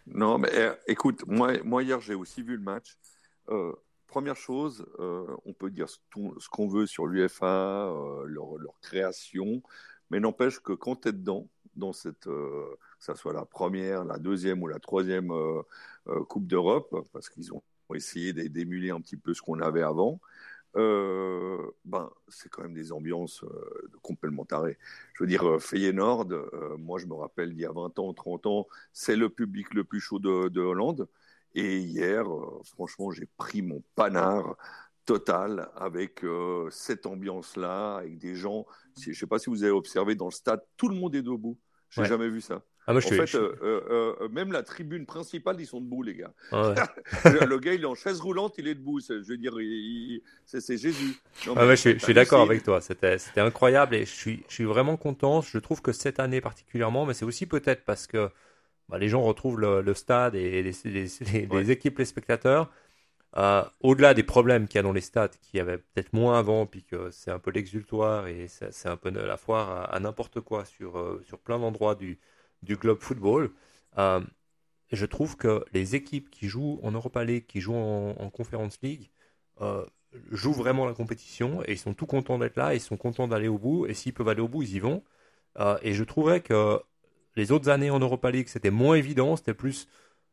Non, 0.08 0.38
mais 0.38 0.51
écoute, 0.88 1.23
moi, 1.27 1.53
moi 1.63 1.84
hier 1.84 2.01
j'ai 2.01 2.15
aussi 2.15 2.41
vu 2.41 2.55
le 2.55 2.63
match 2.63 2.97
première 4.15 4.38
chose, 4.38 4.86
euh, 4.99 5.27
on 5.43 5.51
peut 5.51 5.69
dire 5.69 5.89
ce, 5.89 5.99
qu'on 6.49 6.69
veut 6.69 6.86
sur 6.86 7.05
l'UFA, 7.05 7.89
euh, 7.89 8.23
leur, 8.27 8.79
création, 8.81 9.62
mais 10.10 10.21
n'empêche 10.21 10.62
que 10.62 10.71
quand 10.71 11.02
tu 11.02 11.10
es 11.10 11.12
dedans, 11.12 11.50
dans 11.75 11.91
cette, 11.91 12.27
euh, 12.27 12.77
que 12.98 13.04
ce 13.04 13.13
soit 13.15 13.33
la 13.33 13.43
première, 13.43 14.06
la 14.06 14.17
deuxième 14.17 14.63
ou 14.63 14.67
la 14.67 14.79
troisième 14.79 15.33
Coupe 16.29 16.48
d'Europe, 16.48 16.96
parce 17.12 17.27
qu'ils 17.27 17.54
ont 17.54 17.62
pour 17.86 17.96
essayer 17.96 18.33
d'émuler 18.33 18.92
un 18.92 19.02
petit 19.02 19.17
peu 19.17 19.33
ce 19.33 19.42
qu'on 19.42 19.60
avait 19.60 19.83
avant. 19.83 20.19
Euh, 20.77 21.58
ben, 21.86 22.10
c'est 22.27 22.50
quand 22.50 22.63
même 22.63 22.73
des 22.73 22.92
ambiances 22.92 23.44
euh, 23.44 23.90
complètement 24.02 24.44
tarées. 24.44 24.77
Je 25.13 25.23
veux 25.23 25.27
dire, 25.27 25.48
euh, 25.48 25.60
Feyenoord, 25.60 26.27
euh, 26.33 26.75
moi 26.77 27.00
je 27.00 27.06
me 27.06 27.13
rappelle 27.13 27.54
d'il 27.54 27.62
y 27.62 27.65
a 27.65 27.71
20 27.71 27.98
ans, 28.00 28.13
30 28.13 28.46
ans, 28.46 28.67
c'est 28.92 29.15
le 29.15 29.29
public 29.29 29.73
le 29.73 29.86
plus 29.86 30.02
chaud 30.02 30.19
de, 30.19 30.50
de 30.50 30.62
Hollande. 30.62 31.08
Et 31.54 31.77
hier, 31.79 32.25
franchement, 32.65 33.12
j'ai 33.12 33.27
pris 33.38 33.62
mon 33.62 33.81
panard 33.96 34.58
total 35.06 35.69
avec 35.75 36.25
cette 36.71 37.06
ambiance-là, 37.06 37.96
avec 37.98 38.17
des 38.17 38.36
gens. 38.36 38.65
Je 39.00 39.12
ne 39.12 39.15
sais 39.15 39.27
pas 39.27 39.40
si 39.40 39.50
vous 39.50 39.63
avez 39.63 39.71
observé 39.71 40.15
dans 40.15 40.25
le 40.25 40.31
stade, 40.31 40.62
tout 40.75 40.90
le 40.90 40.96
monde 40.96 41.15
est 41.15 41.21
debout. 41.21 41.58
J'ai 41.92 42.02
Ouais. 42.02 42.08
jamais 42.10 42.27
vu 42.27 42.42
ça. 42.42 42.62
Ah, 42.88 42.92
moi, 42.94 43.02
je 43.02 43.06
en 43.06 43.10
suis- 43.10 43.17
fait, 43.17 43.25
je- 43.27 43.38
euh, 43.38 43.56
euh, 43.62 44.15
euh, 44.21 44.29
même 44.29 44.52
la 44.52 44.63
tribune 44.63 45.06
principale, 45.06 45.60
ils 45.60 45.65
sont 45.65 45.81
debout, 45.81 46.04
les 46.04 46.15
gars. 46.15 46.33
Ah 46.52 46.69
ouais. 46.69 46.75
le, 47.50 47.60
gars, 47.60 47.73
il 47.73 47.81
est 47.81 47.86
en 47.86 47.96
chaise 47.96 48.19
roulante, 48.21 48.56
il 48.58 48.67
est 48.67 48.75
debout. 48.75 49.00
Je 49.00 49.13
veux 49.13 49.38
dire, 49.38 49.54
c'est 50.46 50.77
Jésus. 50.77 51.15
Non, 51.48 51.54
Ah 51.58 51.62
mais 51.62 51.69
ouais, 51.69 51.75
je 51.77 51.98
suis, 51.98 52.13
d'accord 52.13 52.42
avec 52.42 52.63
toi. 52.63 52.81
C'était, 52.81 53.17
incroyable 53.38 53.96
et 53.96 54.06
je 54.06 54.12
suis, 54.12 54.44
je 54.50 54.54
suis 54.54 54.63
vraiment 54.65 54.98
content. 54.98 55.42
Je 55.42 55.58
trouve 55.58 55.81
que 55.81 55.92
cette 55.92 56.19
année 56.19 56.42
particulièrement, 56.42 57.06
mais 57.06 57.13
c'est 57.13 57.25
aussi 57.25 57.46
peut-être 57.46 57.83
parce 57.86 58.08
que 58.08 58.29
bah, 58.90 59.00
les 59.00 59.10
gens 59.10 59.21
retrouvent 59.23 59.60
le, 59.60 59.81
le 59.81 59.94
stade 59.94 60.36
et 60.36 60.63
les, 60.63 60.73
les- 60.86 61.08
les- 61.33 61.48
les 61.48 61.71
équipes, 61.71 62.00
les 62.00 62.06
spectateurs. 62.06 62.71
Euh, 63.38 63.63
au-delà 63.81 64.13
des 64.13 64.23
problèmes 64.23 64.67
qu'il 64.67 64.77
y 64.77 64.79
a 64.79 64.83
dans 64.83 64.94
les 64.94 65.02
stades, 65.02 65.36
qu'il 65.42 65.58
y 65.58 65.62
avait 65.62 65.77
peut-être 65.79 66.13
moins 66.13 66.40
avant, 66.40 66.65
puis 66.65 66.83
que 66.83 67.12
c'est 67.12 67.31
un 67.31 67.40
peu 67.40 67.52
l'exultoire 67.52 68.27
et 68.27 68.48
c'est, 68.48 68.88
un 68.90 68.98
peu 68.98 69.10
la 69.12 69.38
foire 69.38 69.69
à, 69.71 69.83
à 69.96 70.00
n'importe 70.00 70.40
quoi 70.42 70.65
sur, 70.65 71.19
sur 71.25 71.40
plein 71.40 71.60
d'endroits 71.60 71.96
du, 71.96 72.19
du 72.66 72.76
globe 72.78 73.02
football. 73.02 73.52
Euh, 73.98 74.22
je 74.92 75.06
trouve 75.06 75.38
que 75.38 75.63
les 75.74 75.96
équipes 75.96 76.30
qui 76.30 76.48
jouent 76.48 76.80
en 76.84 76.92
Europa 76.92 77.24
League, 77.24 77.46
qui 77.48 77.62
jouent 77.62 77.76
en, 77.76 78.16
en 78.20 78.30
Conference 78.30 78.80
League, 78.82 79.10
euh, 79.62 79.86
jouent 80.32 80.54
vraiment 80.54 80.86
la 80.86 80.94
compétition 80.94 81.63
et 81.63 81.74
ils 81.74 81.78
sont 81.78 81.94
tout 81.94 82.06
contents 82.06 82.38
d'être 82.38 82.56
là, 82.58 82.74
ils 82.74 82.82
sont 82.82 82.98
contents 82.98 83.28
d'aller 83.28 83.48
au 83.48 83.58
bout 83.58 83.86
et 83.88 83.94
s'ils 83.94 84.13
peuvent 84.13 84.30
aller 84.30 84.42
au 84.42 84.48
bout, 84.48 84.63
ils 84.63 84.76
y 84.76 84.80
vont. 84.80 85.04
Euh, 85.60 85.78
et 85.82 85.94
je 85.94 86.04
trouverais 86.04 86.42
que 86.42 86.80
les 87.36 87.52
autres 87.52 87.70
années 87.70 87.90
en 87.90 88.00
Europa 88.00 88.32
League, 88.32 88.48
c'était 88.48 88.72
moins 88.72 88.96
évident, 88.96 89.36
c'était 89.36 89.54
plus 89.54 89.88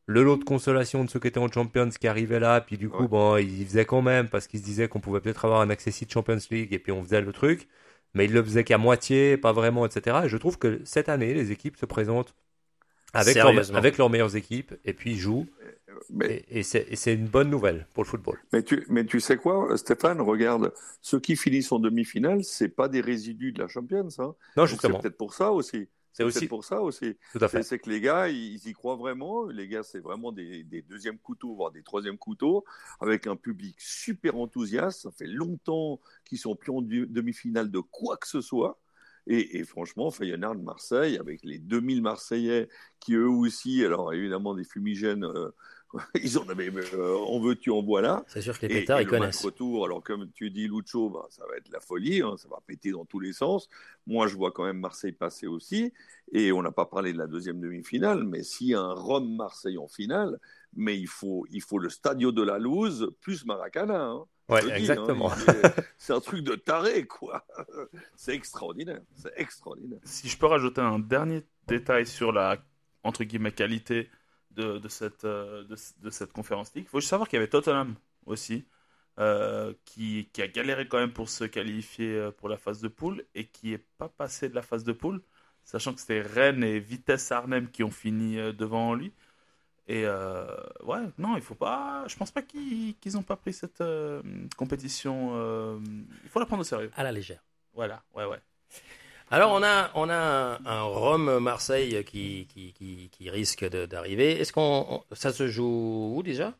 le 0.06 0.22
lot 0.22 0.36
de 0.36 0.44
consolation 0.44 1.04
de 1.04 1.10
ceux 1.10 1.20
qui 1.20 1.28
étaient 1.28 1.38
en 1.38 1.50
Champions 1.50 1.88
qui 1.88 2.08
arrivaient 2.08 2.40
là, 2.40 2.60
puis 2.60 2.76
du 2.76 2.88
coup, 2.88 3.08
bon, 3.08 3.36
ils 3.36 3.62
y 3.62 3.64
faisaient 3.64 3.84
quand 3.84 4.02
même 4.02 4.28
parce 4.28 4.46
qu'ils 4.46 4.60
se 4.60 4.64
disaient 4.64 4.88
qu'on 4.88 5.00
pouvait 5.00 5.20
peut-être 5.20 5.44
avoir 5.44 5.60
un 5.60 5.70
accessit 5.70 6.10
Champions 6.12 6.38
League 6.50 6.72
et 6.72 6.78
puis 6.78 6.92
on 6.92 7.02
faisait 7.04 7.20
le 7.20 7.32
truc, 7.32 7.68
mais 8.14 8.24
ils 8.26 8.32
le 8.32 8.42
faisaient 8.42 8.64
qu'à 8.64 8.78
moitié, 8.78 9.36
pas 9.36 9.52
vraiment, 9.52 9.86
etc. 9.86 10.20
Et 10.24 10.28
je 10.28 10.36
trouve 10.36 10.58
que 10.58 10.80
cette 10.84 11.08
année, 11.08 11.34
les 11.34 11.50
équipes 11.52 11.76
se 11.76 11.86
présentent 11.86 12.34
avec, 13.14 13.34
leur- 13.36 13.46
Sérieusement. 13.48 13.78
avec 13.78 13.98
leurs 13.98 14.10
meilleures 14.10 14.36
équipes 14.36 14.74
et 14.84 14.92
puis 14.94 15.16
jouent. 15.16 15.46
Mais- 16.10 16.44
Et, 16.50 16.60
et 16.60 16.62
c'est 16.96 17.14
une 17.14 17.26
bonne 17.28 17.48
nouvelle 17.50 17.86
pour 17.94 18.02
le 18.02 18.08
football. 18.08 18.38
Mais 18.52 18.62
tu, 18.62 18.84
mais 18.88 19.04
tu 19.04 19.20
sais 19.20 19.36
quoi, 19.36 19.76
Stéphane, 19.76 20.20
regarde, 20.20 20.72
ceux 21.00 21.20
qui 21.20 21.36
finissent 21.36 21.70
en 21.72 21.78
demi-finale, 21.78 22.42
c'est 22.44 22.68
pas 22.68 22.88
des 22.88 23.00
résidus 23.00 23.52
de 23.52 23.60
la 23.62 23.68
Champions. 23.68 24.08
Hein. 24.18 24.34
Non, 24.56 24.66
justement. 24.66 24.96
C'est 24.96 25.02
peut-être 25.02 25.16
pour 25.18 25.34
ça 25.34 25.52
aussi. 25.52 25.88
C'est 26.12 26.24
aussi- 26.24 26.46
pour 26.46 26.64
ça 26.64 26.80
aussi. 26.82 27.16
Tout 27.32 27.38
à 27.40 27.48
fait. 27.48 27.62
C'est 27.62 27.78
que 27.78 27.88
les 27.88 28.00
gars, 28.00 28.28
ils 28.28 28.66
y 28.68 28.72
croient 28.72 28.96
vraiment. 28.96 29.46
Les 29.46 29.66
gars, 29.68 29.82
c'est 29.82 30.00
vraiment 30.00 30.30
des, 30.32 30.62
des 30.64 30.82
deuxièmes 30.82 31.18
couteaux, 31.18 31.54
voire 31.54 31.70
des 31.72 31.82
troisièmes 31.82 32.18
couteaux, 32.18 32.64
avec 33.00 33.26
un 33.26 33.36
public 33.36 33.76
super 33.80 34.36
enthousiaste. 34.36 35.02
Ça 35.02 35.10
fait 35.10 35.26
longtemps 35.26 36.00
qu'ils 36.24 36.38
sont 36.38 36.54
plus 36.54 36.70
en 36.72 36.82
demi-finale 36.82 37.70
de 37.70 37.80
quoi 37.80 38.16
que 38.18 38.28
ce 38.28 38.40
soit. 38.40 38.78
Et, 39.28 39.58
et 39.58 39.64
franchement, 39.64 40.10
Feyenoord 40.10 40.56
Marseille, 40.56 41.16
avec 41.16 41.44
les 41.44 41.58
2000 41.58 42.02
Marseillais 42.02 42.68
qui 42.98 43.14
eux 43.14 43.28
aussi, 43.28 43.84
alors 43.84 44.12
évidemment 44.12 44.54
des 44.54 44.64
fumigènes, 44.64 45.24
euh, 45.24 45.50
ils 46.22 46.38
en 46.38 46.48
avaient, 46.48 46.70
euh, 46.94 47.16
en 47.18 47.40
veux-tu, 47.40 47.70
en 47.70 47.82
voilà. 47.82 48.24
C'est 48.26 48.40
sûr 48.42 48.58
que 48.58 48.66
les 48.66 48.74
Et- 48.76 48.80
pétards, 48.80 48.98
et 48.98 49.02
ils 49.02 49.04
le 49.04 49.10
connaissent. 49.10 49.36
match 49.36 49.44
retour, 49.44 49.84
alors 49.84 50.02
comme 50.02 50.30
tu 50.32 50.50
dis, 50.50 50.68
Lucho, 50.68 51.10
bah, 51.10 51.26
ça 51.30 51.44
va 51.48 51.56
être 51.56 51.68
la 51.70 51.80
folie, 51.80 52.22
hein, 52.22 52.34
ça 52.38 52.48
va 52.48 52.58
péter 52.66 52.90
dans 52.92 53.04
tous 53.04 53.20
les 53.20 53.32
sens. 53.32 53.68
Moi, 54.06 54.26
je 54.26 54.36
vois 54.36 54.50
quand 54.52 54.64
même 54.64 54.78
Marseille 54.80 55.12
passer 55.12 55.46
aussi. 55.46 55.92
Et 56.32 56.50
on 56.52 56.62
n'a 56.62 56.72
pas 56.72 56.86
parlé 56.86 57.12
de 57.12 57.18
la 57.18 57.26
deuxième 57.26 57.60
demi-finale, 57.60 58.24
mais 58.24 58.42
s'il 58.42 58.68
y 58.68 58.74
a 58.74 58.80
un 58.80 58.94
Rome-Marseille 58.94 59.76
en 59.78 59.88
finale, 59.88 60.38
mais 60.74 60.96
il 60.98 61.06
faut, 61.08 61.46
il 61.50 61.60
faut 61.60 61.78
le 61.78 61.90
Stadio 61.90 62.32
de 62.32 62.42
la 62.42 62.58
Louse 62.58 63.12
plus 63.20 63.44
Maracana. 63.44 64.06
hein. 64.06 64.24
Ouais, 64.48 64.60
exactement. 64.76 65.30
hein, 65.30 65.36
il 65.46 65.50
est- 65.66 65.84
c'est 65.98 66.12
un 66.12 66.20
truc 66.20 66.42
de 66.42 66.54
taré, 66.56 67.06
quoi. 67.06 67.46
C'est 68.16 68.34
extraordinaire. 68.34 69.00
C'est 69.14 69.32
extraordinaire. 69.36 70.00
Si 70.04 70.28
je 70.28 70.36
peux 70.36 70.46
rajouter 70.46 70.80
un 70.80 70.98
dernier 70.98 71.42
détail 71.68 72.06
sur 72.06 72.32
la 72.32 72.58
entre 73.04 73.24
guillemets 73.24 73.52
qualité 73.52 74.08
de, 74.56 74.78
de 74.78 74.88
cette 74.88 75.24
euh, 75.24 75.64
de, 75.64 75.76
de 76.02 76.10
cette 76.10 76.32
conférence 76.32 76.74
league, 76.74 76.84
il 76.86 76.88
faut 76.88 77.00
juste 77.00 77.10
savoir 77.10 77.28
qu'il 77.28 77.36
y 77.38 77.42
avait 77.42 77.50
Tottenham 77.50 77.94
aussi 78.26 78.64
euh, 79.18 79.74
qui, 79.84 80.30
qui 80.32 80.42
a 80.42 80.48
galéré 80.48 80.88
quand 80.88 80.98
même 80.98 81.12
pour 81.12 81.28
se 81.28 81.44
qualifier 81.44 82.14
euh, 82.16 82.30
pour 82.30 82.48
la 82.48 82.56
phase 82.56 82.80
de 82.80 82.88
poule 82.88 83.24
et 83.34 83.46
qui 83.46 83.70
n'est 83.70 83.78
pas 83.78 84.08
passé 84.08 84.48
de 84.48 84.54
la 84.54 84.62
phase 84.62 84.84
de 84.84 84.92
poule, 84.92 85.22
sachant 85.64 85.92
que 85.94 86.00
c'était 86.00 86.22
Rennes 86.22 86.64
et 86.64 86.80
Vitesse 86.80 87.30
Arnhem 87.32 87.70
qui 87.70 87.84
ont 87.84 87.90
fini 87.90 88.36
devant 88.54 88.94
lui. 88.94 89.12
Et 89.88 90.06
euh, 90.06 90.46
ouais, 90.84 91.00
non, 91.18 91.36
il 91.36 91.42
faut 91.42 91.54
pas. 91.54 92.04
Je 92.06 92.16
pense 92.16 92.30
pas 92.30 92.42
qu'ils 92.42 92.96
qu'ils 92.98 93.18
ont 93.18 93.22
pas 93.22 93.36
pris 93.36 93.52
cette 93.52 93.80
euh, 93.80 94.22
compétition. 94.56 95.32
il 96.24 96.28
faut 96.30 96.40
la 96.40 96.46
prendre 96.46 96.60
au 96.60 96.64
sérieux. 96.64 96.90
À 96.94 97.02
la 97.02 97.12
légère. 97.12 97.44
Voilà, 97.74 98.02
ouais, 98.14 98.24
ouais. 98.24 98.40
Alors 99.32 99.50
on 99.52 99.62
a 99.64 99.90
on 99.96 100.08
a 100.10 100.14
un, 100.14 100.66
un 100.66 100.82
Rome 100.82 101.38
Marseille 101.40 102.04
qui 102.04 102.46
qui, 102.52 102.72
qui, 102.72 103.08
qui 103.10 103.30
risque 103.30 103.64
d'arriver. 103.64 104.40
Est-ce 104.40 104.52
qu'on 104.52 104.86
on- 105.10 105.14
ça 105.14 105.32
se 105.32 105.48
joue 105.48 106.12
où 106.16 106.22
déjà? 106.22 106.54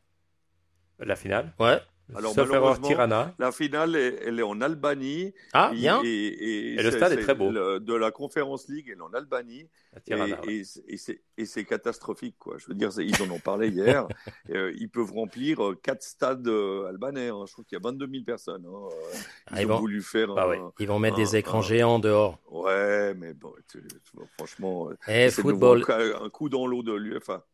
La 1.01 1.16
finale. 1.16 1.53
Ouais. 1.59 1.83
Alors, 2.16 2.32
Sauf 2.34 2.52
erreur 2.52 2.80
Tirana. 2.80 3.34
La 3.38 3.52
finale, 3.52 3.96
est- 3.96 4.20
elle 4.26 4.38
est 4.38 4.42
en 4.42 4.60
Albanie. 4.60 5.32
Ah, 5.52 5.70
bien. 5.72 6.00
Et, 6.04 6.08
et- 6.08 6.74
Et 6.74 6.82
le 6.82 6.90
stade 6.90 7.12
est 7.12 7.22
très 7.22 7.34
beau. 7.34 7.50
le- 7.50 7.80
de 7.80 7.94
la 7.94 8.10
Conférence 8.10 8.68
League, 8.68 8.88
elle 8.92 8.98
est 8.98 9.00
en 9.02 9.12
Albanie. 9.14 9.68
Tirana, 10.04 10.38
et, 10.44 10.46
ouais. 10.46 10.62
et 11.36 11.44
c'est- 11.46 11.64
catastrophique, 11.64 12.36
quoi. 12.38 12.56
Je 12.58 12.66
veux 12.66 12.74
dire, 12.74 12.90
ils 12.98 13.22
en 13.22 13.30
ont 13.30 13.38
parlé 13.38 13.68
hier. 13.68 14.06
Euh, 14.50 14.72
ils 14.76 14.88
peuvent 14.90 15.12
remplir 15.12 15.64
euh, 15.64 15.74
quatre 15.82 16.02
stades 16.02 16.46
euh, 16.48 16.88
albanais. 16.88 17.28
hein. 17.28 17.44
Je 17.46 17.52
trouve 17.52 17.64
qu'il 17.64 17.76
y 17.76 17.80
a 17.80 17.82
22 17.82 18.06
000 18.10 18.24
personnes. 18.24 18.66
hein. 18.66 18.88
Ils 18.90 19.18
Ah, 19.46 19.62
ils 19.62 19.66
ont 19.66 19.68
vont- 19.70 19.78
voulu 19.80 20.02
faire. 20.02 20.34
Bah 20.34 20.44
un- 20.44 20.48
ouais. 20.48 20.60
Ils 20.80 20.88
vont 20.88 20.98
mettre 20.98 21.16
un- 21.16 21.22
des 21.22 21.36
écrans 21.36 21.58
un- 21.60 21.62
géants 21.62 21.98
dehors. 21.98 22.38
Ouais, 22.50 23.14
mais 23.14 23.32
bon, 23.34 23.52
tu- 23.70 23.80
tu 23.86 24.10
vois, 24.14 24.26
franchement, 24.36 24.90
Eh, 25.08 25.30
football. 25.30 25.84
un 25.88 26.28
coup 26.28 26.48
dans 26.48 26.66
l'eau 26.66 26.82
de 26.82 26.92
l'UFA. 26.92 27.46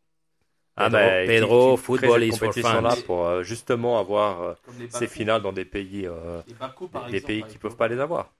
Ah, 0.80 0.84
Pedro- 0.84 0.98
bah, 0.98 1.26
Pedro, 1.26 1.70
qui- 1.74 1.80
qui 1.80 1.84
football 1.86 2.22
is 2.24 2.36
for 2.38 2.54
fun. 2.54 2.82
pour 3.06 3.26
euh, 3.26 3.42
justement 3.42 3.98
avoir 3.98 4.42
euh, 4.42 4.52
les 4.78 4.88
ces 4.90 5.06
finales 5.08 5.42
dans 5.42 5.52
des 5.52 5.64
pays, 5.64 6.06
euh, 6.06 6.40
Les 6.46 7.12
des 7.12 7.20
pays 7.20 7.38
qui 7.38 7.44
exemple. 7.44 7.58
peuvent 7.62 7.76
pas 7.76 7.88
les 7.88 7.98
avoir. 7.98 8.30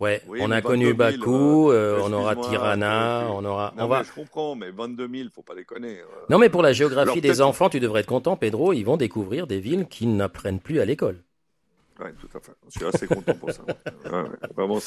Ouais, 0.00 0.22
Oui, 0.28 0.38
on 0.42 0.50
a 0.52 0.60
connu 0.62 0.92
22 0.92 1.10
000, 1.10 1.18
Bakou, 1.18 1.72
on 1.72 2.12
aura 2.12 2.36
Tirana, 2.36 3.26
on 3.30 3.44
aura. 3.44 3.74
Non, 3.76 3.84
on 3.84 3.88
va. 3.88 3.98
mais 3.98 4.04
je 4.04 4.12
comprends, 4.12 4.54
mais 4.54 4.70
22 4.70 5.08
000, 5.08 5.28
faut 5.34 5.42
pas 5.42 5.56
déconner. 5.56 5.98
euh. 6.00 6.04
Non, 6.30 6.38
mais 6.38 6.48
pour 6.48 6.62
la 6.62 6.72
géographie 6.72 7.10
Alors, 7.10 7.20
des 7.22 7.40
enfants, 7.40 7.68
tu 7.68 7.80
devrais 7.80 8.00
être 8.00 8.06
content, 8.06 8.36
Pedro. 8.36 8.72
Ils 8.72 8.84
vont 8.84 8.96
découvrir 8.96 9.46
des 9.48 9.58
villes 9.58 9.86
qu'ils 9.88 10.14
n'apprennent 10.14 10.60
plus 10.60 10.80
à 10.80 10.84
l'école. 10.84 11.20
Ouais, 12.00 12.12
tout 12.20 12.28
à 12.36 12.40
fait. 12.40 12.52
Je 12.72 12.78
suis 12.78 12.86
assez 12.86 13.06
content 13.08 13.34
pour 13.34 13.50
ça. 13.50 13.62
Ouais, 13.66 14.28
vraiment, 14.56 14.78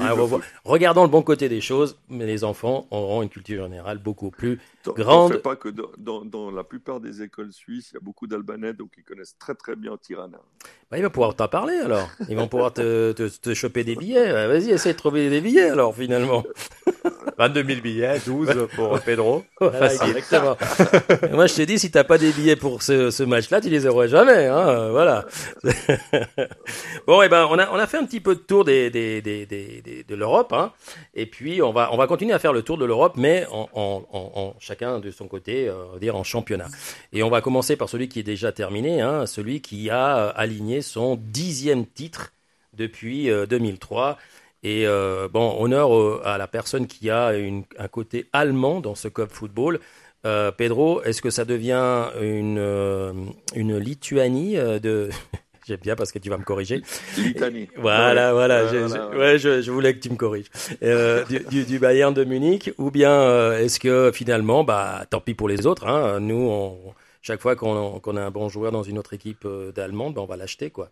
Ah. 0.00 0.12
Regardons 0.64 1.02
le 1.02 1.08
bon 1.08 1.22
côté 1.22 1.48
des 1.48 1.60
choses, 1.60 1.98
mais 2.08 2.26
les 2.26 2.44
enfants 2.44 2.86
auront 2.90 3.22
une 3.22 3.28
culture 3.28 3.64
générale 3.64 3.98
beaucoup 3.98 4.30
plus 4.30 4.60
grande. 4.86 5.32
fais 5.32 5.38
pas 5.38 5.56
que 5.56 5.68
dans, 5.68 5.88
dans- 5.98 6.24
dans 6.24 6.50
la 6.52 6.62
plupart 6.64 7.00
des 7.00 7.22
écoles 7.22 7.52
suisses, 7.52 7.90
il 7.90 7.94
y 7.94 7.96
a 7.96 8.00
beaucoup 8.00 8.26
d'Albanais, 8.28 8.72
donc 8.72 8.90
ils 8.96 9.02
connaissent 9.04 9.36
très 9.38 9.54
très 9.54 9.74
bien 9.76 9.96
Tirana. 9.96 10.38
Bah, 10.90 10.98
ils 10.98 11.02
vont 11.02 11.10
pouvoir 11.10 11.34
t'en 11.34 11.48
parler 11.48 11.74
alors. 11.76 12.08
Ils 12.28 12.36
vont 12.36 12.46
pouvoir 12.48 12.72
te, 12.72 13.12
te, 13.12 13.28
te 13.28 13.54
choper 13.54 13.82
des 13.82 13.96
billets. 13.96 14.32
Vas-y, 14.46 14.70
essaie 14.70 14.92
de 14.92 14.98
trouver 14.98 15.28
des 15.30 15.40
billets 15.40 15.70
alors 15.70 15.94
finalement. 15.94 16.44
22 17.36 17.64
000 17.64 17.80
billets, 17.80 18.18
12 18.24 18.68
pour 18.76 19.00
Pedro. 19.00 19.44
Voilà, 19.60 19.88
Facile. 19.90 20.16
exactement. 20.16 20.56
Moi, 21.32 21.46
je 21.48 21.54
te 21.54 21.62
dis, 21.62 21.78
si 21.80 21.90
t'as 21.90 22.04
pas 22.04 22.16
des 22.16 22.30
billets 22.30 22.54
pour 22.54 22.82
ce, 22.82 23.10
ce 23.10 23.22
match-là, 23.24 23.60
tu 23.60 23.68
les 23.70 23.86
aurais 23.86 24.06
jamais. 24.08 24.46
Hein, 24.46 24.90
voilà. 24.90 25.24
bon, 27.06 27.22
et 27.22 27.28
ben, 27.28 27.46
on 27.50 27.58
a, 27.58 27.70
on 27.70 27.76
a 27.76 27.86
fait 27.86 27.98
un 27.98 28.04
petit 28.06 28.20
peu 28.20 28.34
de 28.34 28.40
tour 28.40 28.64
des, 28.64 28.90
des, 28.90 29.20
des, 29.22 29.46
des, 29.46 30.04
de 30.06 30.14
l'Europe, 30.14 30.52
hein, 30.52 30.72
et 31.14 31.26
puis 31.26 31.62
on 31.62 31.72
va, 31.72 31.90
on 31.92 31.96
va 31.96 32.06
continuer 32.06 32.32
à 32.32 32.38
faire 32.38 32.52
le 32.52 32.62
tour 32.62 32.78
de 32.78 32.84
l'Europe, 32.84 33.14
mais 33.16 33.46
en, 33.50 33.68
en, 33.74 34.06
en, 34.12 34.32
en 34.34 34.54
chacun 34.60 34.98
de 35.00 35.10
son 35.10 35.28
côté, 35.28 35.68
euh, 35.68 35.98
dire 36.00 36.16
en 36.16 36.24
championnat. 36.24 36.66
Et 37.12 37.22
on 37.22 37.30
va 37.30 37.40
commencer 37.40 37.76
par 37.76 37.88
celui 37.88 38.08
qui 38.08 38.20
est 38.20 38.24
déjà 38.24 38.52
terminé, 38.52 39.00
hein, 39.00 39.26
celui 39.26 39.60
qui 39.60 39.90
a 39.90 40.18
euh, 40.18 40.32
aligné 40.36 40.82
son 40.82 41.16
dixième 41.16 41.86
titre 41.86 42.32
depuis 42.76 43.30
euh, 43.30 43.46
2003. 43.46 44.18
Et 44.62 44.86
euh, 44.86 45.28
bon, 45.28 45.56
honneur 45.62 45.94
euh, 45.94 46.22
à 46.24 46.38
la 46.38 46.46
personne 46.48 46.86
qui 46.86 47.10
a 47.10 47.34
une- 47.34 47.64
un 47.78 47.88
côté 47.88 48.28
allemand 48.32 48.80
dans 48.80 48.94
ce 48.94 49.08
club 49.08 49.28
football. 49.30 49.78
Euh, 50.24 50.50
Pedro, 50.52 51.02
est-ce 51.02 51.20
que 51.20 51.28
ça 51.28 51.44
devient 51.44 52.06
une, 52.20 52.56
euh, 52.58 53.12
une 53.54 53.76
Lituanie 53.78 54.56
euh, 54.56 54.78
de... 54.78 55.10
J'aime 55.66 55.80
bien 55.80 55.96
parce 55.96 56.12
que 56.12 56.18
tu 56.18 56.28
vas 56.30 56.38
me 56.38 56.44
corriger. 56.44 56.82
Voilà, 57.76 58.32
voilà, 58.32 58.32
voilà, 58.32 58.66
je- 58.66 59.16
ouais. 59.18 59.38
je, 59.38 59.62
je 59.62 59.70
voulais 59.72 59.94
que 59.94 60.00
tu 60.00 60.10
me 60.10 60.16
corriges. 60.16 60.50
Euh, 60.82 61.24
du, 61.24 61.40
du, 61.40 61.64
du 61.64 61.78
Bayern 61.78 62.14
de 62.14 62.24
Munich, 62.24 62.70
ou 62.78 62.90
bien 62.90 63.10
euh, 63.12 63.58
est-ce 63.58 63.80
que 63.80 64.10
finalement, 64.12 64.64
bah, 64.64 65.06
tant 65.10 65.20
pis 65.20 65.34
pour 65.34 65.48
les 65.48 65.66
autres, 65.66 65.86
hein, 65.86 66.20
nous, 66.20 66.36
on, 66.36 66.94
chaque 67.22 67.40
fois 67.40 67.56
qu'on 67.56 68.16
a 68.16 68.22
un 68.22 68.30
bon 68.30 68.48
joueur 68.48 68.72
dans 68.72 68.82
une 68.82 68.98
autre 68.98 69.14
équipe 69.14 69.44
euh, 69.46 69.72
d'allemande, 69.72 70.14
ben, 70.14 70.22
on 70.22 70.26
va 70.26 70.36
l'acheter, 70.36 70.70
quoi. 70.70 70.90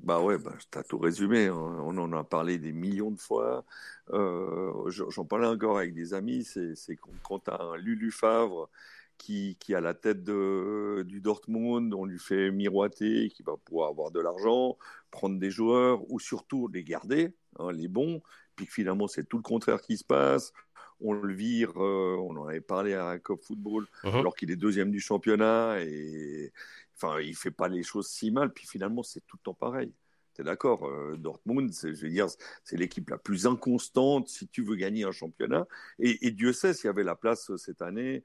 Bah 0.00 0.20
ouais, 0.20 0.38
bah, 0.38 0.52
t'as 0.70 0.84
tout 0.84 0.98
résumé. 0.98 1.46
hein. 1.46 1.54
On 1.54 1.96
en 1.98 2.12
a 2.12 2.22
parlé 2.22 2.58
des 2.58 2.72
millions 2.72 3.10
de 3.10 3.18
fois. 3.20 3.64
Euh, 4.12 4.88
j'en 4.90 5.24
parlais 5.24 5.46
encore 5.48 5.78
avec 5.78 5.92
des 5.92 6.14
amis. 6.14 6.44
C'est 6.44 6.96
quand, 6.96 7.10
quand 7.22 7.38
t'as 7.40 7.60
un 7.60 7.76
Lulu 7.76 8.12
Favre 8.12 8.70
qui, 9.18 9.56
qui 9.60 9.74
a 9.74 9.80
la 9.80 9.94
tête 9.94 10.24
de, 10.24 11.04
du 11.06 11.20
Dortmund, 11.20 11.92
on 11.94 12.04
lui 12.04 12.18
fait 12.18 12.50
miroiter 12.50 13.28
qu'il 13.30 13.44
va 13.44 13.56
pouvoir 13.56 13.90
avoir 13.90 14.10
de 14.10 14.20
l'argent, 14.20 14.78
prendre 15.10 15.38
des 15.38 15.50
joueurs 15.50 16.10
ou 16.10 16.18
surtout 16.20 16.68
les 16.68 16.84
garder, 16.84 17.34
hein, 17.58 17.72
les 17.72 17.88
bons. 17.88 18.22
Puis 18.56 18.66
finalement, 18.66 19.08
c'est 19.08 19.24
tout 19.28 19.36
le 19.36 19.42
contraire 19.42 19.80
qui 19.82 19.96
se 19.96 20.04
passe. 20.04 20.52
On 21.00 21.12
le 21.12 21.32
vire, 21.32 21.72
euh, 21.82 22.16
on 22.18 22.36
en 22.36 22.46
avait 22.48 22.60
parlé 22.60 22.94
à 22.94 23.18
Cop 23.18 23.42
Football, 23.44 23.86
Mhm. 24.04 24.14
alors 24.16 24.34
qu'il 24.34 24.50
est 24.50 24.56
deuxième 24.56 24.90
du 24.90 25.00
championnat 25.00 25.80
et 25.80 26.52
enfin, 26.96 27.20
il 27.20 27.36
fait 27.36 27.50
pas 27.52 27.68
les 27.68 27.82
choses 27.84 28.08
si 28.08 28.30
mal. 28.30 28.52
Puis 28.52 28.66
finalement, 28.66 29.02
c'est 29.02 29.20
tout 29.26 29.36
le 29.36 29.42
temps 29.44 29.54
pareil. 29.54 29.92
T'es 30.34 30.42
d'accord 30.44 30.86
euh, 30.88 31.16
Dortmund, 31.16 31.72
c'est, 31.72 31.94
je 31.94 32.02
veux 32.02 32.10
dire, 32.10 32.26
c'est 32.64 32.76
l'équipe 32.76 33.10
la 33.10 33.18
plus 33.18 33.46
inconstante 33.46 34.28
si 34.28 34.48
tu 34.48 34.62
veux 34.62 34.76
gagner 34.76 35.04
un 35.04 35.12
championnat. 35.12 35.66
Et, 35.98 36.26
et 36.26 36.30
Dieu 36.30 36.52
sait 36.52 36.74
s'il 36.74 36.86
y 36.86 36.90
avait 36.90 37.04
la 37.04 37.16
place 37.16 37.50
euh, 37.50 37.56
cette 37.56 37.82
année. 37.82 38.24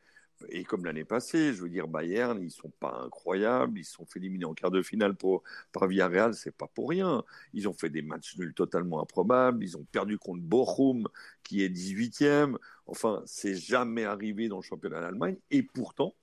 Et 0.49 0.63
comme 0.63 0.85
l'année 0.85 1.05
passée, 1.05 1.53
je 1.53 1.61
veux 1.61 1.69
dire, 1.69 1.87
Bayern, 1.87 2.41
ils 2.41 2.51
sont 2.51 2.71
pas 2.79 3.01
incroyables. 3.03 3.79
Ils 3.79 3.85
sont 3.85 4.05
fait 4.05 4.19
éliminer 4.19 4.45
en 4.45 4.53
quart 4.53 4.71
de 4.71 4.81
finale 4.81 5.15
pour, 5.15 5.43
par 5.71 5.87
Villarreal, 5.87 6.33
c'est 6.33 6.55
pas 6.55 6.67
pour 6.67 6.89
rien. 6.89 7.23
Ils 7.53 7.67
ont 7.67 7.73
fait 7.73 7.89
des 7.89 8.01
matchs 8.01 8.37
nuls 8.37 8.53
totalement 8.53 9.01
improbables. 9.01 9.63
Ils 9.63 9.77
ont 9.77 9.85
perdu 9.91 10.17
contre 10.17 10.41
Bochum, 10.41 11.07
qui 11.43 11.63
est 11.63 11.69
18e. 11.69 12.57
Enfin, 12.87 13.21
c'est 13.25 13.55
jamais 13.55 14.03
arrivé 14.03 14.47
dans 14.47 14.57
le 14.57 14.63
championnat 14.63 15.01
d'Allemagne. 15.01 15.37
Et 15.51 15.63
pourtant, 15.63 16.15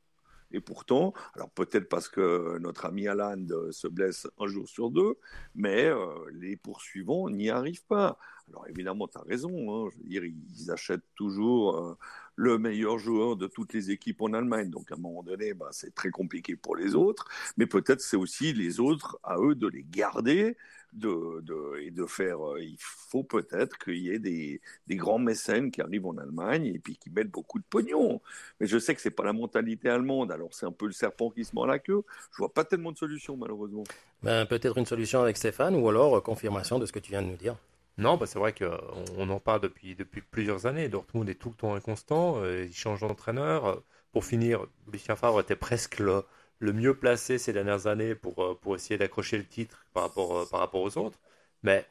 et 0.52 0.60
pourtant, 0.60 1.12
alors 1.34 1.50
peut-être 1.50 1.88
parce 1.88 2.08
que 2.08 2.58
notre 2.58 2.86
ami 2.86 3.06
Alan 3.06 3.36
euh, 3.50 3.70
se 3.70 3.86
blesse 3.86 4.26
un 4.38 4.46
jour 4.46 4.68
sur 4.68 4.90
deux, 4.90 5.16
mais 5.54 5.84
euh, 5.86 6.06
les 6.32 6.56
poursuivants 6.56 7.30
n'y 7.30 7.50
arrivent 7.50 7.84
pas. 7.86 8.18
Alors 8.50 8.66
évidemment, 8.68 9.08
tu 9.08 9.18
as 9.18 9.22
raison, 9.22 9.86
hein, 9.86 9.90
ils 10.08 10.70
achètent 10.70 11.06
toujours 11.14 11.76
euh, 11.76 11.96
le 12.36 12.58
meilleur 12.58 12.98
joueur 12.98 13.36
de 13.36 13.46
toutes 13.46 13.72
les 13.72 13.90
équipes 13.90 14.22
en 14.22 14.32
Allemagne. 14.32 14.70
Donc 14.70 14.90
à 14.90 14.94
un 14.94 14.98
moment 14.98 15.22
donné, 15.22 15.54
bah, 15.54 15.68
c'est 15.72 15.94
très 15.94 16.10
compliqué 16.10 16.56
pour 16.56 16.76
les 16.76 16.94
autres, 16.94 17.26
mais 17.56 17.66
peut-être 17.66 18.00
c'est 18.00 18.16
aussi 18.16 18.52
les 18.52 18.80
autres 18.80 19.18
à 19.22 19.38
eux 19.38 19.54
de 19.54 19.68
les 19.68 19.84
garder 19.84 20.56
de, 20.92 21.40
de, 21.42 21.80
et 21.80 21.90
de 21.90 22.06
faire. 22.06 22.44
euh, 22.44 22.60
il 22.60 22.76
faut 22.78 23.22
peut-être 23.22 23.78
qu'il 23.78 23.98
y 23.98 24.10
ait 24.10 24.18
des, 24.18 24.60
grands 24.90 25.18
mécènes 25.18 25.70
qui 25.70 25.80
arrivent 25.80 26.06
en 26.06 26.16
Allemagne 26.18 26.66
et 26.66 26.78
puis 26.78 26.96
qui 26.96 27.10
mettent 27.10 27.30
beaucoup 27.30 27.58
de 27.58 27.64
pognon. 27.68 28.20
Mais 28.58 28.66
je 28.66 28.78
sais 28.78 28.94
que 28.94 29.00
c'est 29.00 29.10
pas 29.10 29.24
la 29.24 29.32
mentalité 29.32 29.88
allemande, 29.88 30.32
alors 30.32 30.52
c'est 30.52 30.66
un 30.66 30.72
peu 30.72 30.86
le 30.86 30.92
serpent 30.92 31.30
qui 31.30 31.44
se 31.44 31.54
mord 31.54 31.66
la 31.66 31.78
queue. 31.78 32.02
Je 32.32 32.38
vois 32.38 32.52
pas 32.52 32.64
tellement 32.64 32.92
de 32.92 32.98
solutions 32.98 33.36
malheureusement. 33.36 33.84
Ben, 34.22 34.46
Peut-être 34.46 34.78
une 34.78 34.86
solution 34.86 35.20
avec 35.20 35.36
Stéphane 35.36 35.76
ou 35.76 35.88
alors 35.88 36.16
euh, 36.16 36.20
confirmation 36.20 36.78
de 36.78 36.86
ce 36.86 36.92
que 36.92 36.98
tu 36.98 37.10
viens 37.10 37.22
de 37.22 37.28
nous 37.28 37.36
dire. 37.36 37.56
Non, 38.00 38.16
bah 38.16 38.24
c'est 38.26 38.38
vrai 38.38 38.54
qu'on 38.54 38.78
on 39.18 39.28
en 39.28 39.40
parle 39.40 39.60
depuis, 39.60 39.94
depuis 39.94 40.22
plusieurs 40.22 40.64
années. 40.64 40.88
Dortmund 40.88 41.28
est 41.28 41.34
tout 41.34 41.50
le 41.50 41.54
temps 41.54 41.74
inconstant, 41.74 42.38
euh, 42.42 42.64
il 42.64 42.74
change 42.74 43.00
d'entraîneur. 43.00 43.82
Pour 44.12 44.24
finir, 44.24 44.66
Lucien 44.90 45.16
Favre 45.16 45.40
était 45.40 45.54
presque 45.54 45.98
le, 45.98 46.24
le 46.60 46.72
mieux 46.72 46.96
placé 46.96 47.36
ces 47.36 47.52
dernières 47.52 47.88
années 47.88 48.14
pour, 48.14 48.42
euh, 48.42 48.58
pour 48.58 48.74
essayer 48.74 48.96
d'accrocher 48.96 49.36
le 49.36 49.44
titre 49.44 49.84
par 49.92 50.04
rapport, 50.04 50.38
euh, 50.38 50.46
par 50.50 50.60
rapport 50.60 50.80
aux 50.80 50.96
autres. 50.96 51.18
Mais 51.62 51.86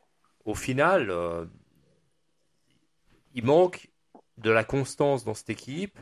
au 0.46 0.56
final, 0.56 1.14
il 3.36 3.46
manque 3.46 3.90
de 4.40 4.50
la 4.50 4.64
constance 4.64 5.24
dans 5.26 5.36
cette 5.36 5.52
équipe 5.52 6.00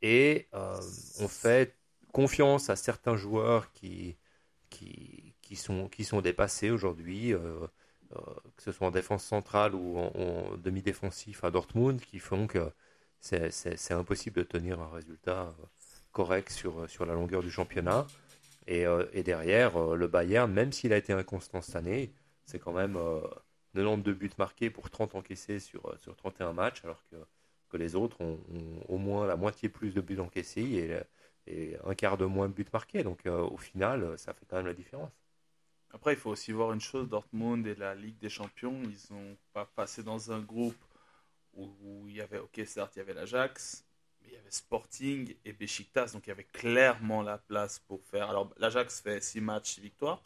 et 0.00 0.48
on 1.20 1.28
fait 1.28 1.76
confiance 2.12 2.70
à 2.70 2.76
certains 2.76 3.16
joueurs 3.16 3.70
qui, 3.72 4.16
qui, 4.70 5.34
qui, 5.42 5.56
sont, 5.56 5.88
qui 5.88 6.04
sont 6.04 6.22
dépassés 6.22 6.70
aujourd'hui. 6.70 7.34
Que 8.56 8.62
ce 8.62 8.72
soit 8.72 8.86
en 8.88 8.90
défense 8.90 9.24
centrale 9.24 9.74
ou 9.74 9.98
en, 9.98 10.12
en 10.16 10.56
demi-défensif 10.58 11.44
à 11.44 11.50
Dortmund, 11.50 12.00
qui 12.00 12.18
font 12.18 12.46
que 12.46 12.72
c'est- 13.20 13.92
impossible 13.92 14.36
de 14.38 14.42
tenir 14.44 14.80
un 14.80 14.90
résultat 14.90 15.54
euh, 15.60 15.64
correct 16.12 16.50
sur, 16.50 16.88
sur 16.88 17.06
la 17.06 17.14
longueur 17.14 17.42
du 17.42 17.50
championnat. 17.50 18.10
Et, 18.66 18.86
euh, 18.86 19.04
derrière, 19.22 19.76
euh, 19.76 19.96
le 19.96 20.08
Bayern, 20.08 20.52
même 20.52 20.72
s'il 20.72 20.92
a 20.92 20.96
été 20.96 21.12
inconstant 21.12 21.60
cette 21.62 21.76
année, 21.76 22.12
c'est 22.46 22.58
quand 22.58 22.72
même 22.72 22.96
euh, 22.96 23.20
92 23.74 24.16
buts 24.16 24.30
marqués 24.38 24.70
pour 24.70 24.90
30 24.90 25.14
encaissés 25.14 25.60
sur, 25.60 25.86
euh, 25.86 25.96
sur 26.00 26.16
31 26.16 26.52
matchs, 26.52 26.84
alors 26.84 27.02
que, 27.10 27.16
que 27.68 27.76
les 27.76 27.94
autres 27.96 28.20
ont, 28.22 28.40
au 28.88 28.98
moins 28.98 29.26
la 29.26 29.36
moitié 29.36 29.68
plus 29.68 29.94
de 29.94 30.00
buts 30.00 30.18
encaissés 30.20 30.62
et, 31.46 31.52
et 31.52 31.76
un 31.84 31.94
quart 31.94 32.16
de 32.18 32.24
moins 32.24 32.48
de 32.48 32.54
buts 32.54 32.66
marqués. 32.72 33.02
Donc 33.04 33.26
euh, 33.26 33.42
au 33.42 33.56
final, 33.56 34.18
ça 34.18 34.34
fait 34.34 34.44
quand 34.48 34.56
même 34.56 34.66
la 34.66 34.74
différence. 34.74 35.12
Après, 35.96 36.12
il 36.12 36.18
faut 36.18 36.30
aussi 36.30 36.52
voir 36.52 36.74
une 36.74 36.80
chose, 36.80 37.08
Dortmund 37.08 37.66
et 37.66 37.74
la 37.74 37.94
Ligue 37.94 38.18
des 38.18 38.28
Champions, 38.28 38.78
ils 38.84 39.14
ont 39.14 39.34
pas 39.54 39.64
passé 39.64 40.02
dans 40.02 40.30
un 40.30 40.40
groupe 40.40 40.76
où, 41.54 41.70
où 41.82 42.08
il 42.08 42.16
y 42.16 42.20
avait, 42.20 42.38
ok, 42.38 42.60
certes, 42.66 42.96
il 42.96 42.98
y 42.98 43.02
avait 43.02 43.14
l'Ajax, 43.14 43.86
mais 44.20 44.28
il 44.28 44.34
y 44.34 44.36
avait 44.36 44.50
Sporting 44.50 45.34
et 45.46 45.54
Besiktas, 45.54 46.10
donc 46.12 46.26
il 46.26 46.30
y 46.30 46.32
avait 46.32 46.44
clairement 46.44 47.22
la 47.22 47.38
place 47.38 47.78
pour 47.78 48.04
faire. 48.04 48.28
Alors, 48.28 48.52
l'Ajax 48.58 49.00
fait 49.00 49.22
6 49.22 49.40
matchs, 49.40 49.76
6 49.76 49.80
victoires, 49.80 50.22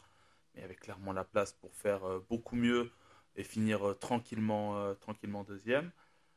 mais 0.53 0.59
il 0.59 0.63
y 0.63 0.65
avait 0.65 0.75
clairement 0.75 1.13
la 1.13 1.23
place 1.23 1.53
pour 1.53 1.73
faire 1.73 2.03
euh, 2.05 2.19
beaucoup 2.29 2.57
mieux 2.57 2.91
et 3.37 3.43
finir 3.45 3.87
euh, 3.87 3.93
tranquillement, 3.93 4.77
euh, 4.77 4.93
tranquillement 4.95 5.45
deuxième. 5.45 5.89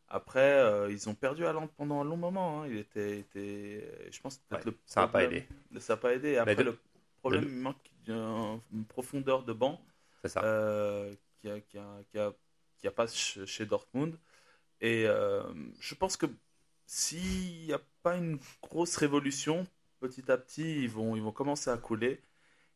Après, 0.07 0.63
ils 0.91 1.09
ont 1.09 1.15
perdu 1.17 1.45
Haaland 1.45 1.67
pendant 1.67 2.01
un 2.01 2.05
long 2.05 2.17
moment. 2.19 2.63
hein. 2.63 2.69
Il 2.69 2.77
était, 2.77 3.19
était- 3.19 4.09
je 4.13 4.21
pense, 4.21 4.37
que 4.37 4.43
peut-être 4.49 4.67
Ouais, 4.67 4.71
le 4.71 4.79
ça 4.87 5.01
n'a 5.01 5.09
pas 5.09 5.25
aidé. 5.25 5.49
Ça 5.81 5.95
n'a 5.95 5.97
pas 5.97 6.15
aidé. 6.15 6.37
Après, 6.37 6.63
le 6.63 6.79
problème, 7.21 7.45
il 7.49 7.55
manque 7.57 7.94
une 8.13 8.85
profondeur 8.89 9.45
de 9.45 9.53
banc 9.53 9.81
ça. 10.25 10.43
euh, 10.45 11.15
qui 11.41 11.51
a, 11.51 11.61
qui 11.61 11.79
a- 11.79 12.03
qui 12.11 12.19
a- 12.19 12.33
qui 12.79 12.87
a 12.89 12.91
pas 12.93 13.07
ch- 13.07 13.45
chez 13.47 13.67
Dortmund. 13.67 14.19
Et 14.81 15.07
euh, 15.07 15.43
je 15.81 15.95
pense 15.95 16.17
que 16.17 16.27
s'il 16.87 17.67
n'y 17.67 17.73
a 17.73 17.81
pas 18.03 18.17
une 18.17 18.39
grosse 18.63 18.97
révolution, 18.97 19.67
petit 20.01 20.31
à 20.31 20.39
petit, 20.39 20.83
ils 20.83 20.91
vont, 20.91 21.17
ils 21.17 21.23
vont 21.23 21.33
commencer 21.33 21.71
à 21.71 21.79
couler. 21.79 22.23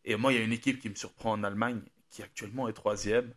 Et 0.05 0.17
moi, 0.17 0.33
il 0.33 0.39
y 0.39 0.41
a 0.41 0.45
une 0.45 0.53
équipe 0.53 0.81
qui 0.81 0.89
me 0.91 0.95
surprend 0.95 1.33
en 1.33 1.45
Allemagne, 1.45 1.83
qui 2.11 2.23
actuellement 2.23 2.69
est 2.69 2.73
troisième, 2.73 3.35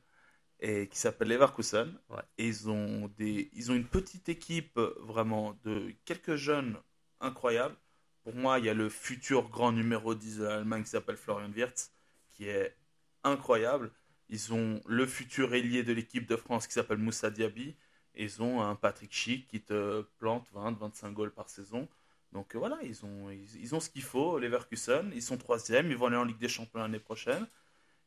et 0.59 0.87
qui 0.87 0.97
s'appelle 0.99 1.29
Leverkusen. 1.29 1.99
Ouais. 2.09 2.21
Et 2.37 2.47
ils 2.47 2.69
ont, 2.69 3.09
des, 3.17 3.49
ils 3.53 3.71
ont 3.71 3.75
une 3.75 3.87
petite 3.87 4.29
équipe 4.29 4.77
vraiment 4.99 5.57
de 5.63 5.93
quelques 6.05 6.35
jeunes 6.35 6.77
incroyables. 7.19 7.75
Pour 8.23 8.35
moi, 8.35 8.59
il 8.59 8.65
y 8.65 8.69
a 8.69 8.73
le 8.73 8.89
futur 8.89 9.49
grand 9.49 9.71
numéro 9.71 10.13
10 10.13 10.39
de 10.39 10.43
l'Allemagne 10.43 10.83
qui 10.83 10.89
s'appelle 10.89 11.17
Florian 11.17 11.51
Wirtz, 11.51 11.91
qui 12.31 12.47
est 12.47 12.75
incroyable. 13.23 13.91
Ils 14.29 14.53
ont 14.53 14.81
le 14.85 15.05
futur 15.05 15.53
ailier 15.53 15.83
de 15.83 15.91
l'équipe 15.91 16.27
de 16.27 16.35
France 16.35 16.67
qui 16.67 16.73
s'appelle 16.73 16.97
Moussa 16.97 17.29
Diaby. 17.29 17.75
Et 18.15 18.23
ils 18.25 18.41
ont 18.41 18.61
un 18.61 18.75
Patrick 18.75 19.11
Schick 19.13 19.47
qui 19.47 19.61
te 19.61 20.01
plante 20.19 20.47
20-25 20.53 21.13
goals 21.13 21.31
par 21.31 21.49
saison. 21.49 21.87
Donc 22.31 22.55
euh, 22.55 22.59
voilà, 22.59 22.77
ils 22.83 23.05
ont, 23.05 23.29
ils, 23.29 23.75
ont 23.75 23.79
ce 23.79 23.89
qu'il 23.89 24.03
faut, 24.03 24.37
Leverkusen. 24.39 25.11
Ils 25.13 25.21
sont 25.21 25.37
troisième, 25.37 25.89
ils 25.89 25.97
vont 25.97 26.07
aller 26.07 26.17
en 26.17 26.25
Ligue 26.25 26.37
des 26.39 26.49
Champions 26.49 26.79
l'année 26.79 26.99
prochaine. 26.99 27.47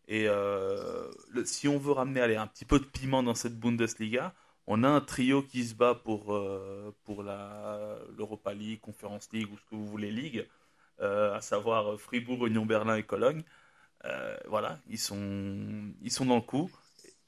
Et 0.06 0.28
euh, 0.28 1.10
si 1.44 1.68
on 1.68 1.78
veut 1.78 1.92
ramener 1.92 2.20
allez, 2.20 2.36
un 2.36 2.46
petit 2.46 2.64
peu 2.64 2.78
de 2.78 2.84
piment 2.84 3.22
dans 3.22 3.34
cette 3.34 3.58
Bundesliga, 3.58 4.34
on 4.66 4.82
a 4.82 4.88
un 4.88 5.00
trio 5.00 5.42
qui 5.42 5.64
se 5.64 5.74
bat 5.74 5.94
pour, 5.94 6.34
euh, 6.34 6.94
pour 7.04 7.22
l'Europa 7.22 8.54
League, 8.54 8.80
Conference 8.80 9.28
League 9.32 9.50
ou 9.52 9.58
ce 9.58 9.64
que 9.64 9.74
vous 9.74 9.86
voulez, 9.86 10.10
Ligue, 10.10 10.48
euh, 11.00 11.34
à 11.34 11.40
savoir 11.40 11.98
Fribourg, 12.00 12.46
Union 12.46 12.64
Berlin 12.64 12.96
et 12.96 13.02
Cologne. 13.02 13.42
Euh, 14.04 14.36
voilà, 14.46 14.78
ils 14.88 14.98
sont, 14.98 15.92
ils 16.02 16.10
sont 16.10 16.26
dans 16.26 16.36
le 16.36 16.40
coup. 16.40 16.70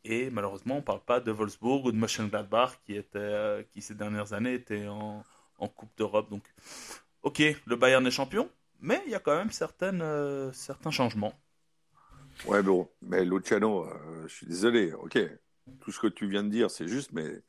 Et 0.05 0.31
malheureusement, 0.31 0.75
on 0.75 0.79
ne 0.79 0.85
parle 0.85 1.05
pas 1.05 1.21
de 1.21 1.31
Wolfsburg 1.33 1.85
ou 1.85 1.93
de 1.93 1.97
Mönchengladbach 1.97 2.79
qui, 2.85 2.95
était, 2.95 3.67
qui 3.73 3.83
ces 3.83 3.95
dernières 3.95 4.33
années 4.33 4.55
étaient 4.55 4.87
en, 4.87 5.25
en 5.59 5.69
Coupe 5.69 5.91
d'Europe. 5.99 6.31
Donc, 6.31 6.45
ok, 7.23 7.43
le 7.67 7.77
Bayern 7.77 8.07
est 8.07 8.11
champion, 8.11 8.49
mais 8.81 9.03
il 9.07 9.13
y 9.13 9.15
a 9.15 9.19
quand 9.19 9.37
même 9.37 9.51
certaines, 9.51 10.53
certains 10.53 10.93
changements. 10.93 11.35
Ouais, 12.47 12.63
bon, 12.63 12.89
mais 13.03 13.25
Luciano, 13.25 13.89
je 14.27 14.33
suis 14.33 14.47
désolé, 14.47 14.93
ok, 14.93 15.19
tout 15.81 15.93
ce 15.93 16.01
que 16.01 16.07
tu 16.09 16.29
viens 16.29 16.43
de 16.45 16.49
dire, 16.51 16.71
c'est 16.71 16.89
juste, 16.89 17.13
mais 17.13 17.43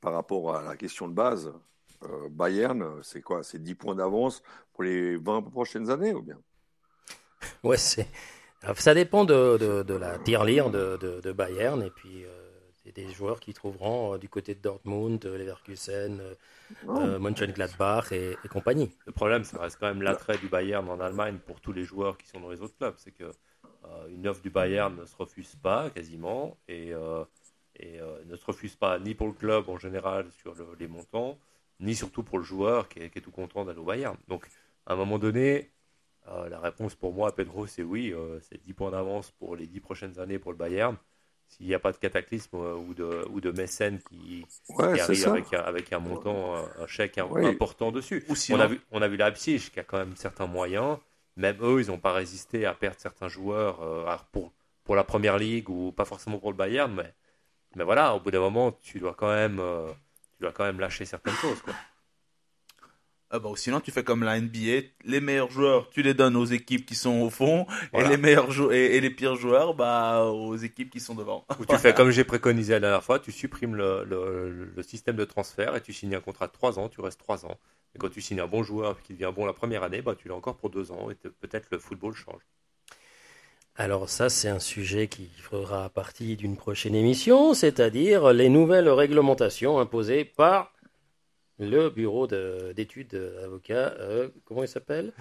par 0.00 0.12
rapport 0.14 0.56
à 0.56 0.62
la 0.62 0.76
question 0.76 1.08
de 1.08 1.14
base, 1.14 1.52
euh, 2.04 2.28
Bayern, 2.30 3.02
c'est 3.02 3.22
quoi? 3.22 3.42
C'est 3.44 3.62
10 3.62 3.74
points 3.76 3.96
d'avance 3.96 4.42
pour 4.74 4.84
les 4.84 5.16
20 5.16 5.42
prochaines 5.42 5.90
années 5.90 6.14
ou 6.14 6.22
bien? 6.22 6.38
Ouais, 7.62 7.76
c'est. 7.76 8.08
Ça 8.76 8.94
dépend 8.94 9.24
de, 9.24 9.56
de, 9.58 9.82
de 9.82 9.94
la 9.94 10.18
tirelire 10.18 10.70
de, 10.70 10.96
de, 10.96 11.20
de 11.20 11.32
Bayern 11.32 11.82
et 11.82 11.90
puis 11.90 12.24
euh, 12.24 12.48
des 12.92 13.12
joueurs 13.12 13.38
qui 13.38 13.54
trouveront 13.54 14.14
euh, 14.14 14.18
du 14.18 14.28
côté 14.28 14.54
de 14.54 14.60
Dortmund, 14.60 15.24
Leverkusen, 15.24 16.20
euh, 16.20 16.34
euh, 16.88 17.18
Mönchengladbach 17.18 18.10
et, 18.12 18.36
et 18.42 18.48
compagnie. 18.48 18.90
Le 19.06 19.12
problème, 19.12 19.44
ça 19.44 19.58
reste 19.60 19.78
quand 19.78 19.86
même 19.86 20.02
l'attrait 20.02 20.38
du 20.38 20.48
Bayern 20.48 20.88
en 20.88 20.98
Allemagne 21.00 21.38
pour 21.46 21.60
tous 21.60 21.72
les 21.72 21.84
joueurs 21.84 22.18
qui 22.18 22.26
sont 22.26 22.40
dans 22.40 22.50
les 22.50 22.60
autres 22.62 22.76
clubs. 22.76 22.94
C'est 22.98 23.12
que 23.12 23.24
euh, 23.24 24.08
une 24.08 24.26
offre 24.26 24.42
du 24.42 24.50
Bayern 24.50 24.96
ne 24.96 25.04
se 25.04 25.14
refuse 25.16 25.54
pas 25.56 25.90
quasiment 25.90 26.56
et, 26.66 26.92
euh, 26.92 27.24
et 27.78 28.00
euh, 28.00 28.18
ne 28.26 28.36
se 28.36 28.44
refuse 28.44 28.76
pas 28.76 28.98
ni 28.98 29.14
pour 29.14 29.26
le 29.28 29.32
club 29.32 29.68
en 29.68 29.78
général 29.78 30.26
sur 30.40 30.54
le- 30.54 30.76
les 30.78 30.88
montants, 30.88 31.38
ni 31.80 31.94
surtout 31.94 32.22
pour 32.22 32.38
le 32.38 32.44
joueur 32.44 32.88
qui 32.88 33.00
est, 33.00 33.10
qui 33.10 33.18
est 33.18 33.22
tout 33.22 33.30
content 33.30 33.64
d'aller 33.64 33.78
au 33.78 33.84
Bayern. 33.84 34.16
Donc, 34.28 34.46
à 34.86 34.92
un 34.94 34.96
moment 34.96 35.18
donné, 35.18 35.70
Euh, 36.30 36.46
la 36.50 36.60
réponse 36.60 36.94
pour 36.94 37.14
moi, 37.14 37.34
Pedro, 37.34 37.66
c'est 37.66 37.82
oui. 37.82 38.12
Euh, 38.12 38.38
c'est 38.42 38.62
10 38.62 38.74
points 38.74 38.90
d'avance 38.90 39.30
pour 39.38 39.56
les 39.56 39.66
10 39.66 39.80
prochaines 39.80 40.18
années 40.20 40.38
pour 40.38 40.52
le 40.52 40.58
Bayern. 40.58 40.94
S'il 41.46 41.64
n'y 41.66 41.72
a 41.74 41.78
pas 41.78 41.90
de 41.90 41.96
cataclysme 41.96 42.54
euh, 42.58 42.74
ou, 42.74 42.92
de, 42.92 43.24
ou 43.30 43.40
de 43.40 43.50
mécène 43.50 43.98
qui, 44.10 44.44
Ouais, 44.68 44.92
qui 44.92 44.98
c'est 44.98 45.24
arrive 45.24 45.28
avec 45.28 45.54
un, 45.54 45.60
avec 45.62 45.90
un 45.90 46.00
montant, 46.00 46.54
un 46.56 46.86
chèque 46.86 47.16
un- 47.16 47.24
Oui. 47.30 47.46
important 47.46 47.92
dessus. 47.92 48.26
Ou 48.28 48.34
sinon- 48.34 48.58
On 48.58 48.60
a 48.60 48.66
vu, 48.66 48.80
on 48.90 49.00
a 49.00 49.08
vu 49.08 49.16
Leipzig 49.16 49.70
qui 49.72 49.80
a 49.80 49.84
quand 49.84 49.96
même 49.96 50.16
certains 50.16 50.46
moyens. 50.46 50.98
Même 51.36 51.56
eux, 51.62 51.80
ils 51.80 51.86
n'ont 51.86 51.98
pas 51.98 52.12
résisté 52.12 52.66
à 52.66 52.74
perdre 52.74 52.98
certains 53.00 53.28
joueurs 53.28 53.80
euh, 53.80 54.14
pour, 54.30 54.52
pour 54.84 54.96
la 54.96 55.04
première 55.04 55.38
ligue 55.38 55.70
ou 55.70 55.92
pas 55.92 56.04
forcément 56.04 56.36
pour 56.38 56.50
le 56.50 56.58
Bayern. 56.58 56.92
Mais, 56.94 57.14
mais 57.76 57.84
voilà, 57.84 58.14
au 58.14 58.20
bout 58.20 58.30
d'un 58.30 58.40
moment, 58.40 58.72
tu 58.72 58.98
dois 58.98 59.14
quand 59.14 59.28
même, 59.32 59.58
euh, 59.60 59.88
tu 60.36 60.42
dois 60.42 60.52
quand 60.52 60.64
même 60.64 60.80
lâcher 60.80 61.04
certaines 61.04 61.34
choses. 61.34 61.60
Quoi. 61.62 61.74
Ah 63.30 63.38
bah, 63.40 63.50
sinon, 63.56 63.80
tu 63.80 63.90
fais 63.90 64.02
comme 64.02 64.24
la 64.24 64.40
NBA, 64.40 64.88
les 65.04 65.20
meilleurs 65.20 65.50
joueurs, 65.50 65.90
tu 65.90 66.00
les 66.00 66.14
donnes 66.14 66.34
aux 66.34 66.46
équipes 66.46 66.86
qui 66.86 66.94
sont 66.94 67.20
au 67.20 67.28
fond, 67.28 67.66
Voilà. 67.92 68.06
et 68.06 68.10
les 68.10 68.16
meilleurs 68.16 68.72
et, 68.72 68.96
et 68.96 69.00
les 69.02 69.10
pires 69.10 69.36
joueurs, 69.36 69.74
bah, 69.74 70.22
aux 70.24 70.56
équipes 70.56 70.88
qui 70.88 70.98
sont 70.98 71.14
devant. 71.14 71.44
Ou 71.60 71.66
tu 71.66 71.76
fais 71.76 71.92
comme 71.94 72.10
j'ai 72.10 72.24
préconisé 72.24 72.72
la 72.72 72.80
dernière 72.80 73.04
fois, 73.04 73.18
tu 73.18 73.30
supprimes 73.30 73.74
le, 73.74 74.02
le- 74.04 74.64
le 74.74 74.82
système 74.82 75.16
de 75.16 75.26
transfert 75.26 75.76
et 75.76 75.82
tu 75.82 75.92
signes 75.92 76.14
un 76.14 76.22
contrat 76.22 76.46
de 76.46 76.52
3 76.52 76.78
ans, 76.78 76.88
tu 76.88 77.02
restes 77.02 77.20
3 77.20 77.44
ans. 77.44 77.58
Et 77.94 77.98
quand 77.98 78.08
tu 78.08 78.22
signes 78.22 78.40
un 78.40 78.46
bon 78.46 78.62
joueur 78.62 79.02
qui 79.02 79.12
devient 79.12 79.32
bon 79.34 79.44
la 79.44 79.52
première 79.52 79.82
année, 79.82 80.00
bah, 80.00 80.14
tu 80.16 80.28
l'as 80.28 80.34
encore 80.34 80.56
pour 80.56 80.70
2 80.70 80.90
ans 80.90 81.10
et 81.10 81.14
peut-être 81.14 81.68
le 81.70 81.78
football 81.78 82.14
change. 82.14 82.40
Alors 83.80 84.08
ça, 84.08 84.28
c'est 84.28 84.48
un 84.48 84.58
sujet 84.58 85.06
qui 85.06 85.30
fera 85.40 85.88
partie 85.88 86.34
d'une 86.36 86.56
prochaine 86.56 86.96
émission, 86.96 87.54
c'est-à-dire 87.54 88.32
les 88.32 88.48
nouvelles 88.48 88.88
réglementations 88.88 89.78
imposées 89.78 90.24
par 90.24 90.72
le 91.60 91.88
bureau 91.88 92.26
de- 92.26 92.72
d'études 92.74 93.14
avocats, 93.44 93.94
euh, 94.00 94.28
comment 94.44 94.62
il 94.64 94.68
s'appelle? 94.68 95.12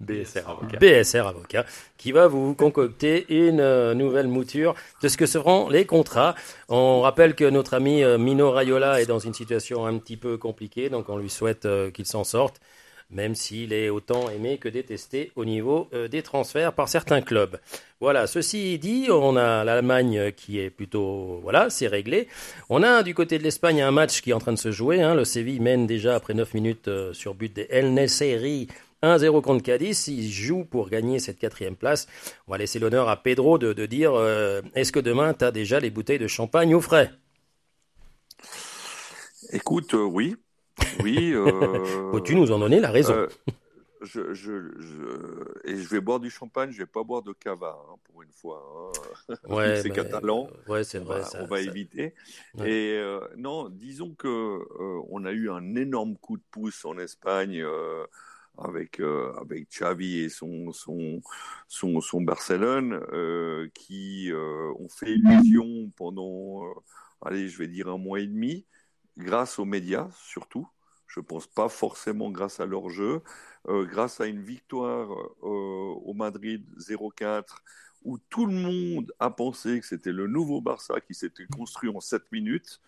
BSR 0.00 0.48
avocat. 0.48 0.78
BSR 0.78 1.26
Avocat, 1.26 1.64
qui 1.98 2.12
va 2.12 2.26
vous 2.26 2.54
concocter 2.54 3.26
une 3.28 3.60
euh, 3.60 3.92
nouvelle 3.94 4.28
mouture 4.28 4.74
de 5.02 5.08
ce 5.08 5.16
que 5.18 5.24
seront 5.26 5.68
les 5.68 5.84
contrats. 5.86 6.34
On 6.68 7.00
rappelle 7.02 7.34
que 7.34 7.44
notre 7.44 7.74
ami 7.74 8.02
euh, 8.02 8.16
Mino 8.18 8.50
Raiola 8.50 9.00
est 9.02 9.06
dans 9.06 9.18
une 9.18 9.34
situation 9.34 9.86
un 9.86 9.98
petit 9.98 10.16
peu 10.16 10.38
compliquée, 10.38 10.88
donc 10.88 11.08
on 11.10 11.18
lui 11.18 11.30
souhaite 11.30 11.68
qu'il 11.92 12.06
s'en 12.06 12.24
sorte, 12.24 12.60
même 13.10 13.34
s'il 13.34 13.72
est 13.72 13.88
autant 13.88 14.28
aimé 14.30 14.58
que 14.58 14.68
détesté 14.68 15.32
au 15.36 15.44
niveau 15.44 15.88
euh, 15.94 16.08
des 16.08 16.22
transferts 16.22 16.72
par 16.72 16.88
certains 16.88 17.20
clubs. 17.22 17.58
Voilà, 18.00 18.26
ceci 18.26 18.78
dit, 18.78 19.06
on 19.10 19.36
a 19.36 19.64
l'Allemagne 19.64 20.32
qui 20.32 20.58
est 20.58 20.70
plutôt... 20.70 21.40
Voilà, 21.42 21.70
c'est 21.70 21.86
réglé. 21.86 22.28
On 22.68 22.82
a 22.82 23.02
du 23.02 23.14
côté 23.14 23.38
de 23.38 23.42
l'Espagne 23.44 23.80
un 23.80 23.90
match 23.90 24.20
qui 24.20 24.30
est 24.30 24.34
en 24.34 24.38
train 24.38 24.52
de 24.52 24.58
se 24.58 24.72
jouer. 24.72 25.02
hein. 25.02 25.14
Le 25.14 25.24
Séville 25.24 25.60
mène 25.60 25.86
déjà 25.86 26.14
après 26.16 26.34
9 26.34 26.54
minutes 26.54 26.88
euh, 26.88 27.12
sur 27.12 27.34
but 27.34 27.52
des 27.52 27.66
El 27.70 27.94
Nesseri 27.94 28.68
1-0 29.02 29.40
contre 29.40 29.62
Cadiz. 29.62 30.08
Il 30.08 30.30
joue 30.30 30.64
pour 30.64 30.88
gagner 30.90 31.18
cette 31.18 31.38
quatrième 31.38 31.76
place. 31.76 32.06
On 32.48 32.52
va 32.52 32.58
laisser 32.58 32.78
l'honneur 32.78 33.08
à 33.08 33.22
Pedro 33.22 33.58
de, 33.58 33.72
de 33.72 33.86
dire 33.86 34.12
euh, 34.14 34.60
est-ce 34.74 34.92
que 34.92 35.00
demain 35.00 35.32
tu 35.34 35.44
as 35.44 35.52
déjà 35.52 35.80
les 35.80 35.90
bouteilles 35.90 36.18
de 36.18 36.26
champagne 36.26 36.74
au 36.74 36.80
frais? 36.80 37.12
Écoute, 39.52 39.94
euh, 39.94 40.04
oui. 40.04 40.36
Oui. 41.02 41.32
euh, 41.34 42.12
Peux-tu 42.12 42.34
nous 42.34 42.50
en 42.52 42.58
donner 42.58 42.80
la 42.80 42.90
raison 42.90 43.14
euh, 43.14 43.28
je, 44.02 44.34
je, 44.34 44.70
je- 44.78 45.68
et 45.70 45.76
je 45.76 45.88
vais 45.88 46.00
boire 46.00 46.20
du 46.20 46.28
champagne, 46.30 46.70
je 46.70 46.78
vais 46.78 46.86
pas 46.86 47.02
boire 47.02 47.22
de 47.22 47.32
cava 47.32 47.78
hein, 47.90 47.94
pour 48.04 48.22
une 48.22 48.30
fois. 48.32 48.92
hein. 49.30 49.34
Ouais, 49.48 49.76
c'est 49.82 49.90
catalan. 49.90 50.48
Ouais, 50.68 50.84
c'est 50.84 50.98
on 51.00 51.04
vrai. 51.04 51.20
va, 51.20 51.24
ça- 51.24 51.42
on 51.42 51.46
va 51.46 51.56
ça- 51.56 51.62
éviter. 51.70 52.14
Ouais. 52.58 52.70
Et 52.70 52.92
euh, 52.98 53.20
non, 53.36 53.68
disons 53.70 54.14
que 54.14 54.28
euh, 54.28 55.00
on 55.08 55.24
a 55.24 55.32
eu 55.32 55.50
un 55.50 55.74
énorme 55.76 56.16
coup 56.18 56.36
de 56.36 56.42
pouce 56.50 56.84
en 56.84 56.98
Espagne 56.98 57.62
euh, 57.62 58.04
avec 58.58 59.00
euh, 59.00 59.32
avec 59.40 59.70
Xavi 59.70 60.18
et 60.20 60.28
son 60.28 60.72
son 60.72 61.20
son, 61.66 62.00
son 62.02 62.20
Barcelone 62.20 63.00
euh, 63.12 63.68
qui 63.74 64.30
euh, 64.30 64.72
ont 64.78 64.88
fait 64.88 65.12
illusion 65.14 65.90
pendant 65.96 66.64
euh, 66.66 66.72
allez 67.22 67.48
je 67.48 67.58
vais 67.58 67.68
dire 67.68 67.88
un 67.88 67.98
mois 67.98 68.20
et 68.20 68.26
demi 68.26 68.66
grâce 69.16 69.58
aux 69.58 69.64
médias 69.64 70.08
surtout. 70.12 70.68
Je 71.06 71.20
pense 71.20 71.46
pas 71.46 71.68
forcément 71.68 72.30
grâce 72.30 72.60
à 72.60 72.66
leur 72.66 72.90
jeu, 72.90 73.22
euh, 73.68 73.84
grâce 73.86 74.20
à 74.20 74.26
une 74.26 74.42
victoire 74.42 75.10
euh, 75.42 75.46
au 75.46 76.14
Madrid 76.14 76.64
0-4 76.78 77.62
où 78.02 78.18
tout 78.18 78.46
le 78.46 78.52
monde 78.52 79.12
a 79.18 79.30
pensé 79.30 79.80
que 79.80 79.86
c'était 79.86 80.12
le 80.12 80.26
nouveau 80.28 80.60
Barça 80.60 81.00
qui 81.00 81.14
s'était 81.14 81.46
construit 81.46 81.90
en 81.90 82.00
7 82.00 82.30
minutes. 82.32 82.80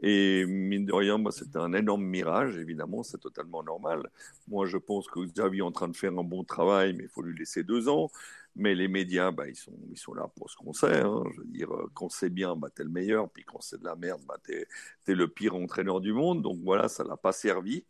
Et 0.00 0.44
mine 0.46 0.86
de 0.86 0.92
rien, 0.92 1.18
bah, 1.18 1.30
c'était 1.30 1.58
un 1.58 1.72
énorme 1.74 2.04
mirage, 2.04 2.56
évidemment, 2.56 3.02
c'est 3.02 3.18
totalement 3.18 3.62
normal. 3.62 4.08
Moi, 4.48 4.66
je 4.66 4.78
pense 4.78 5.06
que 5.08 5.20
Xavi 5.20 5.58
est 5.58 5.62
en 5.62 5.70
train 5.72 5.88
de 5.88 5.96
faire 5.96 6.12
un 6.18 6.24
bon 6.24 6.44
travail, 6.44 6.94
mais 6.94 7.04
il 7.04 7.08
faut 7.10 7.22
lui 7.22 7.38
laisser 7.38 7.62
deux 7.62 7.88
ans. 7.88 8.10
Mais 8.54 8.74
les 8.74 8.88
médias, 8.88 9.30
bah, 9.30 9.48
ils, 9.48 9.56
sont, 9.56 9.72
ils 9.90 9.98
sont 9.98 10.12
là 10.14 10.28
pour 10.36 10.50
ce 10.50 10.56
qu'on 10.56 10.72
sait. 10.72 11.00
Hein. 11.00 11.22
Je 11.34 11.40
veux 11.40 11.46
dire, 11.46 11.72
euh, 11.74 11.90
quand 11.94 12.10
c'est 12.10 12.28
bien, 12.30 12.54
bah, 12.56 12.68
t'es 12.74 12.84
le 12.84 12.90
meilleur, 12.90 13.30
puis 13.30 13.44
quand 13.44 13.60
c'est 13.60 13.78
de 13.80 13.84
la 13.84 13.96
merde, 13.96 14.20
bah, 14.28 14.36
t'es 14.42 14.66
es 15.08 15.14
le 15.14 15.28
pire 15.28 15.54
entraîneur 15.54 16.00
du 16.00 16.12
monde. 16.12 16.42
Donc 16.42 16.58
voilà, 16.62 16.88
ça 16.88 17.04
l'a 17.04 17.16
pas 17.16 17.32
servi. 17.32 17.84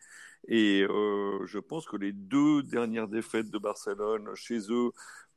Et 0.49 0.82
euh, 0.82 1.47
je 1.47 1.59
pense 1.59 1.86
que 1.86 1.97
les 1.97 2.12
deux 2.12 2.62
dernières 2.62 3.09
défaites 3.09 3.51
de 3.51 3.59
Barcelone 3.59 4.34
chez 4.34 4.59
eux, 4.70 4.90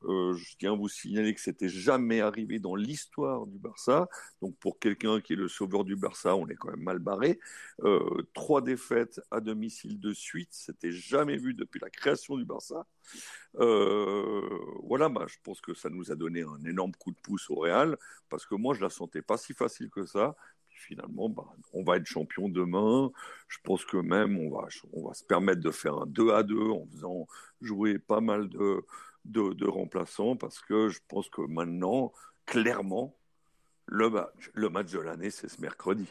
je 0.08 0.56
tiens 0.58 0.74
à 0.74 0.76
vous 0.76 0.90
signaler 0.90 1.34
que 1.34 1.42
c'était 1.42 1.70
jamais 1.70 2.22
arrivé 2.22 2.60
dans 2.60 2.76
l'histoire 2.76 3.48
du 3.48 3.58
Barça. 3.58 4.08
Donc 4.42 4.56
pour 4.58 4.78
quelqu'un 4.80 5.22
qui 5.22 5.34
est 5.34 5.36
le 5.36 5.48
sauveur 5.48 5.84
du 5.84 5.96
Barça, 5.96 6.36
on 6.36 6.48
est 6.48 6.56
quand 6.56 6.70
même 6.70 6.84
mal 6.84 7.00
barré. 7.00 7.40
Euh, 7.84 8.24
trois 8.34 8.62
défaites 8.62 9.20
à 9.32 9.40
domicile 9.40 10.00
de 10.00 10.14
suite, 10.14 10.50
c'était 10.52 10.92
jamais 10.92 11.38
vu 11.38 11.54
depuis 11.54 11.80
la 11.80 11.90
création 11.90 12.38
du 12.38 12.46
Barça. 12.46 12.86
Euh, 13.60 14.42
voilà, 14.84 15.10
bah, 15.10 15.26
je 15.28 15.38
pense 15.44 15.62
que 15.62 15.74
ça 15.74 15.90
nous 15.90 16.12
a 16.12 16.16
donné 16.16 16.42
un 16.42 16.64
énorme 16.66 16.92
coup 16.94 17.12
de 17.12 17.18
pouce 17.22 17.50
au 17.50 17.56
Real, 17.56 17.98
parce 18.30 18.46
que 18.46 18.56
moi 18.56 18.74
je 18.74 18.82
la 18.82 18.90
sentais 18.90 19.22
pas 19.22 19.38
si 19.38 19.54
facile 19.54 19.90
que 19.90 20.06
ça. 20.06 20.36
Finalement, 20.76 21.30
bah, 21.30 21.46
on 21.74 21.84
va 21.84 21.98
être 21.98 22.06
champion 22.06 22.50
demain. 22.50 23.12
Je 23.48 23.58
pense 23.64 23.86
que 23.86 23.98
même 23.98 24.38
on 24.38 24.50
va, 24.50 24.68
on 24.94 25.08
va 25.08 25.14
se 25.14 25.24
permettre 25.24 25.62
de 25.62 25.72
faire 25.72 25.96
un 25.96 26.06
2 26.06 26.32
à 26.32 26.44
2 26.44 26.70
en 26.70 26.86
faisant 26.92 27.28
jouer 27.62 27.98
pas 27.98 28.22
mal 28.22 28.50
de, 28.50 28.84
de, 29.26 29.68
remplaçants, 29.68 30.36
parce 30.36 30.60
que 30.62 30.90
je 30.90 31.00
pense 31.08 31.30
que 31.30 31.42
maintenant, 31.42 32.12
clairement, 32.46 33.16
le 33.86 34.10
match, 34.10 34.52
le 34.54 34.70
match 34.70 34.92
de 34.92 35.00
l'année, 35.00 35.32
c'est 35.32 35.48
ce 35.48 35.60
mercredi. 35.62 36.08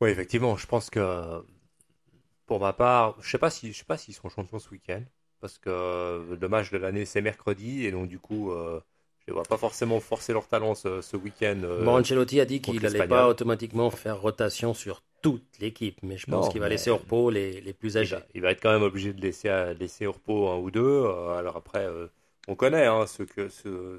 Oui, 0.00 0.10
effectivement, 0.10 0.56
je 0.56 0.66
pense 0.66 0.90
que 0.90 1.42
pour 2.44 2.60
ma 2.60 2.72
part, 2.72 3.20
je 3.22 3.30
sais 3.30 3.38
pas 3.38 3.50
si 3.50 3.72
je 3.72 3.78
sais 3.78 3.84
pas 3.84 3.96
s'ils 3.96 4.14
seront 4.14 4.28
champions 4.28 4.58
ce 4.58 4.70
week-end 4.70 5.02
parce 5.40 5.58
que 5.58 6.36
le 6.40 6.48
match 6.48 6.70
de 6.70 6.78
l'année 6.78 7.04
c'est 7.04 7.20
mercredi 7.20 7.84
et 7.86 7.90
donc 7.90 8.08
du 8.08 8.18
coup 8.18 8.50
euh, 8.52 8.80
je 9.26 9.32
les 9.32 9.34
vois 9.34 9.42
pas 9.42 9.56
forcément 9.56 9.98
forcer 9.98 10.32
leur 10.32 10.46
talent 10.46 10.74
ce, 10.74 11.00
ce 11.00 11.16
week-end. 11.16 11.60
euh, 11.64 11.84
Bon, 11.84 11.98
Ancelotti 11.98 12.40
a 12.40 12.44
dit 12.44 12.60
qu'il 12.60 12.80
n'allait 12.80 13.08
pas 13.08 13.28
automatiquement 13.28 13.90
faire 13.90 14.20
rotation 14.20 14.72
sur 14.72 15.02
toute 15.22 15.42
l'équipe, 15.60 15.98
mais 16.02 16.16
je 16.16 16.26
pense 16.26 16.48
qu'il 16.48 16.60
va 16.60 16.68
laisser 16.68 16.90
au 16.90 16.96
repos 16.96 17.30
les, 17.30 17.60
les 17.60 17.72
plus 17.72 17.94
il 17.94 17.98
âgés. 17.98 18.16
va, 18.16 18.22
il 18.34 18.40
va 18.42 18.50
être 18.52 18.62
quand 18.62 18.72
même 18.72 18.82
obligé 18.82 19.12
de 19.12 19.20
laisser 19.20 19.74
laisser 19.78 20.06
au 20.06 20.12
repos 20.12 20.48
un 20.48 20.58
ou 20.58 20.70
deux. 20.70 20.80
euh, 20.82 21.36
alors 21.36 21.56
après, 21.56 21.86
euh, 21.86 22.06
on 22.46 22.54
connaît 22.54 22.86
hein, 22.86 23.06
ce 23.06 23.24
que 23.24 23.48
ce, 23.48 23.98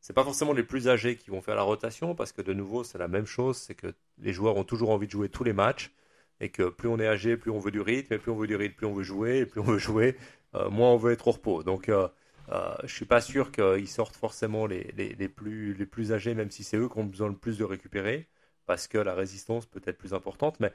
c'est 0.00 0.12
pas 0.14 0.24
forcément 0.24 0.52
les 0.52 0.64
plus 0.64 0.88
âgés 0.88 1.16
qui 1.16 1.30
vont 1.30 1.40
faire 1.42 1.54
la 1.54 1.62
rotation 1.62 2.16
parce 2.16 2.32
que 2.32 2.42
de 2.42 2.52
nouveau 2.52 2.82
c'est 2.82 2.98
la 2.98 3.06
même 3.08 3.26
chose, 3.26 3.56
c'est 3.56 3.74
que 3.76 3.88
les 4.18 4.32
joueurs 4.32 4.56
ont 4.56 4.64
toujours 4.64 4.90
envie 4.90 5.06
de 5.06 5.12
jouer 5.12 5.28
tous 5.28 5.44
les 5.44 5.52
matchs 5.52 5.92
et 6.40 6.48
que 6.50 6.64
plus 6.68 6.88
on 6.88 6.98
est 6.98 7.06
âgé, 7.06 7.36
plus 7.36 7.50
on 7.52 7.58
veut 7.60 7.70
du 7.70 7.80
rythme, 7.80 8.12
et 8.14 8.18
plus 8.18 8.30
on 8.32 8.36
veut 8.36 8.46
du 8.48 8.56
rythme, 8.56 8.74
plus 8.74 8.86
on 8.86 8.92
veut 8.94 9.02
jouer, 9.04 9.38
et 9.38 9.46
plus 9.46 9.60
on 9.60 9.64
veut 9.64 9.78
jouer, 9.78 10.16
euh, 10.54 10.68
moins 10.70 10.90
on 10.90 10.96
veut 10.96 11.12
être 11.12 11.28
au 11.28 11.32
repos. 11.32 11.62
Donc 11.62 11.88
euh, 11.88 12.08
euh, 12.50 12.74
je 12.84 12.94
suis 12.94 13.04
pas 13.06 13.20
sûr 13.20 13.50
qu'ils 13.52 13.88
sortent 13.88 14.16
forcément 14.16 14.66
les, 14.66 14.92
les, 14.96 15.14
les 15.14 15.28
plus, 15.28 15.74
les 15.74 15.86
plus 15.86 16.12
âgés, 16.12 16.34
même 16.34 16.50
si 16.50 16.64
c'est 16.64 16.76
eux 16.76 16.88
qui 16.88 16.98
ont 16.98 17.04
besoin 17.04 17.28
le 17.28 17.36
plus 17.36 17.58
de 17.58 17.64
récupérer, 17.64 18.28
parce 18.66 18.86
que 18.88 18.98
la 18.98 19.14
résistance 19.14 19.66
peut 19.66 19.82
être 19.84 19.98
plus 19.98 20.14
importante. 20.14 20.60
Mais, 20.60 20.72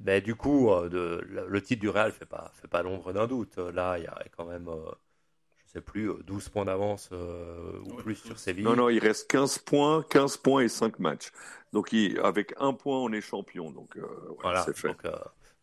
mais 0.00 0.20
du 0.20 0.34
coup, 0.34 0.70
euh, 0.70 0.88
de, 0.88 1.24
le, 1.28 1.62
titre 1.62 1.80
du 1.80 1.88
Real 1.88 2.12
fait 2.12 2.26
pas, 2.26 2.50
fait 2.54 2.68
pas 2.68 2.82
l'ombre 2.82 3.12
d'un 3.12 3.26
doute. 3.26 3.58
Là, 3.58 3.98
il 3.98 4.04
y 4.04 4.06
a 4.06 4.24
quand 4.36 4.46
même, 4.46 4.68
euh, 4.68 4.90
je 5.66 5.72
sais 5.72 5.80
plus, 5.80 6.10
euh, 6.10 6.22
12 6.24 6.48
points 6.48 6.64
d'avance 6.64 7.10
euh, 7.12 7.78
ou 7.84 7.94
plus 8.02 8.16
sur 8.16 8.38
Séville. 8.38 8.64
Non, 8.64 8.76
non, 8.76 8.88
il 8.88 8.98
reste 8.98 9.30
15 9.30 9.58
points, 9.58 10.02
15 10.08 10.36
points 10.38 10.62
et 10.62 10.68
5 10.68 10.98
matchs. 10.98 11.30
Donc 11.72 11.92
il- 11.92 12.18
avec 12.20 12.54
un 12.58 12.72
point, 12.72 12.98
on 12.98 13.12
est 13.12 13.20
champion. 13.20 13.70
Donc 13.70 13.96
euh, 13.96 14.02
ouais, 14.02 14.36
Voilà, 14.42 14.64
c'est 14.64 14.76
fait. 14.76 14.88
donc 14.88 15.04
euh, 15.04 15.16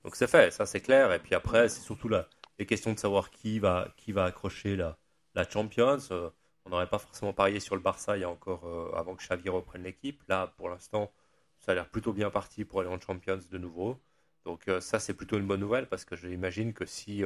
donc 0.04 0.16
c'est 0.16 0.28
fait, 0.28 0.52
ça 0.52 0.66
c'est 0.66 0.82
clair. 0.82 1.12
Et 1.14 1.20
puis 1.20 1.36
après, 1.36 1.68
c'est 1.70 1.82
surtout 1.82 2.08
la, 2.10 2.28
les 2.60 2.66
questions 2.66 2.94
de 2.94 3.00
savoir 3.00 3.30
qui 3.32 3.60
va, 3.60 3.90
qui 3.98 4.12
va 4.12 4.26
accrocher 4.26 4.76
la, 4.76 4.98
la 5.38 5.48
Champions. 5.50 6.00
Euh, 6.12 6.30
on 6.66 6.70
n'aurait 6.72 6.90
pas 6.90 7.00
forcément 7.00 7.32
parié 7.32 7.60
sur 7.62 7.76
le 7.76 7.82
Barça 7.82 8.18
il 8.18 8.22
y 8.22 8.24
a 8.24 8.30
encore 8.30 8.66
euh, 8.66 8.92
avant 8.94 9.16
que 9.16 9.24
Xavi 9.24 9.48
reprenne 9.50 9.84
l'équipe. 9.84 10.22
Là, 10.28 10.48
pour 10.58 10.68
l'instant, 10.68 11.12
ça 11.60 11.72
a 11.72 11.76
l'air 11.76 11.88
plutôt 11.88 12.12
bien 12.12 12.30
parti 12.30 12.66
pour 12.66 12.82
aller 12.82 12.90
en 12.90 13.00
Champions 13.00 13.40
de 13.50 13.58
nouveau. 13.58 13.98
Donc 14.44 14.68
euh, 14.68 14.82
ça, 14.82 15.00
c'est 15.00 15.14
plutôt 15.14 15.38
une 15.38 15.48
bonne 15.48 15.62
nouvelle 15.62 15.88
parce 15.88 16.04
que 16.04 16.16
j'imagine 16.16 16.74
que 16.74 16.86
si 16.86 17.20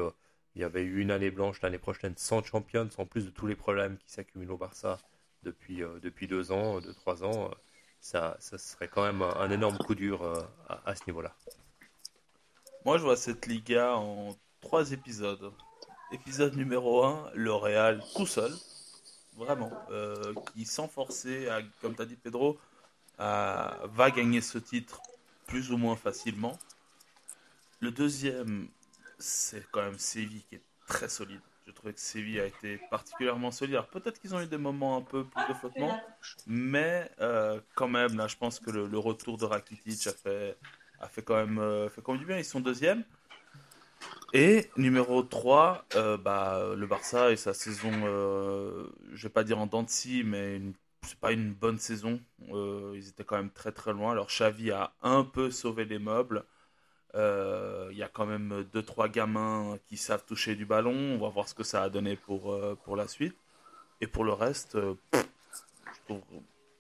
il 0.56 0.62
y 0.62 0.64
avait 0.64 0.84
eu 0.84 1.02
une 1.02 1.12
année 1.12 1.32
blanche 1.32 1.62
l'année 1.62 1.80
prochaine 1.80 2.14
sans 2.18 2.44
Champions, 2.44 2.90
en 2.98 3.06
plus 3.06 3.26
de 3.26 3.32
tous 3.32 3.48
les 3.48 3.56
problèmes 3.56 3.98
qui 3.98 4.12
s'accumulent 4.12 4.52
au 4.52 4.58
Barça 4.58 5.00
depuis, 5.44 5.82
euh, 5.82 6.00
depuis 6.00 6.28
deux 6.28 6.52
ans, 6.52 6.80
deux, 6.82 6.94
trois 6.94 7.24
ans, 7.24 7.50
ça, 8.02 8.36
ça 8.40 8.58
serait 8.58 8.90
quand 8.90 9.04
même 9.04 9.22
un, 9.22 9.50
énorme 9.50 9.78
coup 9.78 9.96
dur 9.96 10.24
à, 10.70 10.82
à 10.90 10.96
ce 10.96 11.04
niveau-là. 11.08 11.34
Moi, 12.86 12.98
je 12.98 13.04
vois 13.04 13.16
cette 13.16 13.46
Liga 13.48 13.96
en 13.96 14.36
trois 14.60 14.92
épisodes. 14.92 15.52
Épisode 16.12 16.56
numéro 16.56 17.04
1, 17.04 17.32
le 17.36 17.54
Real 17.54 18.02
tout 18.16 18.26
seul, 18.26 18.52
vraiment, 19.36 19.72
euh, 19.92 20.34
qui 20.54 20.66
sans 20.66 20.88
forcer, 20.88 21.48
comme 21.82 21.96
tu 21.96 22.02
as 22.02 22.06
dit 22.06 22.16
Pedro, 22.16 22.60
à- 23.18 23.78
va 23.94 24.12
gagner 24.12 24.42
ce 24.42 24.58
titre 24.58 25.02
plus 25.48 25.72
ou 25.72 25.78
moins 25.78 25.96
facilement. 25.96 26.58
Le 27.80 27.92
deuxième, 27.92 28.68
c'est 29.18 29.66
quand 29.72 29.82
même 29.82 29.98
Séville 29.98 30.44
qui 30.50 30.56
est 30.56 30.64
très 30.88 31.10
solide. 31.10 31.42
Je 31.66 31.72
trouvais 31.72 31.94
que 31.94 32.00
Séville 32.00 32.40
a 32.40 32.46
été 32.46 32.80
particulièrement 32.90 33.52
solide. 33.52 33.76
Alors 33.76 33.88
peut-être 33.88 34.20
qu'ils 34.20 34.36
ont 34.36 34.42
eu 34.42 34.48
des 34.48 34.58
moments 34.58 34.98
un 34.98 35.02
peu 35.02 35.26
plus 35.26 35.48
de 35.48 35.54
flottement, 35.54 36.02
mais 36.48 37.10
euh, 37.22 37.60
quand 37.76 37.88
même, 37.88 38.18
là, 38.18 38.28
je 38.28 38.36
pense 38.36 38.60
que 38.60 38.72
le, 38.72 38.98
retour 38.98 39.38
de 39.38 39.46
Rakitic 39.46 40.08
a 40.08 40.12
fait, 40.12 40.58
a 41.00 41.08
fait 41.08 41.22
quand 41.22 41.36
même, 41.36 41.60
euh, 41.60 41.90
fait 41.90 42.02
quand 42.02 42.14
même 42.14 42.20
du 42.20 42.26
bien. 42.26 42.38
Ils 42.38 42.46
sont 42.46 42.60
deuxième. 42.60 43.04
Et 44.34 44.70
numéro 44.78 45.24
3, 45.24 45.86
euh, 45.96 46.18
bah, 46.18 46.74
le 46.76 46.88
Barça 46.88 47.32
et 47.32 47.36
sa 47.36 47.54
saison, 47.54 47.92
euh, 48.06 48.88
je 49.14 49.24
vais 49.24 49.30
pas 49.34 49.44
dire 49.44 49.60
en 49.60 49.68
dents 49.68 49.84
de 49.84 49.90
scie, 49.90 50.24
mais 50.24 50.62
c'est 51.06 51.20
pas 51.20 51.34
une 51.34 51.54
bonne 51.54 51.80
saison. 51.80 52.22
Euh, 52.54 52.94
ils 52.96 53.10
étaient 53.10 53.26
quand 53.26 53.36
même 53.36 53.52
très 53.52 53.74
très 53.74 53.92
loin. 53.92 54.12
Alors 54.12 54.28
Xavi 54.28 54.72
a 54.72 54.94
un 55.02 55.24
peu 55.26 55.52
sauvé 55.52 55.84
les 55.84 56.00
meubles. 56.00 56.46
Euh, 57.16 57.90
Il 57.92 57.98
y 57.98 58.04
a 58.04 58.08
quand 58.08 58.26
même 58.26 58.66
deux 58.72 58.84
trois 58.84 59.10
gamins 59.10 59.78
qui 59.88 59.98
savent 59.98 60.24
toucher 60.26 60.56
du 60.56 60.66
ballon. 60.66 60.94
On 60.96 61.18
va 61.18 61.30
voir 61.30 61.50
ce 61.50 61.54
que 61.54 61.64
ça 61.64 61.84
a 61.84 61.90
donné 61.90 62.16
pour, 62.16 62.58
pour 62.84 62.96
la 62.96 63.08
suite. 63.10 63.36
Et 64.00 64.08
pour 64.08 64.24
le 64.24 64.34
reste, 64.34 64.78
pff, 65.12 65.30
je 65.94 66.00
trouve 66.06 66.22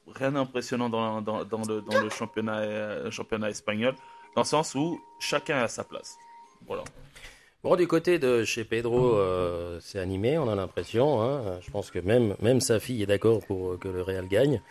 rien 0.07 0.31
d'impressionnant 0.31 0.89
dans, 0.89 1.21
dans, 1.21 1.43
le, 1.43 1.81
dans 1.81 2.01
le 2.01 2.09
championnat, 2.09 3.11
championnat 3.11 3.49
espagnol, 3.49 3.93
dans 4.35 4.41
le 4.41 4.47
sens 4.47 4.73
où 4.75 5.01
chacun 5.19 5.57
a 5.59 5.67
sa 5.67 5.83
place. 5.83 6.15
Voilà. 6.65 6.83
Bon, 7.63 7.75
du 7.75 7.87
côté 7.87 8.17
de 8.17 8.43
chez 8.43 8.63
Pedro, 8.63 9.17
euh, 9.17 9.77
c'est 9.81 9.99
animé, 9.99 10.37
on 10.39 10.49
a 10.49 10.55
l'impression. 10.55 11.21
hein. 11.21 11.59
Je 11.61 11.69
pense 11.69 11.91
que 11.91 11.99
même, 11.99 12.35
même 12.41 12.59
sa 12.59 12.79
fille 12.79 13.03
est 13.03 13.05
d'accord 13.05 13.45
pour 13.45 13.77
que 13.77 13.87
le 13.87 14.01
Real 14.01 14.27
gagne. 14.27 14.61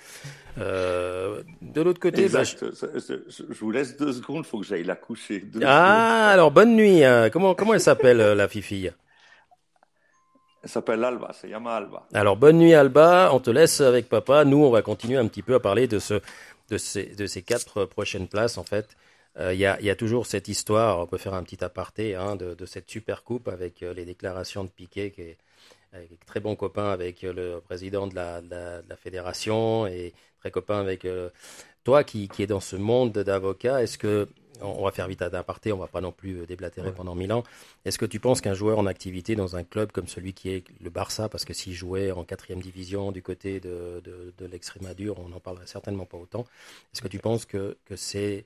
Euh, 0.59 1.45
de 1.63 1.81
l'autre 1.83 2.01
côté, 2.01 2.29
bah, 2.29 2.43
je- 2.43 2.57
Exact. 2.57 2.65
Je, 2.99 3.15
je- 3.29 3.45
je 3.49 3.61
vous 3.61 3.71
laisse 3.71 3.97
deux 3.97 4.13
secondes, 4.13 4.45
il 4.45 4.49
faut 4.49 4.59
que 4.59 4.67
j'aille 4.67 4.83
la 4.83 4.97
coucher. 4.97 5.39
Deux 5.39 5.61
ah, 5.65 6.31
alors 6.31 6.51
bonne 6.51 6.75
nuit. 6.75 7.05
hein. 7.05 7.31
Comment, 7.31 7.55
comment 7.55 7.75
elle 7.75 7.81
s'appelle 7.81 8.21
euh, 8.21 8.35
la 8.35 8.49
fifille? 8.49 8.93
Elle 10.65 10.69
s'appelle 10.69 11.03
Alba, 11.05 11.33
se 11.33 11.47
llama 11.47 11.77
Alba. 11.77 12.07
Alors 12.13 12.37
bonne 12.37 12.59
nuit 12.59 12.75
Alba, 12.75 13.31
on 13.33 13.39
te 13.39 13.51
laisse 13.51 13.81
avec 13.81 14.09
papa. 14.09 14.45
Nous, 14.45 14.59
on 14.63 14.71
va 14.71 14.83
continuer 14.83 15.17
un 15.17 15.29
petit 15.29 15.43
peu 15.43 15.55
à 15.55 15.61
parler 15.61 15.87
de 15.87 16.01
ce, 16.01 16.21
de 16.71 16.77
ces, 16.77 17.05
de 17.05 17.27
ces 17.27 17.43
quatre 17.43 17.85
prochaines 17.85 18.27
places 18.27 18.59
en 18.59 18.65
fait. 18.65 18.89
Euh, 19.39 19.55
Il 19.55 19.61
y, 19.61 19.67
a, 19.67 19.79
il 19.81 19.87
y 19.87 19.91
a 19.91 19.97
toujours 19.97 20.27
cette 20.27 20.49
histoire, 20.49 20.99
on 20.99 21.07
peut 21.07 21.19
faire 21.19 21.35
un 21.35 21.43
petit 21.43 21.63
aparté, 21.65 22.17
hein, 22.17 22.37
de, 22.37 22.55
de 22.55 22.67
cette 22.67 22.91
super 22.91 23.23
coupe 23.23 23.49
avec 23.49 23.83
euh, 23.83 23.95
les 23.95 24.05
déclarations 24.05 24.65
de 24.65 24.71
Piquet, 24.71 25.13
qui 25.13 25.23
est 25.23 25.39
avec 25.93 26.25
très 26.27 26.41
bon 26.41 26.57
copain 26.57 26.91
avec 26.91 27.25
euh, 27.25 27.33
le 27.33 27.61
président 27.61 28.07
de 28.07 28.15
la, 28.15 28.41
de 28.41 28.51
la, 28.51 28.83
de 28.83 28.89
la 28.89 28.97
fédération 28.97 29.87
et 29.87 30.13
très 30.41 30.51
copain 30.51 30.81
avec 30.81 31.05
euh, 31.05 31.31
toi 31.85 32.05
qui, 32.05 32.29
qui 32.29 32.43
est 32.43 32.47
dans 32.47 32.61
ce 32.61 32.77
monde 32.77 33.13
d'avocats. 33.13 33.83
Est-ce 33.83 33.99
que 33.99 34.29
on 34.63 34.85
va 34.85 34.91
faire 34.91 35.09
vite 35.09 35.23
à 35.23 35.31
d'aparté, 35.31 35.73
on 35.73 35.79
va 35.79 35.87
pas 35.87 36.03
non 36.03 36.13
plus 36.13 36.41
euh, 36.41 36.47
déblatérer 36.47 36.93
pendant 36.93 37.15
mille 37.15 37.33
ans. 37.33 37.45
Est-ce 37.87 37.99
que 37.99 38.05
tu 38.05 38.21
penses 38.21 38.43
qu'un 38.43 38.53
joueur 38.53 38.79
en 38.79 38.87
activité 38.87 39.35
dans 39.35 39.57
un 39.57 39.65
club 39.65 39.91
comme 39.91 40.07
celui 40.07 40.35
qui 40.35 40.51
est 40.51 40.65
le 40.83 40.91
Barça, 40.91 41.29
parce 41.31 41.47
que 41.47 41.55
s'il 41.55 41.73
jouait 41.73 42.11
en 42.11 42.25
quatrième 42.25 42.61
division 42.61 43.11
du 43.11 43.23
côté 43.23 43.59
de, 43.61 44.03
de, 44.05 44.35
de 44.37 45.13
on 45.17 45.29
n'en 45.29 45.41
parlerait 45.41 45.67
certainement 45.67 46.05
pas 46.05 46.19
autant. 46.19 46.45
Est-ce 46.93 47.01
que 47.01 47.09
tu 47.09 47.19
penses 47.19 47.47
que, 47.47 47.79
que 47.87 47.97
c'est 47.97 48.45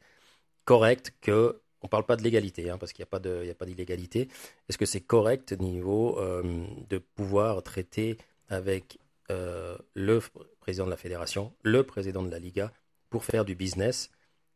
correct 0.64 1.14
que 1.20 1.60
on 1.82 1.88
parle 1.88 2.04
pas 2.06 2.16
de 2.16 2.22
l'égalité, 2.22 2.70
hein, 2.70 2.78
parce 2.78 2.92
qu'il 2.94 3.04
n'y 3.04 3.50
a 3.50 3.54
pas 3.54 3.66
d'illégalité. 3.66 4.28
Est-ce 4.68 4.78
que 4.78 4.86
c'est 4.86 5.02
correct 5.02 5.52
au 5.52 5.62
niveau 5.62 6.18
euh, 6.18 6.64
de 6.88 6.96
pouvoir 6.98 7.62
traiter 7.62 8.16
avec 8.48 8.98
euh, 9.30 9.76
le 9.92 10.20
président 10.60 10.86
de 10.86 10.90
la 10.90 10.96
fédération, 10.96 11.52
le 11.62 11.82
président 11.82 12.22
de 12.22 12.30
la 12.30 12.38
Liga, 12.38 12.72
pour 13.10 13.24
faire 13.24 13.44
du 13.44 13.54
business 13.54 14.10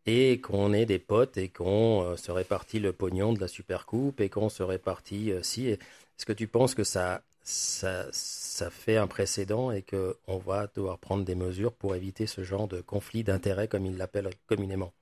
et 0.06 0.40
qu'on 0.40 0.72
ait 0.72 0.86
des 0.86 0.98
potes 0.98 1.36
et 1.36 1.50
qu'on 1.50 2.02
euh, 2.02 2.16
se 2.16 2.32
répartit 2.32 2.80
le 2.80 2.94
pognon 2.94 3.34
de 3.34 3.40
la 3.40 3.48
Super 3.48 3.84
Coupe 3.84 4.22
et 4.22 4.30
qu'on 4.30 4.48
se 4.48 4.62
répartit 4.62 5.32
si. 5.42 5.68
Est-ce 5.68 6.26
que 6.26 6.32
tu 6.32 6.48
penses 6.48 6.74
que 6.74 6.82
ça, 6.82 7.22
ça, 7.42 8.06
ça 8.10 8.70
fait 8.70 8.96
un 8.96 9.06
précédent 9.06 9.70
et 9.70 9.82
qu'on 9.82 10.38
va 10.38 10.66
devoir 10.74 10.98
prendre 10.98 11.24
des 11.24 11.34
mesures 11.34 11.74
pour 11.74 11.94
éviter 11.94 12.26
ce 12.26 12.42
genre 12.42 12.68
de 12.68 12.80
conflit 12.80 13.22
d'intérêts, 13.22 13.68
comme 13.68 13.86
ils 13.86 13.98
l'appellent 13.98 14.30
communément? 14.46 14.92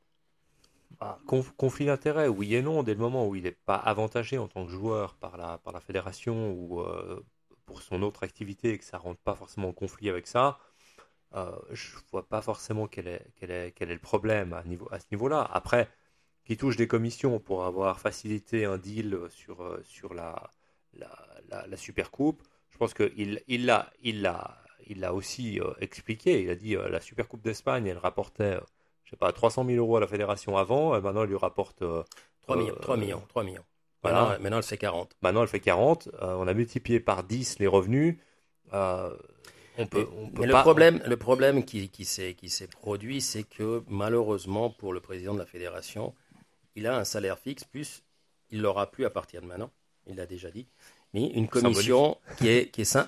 Ah, 1.00 1.18
conf- 1.26 1.52
conflit 1.56 1.86
d'intérêts, 1.86 2.28
oui 2.28 2.54
et 2.54 2.62
non, 2.62 2.82
dès 2.82 2.94
le 2.94 3.00
moment 3.00 3.26
où 3.28 3.34
il 3.36 3.42
n'est 3.44 3.52
pas 3.52 3.76
avantagé 3.76 4.38
en 4.38 4.48
tant 4.48 4.64
que 4.64 4.72
joueur 4.72 5.14
par 5.16 5.36
la, 5.36 5.58
par 5.58 5.72
la 5.74 5.80
fédération 5.80 6.52
ou 6.52 6.80
euh, 6.80 7.22
pour 7.66 7.82
son 7.82 8.02
autre 8.02 8.22
activité 8.22 8.70
et 8.72 8.78
que 8.78 8.84
ça 8.84 8.96
rentre 8.98 9.20
pas 9.20 9.34
forcément 9.34 9.68
en 9.68 9.72
conflit 9.72 10.08
avec 10.08 10.26
ça, 10.26 10.58
euh, 11.34 11.52
je 11.72 11.90
vois 12.12 12.28
pas 12.28 12.42
forcément 12.42 12.86
quel 12.88 13.08
est, 13.08 13.26
quel 13.36 13.50
est, 13.52 13.72
quel 13.72 13.90
est 13.90 13.94
le 13.94 14.00
problème 14.00 14.52
à, 14.54 14.64
niveau, 14.64 14.88
à 14.92 15.00
ce 15.00 15.06
niveau-là. 15.12 15.42
Après, 15.52 15.88
qui 16.44 16.56
touche 16.56 16.76
des 16.76 16.88
commissions 16.88 17.40
pour 17.40 17.64
avoir 17.64 18.00
facilité 18.00 18.64
un 18.66 18.78
deal 18.78 19.18
sur, 19.30 19.62
euh, 19.62 19.82
sur 19.84 20.14
la, 20.14 20.50
la, 20.94 21.10
la, 21.50 21.66
la 21.66 21.76
Super 21.76 22.10
Coupe, 22.10 22.42
je 22.70 22.78
pense 22.78 22.94
qu'il 22.94 23.42
il 23.48 23.66
l'a 23.66 23.92
il 24.02 24.22
l'a 24.22 24.58
il 24.86 25.00
l'a 25.00 25.14
aussi 25.14 25.60
expliqué. 25.80 26.42
Il 26.42 26.50
a 26.50 26.54
dit 26.56 26.76
euh, 26.76 26.88
la 26.88 27.00
Super 27.00 27.28
Coupe 27.28 27.42
d'Espagne, 27.42 27.86
elle 27.86 27.98
rapportait, 27.98 28.58
je 29.06 29.10
sais 29.12 29.16
pas, 29.16 29.32
300 29.32 29.64
000 29.64 29.78
euros 29.78 29.96
à 29.96 30.00
la 30.00 30.06
fédération 30.06 30.56
avant, 30.58 30.94
et 30.96 31.00
maintenant 31.00 31.22
elle 31.22 31.30
lui 31.30 31.36
rapporte. 31.36 31.80
euh, 31.82 32.02
3 32.42 32.56
millions, 32.56 32.74
euh, 32.74 32.80
3 32.82 32.96
millions, 32.96 33.22
3 33.28 33.44
millions. 33.44 33.64
voilà. 34.02 34.20
Maintenant, 34.20 34.42
maintenant, 34.42 34.56
elle 34.58 34.62
fait 34.64 34.78
40. 34.78 35.16
Maintenant, 35.22 35.42
elle 35.42 35.48
fait 35.48 35.60
40. 35.60 36.08
euh, 36.22 36.34
on 36.36 36.46
a 36.46 36.54
multiplié 36.54 37.00
par 37.00 37.24
10 37.24 37.58
les 37.58 37.66
revenus. 37.66 38.18
euh, 38.74 39.16
on 39.78 39.86
peut, 39.86 40.06
on 40.16 40.28
peut 40.28 40.42
Mais 40.42 40.48
pas- 40.48 40.58
le 40.58 40.62
problème, 40.62 41.02
le 41.06 41.16
problème 41.16 41.64
qui, 41.64 41.88
qui 41.88 42.04
s'est 42.04 42.34
qui 42.34 42.50
s'est 42.50 42.66
produit, 42.66 43.20
c'est 43.20 43.42
que 43.44 43.82
malheureusement 43.88 44.70
pour 44.70 44.92
le 44.92 45.00
président 45.00 45.34
de 45.34 45.38
la 45.38 45.46
fédération, 45.46 46.14
il 46.74 46.86
a 46.86 46.96
un 46.96 47.04
salaire 47.04 47.38
fixe, 47.38 47.64
plus 47.64 48.02
il 48.50 48.60
l'aura 48.62 48.90
plus 48.90 49.04
à 49.04 49.10
partir 49.10 49.40
de 49.42 49.46
maintenant. 49.46 49.70
Il 50.06 50.16
l'a 50.16 50.26
déjà 50.26 50.50
dit. 50.50 50.66
Mais 51.14 51.26
une 51.26 51.48
commission 51.48 52.16
qui 52.38 52.48
est 52.48 52.70
qui 52.70 52.82
est 52.82 52.98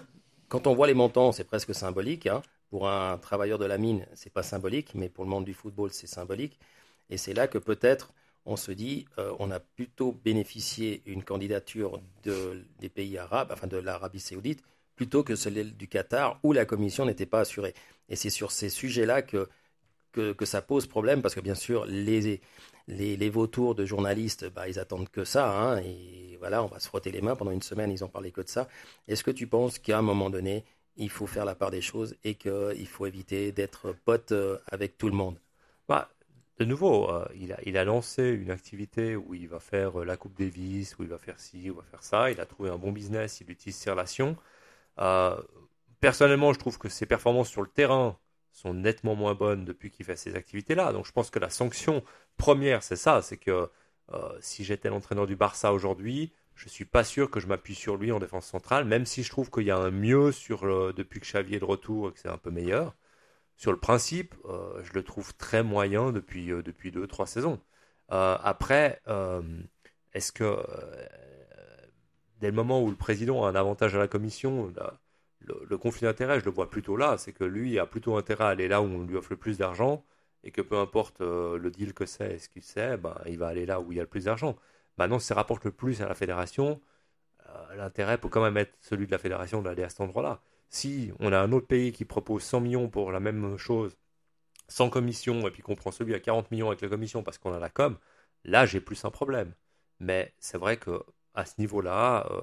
quand 0.48 0.66
on 0.66 0.74
voit 0.74 0.86
les 0.86 0.94
montants, 0.94 1.32
c'est 1.32 1.44
presque 1.44 1.74
symbolique. 1.74 2.26
hein. 2.26 2.42
Pour 2.70 2.88
un 2.88 3.18
travailleur 3.18 3.58
de 3.58 3.64
la 3.64 3.78
mine, 3.78 4.06
c'est 4.14 4.32
pas 4.32 4.42
symbolique, 4.42 4.94
mais 4.94 5.08
pour 5.08 5.24
le 5.24 5.30
monde 5.30 5.44
du 5.44 5.54
football, 5.54 5.90
c'est 5.92 6.06
symbolique. 6.06 6.58
Et 7.10 7.16
c'est 7.16 7.34
là 7.34 7.48
que 7.48 7.58
peut-être 7.58 8.12
on 8.48 8.56
se 8.56 8.72
dit, 8.72 9.04
euh, 9.18 9.34
on 9.38 9.50
a 9.50 9.60
plutôt 9.60 10.12
bénéficié 10.12 11.02
une 11.06 11.22
candidature 11.22 12.00
de, 12.24 12.64
des 12.80 12.88
pays 12.88 13.18
arabes, 13.18 13.50
enfin 13.52 13.66
de 13.66 13.76
l'Arabie 13.76 14.20
saoudite, 14.20 14.62
plutôt 14.96 15.22
que 15.22 15.36
celle 15.36 15.76
du 15.76 15.86
Qatar, 15.86 16.40
où 16.42 16.52
la 16.54 16.64
commission 16.64 17.04
n'était 17.04 17.26
pas 17.26 17.40
assurée. 17.40 17.74
Et 18.08 18.16
c'est 18.16 18.30
sur 18.30 18.50
ces 18.50 18.70
sujets-là 18.70 19.20
que, 19.22 19.48
que, 20.12 20.44
ça 20.46 20.62
pose 20.62 20.86
problème, 20.86 21.20
parce 21.22 21.34
que 21.34 21.40
bien 21.40 21.54
sûr, 21.54 21.84
les, 21.86 22.40
les, 22.88 23.30
vautours 23.30 23.74
de 23.74 23.84
journalistes, 23.84 24.46
bah, 24.52 24.68
ils 24.68 24.78
attendent 24.78 25.10
que 25.10 25.24
ça, 25.24 25.52
hein, 25.52 25.78
et 25.78 26.36
voilà, 26.38 26.62
on 26.64 26.66
va 26.66 26.80
se 26.80 26.88
frotter 26.88 27.12
les 27.12 27.20
mains 27.20 27.36
pendant 27.36 27.50
une 27.50 27.62
semaine, 27.62 27.92
ils 27.92 28.02
ont 28.02 28.08
parlé 28.08 28.32
que 28.32 28.40
de 28.40 28.48
ça. 28.48 28.66
Est-ce 29.08 29.22
que 29.22 29.30
tu 29.30 29.46
penses 29.46 29.78
qu'à 29.78 29.98
un 29.98 30.02
moment 30.02 30.30
donné, 30.30 30.64
il 30.98 31.10
faut 31.10 31.26
faire 31.26 31.44
la 31.44 31.54
part 31.54 31.70
des 31.70 31.80
choses 31.80 32.16
et 32.24 32.34
qu'il 32.34 32.88
faut 32.88 33.06
éviter 33.06 33.52
d'être 33.52 33.92
pote 34.04 34.32
euh, 34.32 34.58
avec 34.66 34.98
tout 34.98 35.08
le 35.08 35.14
monde 35.14 35.40
Bah, 35.88 36.10
de 36.58 36.64
nouveau, 36.64 37.08
euh, 37.08 37.24
il, 37.36 37.78
a, 37.78 37.84
lancé 37.84 38.24
une 38.30 38.50
activité 38.50 39.14
où 39.14 39.32
il 39.34 39.48
va 39.48 39.60
faire 39.60 40.00
euh, 40.00 40.04
la 40.04 40.16
Coupe 40.16 40.36
Davis, 40.36 40.98
où 40.98 41.04
il 41.04 41.08
va 41.08 41.18
faire 41.18 41.38
ci, 41.38 41.70
où 41.70 41.74
il 41.74 41.76
va 41.76 41.84
faire 41.84 42.02
ça. 42.02 42.30
Il 42.32 42.40
a 42.40 42.46
trouvé 42.46 42.68
un 42.70 42.78
bon 42.78 42.90
business, 42.90 43.40
il 43.40 43.50
utilise 43.50 43.76
ses 43.76 43.90
relations. 43.90 44.36
Personnellement, 46.00 46.52
je 46.52 46.58
trouve 46.58 46.78
que 46.78 46.88
ses 46.88 47.06
performances 47.06 47.48
sur 47.48 47.62
le 47.62 47.68
terrain 47.68 48.18
sont 48.52 48.74
nettement 48.74 49.14
moins 49.14 49.34
bonnes 49.34 49.64
depuis 49.64 49.90
qu'il 49.90 50.04
fait 50.04 50.16
ces 50.16 50.34
activités-là. 50.34 50.92
Donc 50.92 51.06
je 51.06 51.12
pense 51.12 51.30
que 51.30 51.38
la 51.38 51.50
sanction 51.50 52.02
première, 52.36 52.82
c'est 52.82 52.96
ça, 52.96 53.22
c'est 53.22 53.36
que 53.36 53.70
si 54.40 54.64
j'étais 54.64 54.88
l'entraîneur 54.88 55.26
du 55.26 55.36
Barça 55.36 55.72
aujourd'hui, 55.72 56.32
je 56.58 56.68
suis 56.68 56.84
pas 56.84 57.04
sûr 57.04 57.30
que 57.30 57.40
je 57.40 57.46
m'appuie 57.46 57.74
sur 57.74 57.96
lui 57.96 58.12
en 58.12 58.18
défense 58.18 58.46
centrale, 58.46 58.84
même 58.84 59.06
si 59.06 59.22
je 59.22 59.30
trouve 59.30 59.50
qu'il 59.50 59.64
y 59.64 59.70
a 59.70 59.78
un 59.78 59.90
mieux 59.92 60.32
sur 60.32 60.62
depuis 60.92 61.20
que 61.20 61.26
Xavier 61.26 61.56
est 61.56 61.60
de 61.60 61.64
retour 61.64 62.08
et 62.08 62.12
que 62.12 62.18
c'est 62.18 62.28
un 62.28 62.38
peu 62.38 62.50
meilleur. 62.50 62.94
Sur 63.58 63.72
le 63.72 63.78
principe, 63.78 64.34
euh, 64.46 64.82
je 64.84 64.92
le 64.94 65.02
trouve 65.02 65.34
très 65.36 65.62
moyen 65.64 66.12
depuis 66.12 66.52
euh, 66.52 66.62
depuis 66.62 66.92
deux 66.92 67.06
trois 67.08 67.26
saisons. 67.26 67.60
Euh, 68.12 68.36
après, 68.42 69.00
euh, 69.08 69.42
est-ce 70.14 70.32
que 70.32 70.56
dès 72.40 72.48
le 72.48 72.52
moment 72.54 72.82
où 72.82 72.90
le 72.90 72.96
président 72.96 73.44
a 73.44 73.50
un 73.50 73.54
avantage 73.54 73.94
à 73.94 73.98
la 73.98 74.08
commission, 74.08 74.72
le, 75.40 75.78
conflit 75.78 76.02
d'intérêt, 76.06 76.40
je 76.40 76.44
le 76.44 76.50
vois 76.50 76.70
plutôt 76.70 76.96
là, 76.96 77.18
c'est 77.18 77.32
que 77.32 77.44
lui 77.44 77.78
a 77.78 77.86
plutôt 77.86 78.16
intérêt 78.16 78.44
à 78.44 78.48
aller 78.48 78.68
là 78.68 78.82
où 78.82 78.86
on 78.86 79.02
lui 79.04 79.16
offre 79.16 79.30
le 79.32 79.36
plus 79.36 79.58
d'argent 79.58 80.04
et 80.44 80.50
que 80.52 80.62
peu 80.62 80.78
importe 80.78 81.20
le 81.20 81.70
deal 81.70 81.94
que 81.94 82.06
c'est 82.06 82.36
et 82.36 82.38
ce 82.38 82.48
qu'il 82.48 82.62
sait, 82.62 82.96
ben, 82.96 83.16
il 83.26 83.38
va 83.38 83.48
aller 83.48 83.66
là 83.66 83.80
où 83.80 83.92
il 83.92 83.96
y 83.96 84.00
a 84.00 84.04
le 84.04 84.08
plus 84.08 84.24
d'argent. 84.24 84.56
Maintenant, 84.98 85.18
si 85.18 85.26
ça 85.26 85.34
rapporte 85.34 85.64
le 85.64 85.72
plus 85.72 86.02
à 86.02 86.08
la 86.08 86.14
fédération, 86.14 86.80
euh, 87.48 87.76
l'intérêt 87.76 88.18
peut 88.18 88.28
quand 88.28 88.42
même 88.42 88.56
être 88.56 88.76
celui 88.80 89.06
de 89.06 89.12
la 89.12 89.18
fédération 89.18 89.62
d'aller 89.62 89.84
à 89.84 89.88
cet 89.88 90.00
endroit-là. 90.00 90.40
Si 90.70 91.12
on 91.20 91.32
a 91.32 91.38
un 91.40 91.52
autre 91.52 91.66
pays 91.66 91.92
qui 91.92 92.04
propose 92.04 92.42
100 92.42 92.60
millions 92.60 92.88
pour 92.90 93.12
la 93.12 93.20
même 93.20 93.56
chose, 93.56 93.96
sans 94.68 94.90
commission, 94.90 95.48
et 95.48 95.50
puis 95.50 95.62
qu'on 95.62 95.76
prend 95.76 95.92
celui 95.92 96.14
à 96.14 96.20
40 96.20 96.50
millions 96.50 96.68
avec 96.68 96.80
la 96.82 96.88
commission 96.88 97.22
parce 97.22 97.38
qu'on 97.38 97.52
a 97.54 97.58
la 97.58 97.70
com, 97.70 97.96
là 98.44 98.66
j'ai 98.66 98.80
plus 98.80 99.04
un 99.04 99.10
problème. 99.10 99.54
Mais 100.00 100.34
c'est 100.38 100.58
vrai 100.58 100.76
que 100.76 101.02
à 101.34 101.46
ce 101.46 101.54
niveau-là, 101.58 102.26
euh, 102.30 102.40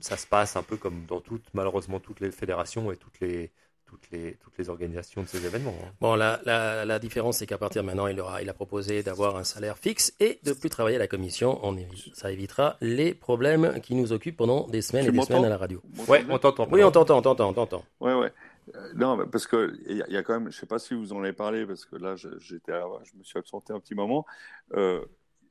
ça 0.00 0.16
se 0.16 0.26
passe 0.26 0.56
un 0.56 0.62
peu 0.62 0.76
comme 0.76 1.06
dans 1.06 1.20
toutes, 1.20 1.46
malheureusement, 1.54 2.00
toutes 2.00 2.20
les 2.20 2.30
fédérations 2.32 2.92
et 2.92 2.96
toutes 2.96 3.20
les, 3.20 3.52
toutes 3.88 4.10
les, 4.10 4.34
toutes 4.42 4.56
les 4.58 4.68
organisations 4.68 5.22
de 5.22 5.26
ces 5.26 5.44
événements. 5.46 5.74
hein. 5.82 5.90
Bon, 6.00 6.14
la, 6.14 6.40
la, 6.44 6.84
la 6.84 6.98
différence, 6.98 7.38
c'est 7.38 7.46
qu'à 7.46 7.56
partir 7.58 7.82
de 7.82 7.86
maintenant, 7.86 8.06
il, 8.06 8.20
aura, 8.20 8.42
il 8.42 8.48
a 8.48 8.52
proposé 8.54 9.02
d'avoir 9.02 9.36
un 9.36 9.44
salaire 9.44 9.78
fixe 9.78 10.12
et 10.20 10.38
de 10.44 10.52
plus 10.52 10.68
travailler 10.68 10.96
à 10.96 10.98
la 10.98 11.06
commission. 11.08 11.58
On 11.62 11.74
évi- 11.74 12.12
ça 12.14 12.30
évitera 12.30 12.76
les 12.80 13.14
problèmes 13.14 13.80
qui 13.80 13.94
nous 13.94 14.12
occupent 14.12 14.36
pendant 14.36 14.66
des 14.68 14.82
semaines 14.82 15.04
Tu 15.04 15.08
et 15.08 15.12
des 15.18 15.22
semaines 15.24 15.44
à 15.46 15.48
la 15.48 15.56
radio. 15.56 15.82
Ouais, 16.06 16.24
on 16.28 16.38
t'entend. 16.38 16.68
Oui, 16.70 16.84
on 16.84 16.90
t'entend, 16.90 17.18
on 17.18 17.22
t'entend, 17.22 17.48
on 17.48 17.54
t'entend. 17.54 17.84
Ouais, 18.00 18.14
ouais. 18.14 18.32
Euh, 18.74 18.92
non, 18.94 19.26
parce 19.26 19.46
que 19.46 19.74
il 19.88 19.96
y, 19.96 20.02
a- 20.02 20.06
il 20.08 20.12
y 20.12 20.16
a 20.18 20.22
quand 20.22 20.38
même, 20.38 20.52
je 20.52 20.58
sais 20.58 20.66
pas 20.66 20.78
si 20.78 20.92
vous 20.92 21.14
en 21.14 21.22
avez 21.22 21.32
parlé, 21.32 21.64
parce 21.64 21.86
que 21.86 21.96
là, 21.96 22.14
je- 22.16 22.38
j'étais, 22.38 22.72
à- 22.72 22.84
je 23.04 23.16
me 23.16 23.22
suis 23.24 23.38
absenté 23.38 23.72
un 23.72 23.80
petit 23.80 23.94
moment. 23.94 24.26
Euh, 24.74 25.02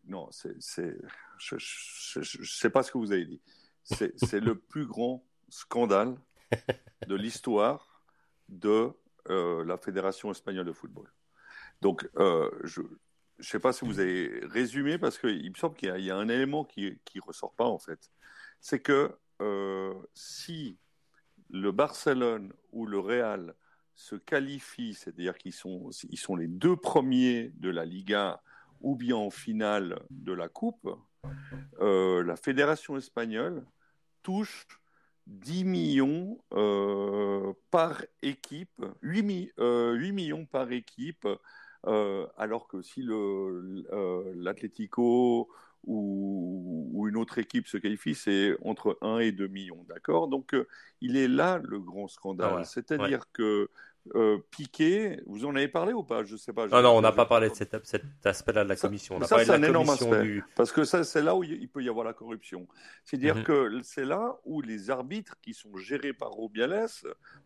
non, 0.08 0.28
c'est, 0.32 0.54
c'est, 0.60 0.96
je, 1.40 1.56
je, 1.58 2.22
je- 2.22 2.44
je 2.44 2.54
sais 2.56 2.70
pas 2.70 2.84
ce 2.84 2.92
que 2.92 3.00
vous 3.00 3.12
avez 3.12 3.26
dit. 3.26 3.42
C'est, 3.84 4.14
c'est 4.18 4.40
le 4.40 4.54
plus 4.56 4.86
grand 4.86 5.24
scandale 5.50 6.16
de 7.08 7.16
l'histoire 7.16 7.97
de 8.50 8.91
euh, 9.30 9.64
la 9.66 9.78
Fédération 9.78 10.32
espagnole 10.32 10.66
de 10.66 10.72
football. 10.72 11.12
Donc, 11.82 12.10
euh, 12.18 12.50
je 12.64 12.82
ne 12.82 13.43
sais 13.43 13.60
pas 13.60 13.74
si 13.74 13.86
vous 13.86 14.00
avez 14.00 14.41
résumé, 14.45 14.98
parce 14.98 15.18
qu'il 15.18 15.50
me 15.50 15.56
semble 15.56 15.76
qu'il 15.76 15.89
y 16.00 16.12
a, 16.12 16.16
un 16.16 16.30
élément 16.30 16.64
qui 16.64 17.00
qui 17.06 17.20
ressort 17.20 17.54
pas, 17.54 17.66
en 17.66 17.78
fait. 17.78 18.12
C'est 18.62 18.80
que 18.80 19.12
euh, 19.41 19.93
si 20.14 20.78
le 21.50 21.72
Barcelone 21.72 22.54
ou 22.72 22.86
le 22.86 23.00
Real 23.00 23.54
se 23.95 24.16
qualifient, 24.16 24.93
c'est-à-dire 24.93 25.38
qu'ils 25.38 25.54
sont, 25.54 25.89
ils 26.10 26.18
sont 26.18 26.36
les 26.36 26.48
deux 26.48 26.76
premiers 26.76 27.52
de 27.56 27.70
la 27.70 27.86
Liga 27.86 28.41
ou 28.82 28.95
bien 28.95 29.16
en 29.16 29.30
finale 29.30 30.00
de 30.10 30.34
la 30.34 30.50
Coupe, 30.50 30.89
la 31.80 32.36
Fédération 32.36 32.95
espagnole 32.95 33.66
touche 34.22 34.68
10 35.28 35.63
millions 35.65 36.39
euh, 36.53 37.53
par 37.71 38.03
équipe, 38.21 38.84
8, 39.01 39.23
mi- 39.23 39.51
euh, 39.59 39.93
8 39.93 40.13
millions 40.13 40.45
par 40.45 40.71
équipe, 40.71 41.28
euh, 41.86 42.28
alors 42.38 42.67
que 42.67 42.82
si 42.82 43.03
euh, 43.09 44.34
l'Atlético 44.36 45.49
ou, 45.84 46.89
ou 46.93 47.07
une 47.07 47.17
autre 47.17 47.38
équipe 47.38 47.67
se 47.67 47.78
qualifie, 47.78 48.15
c'est 48.15 48.55
entre 48.63 48.97
1 49.01 49.19
et 49.19 49.32
2 49.32 49.47
millions, 49.47 49.84
d'accord? 49.88 50.28
Donc 50.28 50.53
euh, 50.53 50.67
il 51.01 51.15
est 51.17 51.28
là 51.28 51.59
le 51.63 51.80
grand 51.80 52.07
scandale, 52.07 52.65
Ah 52.97 53.01
ouais, 53.01 53.11
c'est-à-dire 53.11 53.32
que 53.32 53.69
euh, 54.16 54.38
Piqué, 54.51 55.20
vous 55.26 55.45
en 55.45 55.55
avez 55.55 55.68
parlé 55.68 55.93
ou 55.93 56.03
pas? 56.03 56.24
Je 56.24 56.36
sais 56.36 56.53
pas. 56.53 56.68
Non, 56.68 56.82
non, 56.82 56.91
on 56.97 57.01
n'a 57.01 57.12
Je- 57.12 57.16
pas 57.16 57.26
parlé 57.26 57.49
de 57.49 57.55
cet, 57.55 57.76
cet 57.86 58.03
aspect-là 58.26 58.64
de 58.64 58.70
la 58.70 58.76
Ça- 58.76 58.88
commission. 58.88 59.16
On 59.18 59.22
a 59.22 59.26
ça, 59.28 59.36
parlé 59.36 59.45
de 59.45 59.51
un 59.51 59.64
énorme 59.64 59.89
aspect. 59.89 60.22
du. 60.24 60.43
Parce 60.55 60.72
que 60.72 60.84
ça, 60.84 61.03
c'est 61.03 61.22
là 61.22 61.36
où 61.36 61.43
il 61.43 61.68
peut 61.70 61.84
y 61.84 61.89
avoir 61.89 62.05
la 62.05 62.14
corruption. 62.14 62.68
C'est-à-dire 63.05 63.38
Mhm. 63.38 63.43
que 63.43 63.80
c'est 63.84 64.05
là 64.05 64.38
où 64.45 64.62
les 64.62 64.89
arbitres 64.89 65.36
qui 65.41 65.53
sont 65.53 65.76
gérés 65.78 66.14
par 66.14 66.34
Rubiales, 66.36 66.88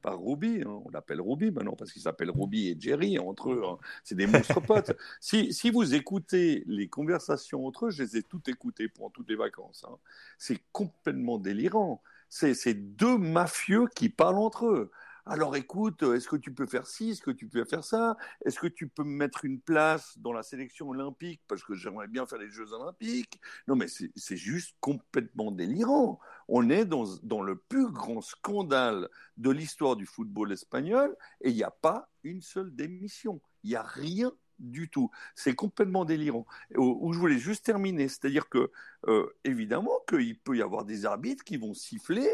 par 0.01 0.19
Ruby, 0.21 0.61
hein, 0.65 0.81
on 0.85 0.89
l'appelle 0.91 1.21
Ruby 1.21 1.51
maintenant 1.51 1.75
parce 1.75 1.91
qu'il 1.91 2.01
s'appelle 2.01 2.31
Ruby 2.31 2.69
et 2.69 2.77
Jerry 2.79 3.19
entre 3.19 3.51
eux, 3.51 3.61
hein, 3.65 3.77
c'est 4.03 4.15
des 4.15 4.27
monstres 4.27 4.59
potes. 4.91 4.95
Si, 5.19 5.53
si 5.53 5.69
vous 5.69 5.93
écoutez 5.95 6.63
les 6.67 6.87
conversations 6.87 7.65
entre 7.65 7.87
eux, 7.87 7.89
je 7.91 8.03
les 8.03 8.17
ai 8.17 8.23
toutes 8.23 8.49
écoutées 8.49 8.87
pendant 8.87 9.09
toutes 9.09 9.29
les 9.29 9.35
vacances. 9.35 9.85
hein. 9.87 9.95
C'est 10.37 10.59
complètement 10.71 11.37
délirant. 11.37 12.01
C'est 12.29 12.73
deux 12.73 13.17
mafieux 13.17 13.87
qui 13.93 14.07
parlent 14.07 14.37
entre 14.37 14.65
eux. 14.67 14.91
Alors 15.25 15.55
écoute, 15.55 16.01
est-ce 16.01 16.27
que 16.27 16.35
tu 16.35 16.53
peux 16.53 16.65
faire 16.65 16.87
ci, 16.87 17.11
est-ce 17.11 17.21
que 17.21 17.31
tu 17.31 17.47
peux 17.47 17.63
faire 17.63 17.83
ça? 17.83 18.17
Est-ce 18.43 18.59
que 18.59 18.67
tu 18.67 18.87
peux 18.87 19.03
me 19.03 19.15
mettre 19.15 19.45
une 19.45 19.61
place 19.61 20.17
dans 20.17 20.33
la 20.33 20.41
sélection 20.41 20.89
olympique? 20.89 21.41
Parce 21.47 21.63
que 21.63 21.75
j'aimerais 21.75 22.07
bien 22.07 22.25
faire 22.25 22.39
les 22.39 22.49
Jeux 22.49 22.73
olympiques 22.73 23.39
Non 23.67 23.75
mais 23.75 23.85
c'est 23.87 24.37
juste 24.37 24.75
complètement 24.79 25.51
délirant. 25.51 26.19
On 26.47 26.69
est 26.69 26.85
dans, 26.85 27.41
le 27.41 27.55
plus 27.55 27.91
grand 27.91 28.21
scandale 28.21 29.09
de 29.37 29.51
l'histoire 29.51 29.95
du 29.95 30.05
football 30.05 30.51
espagnol 30.51 31.15
et 31.41 31.49
il 31.49 31.55
n'y 31.55 31.63
a 31.63 31.71
pas 31.71 32.09
une 32.23 32.41
seule 32.41 32.75
démission. 32.75 33.41
Il 33.63 33.69
n'y 33.69 33.75
a 33.75 33.83
rien 33.83 34.31
du 34.57 34.89
tout. 34.89 35.11
C'est 35.35 35.55
complètement 35.55 36.03
délirant. 36.03 36.45
Où 36.75 37.13
je 37.13 37.19
voulais 37.19 37.39
juste 37.39 37.65
terminer, 37.65 38.07
c'est-à-dire 38.07 38.49
que 38.49 38.71
euh, 39.07 39.27
évidemment 39.43 39.99
qu'il 40.07 40.39
peut 40.39 40.57
y 40.57 40.61
avoir 40.61 40.85
des 40.85 41.05
arbitres 41.05 41.43
qui 41.43 41.57
vont 41.57 41.73
siffler 41.73 42.29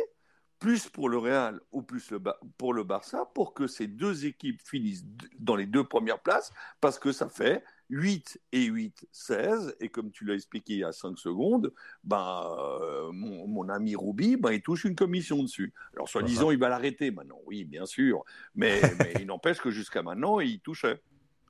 plus 0.59 0.89
pour 0.89 1.09
le 1.09 1.17
Real 1.17 1.59
ou 1.71 1.81
plus 1.81 2.11
le 2.11 2.19
pour 2.57 2.73
le 2.73 2.83
Barça 2.83 3.29
pour 3.33 3.53
que 3.53 3.67
ces 3.67 3.87
deux 3.87 4.25
équipes 4.25 4.61
finissent 4.61 5.05
dans 5.39 5.55
les 5.55 5.65
deux 5.65 5.83
premières 5.83 6.19
places 6.19 6.51
parce 6.81 6.99
que 6.99 7.11
ça 7.11 7.29
fait 7.29 7.63
8 7.89 8.41
et 8.51 8.65
8, 8.65 9.07
16 9.11 9.75
et 9.79 9.89
comme 9.89 10.11
tu 10.11 10.25
l'as 10.25 10.33
expliqué 10.33 10.73
il 10.73 10.79
y 10.79 10.83
a 10.83 10.91
5 10.91 11.17
secondes, 11.17 11.73
ben, 12.03 12.43
euh, 12.81 13.11
mon, 13.13 13.47
mon 13.47 13.69
ami 13.69 13.95
Roubi, 13.95 14.35
ben, 14.35 14.51
il 14.51 14.61
touche 14.61 14.83
une 14.83 14.95
commission 14.95 15.41
dessus. 15.41 15.73
Alors 15.93 16.09
soi-disant 16.09 16.51
il 16.51 16.57
va 16.57 16.69
l'arrêter 16.69 17.11
maintenant, 17.11 17.39
oui 17.45 17.63
bien 17.63 17.85
sûr, 17.85 18.23
mais, 18.55 18.81
mais 18.99 19.13
il 19.19 19.27
n'empêche 19.27 19.59
que 19.59 19.71
jusqu'à 19.71 20.01
maintenant 20.03 20.39
il 20.39 20.59
touchait. 20.59 21.01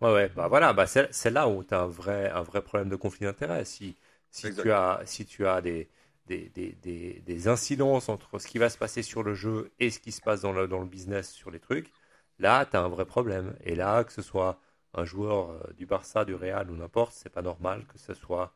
Ouais, 0.02 0.14
ouais, 0.14 0.30
bah 0.36 0.48
voilà, 0.48 0.74
bah 0.74 0.86
c'est 0.86 1.32
là 1.32 1.48
où 1.48 1.64
tu 1.64 1.74
as 1.74 1.82
un 1.82 1.88
vrai, 1.88 2.30
un 2.30 2.44
vrai 2.44 2.62
problème 2.62 2.90
de 2.90 2.96
conflit 2.96 3.26
d'intérêts. 3.26 3.66
Si, 3.66 3.96
si, 4.30 4.48
Exact. 4.48 4.62
tu 4.62 4.72
as, 4.72 5.02
si 5.06 5.26
tu 5.26 5.48
as 5.48 5.60
des, 5.62 5.90
des, 6.28 6.50
des, 6.50 6.74
des, 6.84 7.22
des 7.26 7.48
incidences 7.48 8.10
entre 8.10 8.40
ce 8.40 8.48
qui 8.48 8.58
va 8.58 8.70
se 8.70 8.78
passer 8.78 9.02
sur 9.02 9.24
le 9.24 9.34
jeu 9.34 9.72
et 9.80 9.90
ce 9.90 10.00
qui 10.00 10.12
se 10.12 10.22
passe 10.22 10.42
dans 10.42 10.52
le, 10.54 10.68
dans 10.68 10.80
le 10.80 10.86
business 10.86 11.32
sur 11.32 11.52
les 11.52 11.60
trucs, 11.60 11.92
là, 12.40 12.66
tu 12.66 12.78
as 12.78 12.82
un 12.82 12.90
vrai 12.90 13.06
problème. 13.06 13.56
Et 13.64 13.76
là, 13.76 14.04
que 14.04 14.12
ce 14.12 14.22
soit 14.22 14.60
un 14.94 15.06
joueur 15.06 15.52
euh, 15.52 15.74
du 15.78 15.86
Barça, 15.86 16.26
du 16.26 16.36
Real 16.36 16.70
ou 16.70 16.76
n'importe, 16.76 17.14
c'est 17.14 17.30
pas 17.30 17.42
normal 17.42 17.86
que 17.86 17.98
ce 17.98 18.14
soit 18.14 18.54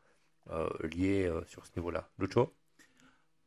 euh, 0.50 0.68
lié 0.82 1.26
euh, 1.26 1.42
sur 1.46 1.66
ce 1.66 1.70
niveau-là. 1.76 2.08
Lucho? 2.18 2.52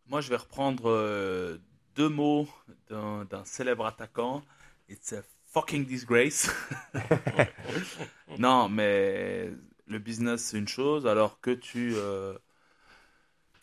Moi, 0.08 0.22
je 0.22 0.30
vais 0.30 0.36
reprendre 0.38 1.58
deux 1.96 2.10
mots 2.10 2.48
d'un 2.90 3.26
d'un 3.26 3.44
célèbre 3.44 3.88
attaquant. 3.88 4.44
It's 4.88 5.14
a 5.14 5.24
fucking 5.46 5.86
disgrace. 5.86 6.48
non, 8.38 8.70
mais 8.70 9.52
le 9.88 9.98
business, 9.98 10.44
c'est 10.44 10.60
une 10.60 10.68
chose, 10.68 11.08
alors 11.08 11.40
que 11.42 11.50
tu 11.50 11.96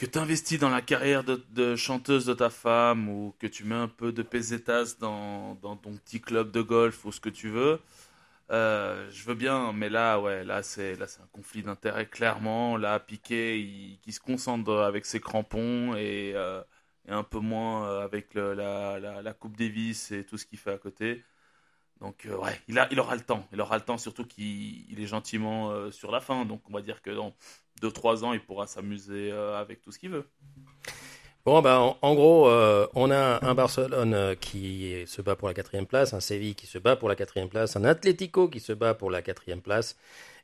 que 0.07 0.19
investis 0.19 0.59
dans 0.59 0.69
la 0.69 0.83
carrière 0.83 1.23
de, 1.25 1.77
chanteuse 1.77 2.27
de 2.27 2.35
ta 2.35 2.51
femme 2.51 3.09
ou 3.09 3.35
que 3.39 3.47
tu 3.47 3.65
mets 3.65 3.77
un 3.77 3.89
peu 3.89 4.13
de 4.13 4.23
pesetas 4.23 4.97
dans, 4.99 5.57
ton 5.57 5.97
petit 5.97 6.21
club 6.21 6.51
de 6.51 6.61
golf 6.61 7.05
ou 7.05 7.13
ce 7.13 7.21
que 7.21 7.29
tu 7.29 7.49
veux. 7.49 7.81
euh, 8.51 9.09
je 9.11 9.25
veux 9.25 9.35
bien, 9.35 9.73
mais 9.73 9.89
là, 9.91 10.21
ouais, 10.21 10.45
là 10.45 10.63
c'est 10.63 10.95
un 11.01 11.29
conflit 11.33 11.63
d'intérêts 11.63 12.07
clairement. 12.09 12.77
Là, 12.77 12.99
Piqué, 13.01 13.61
il, 13.61 14.13
se 14.13 14.21
concentre 14.21 14.73
avec 14.73 15.07
ses 15.07 15.21
crampons 15.21 15.95
et, 15.97 16.33
euh, 16.35 16.63
un 17.09 17.25
peu 17.25 17.39
moins 17.41 17.87
euh, 17.89 18.05
avec 18.05 18.35
la, 18.35 19.35
Coupe 19.39 19.57
Davis 19.57 20.11
et 20.13 20.25
tout 20.25 20.39
ce 20.39 20.47
qu'il 20.47 20.59
fait 20.59 20.73
à 20.73 20.79
côté. 20.79 21.25
Donc 22.01 22.27
ouais, 22.29 22.61
il 22.69 22.79
a, 22.79 22.89
il 22.93 23.01
aura 23.01 23.15
le 23.17 23.23
temps. 23.23 23.47
Il 23.53 23.61
aura 23.61 23.77
le 23.79 23.85
temps, 23.85 23.99
surtout 23.99 24.27
qu'il 24.27 24.91
il 24.91 25.01
est 25.01 25.07
gentiment 25.07 25.91
sur 25.93 26.11
la 26.13 26.21
fin. 26.21 26.45
Donc 26.45 26.63
on 26.69 26.73
va 26.73 26.83
dire 26.83 27.03
que 27.03 27.11
dans 27.11 27.35
2-3 27.81 28.25
ans, 28.25 28.33
il 28.33 28.41
pourra 28.45 28.67
s'amuser 28.67 29.31
euh, 29.33 29.57
avec 29.59 29.81
tout 29.81 29.93
ce 29.93 29.99
qu'il 29.99 30.11
veut. 30.11 30.25
Bon, 31.45 31.61
ben, 31.61 31.77
en, 31.77 31.99
en 32.03 32.15
gros, 32.15 32.49
euh, 32.49 32.87
on 32.95 33.11
a 33.11 33.45
un 33.45 33.55
Barcelone 33.55 34.15
euh, 34.15 34.35
qui 34.37 34.95
se 35.07 35.21
bat 35.23 35.35
pour 35.35 35.49
la 35.49 35.55
quatrième 35.55 35.87
place, 35.87 36.15
un 36.15 36.21
Séville 36.21 36.55
qui 36.55 36.67
se 36.69 36.79
bat 36.79 36.95
pour 36.95 37.09
la 37.09 37.17
quatrième 37.17 37.49
place, 37.49 37.75
un 37.75 37.85
Atlético 37.85 38.49
qui 38.49 38.61
se 38.61 38.73
bat 38.73 38.95
pour 38.95 39.11
la 39.11 39.23
quatrième 39.23 39.61
place, 39.61 39.97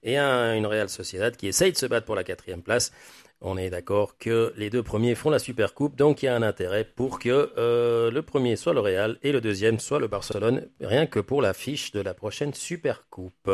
et 0.02 0.16
un- 0.16 0.56
une 0.56 0.66
Real 0.66 0.88
Sociedad 0.88 1.36
qui 1.36 1.46
essaye 1.46 1.70
de 1.70 1.76
se 1.76 1.86
battre 1.86 2.04
pour 2.06 2.16
la 2.16 2.24
quatrième 2.24 2.62
place. 2.62 2.92
On 3.40 3.56
est 3.56 3.70
d'accord 3.70 4.18
que 4.18 4.52
les 4.56 4.70
deux 4.70 4.82
premiers 4.82 5.14
font 5.14 5.30
la 5.30 5.38
Super 5.38 5.72
Coupe, 5.72 5.94
donc 5.94 6.24
il 6.24 6.26
y 6.26 6.28
a 6.28 6.34
un 6.34 6.42
intérêt 6.42 6.82
pour 6.84 7.20
que 7.20 7.52
euh, 7.56 8.10
le 8.10 8.22
premier 8.22 8.56
soit 8.56 8.74
le 8.74 8.80
Real 8.80 9.18
et 9.22 9.30
le 9.30 9.40
deuxième 9.40 9.78
soit 9.78 10.00
le 10.00 10.08
Barcelone, 10.08 10.68
rien 10.80 11.06
que 11.06 11.20
pour 11.20 11.42
l'affiche 11.42 11.92
de 11.92 12.00
la 12.00 12.14
prochaine 12.14 12.52
Super 12.54 13.06
Coupe. 13.08 13.48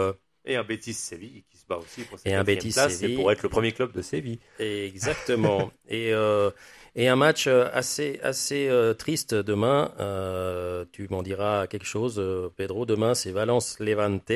Et 0.46 0.56
un 0.56 0.64
Betis 0.64 0.94
Séville 0.94 1.44
qui 1.50 1.53
se 1.64 1.68
bat 1.68 1.78
aussi 1.78 2.04
pour 2.04 2.18
cette 2.18 2.24
Et 2.24 2.34
un 2.34 2.44
Betis 2.44 2.72
place, 2.72 2.96
c'est 2.98 3.08
Séville. 3.08 3.08
pour 3.08 3.30
être 3.32 3.42
le 3.42 3.48
premier 3.48 3.72
club 3.72 3.92
de 3.92 4.02
Séville. 4.02 4.40
Exactement. 4.58 5.72
et, 5.88 6.12
euh, 6.12 6.50
et 6.94 7.08
un 7.08 7.16
match 7.16 7.46
euh, 7.48 7.68
assez, 7.72 8.20
assez 8.22 8.68
euh, 8.68 8.94
triste 8.94 9.34
demain. 9.34 9.92
Euh, 10.00 10.84
tu 10.92 11.08
m'en 11.10 11.22
diras 11.22 11.66
quelque 11.66 11.86
chose, 11.86 12.22
Pedro. 12.56 12.86
Demain, 12.86 13.14
c'est 13.14 13.32
Valence-Levante. 13.32 14.32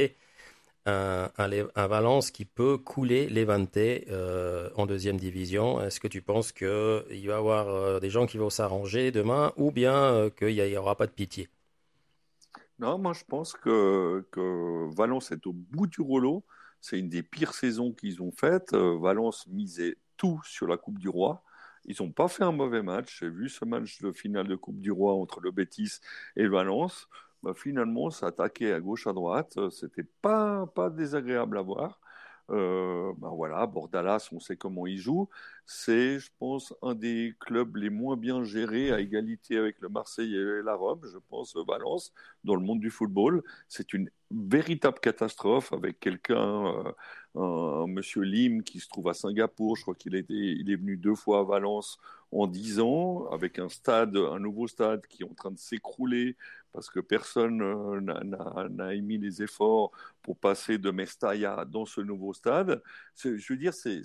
Un, 0.86 1.30
un, 1.38 1.48
Le- 1.48 1.70
un 1.76 1.86
Valence 1.88 2.30
qui 2.30 2.44
peut 2.46 2.78
couler 2.78 3.28
Levante 3.28 3.76
euh, 3.78 4.70
en 4.76 4.86
deuxième 4.86 5.18
division. 5.18 5.80
Est-ce 5.82 6.00
que 6.00 6.08
tu 6.08 6.22
penses 6.22 6.52
qu'il 6.52 6.68
va 6.68 7.02
y 7.12 7.30
avoir 7.32 7.68
euh, 7.68 8.00
des 8.00 8.10
gens 8.10 8.26
qui 8.26 8.38
vont 8.38 8.50
s'arranger 8.50 9.12
demain 9.12 9.52
ou 9.56 9.72
bien 9.72 9.94
euh, 9.94 10.30
qu'il 10.30 10.54
n'y 10.56 10.76
aura 10.76 10.96
pas 10.96 11.06
de 11.06 11.12
pitié? 11.12 11.48
Non, 12.78 12.98
moi 12.98 13.12
je 13.12 13.24
pense 13.24 13.52
que, 13.54 14.26
que 14.30 14.94
Valence 14.94 15.32
est 15.32 15.46
au 15.46 15.52
bout 15.52 15.86
du 15.86 16.00
rouleau. 16.00 16.44
C'est 16.80 16.98
une 16.98 17.08
des 17.08 17.22
pires 17.22 17.54
saisons 17.54 17.92
qu'ils 17.92 18.22
ont 18.22 18.32
faites. 18.32 18.72
Euh, 18.74 18.98
Valence 18.98 19.46
misait 19.48 19.96
tout 20.16 20.40
sur 20.44 20.66
la 20.66 20.76
Coupe 20.76 20.98
du 20.98 21.08
Roi. 21.08 21.42
Ils 21.84 21.96
n'ont 22.00 22.12
pas 22.12 22.28
fait 22.28 22.44
un 22.44 22.52
mauvais 22.52 22.82
match. 22.82 23.20
J'ai 23.20 23.30
vu 23.30 23.48
ce 23.48 23.64
match 23.64 24.00
de 24.02 24.12
finale 24.12 24.48
de 24.48 24.56
Coupe 24.56 24.80
du 24.80 24.92
Roi 24.92 25.14
entre 25.14 25.40
le 25.40 25.50
Betis 25.50 26.00
et 26.36 26.42
le 26.42 26.50
Valence. 26.50 27.08
Bah, 27.42 27.54
finalement, 27.54 28.10
ça 28.10 28.28
attaquait 28.28 28.72
à 28.72 28.80
gauche, 28.80 29.06
à 29.06 29.12
droite. 29.12 29.58
C'était 29.70 30.04
pas, 30.22 30.66
pas 30.66 30.90
désagréable 30.90 31.58
à 31.58 31.62
voir. 31.62 32.00
Euh, 32.50 33.12
bah 33.18 33.30
voilà, 33.34 33.66
Bordalas, 33.66 34.28
on 34.32 34.40
sait 34.40 34.56
comment 34.56 34.86
il 34.86 34.98
joue. 34.98 35.28
C'est, 35.70 36.18
je 36.18 36.30
pense, 36.38 36.74
un 36.80 36.94
des 36.94 37.34
clubs 37.40 37.76
les 37.76 37.90
moins 37.90 38.16
bien 38.16 38.42
gérés 38.42 38.90
à 38.90 39.00
égalité 39.00 39.58
avec 39.58 39.78
le 39.80 39.90
Marseille 39.90 40.34
et 40.34 40.62
la 40.62 40.74
Rome, 40.74 41.02
je 41.04 41.18
pense, 41.28 41.54
Valence, 41.56 42.14
dans 42.42 42.54
le 42.54 42.62
monde 42.62 42.80
du 42.80 42.88
football. 42.88 43.42
C'est 43.68 43.92
une 43.92 44.10
véritable 44.30 44.98
catastrophe 44.98 45.70
avec 45.74 46.00
quelqu'un, 46.00 46.94
euh, 47.36 47.82
un, 47.82 47.86
monsieur 47.86 48.22
Lim 48.22 48.62
qui 48.62 48.80
se 48.80 48.88
trouve 48.88 49.08
à 49.08 49.14
Singapour. 49.14 49.76
Je 49.76 49.82
crois 49.82 49.94
qu'il 49.94 50.14
il 50.30 50.70
est 50.70 50.76
venu 50.76 50.96
deux 50.96 51.14
fois 51.14 51.40
à 51.40 51.42
Valence 51.42 51.98
en 52.32 52.46
dix 52.46 52.80
ans, 52.80 53.28
avec 53.30 53.58
un 53.58 53.68
stade, 53.68 54.16
un 54.16 54.38
nouveau 54.38 54.68
stade 54.68 55.06
qui 55.06 55.22
est 55.22 55.26
en 55.26 55.34
train 55.34 55.50
de 55.50 55.58
s'écrouler 55.58 56.36
parce 56.72 56.88
que 56.88 57.00
personne 57.00 57.60
euh, 57.60 58.00
n'a 58.00 58.94
émis 58.94 59.18
les 59.18 59.42
efforts 59.42 59.90
pour 60.22 60.38
passer 60.38 60.78
de 60.78 60.90
Mestalla 60.90 61.66
dans 61.66 61.84
ce 61.84 62.00
nouveau 62.00 62.32
stade. 62.32 62.82
Je 63.22 63.52
veux 63.52 63.58
dire, 63.58 63.74
c'est 63.74 64.02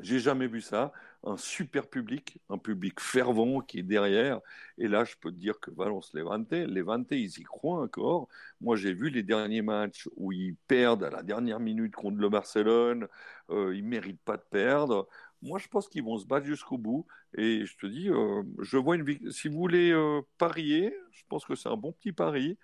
j'ai 0.00 0.18
jamais 0.18 0.46
vu 0.46 0.60
ça. 0.60 0.92
Un 1.24 1.36
super 1.36 1.88
public, 1.88 2.38
un 2.48 2.58
public 2.58 2.98
fervent 3.00 3.60
qui 3.60 3.78
est 3.80 3.82
derrière. 3.84 4.40
Et 4.78 4.88
là, 4.88 5.04
je 5.04 5.14
peux 5.20 5.30
te 5.30 5.36
dire 5.36 5.60
que 5.60 5.70
Valence 5.70 6.12
Levante, 6.14 6.52
Levante, 6.52 7.08
ils 7.12 7.38
y 7.38 7.42
croient 7.44 7.80
encore. 7.82 8.28
Moi, 8.60 8.76
j'ai 8.76 8.92
vu 8.92 9.10
les 9.10 9.22
derniers 9.22 9.62
matchs 9.62 10.08
où 10.16 10.32
ils 10.32 10.56
perdent 10.66 11.04
à 11.04 11.10
la 11.10 11.22
dernière 11.22 11.60
minute 11.60 11.94
contre 11.94 12.18
le 12.18 12.28
Barcelone. 12.28 13.06
Euh, 13.50 13.76
ils 13.76 13.84
méritent 13.84 14.22
pas 14.22 14.36
de 14.36 14.42
perdre. 14.50 15.08
Moi, 15.42 15.58
je 15.58 15.68
pense 15.68 15.88
qu'ils 15.88 16.04
vont 16.04 16.18
se 16.18 16.26
battre 16.26 16.46
jusqu'au 16.46 16.78
bout. 16.78 17.06
Et 17.36 17.66
je 17.66 17.76
te 17.76 17.86
dis, 17.86 18.08
euh, 18.10 18.42
je 18.60 18.76
vois 18.76 18.96
une 18.96 19.30
si 19.30 19.48
vous 19.48 19.58
voulez 19.58 19.90
euh, 19.92 20.22
parier, 20.38 20.94
je 21.12 21.22
pense 21.28 21.44
que 21.44 21.54
c'est 21.54 21.68
un 21.68 21.76
bon 21.76 21.92
petit 21.92 22.12
pari. 22.12 22.58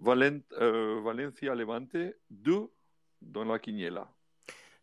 Valent, 0.00 0.40
euh, 0.60 1.00
Valencia 1.02 1.54
Levante 1.54 1.96
2 2.30 2.70
dans 3.22 3.44
la 3.44 3.58
quiniela. 3.58 4.15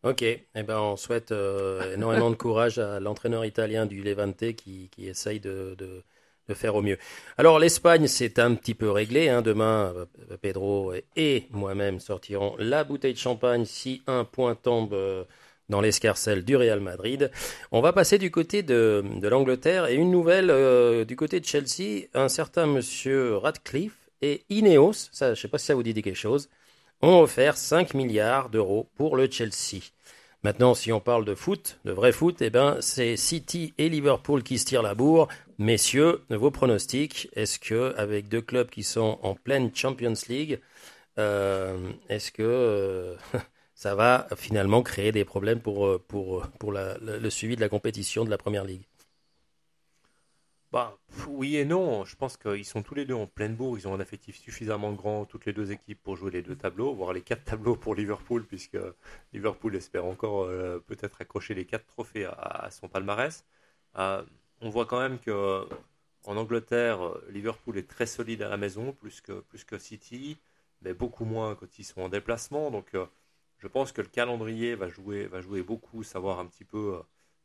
Ok, 0.04 0.22
eh 0.22 0.64
ben, 0.64 0.80
on 0.80 0.98
souhaite 0.98 1.32
euh, 1.32 1.94
énormément 1.96 2.30
de 2.30 2.36
courage 2.36 2.78
à 2.78 3.00
l'entraîneur 3.00 3.46
italien 3.46 3.86
du 3.86 4.04
Levante 4.04 4.54
qui, 4.54 4.90
qui 4.92 5.08
essaye 5.08 5.40
de, 5.40 5.76
de, 5.78 6.04
de, 6.50 6.54
faire 6.54 6.76
au 6.76 6.82
mieux. 6.82 6.98
Alors 7.38 7.58
l'Espagne, 7.58 8.08
c'est 8.08 8.38
un 8.38 8.54
petit 8.56 8.74
peu 8.74 8.92
réglé. 8.92 9.30
Hein. 9.30 9.42
Demain, 9.42 9.94
euh, 9.96 10.38
Pedro 10.42 10.92
et 11.16 11.48
moi-même 11.52 12.02
sortirons 12.02 12.56
la 12.60 12.84
bouteille 12.84 13.14
de 13.14 13.18
champagne 13.18 13.64
si 13.64 14.02
un 14.06 14.26
point 14.26 14.56
tombe 14.56 14.94
euh, 14.94 15.24
dans 15.70 15.80
l'escarcelle 15.80 16.44
du 16.44 16.58
Real 16.58 16.82
Madrid. 16.82 17.32
On 17.72 17.80
va 17.80 17.94
passer 17.94 18.18
du 18.18 18.30
côté 18.30 18.62
de, 18.62 19.06
de 19.22 19.28
l'Angleterre 19.30 19.86
et 19.86 19.96
une 19.96 20.12
nouvelle 20.12 21.06
du 21.06 21.16
côté 21.16 21.40
de 21.40 21.46
Chelsea. 21.46 22.08
Un 22.14 22.28
certain 22.28 22.66
monsieur 22.68 23.38
Radcliffe 23.38 24.10
et 24.22 24.44
Ineos, 24.50 24.94
ça, 25.14 25.28
je 25.28 25.32
ne 25.32 25.36
sais 25.36 25.48
pas 25.48 25.58
si 25.60 25.68
ça 25.68 25.76
vous 25.76 25.84
dit 25.84 25.94
quelque 25.94 26.14
chose, 26.14 26.50
ont 27.04 27.20
offert 27.20 27.58
5 27.58 27.94
milliards 27.96 28.50
d'euros 28.50 28.90
pour 28.96 29.18
le 29.18 29.30
Chelsea. 29.30 29.82
Maintenant, 30.42 30.74
si 30.74 30.92
on 30.94 31.02
parle 31.02 31.26
de 31.26 31.36
foot, 31.36 31.80
de 31.84 31.92
vrai 31.92 32.14
foot, 32.14 32.42
eh 32.42 32.50
ben, 32.50 32.78
c'est 32.80 33.18
City 33.18 33.74
et 33.78 33.90
Liverpool 33.90 34.42
qui 34.42 34.58
se 34.58 34.66
tirent 34.66 34.82
la 34.82 34.96
bourre. 34.96 35.28
Messieurs, 35.58 36.22
vos 36.30 36.50
pronostics, 36.50 37.30
est-ce 37.36 37.60
que 37.60 37.94
avec 37.98 38.30
deux 38.30 38.42
clubs 38.42 38.70
qui 38.70 38.84
sont 38.84 39.20
en 39.22 39.36
pleine 39.36 39.70
Champions 39.76 40.14
League, 40.30 40.62
euh, 41.20 41.78
est-ce 42.08 42.32
que 42.32 42.42
euh, 42.42 43.16
ça 43.76 43.96
va 43.96 44.28
finalement 44.38 44.82
créer 44.82 45.12
des 45.12 45.26
problèmes 45.26 45.60
pour, 45.60 46.00
pour 46.08 46.72
le 46.72 47.30
suivi 47.30 47.58
de 47.58 47.62
la 47.62 47.70
compétition 47.70 48.24
de 48.24 48.30
la 48.30 48.38
Première 48.38 48.64
Ligue? 48.64 48.84
Bah, 50.74 50.98
oui 51.28 51.58
et 51.58 51.66
non. 51.66 52.04
Je 52.04 52.16
pense 52.16 52.36
qu'ils 52.36 52.66
sont 52.66 52.82
tous 52.82 52.96
les 52.96 53.06
deux 53.06 53.14
en 53.14 53.28
pleine 53.28 53.56
bourre. 53.56 53.78
Ils 53.78 53.88
ont 53.88 53.94
un 53.94 54.00
effectif 54.00 54.36
suffisamment 54.38 54.92
grand, 54.94 55.26
toutes 55.26 55.46
les 55.46 55.54
deux 55.54 55.72
équipes, 55.72 56.02
pour 56.02 56.16
jouer 56.18 56.32
les 56.32 56.42
deux 56.42 56.56
tableaux, 56.56 56.94
voire 56.96 57.14
les 57.14 57.22
quatre 57.22 57.44
tableaux 57.44 57.76
pour 57.76 57.94
Liverpool, 57.96 58.44
puisque 58.46 58.78
Liverpool 59.34 59.76
espère 59.76 60.06
encore 60.06 60.46
euh, 60.46 60.80
peut-être 60.88 61.22
accrocher 61.22 61.54
les 61.54 61.66
quatre 61.66 61.86
trophées 61.86 62.26
à, 62.26 62.70
son 62.72 62.88
palmarès. 62.90 63.46
Euh, 63.98 64.24
on 64.62 64.70
voit 64.70 64.86
quand 64.88 65.00
même 65.00 65.20
que 65.20 65.68
en 66.26 66.38
Angleterre, 66.38 67.00
Liverpool 67.30 67.78
est 67.78 67.88
très 67.90 68.06
solide 68.08 68.42
à 68.42 68.50
la 68.50 68.58
maison, 68.58 68.94
plus 68.94 69.22
que, 69.22 69.42
plus 69.42 69.64
que 69.66 69.78
City, 69.78 70.38
mais 70.82 70.94
beaucoup 70.94 71.26
moins 71.26 71.56
quand 71.56 71.80
ils 71.80 71.84
sont 71.84 72.02
en 72.02 72.10
déplacement. 72.10 72.72
Donc, 72.72 72.96
euh, 72.96 73.06
je 73.60 73.68
pense 73.68 73.92
que 73.92 74.02
le 74.02 74.08
calendrier 74.08 74.76
va 74.76 74.88
jouer, 74.90 75.28
va 75.28 75.42
jouer 75.42 75.62
beaucoup, 75.64 76.04
savoir 76.04 76.40
un 76.40 76.48
petit 76.48 76.66
peu 76.66 77.00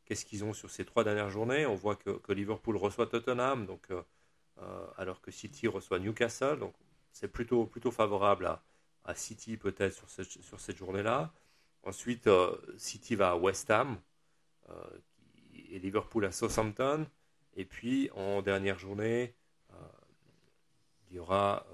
qu'est-ce 0.09 0.25
qu'ils 0.25 0.43
ont 0.43 0.53
sur 0.53 0.71
ces 0.71 0.85
trois 0.85 1.03
dernières 1.03 1.29
journées? 1.29 1.67
On 1.67 1.75
voit 1.75 1.95
que, 1.95 2.33
Liverpool 2.33 2.75
reçoit 2.77 3.05
Tottenham, 3.05 3.67
euh, 3.91 4.01
euh, 4.57 4.87
alors 4.97 5.21
que 5.21 5.29
City 5.29 5.67
reçoit 5.67 5.99
Newcastle. 5.99 6.59
C'est 7.11 7.27
plutôt, 7.27 7.67
plutôt 7.67 7.91
favorable 7.91 8.47
à, 9.05 9.15
City 9.15 9.55
peut-être 9.55 9.93
sur, 10.09 10.25
sur 10.25 10.59
cette 10.59 10.77
journée-là. 10.77 11.31
Ensuite, 11.83 12.25
euh, 12.25 12.57
City 12.77 13.15
va 13.15 13.31
à 13.31 13.35
West 13.35 13.69
Ham 13.69 13.99
et 15.53 15.79
Liverpool 15.79 16.25
à 16.25 16.31
Southampton. 16.31 17.07
Et 17.55 17.65
puis 17.65 18.09
en 18.15 18.41
dernière 18.41 18.77
journée, 18.77 19.35
il 21.09 21.15
y 21.15 21.19
aura 21.19 21.65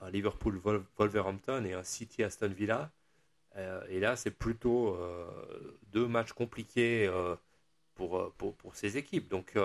un 0.00 0.10
Liverpool-Wolverhampton 0.10 1.64
et 1.66 1.74
un 1.74 1.82
City-Aston 1.82 2.48
Villa. 2.48 2.90
Euh, 3.56 3.82
et 3.88 4.00
là, 4.00 4.16
c'est 4.16 4.30
plutôt 4.30 4.94
euh, 4.94 5.78
deux 5.92 6.06
matchs 6.06 6.32
compliqués 6.32 7.06
euh, 7.06 7.36
pour, 7.94 8.32
pour, 8.34 8.54
pour, 8.56 8.74
ces 8.76 8.96
équipes. 8.96 9.28
Donc, 9.28 9.56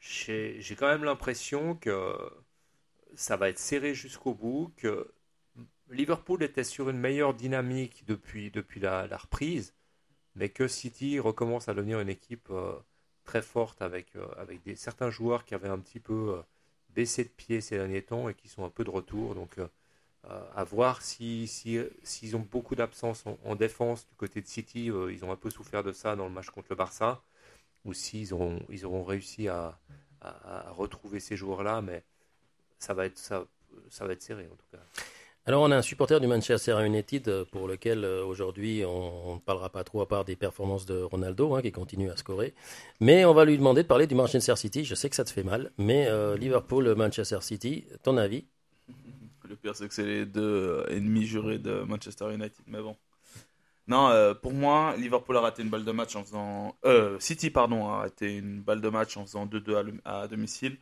j'ai 0.00 0.76
quand 0.78 0.88
même 0.88 1.04
l'impression 1.04 1.74
que 1.76 2.14
ça 3.14 3.36
va 3.36 3.48
être 3.48 3.58
serré 3.58 3.94
jusqu'au 3.94 4.34
bout, 4.34 4.72
que 4.76 5.10
Liverpool 5.90 6.42
était 6.42 6.64
sur 6.64 6.90
une 6.90 6.98
meilleure 6.98 7.34
dynamique 7.34 8.04
depuis, 8.06 8.50
depuis 8.50 8.80
la, 8.80 9.06
reprise, 9.16 9.74
mais 10.34 10.48
que 10.48 10.68
City 10.68 11.18
recommence 11.20 11.68
à 11.68 11.74
devenir 11.74 12.00
une 12.00 12.08
équipe 12.08 12.50
très 13.24 13.42
forte 13.42 13.80
avec, 13.80 14.12
avec 14.36 14.62
des, 14.62 14.76
certains 14.76 15.10
joueurs 15.10 15.44
qui 15.44 15.54
avaient 15.54 15.68
un 15.68 15.78
petit 15.78 16.00
peu 16.00 16.42
baissé 16.90 17.24
de 17.24 17.30
pied 17.30 17.60
ces 17.60 17.76
derniers 17.76 18.02
temps 18.02 18.28
et 18.28 18.34
qui 18.34 18.48
sont 18.48 18.64
un 18.64 18.70
peu 18.70 18.84
de 18.84 18.90
retour. 18.90 19.34
Donc, 19.34 19.56
à 20.54 20.64
voir 20.64 21.02
s'ils 21.02 21.48
si, 21.48 21.78
s'ils 22.02 22.36
ont 22.36 22.46
beaucoup 22.50 22.74
d'absence 22.74 23.24
en, 23.44 23.54
défense 23.56 24.06
du 24.08 24.14
côté 24.16 24.40
de 24.40 24.46
City, 24.46 24.90
euh, 24.90 25.12
ils 25.12 25.24
ont 25.24 25.32
un 25.32 25.36
peu 25.36 25.50
souffert 25.50 25.82
de 25.82 25.92
ça 25.92 26.16
dans 26.16 26.24
le 26.24 26.30
match 26.30 26.48
contre 26.50 26.68
le 26.70 26.76
Barça, 26.76 27.22
ou 27.84 27.92
s'ils 27.92 28.32
auront, 28.32 28.60
ils 28.70 28.86
auront 28.86 29.04
réussi 29.04 29.48
à, 29.48 29.78
retrouver 30.70 31.20
ces 31.20 31.36
joueurs-là, 31.36 31.82
mais 31.82 32.02
ça 32.78 32.94
va, 32.94 33.04
être, 33.04 33.18
ça, 33.18 33.44
va 34.00 34.12
être 34.14 34.22
serré 34.22 34.48
en 34.50 34.56
tout 34.56 34.64
cas. 34.72 34.78
Alors 35.44 35.60
on 35.62 35.70
a 35.70 35.76
un 35.76 35.82
supporter 35.82 36.18
du 36.18 36.26
Manchester 36.26 36.82
United 36.82 37.28
euh, 37.28 37.44
pour 37.44 37.68
lequel 37.68 38.06
aujourd'hui 38.06 38.82
on 38.86 39.34
ne 39.34 39.40
parlera 39.40 39.68
pas 39.68 39.84
trop 39.84 40.00
à 40.00 40.08
part 40.08 40.24
des 40.24 40.34
performances 40.34 40.86
de 40.86 41.02
Ronaldo 41.02 41.54
hein, 41.54 41.60
qui 41.60 41.72
continue 41.72 42.10
à 42.10 42.16
scorer, 42.16 42.54
mais 43.00 43.26
on 43.26 43.34
va 43.34 43.44
lui 43.44 43.58
demander 43.58 43.82
de 43.82 43.88
parler 43.88 44.06
du 44.06 44.14
Manchester 44.14 44.56
City. 44.56 44.86
Je 44.86 44.94
sais 44.94 45.10
que 45.10 45.16
ça 45.16 45.24
te 45.24 45.30
fait 45.30 45.42
mal, 45.42 45.70
mais 45.76 46.08
Liverpool, 46.38 46.94
Manchester 46.94 47.42
City, 47.42 47.84
ton 48.02 48.16
avis? 48.16 48.46
Le 49.48 49.56
pire, 49.56 49.76
c'est 49.76 49.88
que 49.88 49.94
c'est 49.94 50.04
les 50.04 50.26
deux 50.26 50.42
euh, 50.42 50.86
ennemis 50.88 51.26
jurés 51.26 51.58
de 51.58 51.82
Manchester 51.82 52.32
United. 52.32 52.64
Mais 52.66 52.80
bon. 52.80 52.96
Non, 53.86 54.08
euh, 54.08 54.34
pour 54.34 54.52
moi, 54.52 54.96
Liverpool 54.96 55.36
a 55.36 55.40
raté 55.40 55.62
une 55.62 55.68
balle 55.70 55.84
de 55.84 55.92
match 55.92 56.16
en 56.16 56.24
faisant. 56.24 56.76
Euh, 56.84 57.18
City, 57.20 57.50
pardon, 57.50 57.88
a 57.88 57.98
raté 57.98 58.36
une 58.38 58.62
balle 58.62 58.80
de 58.80 58.88
match 58.88 59.16
en 59.16 59.26
faisant 59.26 59.46
2-2 59.46 60.00
à, 60.04 60.28
domicile. 60.28 60.78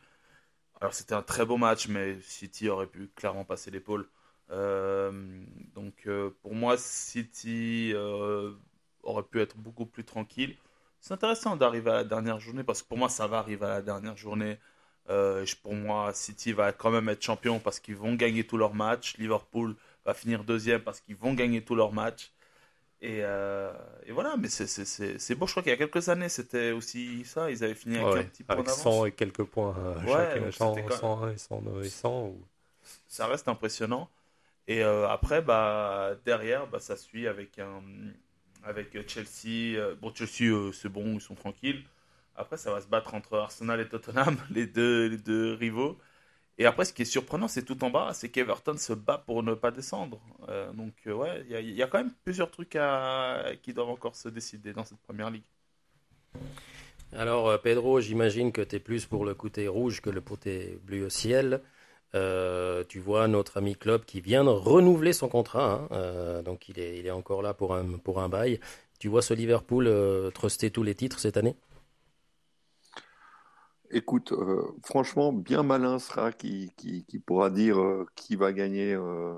Alors, 0.79 0.93
c'était 0.93 1.15
un 1.15 1.21
très 1.21 1.45
beau 1.45 1.57
match, 1.57 1.87
mais 1.87 2.19
City 2.21 2.69
aurait 2.69 2.87
pu 2.87 3.09
clairement 3.15 3.45
passer 3.45 3.71
l'épaule. 3.71 4.07
donc, 4.49 6.07
pour 6.41 6.55
moi, 6.55 6.77
City 6.77 7.93
aurait 9.03 9.23
pu 9.23 9.41
être 9.41 9.57
beaucoup 9.57 9.85
plus 9.85 10.03
tranquille. 10.03 10.55
C'est 10.99 11.13
intéressant 11.13 11.57
d'arriver 11.57 11.91
à 11.91 11.95
la 11.95 12.03
dernière 12.05 12.39
journée 12.39 12.63
parce 12.63 12.81
que 12.81 12.87
pour 12.87 12.97
moi, 12.97 13.09
ça 13.09 13.27
va 13.27 13.39
arriver 13.39 13.65
à 13.65 13.69
la 13.69 13.81
dernière 13.81 14.15
journée. 14.17 14.57
Euh, 15.09 15.45
pour 15.61 15.73
moi, 15.73 16.13
City 16.13 16.53
va 16.53 16.71
quand 16.71 16.91
même 16.91 17.09
être 17.09 17.21
champion 17.21 17.59
parce 17.59 17.79
qu'ils 17.79 17.95
vont 17.95 18.13
gagner 18.13 18.45
tous 18.45 18.57
leurs 18.57 18.73
matchs. 18.73 19.17
Liverpool 19.17 19.75
va 20.05 20.13
finir 20.13 20.43
deuxième 20.43 20.81
parce 20.81 20.99
qu'ils 21.01 21.15
vont 21.15 21.33
gagner 21.33 21.61
tous 21.61 21.75
leurs 21.75 21.91
matchs. 21.91 22.31
Et, 23.01 23.19
euh, 23.21 23.73
et 24.05 24.13
voilà, 24.13 24.35
mais 24.37 24.47
c'est 24.47 25.35
beau. 25.35 25.45
Je 25.45 25.51
crois 25.51 25.61
qu'il 25.61 25.71
y 25.71 25.75
a 25.75 25.77
quelques 25.77 26.07
années, 26.07 26.29
c'était 26.29 26.71
aussi 26.71 27.25
ça. 27.25 27.51
Ils 27.51 27.61
avaient 27.63 27.75
fini 27.75 27.97
avec 27.97 28.25
un 28.25 28.29
petit 28.29 28.43
point 28.43 28.55
d'avance. 28.55 28.81
100 28.81 29.05
et 29.07 29.11
quelques 29.11 29.43
points. 29.43 29.75
ouais, 30.07 30.51
100, 30.51 30.75
100, 30.89 31.27
et 31.81 31.89
100, 31.89 32.33
Ça 33.07 33.27
reste 33.27 33.49
impressionnant. 33.49 34.09
Et 34.69 34.81
euh, 34.81 35.09
après, 35.09 35.41
bah, 35.41 36.15
derrière, 36.23 36.67
bah, 36.67 36.79
ça 36.79 36.95
suit 36.95 37.27
avec, 37.27 37.59
un, 37.59 37.81
avec 38.63 38.97
Chelsea. 39.05 39.95
Bon, 40.01 40.13
Chelsea, 40.15 40.71
c'est 40.71 40.87
bon, 40.87 41.15
ils 41.15 41.21
sont 41.21 41.35
tranquilles. 41.35 41.83
Après, 42.35 42.57
ça 42.57 42.71
va 42.71 42.81
se 42.81 42.87
battre 42.87 43.13
entre 43.13 43.37
Arsenal 43.37 43.79
et 43.79 43.87
Tottenham, 43.87 44.37
les 44.49 44.65
deux, 44.65 45.07
les 45.07 45.17
deux 45.17 45.53
rivaux. 45.53 45.97
Et 46.59 46.65
après, 46.65 46.85
ce 46.85 46.93
qui 46.93 47.01
est 47.01 47.05
surprenant, 47.05 47.47
c'est 47.47 47.63
tout 47.63 47.83
en 47.83 47.89
bas, 47.89 48.11
c'est 48.13 48.29
qu'Everton 48.29 48.77
se 48.77 48.93
bat 48.93 49.17
pour 49.17 49.41
ne 49.41 49.55
pas 49.55 49.71
descendre. 49.71 50.21
Euh, 50.49 50.71
donc, 50.73 50.93
euh, 51.07 51.13
ouais, 51.13 51.43
il 51.49 51.71
y, 51.71 51.81
a 51.81 51.87
quand 51.87 51.97
même 51.97 52.13
plusieurs 52.23 52.51
trucs 52.51 52.75
à, 52.75 53.53
qui 53.63 53.73
doivent 53.73 53.89
encore 53.89 54.15
se 54.15 54.29
décider 54.29 54.71
dans 54.71 54.83
cette 54.83 54.99
première 54.99 55.31
ligue. 55.31 55.43
Alors, 57.11 57.49
euh, 57.49 57.57
Pedro, 57.57 58.01
j'imagine 58.01 58.51
que 58.51 58.61
tu 58.61 58.75
es 58.75 58.79
plus 58.79 59.05
pour 59.07 59.25
le 59.25 59.33
côté 59.33 59.67
rouge 59.67 60.01
que 60.01 60.11
le 60.11 60.21
côté 60.21 60.79
bleu 60.83 61.05
au 61.05 61.09
ciel. 61.09 61.61
tu 62.13 62.99
vois 62.99 63.27
notre 63.27 63.57
ami 63.57 63.75
Club 63.75 64.05
qui 64.05 64.21
vient 64.21 64.43
de 64.43 64.49
renouveler 64.49 65.13
son 65.13 65.29
contrat, 65.29 65.87
hein. 65.89 66.43
donc 66.43 66.69
il 66.69 66.79
est, 66.79 66.99
il 66.99 67.07
est 67.07 67.11
encore 67.11 67.41
là 67.41 67.55
pour 67.55 67.73
un, 67.73 67.97
pour 67.97 68.21
un 68.21 68.29
bail. 68.29 68.59
Tu 68.99 69.07
vois 69.07 69.23
ce 69.23 69.33
Liverpool 69.33 69.91
truster 70.33 70.69
tous 70.69 70.83
les 70.83 70.93
titres 70.93 71.19
cette 71.19 71.37
année? 71.37 71.55
Écoute, 73.95 74.31
euh, 74.31 74.63
franchement, 74.83 75.31
bien 75.31 75.61
malin 75.61 75.99
sera 75.99 76.31
qui, 76.31 76.73
pourra 77.27 77.51
dire 77.51 77.79
euh, 77.79 78.07
qui 78.15 78.35
va 78.35 78.51
gagner 78.51 78.95
euh, 78.95 79.37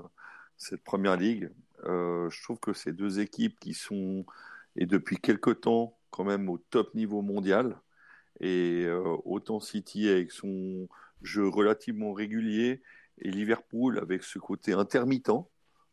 cette 0.56 0.82
première 0.82 1.18
ligue. 1.18 1.50
Je 1.84 2.42
trouve 2.42 2.58
que 2.58 2.72
ces 2.72 2.92
deux 2.94 3.20
équipes 3.20 3.60
qui 3.60 3.74
sont, 3.74 4.24
et 4.74 4.86
depuis 4.86 5.18
quelque 5.18 5.50
temps, 5.50 5.98
quand 6.10 6.24
même 6.24 6.48
au 6.48 6.56
top 6.56 6.94
niveau 6.94 7.20
mondial, 7.20 7.78
et 8.40 8.88
autant 9.24 9.60
City 9.60 10.08
avec 10.08 10.32
son 10.32 10.88
jeu 11.22 11.46
relativement 11.48 12.14
régulier, 12.14 12.82
et 13.18 13.30
Liverpool 13.30 13.98
avec 13.98 14.22
ce 14.24 14.38
côté 14.38 14.72
intermittent, 14.72 15.30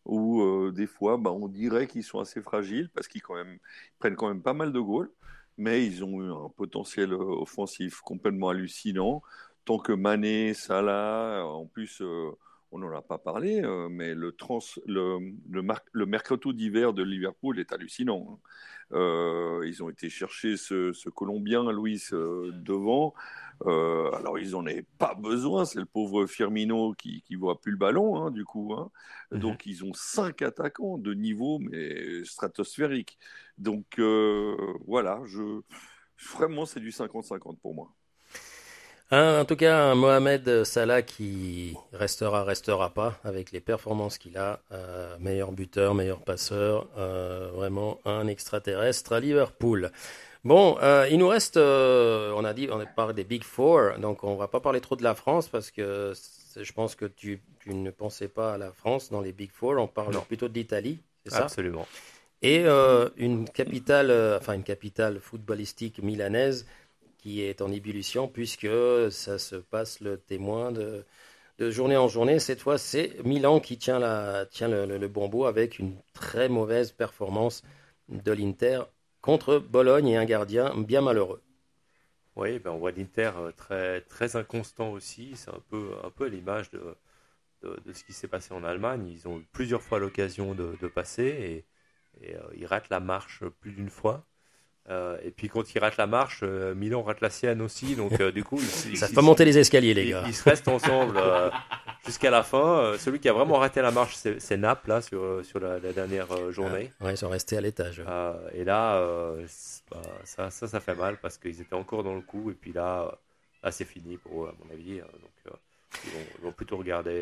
où 0.06 0.72
des 0.72 0.88
fois, 0.88 1.18
bah, 1.18 1.32
on 1.32 1.50
dirait 1.50 1.88
qu'ils 1.88 2.04
sont 2.04 2.20
assez 2.20 2.42
fragiles, 2.42 2.90
parce 2.96 3.08
qu'ils 3.10 3.22
prennent 3.22 4.16
quand 4.16 4.30
même 4.30 4.42
pas 4.42 4.54
mal 4.54 4.72
de 4.72 4.80
goals 4.80 5.12
mais 5.58 5.86
ils 5.86 6.04
ont 6.04 6.22
eu 6.22 6.32
un 6.32 6.50
potentiel 6.56 7.14
euh, 7.14 7.18
offensif 7.42 8.00
complètement 8.02 8.50
hallucinant. 8.50 9.22
Tant 9.66 9.78
que 9.80 9.94
Mané, 9.94 10.54
Salah, 10.54 11.46
en 11.46 11.66
plus, 11.68 12.02
euh, 12.02 12.32
on 12.72 12.80
n'en 12.80 12.92
a 12.96 13.02
pas 13.02 13.18
parlé, 13.18 13.62
euh, 13.64 13.88
mais 13.90 14.14
le, 14.14 14.32
trans, 14.32 14.60
le, 14.88 15.20
le, 15.50 15.64
le 15.92 16.06
mercato 16.06 16.54
d'hiver 16.54 16.94
de 16.94 17.04
Liverpool 17.04 17.60
est 17.60 17.72
hallucinant. 17.72 18.28
hein. 18.30 18.50
Euh, 18.92 19.64
ils 19.66 19.82
ont 19.84 19.90
été 19.90 20.10
chercher 20.10 20.58
ce, 20.58 20.92
ce 20.94 21.10
Colombien, 21.10 21.72
Luis, 21.72 22.04
euh, 22.12 22.52
devant. 22.54 23.14
Euh, 23.66 24.12
alors, 24.14 24.40
ils 24.40 24.52
n'en 24.52 24.66
avaient 24.66 24.86
pas 24.98 25.16
besoin. 25.16 25.66
C'est 25.66 25.80
le 25.80 25.86
pauvre 25.86 26.26
Firmino 26.28 26.94
qui 26.94 27.24
ne 27.30 27.38
voit 27.38 27.60
plus 27.62 27.72
le 27.72 27.78
ballon, 27.78 28.18
hein, 28.18 28.32
du 28.32 28.46
coup. 28.46 28.74
hein. 28.74 28.92
Mhm. 29.32 29.40
Donc, 29.40 29.66
ils 29.66 29.84
ont 29.86 29.94
cinq 29.94 30.42
attaquants 30.42 30.98
de 30.98 31.14
niveau, 31.14 31.60
mais 31.60 32.24
stratosphérique. 32.26 33.18
Donc, 33.58 34.00
euh, 34.00 34.56
voilà, 34.88 35.22
je... 35.26 35.62
vraiment, 36.36 36.66
c'est 36.66 36.80
du 36.80 36.92
50-50 36.92 37.60
pour 37.62 37.74
moi. 37.76 37.94
En 39.12 39.46
tout 39.46 39.56
cas, 39.56 39.94
Mohamed 39.94 40.64
Salah 40.64 41.04
qui 41.04 41.78
restera, 41.92 42.44
restera 42.44 42.90
pas 42.90 43.20
avec 43.24 43.52
les 43.52 43.62
performances 43.62 44.18
qu'il 44.18 44.38
a. 44.38 44.60
euh, 44.72 45.16
meilleur 45.20 45.52
buteur, 45.52 45.94
meilleur 45.94 46.22
passeur. 46.24 46.88
euh, 46.98 47.52
vraiment 47.54 48.00
un 48.06 48.26
extraterrestre 48.28 49.14
à 49.14 49.20
Liverpool. 49.20 49.92
Bon, 50.44 50.78
euh, 50.82 51.08
il 51.10 51.20
nous 51.20 51.30
reste, 51.30 51.56
euh, 51.56 52.34
on 52.36 52.44
a 52.44 52.54
dit, 52.54 52.68
on 52.70 52.80
a 52.80 52.86
parlé 52.86 53.14
des 53.14 53.24
Big 53.24 53.44
Four, 53.44 53.98
donc 54.00 54.26
on 54.26 54.36
va 54.36 54.50
pas 54.50 54.60
parler 54.60 54.82
trop 54.82 54.98
de 54.98 55.04
la 55.04 55.16
France 55.16 55.48
parce 55.48 55.72
que 55.72 56.12
je 56.58 56.72
pense 56.74 56.96
que 56.96 57.06
tu, 57.06 57.42
tu 57.60 57.74
ne 57.74 57.92
pensais 57.92 58.28
pas 58.28 58.56
à 58.56 58.58
la 58.58 58.74
France 58.74 59.10
dans 59.10 59.22
les 59.22 59.32
Big 59.32 59.52
Four, 59.52 59.78
on 59.78 59.88
parle 59.88 60.14
Non. 60.14 60.22
plutôt 60.28 60.50
de 60.50 60.54
l'Italie, 60.54 61.00
c'est 61.24 61.32
ça? 61.32 61.46
Absolument. 61.46 61.88
Et 62.42 62.66
euh, 62.66 63.10
une 63.16 63.48
capitale, 63.50 64.12
enfin 64.38 64.54
une 64.54 64.64
capitale 64.64 65.20
footballistique 65.22 66.00
milanaise 66.04 66.66
qui 67.20 67.42
est 67.42 67.62
en 67.62 67.72
ébullition 67.72 68.28
puisque 68.28 68.68
ça 69.12 69.40
se 69.40 69.56
passe 69.56 70.02
le 70.02 70.18
témoin 70.18 70.72
de, 70.74 71.06
de 71.60 71.72
journée 71.72 71.98
en 71.98 72.08
journée. 72.10 72.40
Cette 72.40 72.62
fois, 72.62 72.78
c'est 72.78 73.24
Milan 73.24 73.60
qui 73.62 73.78
tient, 73.78 74.00
la, 74.00 74.46
tient 74.48 74.68
le, 74.68 74.86
le, 74.86 74.98
le 74.98 75.08
bon 75.08 75.30
bout 75.30 75.46
avec 75.46 75.80
une 75.80 75.96
très 76.14 76.50
mauvaise 76.50 76.92
performance 76.92 77.64
de 78.10 78.32
l'Inter 78.34 78.82
contre 79.24 79.58
Bologne 79.58 80.10
et 80.10 80.18
un 80.18 80.26
gardien 80.26 80.74
bien 80.76 81.02
malheureux. 81.02 81.42
Oui, 82.36 82.60
ben 82.60 82.72
on 82.72 82.78
voit 82.78 82.92
l'Inter 82.92 83.32
euh, 83.38 83.52
très, 83.52 84.02
très 84.02 84.36
inconstant 84.36 84.92
aussi. 84.92 85.32
C'est 85.36 85.50
un 85.50 85.62
peu, 85.70 85.92
un 86.04 86.10
peu 86.10 86.26
à 86.26 86.30
l'image 86.30 86.70
de, 86.72 86.82
de, 87.64 87.80
de 87.86 87.94
ce 87.94 88.04
qui 88.04 88.12
s'est 88.14 88.28
passé 88.28 88.54
en 88.54 88.64
Allemagne. 88.64 89.08
Ils 89.08 89.28
ont 89.28 89.40
eu 89.40 89.46
plusieurs 89.52 89.82
fois 89.82 89.98
l'occasion 90.00 90.54
de, 90.54 90.76
de 90.82 90.88
passer 90.88 91.66
et, 92.22 92.26
et 92.28 92.36
euh, 92.36 92.42
ils 92.58 92.66
ratent 92.66 92.90
la 92.90 93.00
marche 93.00 93.44
plus 93.62 93.72
d'une 93.72 93.90
fois. 93.90 94.26
Euh, 94.90 95.18
et 95.24 95.32
puis 95.32 95.48
quand 95.48 95.74
ils 95.74 95.80
ratent 95.80 95.98
la 95.98 96.08
marche, 96.08 96.42
euh, 96.44 96.76
Milan 96.76 97.04
rate 97.04 97.22
la 97.22 97.30
sienne 97.30 97.62
aussi. 97.62 97.96
Donc 97.96 98.22
du 98.22 98.44
coup, 98.44 98.58
ils, 98.60 98.64
ils- 98.92 98.98
Ça 98.98 99.08
ils- 99.08 99.16
fait 99.16 99.22
monter 99.22 99.46
les 99.46 99.58
escaliers, 99.58 99.94
les 99.94 100.10
gars. 100.10 100.24
Ils, 100.28 100.34
se 100.34 100.44
restent 100.44 100.68
ensemble 100.68 101.18
jusqu'à 102.06 102.30
la 102.30 102.44
fin. 102.44 102.80
Euh, 102.80 102.98
celui 102.98 103.20
qui 103.20 103.30
a 103.30 103.34
vraiment 103.34 103.58
raté 103.58 103.82
la 103.82 103.92
marche, 103.92 104.16
c'est 104.16 104.58
Naples 104.58 104.90
là 104.90 105.02
sur, 105.02 105.22
euh, 105.22 105.44
sur 105.44 105.60
la, 105.60 105.80
la 105.80 105.94
dernière 105.94 106.32
euh, 106.32 106.52
journée. 106.52 106.92
Ouais, 107.02 107.14
ils 107.14 107.18
sont 107.18 107.30
restés 107.30 107.58
à 107.58 107.62
l'étage. 107.62 108.02
Euh, 108.08 108.50
et 108.54 108.64
là, 108.64 108.96
euh, 108.98 109.46
bah, 109.90 110.02
ça, 110.24 110.50
ça, 110.50 110.68
ça 110.68 110.80
fait 110.80 110.96
mal 110.96 111.18
parce 111.18 111.38
qu'ils 111.38 111.62
étaient 111.62 111.74
encore 111.74 112.04
dans 112.04 112.16
le 112.16 112.22
coup. 112.22 112.52
Et 112.52 112.56
puis 112.56 112.74
là, 112.74 113.18
là 113.64 113.72
c'est 113.72 113.86
fini 113.86 114.18
pour 114.18 114.46
eux, 114.46 114.50
à 114.50 114.54
mon 114.64 114.74
avis. 114.74 115.00
Euh, 115.00 115.04
Donc, 115.04 115.32
euh, 115.48 115.58
ils, 116.06 116.12
vont, 116.12 116.26
ils 116.40 116.44
vont 116.46 116.52
plutôt 116.52 116.78
regarder 116.78 117.22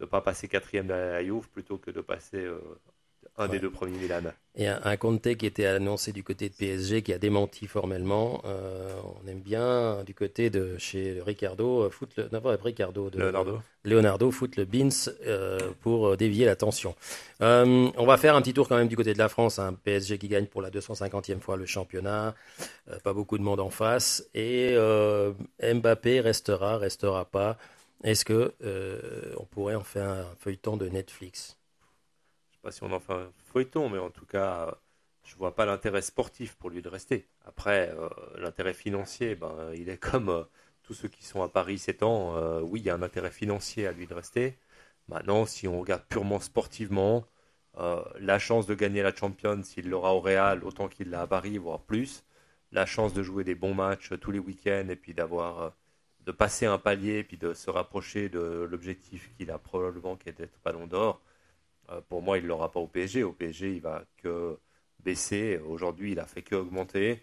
de 0.00 0.04
ne 0.04 0.06
pas 0.06 0.20
passer 0.20 0.48
quatrième 0.48 0.86
de 0.86 0.94
la 0.94 1.24
Juve 1.24 1.48
plutôt 1.48 1.78
que 1.78 1.90
de 1.90 2.00
passer 2.00 2.46
euh, 3.38 3.44
un 3.44 3.48
des 3.48 3.58
deux 3.58 3.70
premiers 3.70 3.98
Milan. 3.98 4.32
Et 4.54 4.66
un, 4.68 4.80
un 4.84 4.96
Conte 4.96 5.34
qui 5.36 5.46
était 5.46 5.66
annoncé 5.66 6.12
du 6.12 6.22
côté 6.22 6.48
de 6.48 6.54
PSG, 6.54 7.02
qui 7.02 7.12
a 7.12 7.18
démenti 7.18 7.66
formellement. 7.66 8.42
Euh, 8.44 8.94
on 9.22 9.26
aime 9.28 9.40
bien 9.40 10.04
du 10.04 10.14
côté 10.14 10.50
de 10.50 10.76
chez 10.78 11.20
Ricardo, 11.24 11.82
euh, 11.82 11.90
foutre 11.90 12.12
le, 12.18 12.28
non, 12.32 12.40
pas 12.40 12.56
Ricardo, 12.62 13.08
de, 13.08 13.18
Leonardo. 13.18 13.60
Leonardo 13.84 14.30
foutre 14.30 14.58
le 14.58 14.64
Beans 14.64 14.90
euh, 15.26 15.58
pour 15.80 16.08
euh, 16.08 16.16
dévier 16.16 16.44
l'attention. 16.44 16.94
Euh, 17.40 17.90
on 17.96 18.06
va 18.06 18.16
faire 18.16 18.36
un 18.36 18.42
petit 18.42 18.54
tour 18.54 18.68
quand 18.68 18.76
même 18.76 18.88
du 18.88 18.96
côté 18.96 19.14
de 19.14 19.18
la 19.18 19.28
France. 19.28 19.58
Un 19.58 19.72
PSG 19.72 20.18
qui 20.18 20.28
gagne 20.28 20.46
pour 20.46 20.62
la 20.62 20.70
250e 20.70 21.40
fois 21.40 21.56
le 21.56 21.66
championnat. 21.66 22.34
Euh, 22.90 22.98
pas 23.00 23.12
beaucoup 23.12 23.38
de 23.38 23.42
monde 23.42 23.60
en 23.60 23.70
face. 23.70 24.28
Et 24.34 24.72
euh, 24.74 25.32
Mbappé 25.62 26.20
restera, 26.20 26.78
restera 26.78 27.24
pas. 27.24 27.56
Est-ce 28.04 28.24
que 28.24 28.52
euh, 28.62 29.32
on 29.38 29.44
pourrait 29.44 29.76
en 29.76 29.84
faire 29.84 30.08
un 30.08 30.26
feuilleton 30.38 30.76
de 30.76 30.88
Netflix? 30.88 31.56
Pas 32.62 32.72
si 32.72 32.82
on 32.84 32.92
en 32.92 33.00
fait 33.00 33.12
un 33.12 33.32
feuilleton, 33.52 33.88
mais 33.88 33.98
en 33.98 34.10
tout 34.10 34.26
cas, 34.26 34.68
euh, 34.68 34.72
je 35.24 35.36
vois 35.36 35.54
pas 35.54 35.66
l'intérêt 35.66 36.02
sportif 36.02 36.54
pour 36.56 36.70
lui 36.70 36.82
de 36.82 36.88
rester. 36.88 37.28
Après, 37.44 37.90
euh, 37.96 38.08
l'intérêt 38.38 38.74
financier, 38.74 39.34
ben, 39.34 39.72
il 39.74 39.88
est 39.88 39.98
comme 39.98 40.28
euh, 40.28 40.44
tous 40.82 40.94
ceux 40.94 41.08
qui 41.08 41.24
sont 41.24 41.42
à 41.42 41.48
Paris 41.48 41.78
ces. 41.78 41.96
Euh, 42.02 42.60
oui, 42.62 42.80
il 42.80 42.86
y 42.86 42.90
a 42.90 42.94
un 42.94 43.02
intérêt 43.02 43.30
financier 43.30 43.86
à 43.86 43.92
lui 43.92 44.06
de 44.06 44.14
rester. 44.14 44.58
Maintenant, 45.08 45.46
si 45.46 45.68
on 45.68 45.80
regarde 45.80 46.04
purement 46.08 46.40
sportivement, 46.40 47.26
la 48.20 48.38
chance 48.38 48.66
de 48.66 48.74
gagner 48.74 49.02
la 49.02 49.14
Champions, 49.14 49.62
s'il 49.62 49.88
l'aura 49.88 50.14
au 50.14 50.20
Real, 50.20 50.62
autant 50.64 50.88
qu'il 50.88 51.10
l'a 51.10 51.22
à 51.22 51.26
Paris, 51.26 51.58
voire 51.58 51.80
plus. 51.82 52.24
La 52.70 52.86
chance 52.86 53.14
de 53.14 53.22
jouer 53.22 53.44
des 53.44 53.54
bons 53.54 53.74
matchs 53.74 54.12
tous 54.20 54.30
les 54.30 54.38
week-ends 54.38 54.88
et 54.90 54.96
puis 54.96 55.14
d'avoir, 55.14 55.74
de 56.20 56.32
passer 56.32 56.66
un 56.66 56.78
palier 56.78 57.18
et 57.18 57.24
puis 57.24 57.38
de 57.38 57.54
se 57.54 57.70
rapprocher 57.70 58.28
de 58.28 58.68
l'objectif 58.70 59.30
qu'il 59.36 59.50
a 59.50 59.58
probablement 59.58 60.16
qui 60.16 60.28
est 60.28 60.32
d'être 60.32 60.58
Ballon 60.64 60.86
d'Or. 60.86 61.20
Euh, 61.92 62.00
pour 62.08 62.22
moi, 62.22 62.38
il 62.38 62.44
ne 62.44 62.48
l'aura 62.48 62.70
pas 62.70 62.80
au 62.80 62.86
PSG. 62.86 63.22
Au 63.24 63.32
PSG, 63.32 63.74
il 63.74 63.80
va 63.80 64.04
que 64.18 64.58
baisser. 65.00 65.58
Aujourd'hui, 65.58 66.12
il 66.12 66.20
a 66.20 66.26
fait 66.26 66.42
que 66.42 66.54
augmenter. 66.54 67.22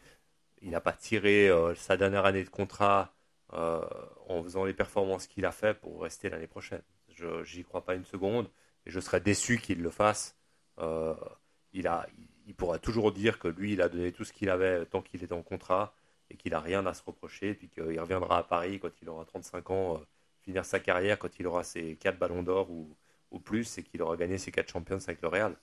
Il 0.61 0.71
n'a 0.71 0.81
pas 0.81 0.93
tiré 0.93 1.49
euh, 1.49 1.75
sa 1.75 1.97
dernière 1.97 2.25
année 2.25 2.43
de 2.43 2.49
contrat 2.49 3.13
euh, 3.53 3.81
en 4.27 4.43
faisant 4.43 4.65
les 4.65 4.73
performances 4.73 5.27
qu'il 5.27 5.45
a 5.45 5.51
fait 5.51 5.73
pour 5.73 6.01
rester 6.01 6.29
l'année 6.29 6.47
prochaine. 6.47 6.81
Je 7.09 7.43
j'y 7.43 7.63
crois 7.63 7.83
pas 7.85 7.95
une 7.95 8.05
seconde 8.05 8.49
et 8.85 8.91
je 8.91 8.99
serais 8.99 9.21
déçu 9.21 9.57
qu'il 9.59 9.81
le 9.81 9.89
fasse. 9.89 10.35
Il 11.73 12.55
pourra 12.55 12.79
toujours 12.79 13.11
dire 13.11 13.39
que 13.39 13.47
lui, 13.47 13.73
il 13.73 13.81
a 13.81 13.89
donné 13.89 14.11
tout 14.11 14.23
ce 14.25 14.33
qu'il 14.33 14.49
avait 14.49 14.85
tant 14.85 15.01
qu'il 15.01 15.23
est 15.23 15.31
en 15.31 15.41
contrat 15.41 15.93
et 16.29 16.37
qu'il 16.37 16.51
n'a 16.51 16.59
rien 16.59 16.85
à 16.85 16.93
se 16.93 17.03
reprocher, 17.03 17.53
puis 17.53 17.69
qu'il 17.69 17.99
reviendra 17.99 18.39
à 18.39 18.43
Paris 18.43 18.79
quand 18.79 18.91
il 19.01 19.09
aura 19.09 19.25
35 19.25 19.69
ans, 19.71 20.01
finir 20.41 20.65
sa 20.65 20.79
carrière 20.79 21.19
quand 21.19 21.39
il 21.39 21.47
aura 21.47 21.63
ses 21.63 21.95
4 21.97 22.17
ballons 22.17 22.43
d'or 22.43 22.69
ou, 22.71 22.95
ou 23.31 23.39
plus 23.39 23.77
et 23.77 23.83
qu'il 23.83 24.01
aura 24.01 24.17
gagné 24.17 24.37
ses 24.37 24.51
4 24.51 24.69
champions 24.71 24.97
avec 25.07 25.21
le 25.21 25.27
Real. 25.27 25.55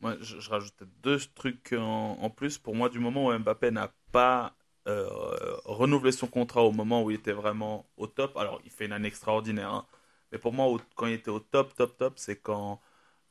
Moi, 0.00 0.16
je, 0.20 0.38
je 0.40 0.50
rajoutais 0.50 0.84
deux 1.02 1.18
trucs 1.34 1.72
en, 1.76 2.30
plus. 2.30 2.58
Pour 2.58 2.74
moi, 2.74 2.88
du 2.88 2.98
moment 3.00 3.26
où 3.26 3.38
Mbappé 3.38 3.70
n'a 3.70 3.92
pas 4.12 4.54
euh, 4.86 5.08
renouvelé 5.64 6.12
son 6.12 6.28
contrat 6.28 6.62
au 6.62 6.72
moment 6.72 7.02
où 7.02 7.10
il 7.10 7.16
était 7.16 7.32
vraiment 7.32 7.86
au 7.96 8.06
top, 8.06 8.36
alors 8.36 8.60
il 8.64 8.70
fait 8.70 8.86
une 8.86 8.92
année 8.92 9.08
extraordinaire, 9.08 9.72
hein. 9.72 9.86
mais 10.32 10.38
pour 10.38 10.52
moi, 10.52 10.66
au- 10.66 10.80
quand 10.94 11.06
il 11.06 11.14
était 11.14 11.30
au 11.30 11.40
top, 11.40 11.74
top, 11.74 11.96
top, 11.96 12.18
c'est 12.18 12.36
quand, 12.40 12.80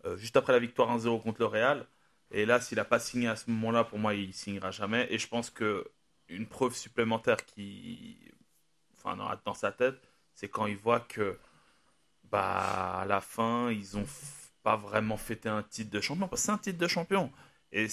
euh, 0.06 0.18
juste 0.18 0.38
après 0.38 0.54
la 0.54 0.60
victoire 0.60 0.92
1-0 0.92 1.20
contre 1.20 1.40
le 1.42 1.48
Real, 1.48 1.88
et 2.32 2.46
là, 2.46 2.60
s'il 2.62 2.78
n'a 2.78 2.86
pas 2.86 3.00
signé 3.00 3.28
à 3.30 3.36
ce 3.38 3.50
moment-là, 3.52 3.84
pour 3.86 4.00
moi, 4.00 4.14
il 4.16 4.34
signera 4.34 4.72
jamais. 4.72 5.08
Et 5.12 5.18
je 5.20 5.28
pense 5.30 5.50
que 5.50 5.86
une 6.30 6.48
preuve 6.48 6.76
supplémentaire 6.76 7.46
qui, 7.46 8.18
enfin, 8.98 9.16
dans, 9.18 9.30
dans 9.46 9.54
sa 9.54 9.72
tête, 9.72 10.02
c'est 10.36 10.50
quand 10.50 10.66
il 10.68 10.78
voit 10.78 11.00
que, 11.02 11.38
bah, 12.32 13.00
à 13.02 13.06
la 13.06 13.22
fin, 13.22 13.72
ils 13.72 13.98
ont 13.98 14.06
pas 14.64 14.76
vraiment 14.78 15.18
fêté 15.18 15.50
un 15.50 15.64
titre 15.64 15.92
de 15.92 16.02
champion. 16.02 16.28
Que 16.28 16.38
c'est 16.38 16.52
un 16.52 16.58
titre 16.58 16.80
de 16.80 16.88
champion. 16.88 17.32
Et, 17.72 17.88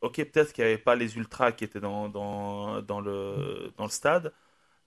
ok, 0.00 0.16
peut-être 0.32 0.52
qu'il 0.52 0.64
n'y 0.64 0.70
avait 0.70 0.78
pas 0.82 0.94
les 0.96 1.16
ultras 1.16 1.52
qui 1.52 1.64
étaient 1.64 1.80
dans, 1.80 2.08
dans, 2.08 2.82
dans 2.82 3.00
le, 3.00 3.72
dans 3.76 3.84
le 3.84 3.90
stade. 3.90 4.32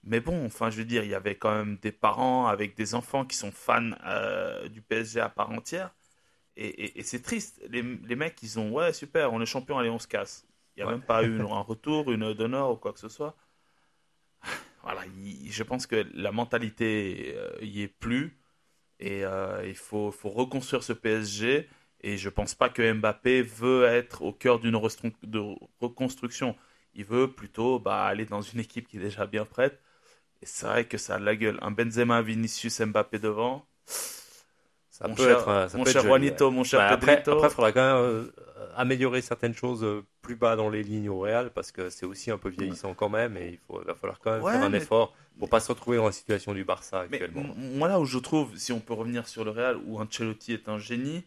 Mais 0.04 0.20
bon, 0.20 0.46
enfin, 0.46 0.70
je 0.70 0.78
veux 0.78 0.84
dire, 0.86 1.04
il 1.04 1.10
y 1.10 1.14
avait 1.14 1.36
quand 1.36 1.54
même 1.54 1.78
des 1.78 1.92
parents 1.92 2.46
avec 2.48 2.76
des 2.76 2.94
enfants 2.94 3.24
qui 3.26 3.36
sont 3.36 3.52
fans 3.52 3.92
euh, 4.06 4.68
du 4.68 4.82
PSG 4.82 5.20
à 5.20 5.28
part 5.30 5.50
entière. 5.50 5.94
Et, 6.56 6.66
et- 6.68 7.00
et 7.00 7.02
c'est 7.04 7.22
triste. 7.22 7.60
Les, 7.70 7.82
les 7.82 8.16
mecs, 8.16 8.42
ils 8.42 8.58
ont, 8.58 8.72
ouais, 8.72 8.92
super, 8.92 9.32
on 9.32 9.40
est 9.42 9.46
champion, 9.46 9.78
allez, 9.78 9.90
on 9.90 9.98
se 9.98 10.08
casse. 10.08 10.46
Il 10.76 10.80
n'y 10.80 10.84
a 10.84 10.86
Ouais. 10.86 10.94
même 10.94 11.02
pas 11.02 11.24
eu 11.24 11.40
un 11.42 11.60
retour, 11.60 12.12
une 12.12 12.34
d'honneur 12.34 12.70
ou 12.72 12.76
quoi 12.76 12.92
que 12.92 13.00
ce 13.00 13.08
soit. 13.08 13.36
Voilà, 14.86 15.04
il- 15.24 15.52
je 15.52 15.64
pense 15.64 15.86
que 15.86 16.06
la 16.14 16.32
mentalité 16.32 17.34
euh, 17.36 17.50
y 17.62 17.82
est 17.82 17.88
plus. 17.88 18.38
Et 19.00 19.24
euh, 19.26 19.66
il 19.66 19.76
faut, 19.76 20.12
faut 20.12 20.30
reconstruire 20.30 20.82
ce 20.84 20.92
PSG. 20.94 21.68
Et 22.02 22.18
je 22.18 22.30
pense 22.30 22.54
pas 22.56 22.70
que 22.70 22.92
Mbappé 22.94 23.42
veut 23.42 23.84
être 23.86 24.22
au 24.22 24.32
cœur 24.32 24.60
d'une 24.60 24.76
reconstruction. 25.80 26.56
Il 26.94 27.04
veut 27.04 27.32
plutôt 27.32 27.78
bah, 27.80 28.04
aller 28.06 28.26
dans 28.26 28.42
une 28.42 28.60
équipe 28.60 28.88
qui 28.88 28.98
est 28.98 29.00
déjà 29.00 29.26
bien 29.26 29.44
prête. 29.44 29.80
Et 30.42 30.46
c'est 30.46 30.66
vrai 30.66 30.86
que 30.88 30.98
ça 30.98 31.16
a 31.16 31.20
la 31.20 31.36
gueule. 31.36 31.58
Un 31.62 31.72
Benzema, 31.72 32.22
Vinicius, 32.22 32.80
Mbappé 32.82 33.18
devant. 33.20 33.66
Ça 34.98 35.08
mon 35.08 35.14
peut 35.14 35.24
cher, 35.24 35.38
être, 35.38 35.70
ça 35.70 35.76
mon 35.78 35.84
peut 35.84 35.90
cher 35.90 36.00
être 36.02 36.08
joli, 36.08 36.26
Juanito, 36.26 36.48
ouais. 36.48 36.54
mon 36.54 36.64
cher 36.64 36.80
Bah, 36.80 36.88
après, 36.88 37.16
Pedrito. 37.16 37.32
après, 37.32 37.48
il 37.48 37.54
faudra 37.54 37.72
quand 37.72 37.80
même 37.94 37.96
euh, 38.04 38.32
améliorer 38.76 39.20
certaines 39.20 39.54
choses 39.54 39.84
euh, 39.84 40.02
plus 40.22 40.36
bas 40.36 40.56
dans 40.56 40.70
les 40.70 40.82
lignes 40.82 41.08
au 41.10 41.18
Real 41.20 41.50
parce 41.50 41.70
que 41.70 41.90
c'est 41.90 42.06
aussi 42.06 42.30
un 42.30 42.38
peu 42.38 42.48
vieillissant 42.48 42.94
quand 42.94 43.10
même 43.10 43.36
et 43.36 43.48
il 43.50 43.58
faut, 43.66 43.82
va 43.84 43.94
falloir 43.94 44.18
quand 44.20 44.32
même 44.32 44.42
Ouais, 44.42 44.52
faire 44.52 44.62
un 44.62 44.70
mais- 44.70 44.78
effort 44.78 45.14
pour 45.38 45.50
pas 45.50 45.60
se 45.60 45.68
retrouver 45.68 45.98
dans 45.98 46.06
la 46.06 46.12
situation 46.12 46.54
du 46.54 46.64
Barça 46.64 47.00
actuellement. 47.00 47.42
moi, 47.56 47.88
là 47.88 48.00
où 48.00 48.06
je 48.06 48.16
trouve, 48.18 48.56
si 48.56 48.72
on 48.72 48.80
peut 48.80 48.94
revenir 48.94 49.28
sur 49.28 49.44
le 49.44 49.50
Real, 49.50 49.76
où 49.84 50.00
Ancelotti 50.00 50.54
est 50.54 50.66
un 50.70 50.78
génie, 50.78 51.24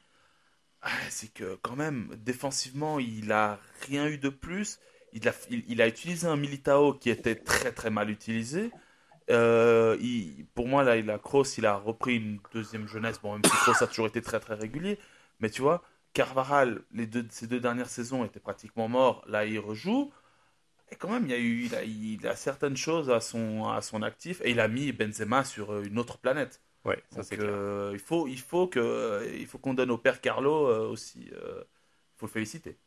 ah, 0.81 0.89
c'est 1.09 1.31
que 1.31 1.59
quand 1.61 1.75
même, 1.75 2.09
défensivement, 2.25 2.97
il 2.99 3.31
a 3.31 3.59
rien 3.87 4.07
eu 4.07 4.17
de 4.17 4.29
plus. 4.29 4.79
Il 5.13 5.27
a, 5.27 5.33
il, 5.51 5.63
il 5.67 5.81
a 5.81 5.87
utilisé 5.87 6.25
un 6.27 6.37
Militao 6.37 6.93
qui 6.93 7.09
était 7.11 7.35
très 7.35 7.71
très 7.71 7.89
mal 7.91 8.09
utilisé. 8.09 8.71
Euh, 9.31 9.97
il- 10.01 10.45
pour 10.55 10.67
moi, 10.67 10.83
là, 10.83 10.97
il 10.97 11.09
a 11.09 11.19
Kroos, 11.19 11.43
il 11.57 11.65
a 11.65 11.75
repris 11.75 12.17
une 12.17 12.39
deuxième 12.53 12.87
jeunesse. 12.87 13.19
Bon, 13.21 13.33
même 13.33 13.43
si 13.43 13.51
Kroos 13.51 13.83
a 13.83 13.87
toujours 13.87 14.07
été 14.07 14.21
très 14.21 14.39
très 14.39 14.55
régulier. 14.55 14.99
Mais 15.39 15.49
tu 15.49 15.61
vois, 15.61 15.83
Carvaral, 16.13 16.81
les 16.91 17.05
deux, 17.07 17.25
ces 17.29 17.47
deux 17.47 17.59
dernières 17.59 17.89
saisons 17.89 18.25
étaient 18.25 18.39
pratiquement 18.39 18.87
morts. 18.87 19.23
Là, 19.27 19.45
il 19.45 19.59
rejoue. 19.59 20.11
Et 20.91 20.95
quand 20.95 21.09
même, 21.09 21.25
il, 21.25 21.31
y 21.31 21.33
a 21.35 21.37
eu, 21.39 21.65
il, 21.65 21.75
a, 21.75 21.83
il 21.83 22.27
a 22.27 22.35
certaines 22.35 22.77
choses 22.77 23.09
à 23.11 23.21
son, 23.21 23.67
à 23.69 23.81
son 23.81 24.01
actif. 24.01 24.41
Et 24.43 24.51
il 24.51 24.59
a 24.59 24.67
mis 24.67 24.91
Benzema 24.91 25.43
sur 25.43 25.71
euh, 25.73 25.83
une 25.83 25.99
autre 25.99 26.17
planète. 26.17 26.61
Ouais, 26.85 27.01
ça 27.09 27.23
c'est 27.23 27.39
euh, 27.39 27.91
il 27.93 27.99
faut, 27.99 28.27
il 28.27 28.39
faut 28.39 28.67
que, 28.67 28.79
euh, 28.79 29.27
il 29.37 29.45
faut 29.47 29.57
qu'on 29.57 29.73
donne 29.73 29.91
au 29.91 29.97
père 29.97 30.21
Carlo 30.21 30.67
euh, 30.67 30.87
aussi. 30.87 31.27
Il 31.31 31.35
faut 32.17 32.25
le 32.25 32.31
féliciter. 32.31 32.77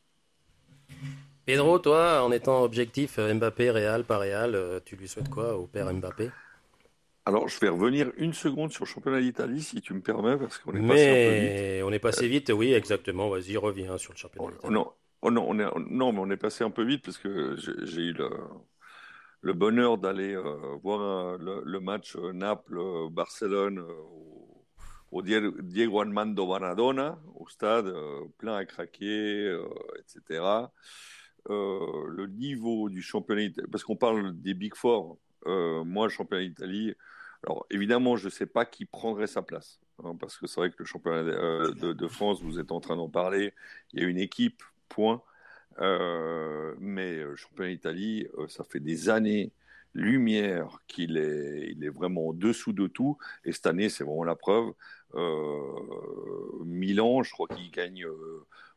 Pedro, 1.44 1.78
toi, 1.78 2.22
en 2.24 2.32
étant 2.32 2.62
objectif 2.64 3.18
euh, 3.20 3.32
Mbappé, 3.34 3.70
Real, 3.70 4.04
pas 4.04 4.18
Real, 4.18 4.54
euh, 4.56 4.80
tu 4.84 4.96
lui 4.96 5.06
souhaites 5.08 5.28
quoi 5.28 5.56
au 5.56 5.66
père 5.68 5.92
Mbappé? 5.92 6.30
Alors, 7.24 7.48
je 7.48 7.58
vais 7.60 7.68
revenir 7.68 8.10
une 8.16 8.32
seconde 8.32 8.72
sur 8.72 8.84
le 8.84 8.88
championnat 8.90 9.20
d'Italie, 9.20 9.62
si 9.62 9.80
tu 9.80 9.94
me 9.94 10.00
permets, 10.02 10.36
parce 10.36 10.58
qu'on 10.58 10.74
est 10.74 10.82
passé 10.82 11.10
un 11.10 11.16
peu 11.16 11.32
vite. 11.32 11.54
Mais 11.54 11.82
on 11.84 11.92
est 11.92 11.98
passé 11.98 12.28
vite, 12.28 12.50
oui, 12.54 12.72
exactement. 12.72 13.28
Vas-y, 13.28 13.56
reviens 13.56 13.98
sur 13.98 14.12
le 14.12 14.18
championnat. 14.18 14.46
Oh, 14.46 14.50
d'Italie. 14.50 14.74
non, 14.74 14.92
oh 15.22 15.30
non, 15.30 15.44
on 15.48 15.58
est, 15.58 15.66
non, 15.90 16.12
mais 16.12 16.18
on 16.20 16.30
est 16.30 16.36
passé 16.36 16.64
un 16.64 16.70
peu 16.70 16.84
vite 16.84 17.04
parce 17.04 17.18
que 17.18 17.56
j'ai 17.56 18.02
eu 18.02 18.12
le, 18.12 18.28
le 19.40 19.52
bonheur 19.52 19.98
d'aller 19.98 20.34
euh, 20.34 20.76
voir 20.82 21.00
un- 21.00 21.38
le, 21.38 21.62
le 21.64 21.80
match 21.80 22.16
Naples-Barcelone 22.16 23.80
au, 23.80 24.64
au 25.10 25.22
Die- 25.22 25.52
Diego 25.62 26.00
Armando 26.00 26.46
Maradona, 26.46 27.18
au 27.34 27.48
stade, 27.48 27.86
euh, 27.86 28.24
plein 28.38 28.56
à 28.56 28.64
craquer, 28.64 29.46
euh, 29.48 29.66
etc. 29.98 30.72
Euh, 31.50 32.06
le 32.08 32.26
niveau 32.26 32.88
du 32.88 33.02
championnat, 33.02 33.48
parce 33.70 33.82
qu'on 33.84 33.96
parle 33.96 34.40
des 34.40 34.54
Big 34.54 34.74
Four, 34.74 35.18
euh, 35.46 35.82
moi, 35.84 36.06
le 36.06 36.10
championnat 36.10 36.44
d'Italie, 36.46 36.94
alors 37.44 37.66
évidemment, 37.70 38.16
je 38.16 38.26
ne 38.26 38.30
sais 38.30 38.46
pas 38.46 38.64
qui 38.64 38.84
prendrait 38.84 39.26
sa 39.26 39.42
place, 39.42 39.80
hein, 40.04 40.14
parce 40.20 40.36
que 40.36 40.46
c'est 40.46 40.60
vrai 40.60 40.70
que 40.70 40.76
le 40.78 40.84
championnat 40.84 41.18
euh, 41.18 41.72
de, 41.74 42.08
France, 42.08 42.40
vous 42.42 42.60
êtes 42.60 42.70
en 42.70 42.80
train 42.80 42.96
d'en 42.96 43.08
parler, 43.08 43.54
il 43.92 44.02
y 44.02 44.04
a 44.04 44.08
une 44.08 44.18
équipe, 44.18 44.62
point. 44.88 45.22
Mais 45.78 47.16
le 47.24 47.34
championnat 47.36 47.70
d'Italie, 47.70 48.28
ça 48.48 48.62
fait 48.64 48.80
des 48.80 49.08
années 49.08 49.52
lumière 49.94 50.78
qu'il 50.86 51.16
est, 51.16 51.76
est 51.82 51.88
vraiment 51.88 52.28
en 52.28 52.32
dessous 52.32 52.72
de 52.72 52.86
tout. 52.86 53.18
Et 53.44 53.52
cette 53.52 53.66
année, 53.66 53.88
c'est 53.88 54.04
vraiment 54.04 54.24
la 54.24 54.36
preuve. 54.36 54.72
Milan, 56.64 57.22
je 57.22 57.32
crois 57.32 57.48
qu'il 57.48 57.70
gagne 57.70 58.06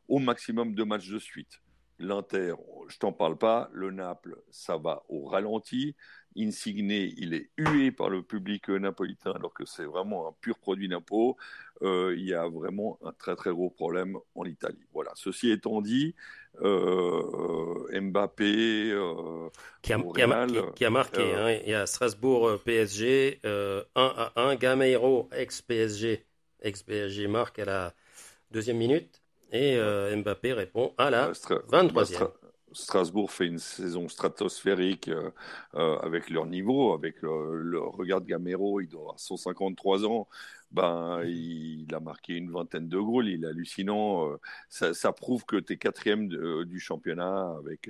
au 0.08 0.20
maximum 0.20 0.74
deux 0.74 0.86
matchs 0.86 1.10
de 1.10 1.20
suite. 1.20 1.60
L'Inter, 2.00 2.56
je 2.90 2.98
t'en 3.00 3.14
parle 3.14 3.38
pas. 3.38 3.70
Le 3.74 3.92
Naples, 3.92 4.36
ça 4.52 4.78
va 4.78 5.04
au 5.10 5.26
ralenti. 5.26 5.96
Insigne, 6.38 6.92
il 6.92 7.34
est 7.34 7.50
hué 7.58 7.92
par 7.92 8.10
le 8.10 8.22
public 8.22 8.68
napolitain 8.70 9.32
alors 9.32 9.54
que 9.54 9.66
c'est 9.66 9.86
vraiment 9.86 10.28
un 10.28 10.34
pur 10.42 10.60
produit 10.60 10.90
d'impôt. 10.90 11.38
Euh, 11.82 12.14
il 12.18 12.26
y 12.26 12.34
a 12.34 12.48
vraiment 12.50 13.00
un 13.04 13.14
très 13.14 13.36
très 13.38 13.52
gros 13.52 13.70
problème 13.70 14.18
en 14.36 14.44
Italie. 14.46 14.86
Voilà. 14.94 15.12
Ceci 15.16 15.50
étant 15.52 15.82
dit, 15.82 16.16
euh, 16.62 18.02
Mbappé, 18.02 18.92
euh, 18.92 19.50
Qui 19.82 19.94
a, 19.94 20.00
au 20.00 20.10
qui 20.14 20.22
a- 20.22 20.34
Real, 20.34 20.48
qui- 20.48 20.72
qui 20.74 20.86
a 20.86 20.90
marqué. 20.90 21.34
euh, 21.34 21.38
hein. 21.38 21.52
Il 21.64 21.70
y 21.70 21.74
a 21.74 21.86
Strasbourg 21.86 22.48
euh, 22.48 22.58
PSG, 22.58 23.40
euh, 23.46 23.84
1 23.96 24.14
à 24.18 24.34
1. 24.42 24.56
Gameiro, 24.56 25.30
ex-PSG, 25.32 26.26
ex-PSG 26.62 27.28
marque 27.28 27.60
à 27.60 27.66
la 27.66 27.96
deuxième 28.52 28.78
minute. 28.78 29.24
Et 29.56 29.78
euh, 29.78 30.14
Mbappé 30.18 30.52
répond 30.52 30.94
à 30.98 31.10
la 31.10 31.30
Euh, 31.30 31.34
Stra- 31.34 31.62
23e. 31.70 31.94
bah, 31.94 32.04
Stra- 32.04 32.34
Strasbourg 32.74 33.32
fait 33.32 33.48
une 33.48 33.58
saison 33.58 34.10
stratosphérique 34.10 35.08
euh, 35.08 35.32
euh, 35.76 35.98
avec 36.00 36.30
leur 36.30 36.46
niveau, 36.46 36.94
avec 36.94 37.22
le, 37.22 37.62
le 37.62 37.80
regard 37.80 38.20
de 38.20 38.26
Gamero, 38.28 38.82
il 38.82 38.90
doit 38.90 39.00
avoir 39.00 39.20
153 39.20 40.06
ans, 40.06 40.28
ben 40.72 41.22
il, 41.24 41.88
a 41.96 42.02
marqué 42.02 42.34
une 42.34 42.52
vingtaine 42.52 42.90
de 42.90 43.00
goals, 43.00 43.30
il 43.30 43.46
est 43.46 43.48
hallucinant. 43.48 44.30
euh, 44.30 44.36
ça, 44.68 44.94
ça 44.94 45.14
prouve 45.14 45.46
que 45.46 45.56
tu 45.56 45.72
es 45.74 45.78
quatrième 45.78 46.28
de- 46.28 46.66
du 46.66 46.82
championnat 46.82 47.56
avec 47.58 47.88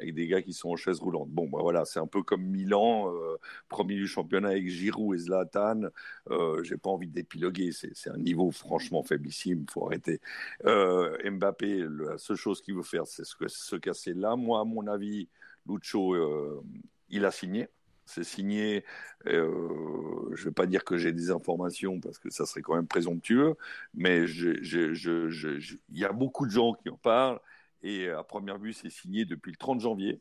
avec 0.00 0.14
des 0.14 0.26
gars 0.26 0.42
qui 0.42 0.52
sont 0.52 0.70
en 0.70 0.76
chaise 0.76 0.98
roulante. 0.98 1.28
Bon, 1.30 1.48
ben 1.48 1.60
voilà, 1.60 1.84
c'est 1.84 2.00
un 2.00 2.06
peu 2.06 2.22
comme 2.22 2.42
Milan, 2.42 3.12
euh, 3.14 3.36
premier 3.68 3.94
du 3.96 4.06
championnat 4.06 4.48
avec 4.50 4.68
Giroud 4.68 5.14
et 5.14 5.18
Zlatan. 5.18 5.82
Euh, 6.30 6.62
J'ai 6.62 6.76
pas 6.76 6.90
envie 6.90 7.08
d'épiloguer, 7.08 7.70
c'est 7.72 8.10
un 8.10 8.16
niveau 8.18 8.50
franchement 8.50 9.02
faiblissime, 9.02 9.66
faut 9.70 9.86
arrêter. 9.86 10.20
Euh, 10.64 11.16
Mbappé, 11.30 11.86
la 11.88 12.18
seule 12.18 12.36
chose 12.36 12.60
qu'il 12.62 12.74
veut 12.74 12.82
faire, 12.82 13.06
c'est 13.06 13.24
se, 13.24 13.36
se 13.48 13.76
casser 13.76 14.14
là. 14.14 14.36
Moi, 14.36 14.60
à 14.60 14.64
mon 14.64 14.86
avis, 14.86 15.28
Lucho, 15.66 16.14
euh, 16.14 16.62
il 17.08 17.24
a 17.24 17.30
signé. 17.30 17.68
C'est 18.06 18.24
signé. 18.24 18.84
Je 19.24 19.30
ne 19.30 20.44
vais 20.44 20.50
pas 20.50 20.66
dire 20.66 20.82
que 20.82 20.96
j'ai 20.96 21.12
des 21.12 21.30
informations 21.30 22.00
parce 22.00 22.18
que 22.18 22.28
ça 22.28 22.44
serait 22.44 22.60
quand 22.60 22.74
même 22.74 22.88
présomptueux, 22.88 23.54
mais 23.94 24.24
il 24.24 25.78
y 25.92 26.04
a 26.04 26.12
beaucoup 26.12 26.44
de 26.46 26.50
gens 26.50 26.72
qui 26.74 26.88
en 26.90 26.96
parlent. 26.96 27.38
Et 27.82 28.08
à 28.08 28.22
première 28.22 28.58
vue, 28.58 28.72
c'est 28.72 28.90
signé 28.90 29.24
depuis 29.24 29.50
le 29.52 29.56
30 29.56 29.80
janvier. 29.80 30.20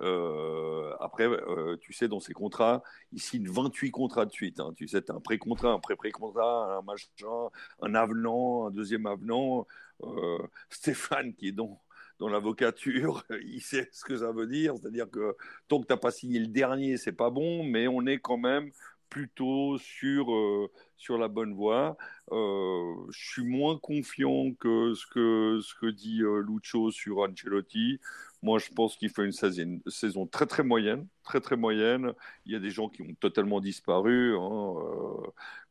Euh, 0.00 0.94
après, 1.00 1.26
euh, 1.26 1.76
tu 1.80 1.92
sais, 1.92 2.06
dans 2.08 2.20
ces 2.20 2.32
contrats, 2.32 2.82
ils 3.12 3.20
signent 3.20 3.48
28 3.48 3.90
contrats 3.90 4.26
de 4.26 4.32
suite. 4.32 4.60
hein. 4.60 4.72
Tu 4.76 4.86
sais, 4.88 5.02
tu 5.02 5.10
as 5.10 5.14
un 5.14 5.20
pré-contrat, 5.20 5.70
un 5.72 5.80
pré-pré-contrat, 5.80 6.78
un 6.78 6.82
machin, 6.82 7.48
un 7.82 7.94
avenant, 7.94 8.68
un 8.68 8.70
deuxième 8.70 9.06
avenant. 9.06 9.66
Euh, 10.02 10.38
Stéphane, 10.70 11.34
qui 11.34 11.48
est 11.48 11.52
dans, 11.52 11.80
dans 12.20 12.28
l'avocature, 12.28 13.24
il 13.44 13.60
sait 13.60 13.88
ce 13.92 14.04
que 14.04 14.16
ça 14.18 14.30
veut 14.32 14.46
dire. 14.46 14.74
C'est-à-dire 14.76 15.10
que 15.10 15.36
tant 15.68 15.80
que 15.80 15.86
tu 15.86 15.92
n'as 15.92 15.96
pas 15.98 16.10
signé 16.12 16.38
le 16.38 16.46
dernier, 16.48 16.96
c'est 16.96 17.12
pas 17.12 17.30
bon, 17.30 17.64
mais 17.64 17.88
on 17.88 18.06
est 18.06 18.18
quand 18.18 18.38
même 18.38 18.70
plutôt 19.08 19.78
sur, 19.78 20.32
euh, 20.32 20.70
sur 20.96 21.18
la 21.18 21.28
bonne 21.28 21.54
voie. 21.54 21.96
Euh, 22.32 22.94
je 23.10 23.30
suis 23.32 23.44
moins 23.44 23.78
confiant 23.78 24.52
que 24.58 24.94
ce 24.94 25.06
que, 25.06 25.60
ce 25.62 25.74
que 25.74 25.86
dit 25.86 26.22
euh, 26.22 26.40
Lucho 26.46 26.90
sur 26.90 27.18
Ancelotti. 27.18 28.00
Moi, 28.40 28.60
je 28.60 28.68
pense 28.72 28.96
qu'il 28.96 29.08
fait 29.10 29.24
une 29.24 29.32
saison, 29.32 29.80
saison 29.88 30.24
très 30.26 30.46
très 30.46 30.62
moyenne, 30.62 31.08
très 31.24 31.40
très 31.40 31.56
moyenne. 31.56 32.12
Il 32.46 32.52
y 32.52 32.54
a 32.54 32.60
des 32.60 32.70
gens 32.70 32.88
qui 32.88 33.02
ont 33.02 33.12
totalement 33.18 33.60
disparu. 33.60 34.36
Hein. 34.36 34.74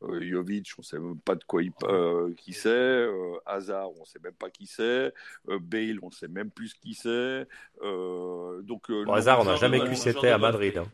Euh, 0.02 0.20
Jovic, 0.20 0.70
on 0.76 0.82
ne 0.82 0.84
sait 0.84 0.98
même 0.98 1.18
pas 1.18 1.34
de 1.34 1.44
quoi 1.44 1.62
il, 1.62 1.72
euh, 1.84 2.34
qui 2.36 2.52
c'est. 2.52 2.68
Euh, 2.68 3.36
Hazard, 3.46 3.90
on 3.96 4.00
ne 4.00 4.04
sait 4.04 4.18
même 4.22 4.34
pas 4.34 4.50
qui 4.50 4.66
c'est. 4.66 5.14
Euh, 5.48 5.58
Bale, 5.58 5.98
on 6.02 6.08
ne 6.08 6.12
sait 6.12 6.28
même 6.28 6.50
plus 6.50 6.74
qui 6.74 6.92
c'est. 6.92 7.46
Euh, 7.82 8.60
donc, 8.60 8.90
euh, 8.90 9.02
Bon, 9.04 9.12
non, 9.12 9.14
hasard, 9.14 9.40
on 9.40 9.44
n'a 9.44 9.56
jamais 9.56 9.78
de 9.80 10.26
à 10.28 10.36
Madrid. 10.38 10.76
hein. 10.76 10.86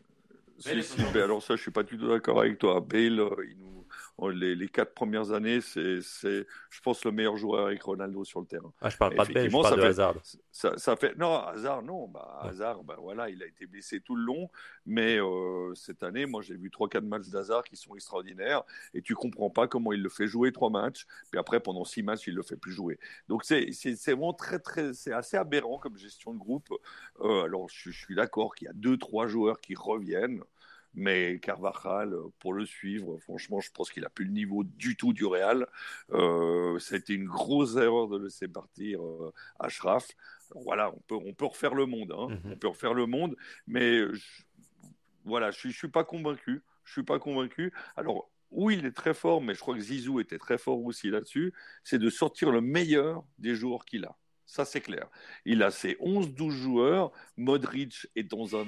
Si, 0.58 0.82
Bale 0.82 0.82
si, 0.82 1.04
un 1.04 1.12
ben 1.12 1.22
alors 1.24 1.42
ça, 1.42 1.56
je 1.56 1.62
suis 1.62 1.70
pas 1.70 1.82
du 1.82 1.98
tout 1.98 2.08
d'accord 2.08 2.40
avec 2.40 2.58
toi. 2.58 2.80
Bale, 2.80 3.20
euh, 3.20 3.46
il 3.48 3.58
nous, 3.58 3.83
les, 4.22 4.54
les 4.54 4.68
quatre 4.68 4.94
premières 4.94 5.32
années, 5.32 5.60
c'est, 5.60 6.00
je 6.00 6.80
pense, 6.82 7.04
le 7.04 7.10
meilleur 7.12 7.36
joueur 7.36 7.66
avec 7.66 7.82
Ronaldo 7.82 8.24
sur 8.24 8.40
le 8.40 8.46
terrain. 8.46 8.72
Ah, 8.80 8.88
je 8.88 8.96
parle 8.96 9.14
pas 9.14 9.24
de 9.24 9.32
Bale, 9.32 9.48
je 9.50 9.52
parle 9.52 9.64
ça 9.66 9.76
de 9.76 9.80
fait- 9.80 9.86
Hazard. 9.88 10.14
Ça, 10.52 10.78
ça 10.78 10.96
fait 10.96 11.16
non, 11.16 11.36
Hazard, 11.40 11.82
non, 11.82 12.06
bah, 12.08 12.40
Ouais. 12.44 12.50
Hazard, 12.50 12.84
bah, 12.84 12.96
voilà, 13.00 13.28
il 13.28 13.42
a 13.42 13.46
été 13.46 13.66
blessé 13.66 14.00
tout 14.00 14.14
le 14.14 14.22
long, 14.22 14.50
mais 14.86 15.18
euh, 15.20 15.74
cette 15.74 16.02
année, 16.02 16.26
moi, 16.26 16.42
j'ai 16.42 16.56
vu 16.56 16.70
trois, 16.70 16.88
quatre 16.88 17.04
matchs 17.04 17.28
d'Hazard 17.28 17.64
qui 17.64 17.76
sont 17.76 17.94
extraordinaires, 17.94 18.62
et 18.94 19.02
tu 19.02 19.14
comprends 19.14 19.50
pas 19.50 19.66
comment 19.66 19.92
il 19.92 20.02
le 20.02 20.08
fait 20.08 20.26
jouer 20.26 20.52
trois 20.52 20.70
matchs, 20.70 21.06
puis 21.30 21.38
après, 21.40 21.60
pendant 21.60 21.84
six 21.84 22.02
matchs, 22.02 22.26
il 22.28 22.34
le 22.34 22.42
fait 22.42 22.56
plus 22.56 22.72
jouer. 22.72 22.98
Donc 23.28 23.44
c'est, 23.44 23.68
vraiment 24.06 24.32
très, 24.32 24.58
très, 24.60 24.94
c'est 24.94 25.12
assez 25.12 25.36
aberrant 25.36 25.78
comme 25.78 25.96
gestion 25.98 26.32
de 26.32 26.38
groupe. 26.38 26.68
Euh, 27.20 27.42
alors, 27.44 27.68
je, 27.68 27.90
je 27.90 27.98
suis 27.98 28.14
d'accord 28.14 28.54
qu'il 28.54 28.66
y 28.66 28.70
a 28.70 28.74
deux, 28.74 28.96
trois 28.96 29.26
joueurs 29.26 29.60
qui 29.60 29.74
reviennent. 29.74 30.42
Mais 30.94 31.38
Carvajal, 31.40 32.14
pour 32.38 32.52
le 32.54 32.64
suivre, 32.66 33.18
franchement, 33.18 33.60
je 33.60 33.70
pense 33.72 33.90
qu'il 33.90 34.04
a 34.04 34.10
plus 34.10 34.24
le 34.26 34.30
niveau 34.32 34.62
du 34.64 34.96
tout 34.96 35.12
du 35.12 35.24
Real. 35.24 35.66
Euh, 36.12 36.78
ça 36.78 36.94
a 36.94 36.98
été 36.98 37.14
une 37.14 37.26
grosse 37.26 37.76
erreur 37.76 38.08
de 38.08 38.18
laisser 38.18 38.46
partir 38.48 39.04
euh, 39.04 39.32
Ashraf. 39.58 40.06
Alors 40.50 40.62
voilà, 40.62 40.92
on 40.94 41.00
peut, 41.00 41.16
on 41.16 41.34
peut 41.34 41.46
refaire 41.46 41.74
le 41.74 41.86
monde. 41.86 42.12
Hein. 42.16 42.28
Mhm. 42.44 42.52
On 42.52 42.56
peut 42.56 42.68
refaire 42.68 42.94
le 42.94 43.06
monde. 43.06 43.36
Mais 43.66 43.98
je- 44.14 44.42
voilà, 45.24 45.50
je 45.50 45.68
ne 45.68 45.72
suis 45.72 45.88
pas 45.88 46.04
convaincu. 46.04 46.62
Je 46.84 46.92
suis 46.92 47.02
pas 47.02 47.18
convaincu. 47.18 47.72
Alors, 47.96 48.30
où 48.50 48.70
il 48.70 48.86
est 48.86 48.92
très 48.92 49.14
fort, 49.14 49.40
mais 49.42 49.54
je 49.54 49.60
crois 49.60 49.74
que 49.74 49.80
Zizou 49.80 50.20
était 50.20 50.38
très 50.38 50.58
fort 50.58 50.78
aussi 50.84 51.10
là-dessus, 51.10 51.52
c'est 51.82 51.98
de 51.98 52.08
sortir 52.10 52.52
le 52.52 52.60
meilleur 52.60 53.24
des 53.38 53.54
joueurs 53.56 53.84
qu'il 53.84 54.04
a. 54.04 54.16
Ça, 54.46 54.64
c'est 54.64 54.80
clair. 54.80 55.08
Il 55.44 55.62
a 55.62 55.70
ses 55.70 55.94
11-12 55.94 56.50
joueurs. 56.50 57.12
Modric 57.36 58.06
est 58.14 58.24
dans 58.24 58.56
un 58.56 58.66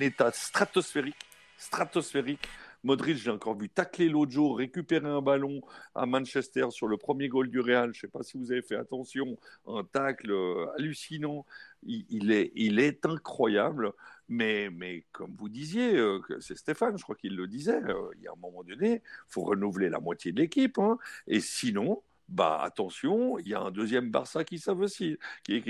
état 0.00 0.30
stratosphérique. 0.32 1.16
Stratosphérique. 1.56 2.46
Modric, 2.82 3.18
j'ai 3.18 3.30
encore 3.30 3.58
vu 3.58 3.68
tacler 3.68 4.08
l'autre 4.08 4.32
jour, 4.32 4.56
récupérer 4.56 5.08
un 5.08 5.20
ballon 5.20 5.60
à 5.94 6.06
Manchester 6.06 6.66
sur 6.70 6.88
le 6.88 6.96
premier 6.96 7.28
goal 7.28 7.50
du 7.50 7.60
Real. 7.60 7.92
Je 7.92 7.98
ne 7.98 8.00
sais 8.00 8.08
pas 8.08 8.22
si 8.22 8.38
vous 8.38 8.52
avez 8.52 8.62
fait 8.62 8.76
attention. 8.76 9.38
Un 9.66 9.84
tacle 9.84 10.30
euh, 10.30 10.66
hallucinant. 10.76 11.44
Il, 11.82 12.32
est, 12.32 12.52
il 12.54 12.78
est 12.78 13.04
incroyable. 13.04 13.92
Mais, 14.28 14.70
mais 14.70 15.04
comme 15.12 15.34
vous 15.36 15.48
disiez, 15.48 15.96
euh, 15.96 16.20
c'est 16.40 16.56
Stéphane, 16.56 16.96
je 16.96 17.02
crois 17.02 17.16
qu'il 17.16 17.36
le 17.36 17.48
disait, 17.48 17.82
euh, 17.82 18.10
il 18.16 18.22
y 18.22 18.28
a 18.28 18.32
un 18.32 18.40
moment 18.40 18.62
donné, 18.62 19.02
il 19.02 19.02
faut 19.26 19.42
renouveler 19.42 19.88
la 19.88 19.98
moitié 19.98 20.30
de 20.30 20.40
l'équipe. 20.40 20.78
Hein. 20.78 20.98
et 21.26 21.40
sinon, 21.40 22.02
bah 22.30 22.60
attention, 22.62 23.38
il 23.38 23.48
y 23.48 23.54
a 23.54 23.60
un 23.60 23.70
deuxième 23.70 24.10
Barça 24.10 24.44
qui 24.44 24.58
s'avecine, 24.58 25.16
qui, 25.44 25.62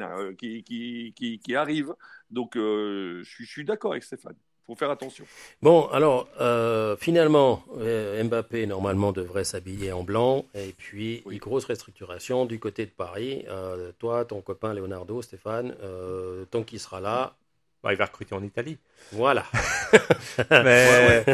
hein, 0.00 0.34
qui, 0.36 0.62
qui, 0.64 1.12
qui, 1.14 1.38
qui, 1.38 1.54
arrive. 1.54 1.94
Donc 2.30 2.56
euh, 2.56 3.22
je 3.22 3.30
suis, 3.30 3.44
je 3.44 3.50
suis 3.50 3.64
d'accord 3.64 3.92
avec 3.92 4.02
Stéphane. 4.02 4.34
Il 4.62 4.66
faut 4.66 4.74
faire 4.76 4.90
attention. 4.90 5.24
Bon, 5.60 5.88
alors 5.88 6.28
euh, 6.40 6.96
finalement, 6.96 7.64
euh, 7.78 8.22
Mbappé 8.22 8.66
normalement 8.66 9.10
devrait 9.10 9.42
s'habiller 9.42 9.90
en 9.92 10.04
blanc 10.04 10.44
et 10.54 10.72
puis 10.76 11.22
une 11.28 11.38
grosse 11.38 11.64
restructuration 11.64 12.46
du 12.46 12.60
côté 12.60 12.86
de 12.86 12.90
Paris. 12.90 13.44
Euh, 13.48 13.90
toi, 13.98 14.24
ton 14.24 14.40
copain 14.40 14.72
Leonardo, 14.72 15.20
Stéphane, 15.20 15.74
euh, 15.82 16.44
tant 16.44 16.62
qu'il 16.62 16.78
sera 16.78 17.00
là, 17.00 17.34
bah, 17.82 17.92
il 17.92 17.96
va 17.96 18.06
recruter 18.06 18.34
en 18.34 18.42
Italie. 18.42 18.78
Voilà. 19.10 19.44
mais, 20.50 21.24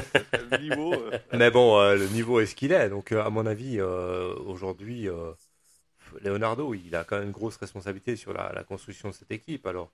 Le 0.51 0.59
niveau, 0.59 0.95
euh, 0.95 1.19
mais 1.33 1.51
bon, 1.51 1.79
euh, 1.79 1.97
le 1.97 2.07
niveau 2.09 2.41
est 2.41 2.47
ce 2.47 2.55
qu'il 2.55 2.73
est. 2.73 2.89
Donc, 2.89 3.13
euh, 3.13 3.23
à 3.23 3.31
mon 3.31 3.47
avis, 3.47 3.81
aujourd'hui, 3.81 5.09
Leonardo, 6.23 6.75
il 6.75 6.95
a 6.97 7.05
quand 7.05 7.19
même 7.19 7.27
une 7.27 7.33
grosse 7.33 7.57
responsabilité 7.57 8.17
sur 8.17 8.33
la, 8.33 8.53
la 8.55 8.65
construction 8.65 9.11
de 9.11 9.15
cette 9.15 9.31
équipe. 9.31 9.67
Alors, 9.67 9.91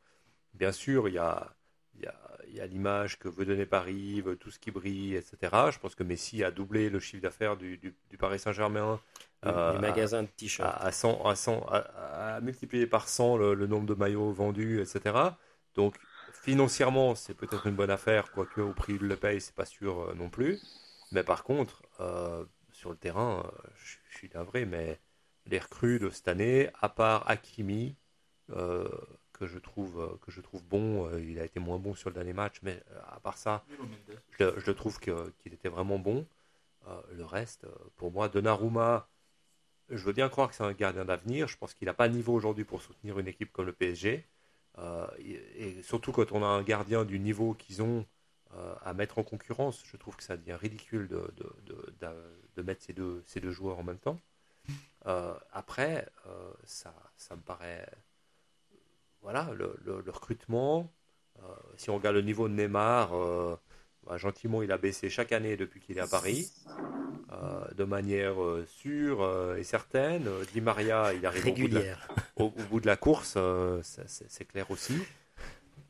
bien 0.54 0.72
sûr, 0.72 1.08
il 1.08 1.14
y 1.14 1.18
a, 1.18 1.54
il 1.96 2.02
y 2.04 2.06
a, 2.06 2.14
il 2.48 2.54
y 2.54 2.60
a 2.60 2.66
l'image 2.66 3.18
que 3.18 3.28
veut 3.28 3.44
donner 3.44 3.66
Paris, 3.66 4.20
veut 4.20 4.36
tout 4.36 4.50
ce 4.50 4.60
qui 4.60 4.70
brille, 4.70 5.16
etc. 5.16 5.36
Je 5.72 5.78
pense 5.80 5.96
que 5.96 6.04
Messi 6.04 6.44
a 6.44 6.52
doublé 6.52 6.88
le 6.88 7.00
chiffre 7.00 7.22
d'affaires 7.22 7.56
du, 7.56 7.78
du, 7.78 7.94
du 8.10 8.16
Paris 8.16 8.38
Saint-Germain. 8.38 9.00
les 9.42 9.50
euh, 9.50 9.78
magasins 9.80 10.22
de 10.22 10.28
t-shirts. 10.28 10.68
à, 10.68 10.86
à 10.86 10.92
100, 10.92 11.24
à 11.24 11.34
100, 11.34 11.66
à, 11.68 11.78
à 12.36 12.40
multiplier 12.40 12.86
par 12.86 13.08
100 13.08 13.38
le, 13.38 13.54
le 13.54 13.66
nombre 13.66 13.86
de 13.86 13.94
maillots 13.94 14.30
vendus, 14.32 14.80
etc. 14.80 15.16
Donc 15.74 15.96
financièrement, 16.44 17.14
c'est 17.14 17.32
peut-être 17.32 17.66
une 17.66 17.74
bonne 17.74 17.90
affaire, 17.90 18.30
quoique 18.30 18.60
au 18.60 18.74
prix 18.74 18.92
où 18.92 18.96
il 18.96 19.08
le 19.08 19.16
paye, 19.16 19.40
c'est 19.40 19.54
pas 19.54 19.64
sûr 19.64 20.00
euh, 20.00 20.14
non 20.14 20.28
plus. 20.28 20.60
Mais 21.10 21.22
par 21.24 21.42
contre, 21.42 21.82
euh, 22.00 22.44
sur 22.70 22.90
le 22.90 22.96
terrain, 22.96 23.42
euh, 23.46 23.68
je 23.76 24.18
suis 24.18 24.30
navré, 24.34 24.66
mais 24.66 25.00
les 25.46 25.58
recrues 25.58 25.98
de 25.98 26.10
cette 26.10 26.28
année, 26.28 26.68
à 26.82 26.90
part 26.90 27.28
Hakimi, 27.30 27.96
que 28.48 29.46
je 29.46 29.58
trouve 29.58 30.18
que 30.20 30.30
je 30.30 30.42
trouve 30.42 30.62
bon, 30.64 31.10
il 31.18 31.38
a 31.38 31.44
été 31.44 31.60
moins 31.60 31.78
bon 31.78 31.94
sur 31.94 32.10
le 32.10 32.14
dernier 32.14 32.34
match, 32.34 32.60
mais 32.62 32.82
à 33.10 33.20
part 33.20 33.38
ça, 33.38 33.64
je, 34.38 34.44
le 34.44 34.74
trouve 34.74 34.98
qu'il 35.00 35.52
était 35.52 35.68
vraiment 35.68 35.98
bon. 35.98 36.26
Le 37.10 37.24
reste, 37.24 37.66
pour 37.96 38.12
moi, 38.12 38.28
Donnarumma, 38.28 39.08
je 39.90 40.04
veux 40.04 40.12
bien 40.12 40.28
croire 40.28 40.50
que 40.50 40.54
c'est 40.54 40.62
un 40.62 40.72
gardien 40.72 41.04
d'avenir. 41.04 41.48
Je 41.48 41.56
pense 41.56 41.74
qu'il 41.74 41.86
n'a 41.86 41.94
pas 41.94 42.06
le 42.06 42.14
niveau 42.14 42.34
aujourd'hui 42.34 42.64
pour 42.64 42.82
soutenir 42.82 43.18
une 43.18 43.28
équipe 43.28 43.52
comme 43.52 43.66
le 43.66 43.72
PSG. 43.72 44.26
Euh, 44.78 45.06
et, 45.18 45.82
surtout 45.82 46.12
quand 46.12 46.32
on 46.32 46.42
a 46.42 46.46
un 46.46 46.62
gardien 46.62 47.04
du 47.04 47.18
niveau 47.18 47.54
qu'ils 47.54 47.82
ont 47.82 48.06
euh, 48.56 48.74
à 48.82 48.94
mettre 48.94 49.18
en 49.18 49.22
concurrence, 49.22 49.82
je 49.84 49.96
trouve 49.96 50.16
que 50.16 50.22
ça 50.22 50.36
devient 50.36 50.54
ridicule 50.54 51.08
de, 51.08 51.32
de, 51.36 52.08
de, 52.56 52.62
mettre 52.62 52.82
ces 52.82 52.92
deux, 52.92 53.22
ces 53.26 53.40
deux 53.40 53.50
joueurs 53.50 53.78
en 53.78 53.82
même 53.82 53.98
temps. 53.98 54.18
Euh, 55.06 55.34
après, 55.52 56.08
ça, 56.64 56.94
ça 57.16 57.36
me 57.36 57.42
paraît. 57.42 57.86
Voilà, 59.22 59.50
le, 59.54 60.04
recrutement. 60.08 60.92
si 61.76 61.90
on 61.90 61.96
regarde 61.96 62.16
le 62.16 62.22
niveau 62.22 62.48
de 62.48 62.54
Neymar, 62.54 63.12
bah, 64.06 64.16
gentiment, 64.18 64.62
il 64.62 64.72
a 64.72 64.78
baissé 64.78 65.08
chaque 65.08 65.32
année 65.32 65.56
depuis 65.56 65.80
qu'il 65.80 65.98
est 65.98 66.02
à 66.02 66.06
Paris, 66.06 66.50
euh, 67.32 67.64
de 67.74 67.84
manière 67.84 68.42
euh, 68.42 68.66
sûre 68.66 69.22
euh, 69.22 69.56
et 69.56 69.64
certaine. 69.64 70.28
Di 70.52 70.60
Maria, 70.60 71.12
il 71.14 71.24
arrive 71.24 71.46
au 71.46 71.52
bout 71.52 71.68
de 71.68 71.78
la, 71.78 71.96
au, 72.36 72.44
au 72.44 72.62
bout 72.70 72.80
de 72.80 72.86
la 72.86 72.96
course, 72.96 73.38
c'est 73.82 74.44
clair 74.44 74.70
aussi. 74.70 74.98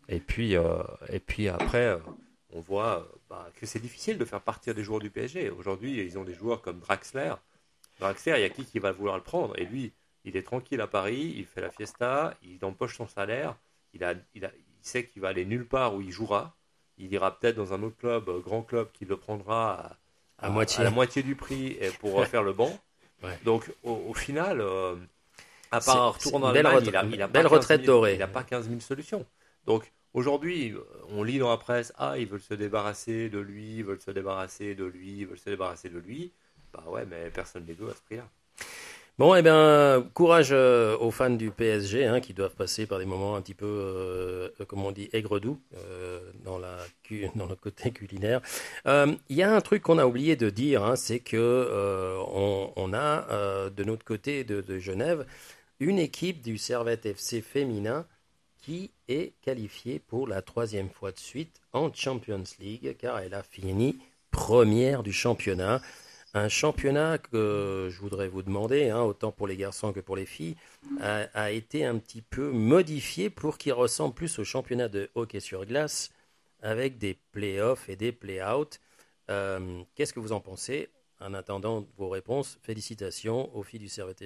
Et 0.08 0.20
puis, 0.20 0.54
et 1.08 1.20
puis 1.20 1.48
après, 1.48 1.98
on 2.50 2.60
voit 2.60 3.08
bah, 3.28 3.48
que 3.56 3.66
c'est 3.66 3.80
difficile 3.80 4.18
de 4.18 4.24
faire 4.24 4.40
partir 4.40 4.74
des 4.74 4.84
joueurs 4.84 5.00
du 5.00 5.10
PSG. 5.10 5.50
Aujourd'hui, 5.50 6.04
ils 6.04 6.18
ont 6.18 6.24
des 6.24 6.34
joueurs 6.34 6.62
comme 6.62 6.78
Draxler. 6.78 7.34
Draxler, 8.00 8.34
il 8.36 8.42
y 8.42 8.44
a 8.44 8.50
qui 8.50 8.64
qui 8.64 8.78
va 8.78 8.92
vouloir 8.92 9.16
le 9.16 9.22
prendre? 9.22 9.58
Et 9.58 9.64
lui, 9.64 9.92
il 10.24 10.36
est 10.36 10.42
tranquille 10.42 10.80
à 10.80 10.86
Paris, 10.86 11.34
il 11.36 11.46
fait 11.46 11.60
la 11.60 11.70
fiesta, 11.70 12.34
il 12.42 12.64
empoche 12.64 12.96
son 12.96 13.06
salaire, 13.06 13.56
il, 13.92 14.04
a, 14.04 14.14
il, 14.34 14.44
a, 14.44 14.50
il 14.54 14.86
sait 14.86 15.06
qu'il 15.06 15.22
va 15.22 15.28
aller 15.28 15.44
nulle 15.44 15.66
part 15.66 15.94
où 15.94 16.00
il 16.00 16.10
jouera. 16.10 16.56
Il 16.98 17.12
ira 17.12 17.36
peut-être 17.38 17.56
dans 17.56 17.72
un 17.72 17.82
autre 17.82 17.96
club, 17.96 18.28
euh, 18.28 18.38
grand 18.40 18.62
club, 18.62 18.88
qui 18.92 19.04
le 19.04 19.16
prendra 19.16 19.98
à, 20.38 20.46
À 20.46 20.50
moitié. 20.50 20.84
la 20.84 20.90
moitié 20.90 21.22
du 21.22 21.34
prix 21.34 21.76
pour 22.00 22.20
euh, 22.20 22.24
faire 22.24 22.42
le 22.42 22.52
banc. 22.52 22.76
Ouais. 23.22 23.38
Donc, 23.44 23.72
au, 23.82 23.92
au 24.08 24.14
final, 24.14 24.60
euh, 24.60 24.94
à 25.70 25.80
part 25.80 26.02
un 26.02 26.08
retour 26.10 26.36
en 26.36 26.52
belle 26.52 26.66
Allemagne, 26.66 26.84
retra- 26.84 26.88
il 26.88 26.96
a, 26.96 27.04
il 27.16 27.22
a 27.22 27.26
belle 27.26 27.42
pas 27.44 27.48
15 27.50 27.58
retraite 27.58 27.80
000 27.84 27.92
dorée. 27.96 28.12
Il 28.14 28.18
n'a 28.18 28.28
pas 28.28 28.44
15 28.44 28.68
000 28.68 28.80
solutions. 28.80 29.26
Donc, 29.66 29.90
aujourd'hui, 30.12 30.74
on 31.08 31.22
lit 31.22 31.38
dans 31.38 31.50
la 31.50 31.56
presse, 31.56 31.92
ah, 31.96 32.18
ils 32.18 32.26
veulent 32.26 32.40
se 32.40 32.54
débarrasser 32.54 33.28
de 33.28 33.38
lui, 33.38 33.76
ils 33.78 33.84
veulent 33.84 34.00
se 34.00 34.10
débarrasser 34.10 34.74
de 34.74 34.84
lui, 34.84 35.18
ils 35.20 35.26
veulent 35.26 35.38
se 35.38 35.50
débarrasser 35.50 35.88
de 35.88 35.98
lui. 35.98 36.32
Bah 36.72 36.84
ouais, 36.88 37.06
mais 37.06 37.30
personne 37.30 37.62
ne 37.62 37.68
les 37.68 37.74
veut 37.74 37.88
à 37.90 37.94
ce 37.94 38.02
prix-là. 38.02 38.28
Bon, 39.16 39.32
eh 39.36 39.42
bien, 39.42 40.04
courage 40.12 40.48
euh, 40.50 40.98
aux 40.98 41.12
fans 41.12 41.30
du 41.30 41.52
PSG 41.52 42.04
hein, 42.04 42.20
qui 42.20 42.34
doivent 42.34 42.56
passer 42.56 42.84
par 42.84 42.98
des 42.98 43.04
moments 43.04 43.36
un 43.36 43.42
petit 43.42 43.54
peu, 43.54 43.64
euh, 43.64 44.48
comme 44.66 44.84
on 44.84 44.90
dit, 44.90 45.08
aigre-doux 45.12 45.60
euh, 45.76 46.18
dans, 46.44 46.58
le 46.58 47.54
côté 47.54 47.92
culinaire. 47.92 48.40
Euh, 48.88 49.14
Il 49.28 49.36
y 49.36 49.44
a 49.44 49.54
un 49.54 49.60
truc 49.60 49.82
qu'on 49.84 49.98
a 49.98 50.06
oublié 50.06 50.34
de 50.34 50.50
dire, 50.50 50.82
hein, 50.82 50.96
c'est 50.96 51.20
que 51.20 51.36
euh, 51.36 52.18
on, 52.74 52.92
a 52.92 53.28
euh, 53.30 53.70
de 53.70 53.84
notre 53.84 54.04
côté 54.04 54.42
de, 54.42 54.60
de 54.60 54.80
Genève 54.80 55.24
une 55.78 56.00
équipe 56.00 56.42
du 56.42 56.58
Servette 56.58 57.06
FC 57.06 57.40
féminin 57.40 58.06
qui 58.58 58.90
est 59.06 59.34
qualifiée 59.42 60.00
pour 60.00 60.26
la 60.26 60.42
troisième 60.42 60.90
fois 60.90 61.12
de 61.12 61.20
suite 61.20 61.60
en 61.72 61.92
Champions 61.92 62.42
League, 62.58 62.96
car 62.98 63.20
elle 63.20 63.34
a 63.34 63.44
fini 63.44 63.96
première 64.32 65.04
du 65.04 65.12
championnat. 65.12 65.80
Un 66.36 66.48
championnat 66.48 67.18
que 67.18 67.88
je 67.92 68.00
voudrais 68.00 68.26
vous 68.26 68.42
demander, 68.42 68.90
hein, 68.90 69.02
autant 69.02 69.30
pour 69.30 69.46
les 69.46 69.56
garçons 69.56 69.92
que 69.92 70.00
pour 70.00 70.16
les 70.16 70.26
filles, 70.26 70.56
a, 71.00 71.52
été 71.52 71.84
un 71.84 71.96
petit 71.98 72.22
peu 72.22 72.50
modifié 72.50 73.30
pour 73.30 73.56
qu'il 73.56 73.72
ressemble 73.72 74.14
plus 74.14 74.40
au 74.40 74.44
championnat 74.44 74.88
de 74.88 75.08
hockey 75.14 75.38
sur 75.38 75.64
glace, 75.64 76.10
avec 76.60 76.98
des 76.98 77.16
play-offs 77.30 77.88
et 77.88 77.94
des 77.94 78.10
play-out. 78.10 78.80
Euh, 79.30 79.82
Qu'est-ce 79.94 80.12
que 80.12 80.18
vous 80.18 80.32
en 80.32 80.40
pensez? 80.40 80.88
En 81.20 81.34
attendant 81.34 81.86
vos 81.96 82.08
réponses, 82.08 82.58
félicitations 82.62 83.54
aux 83.56 83.62
filles 83.62 83.78
du 83.78 83.88
Servette. 83.88 84.24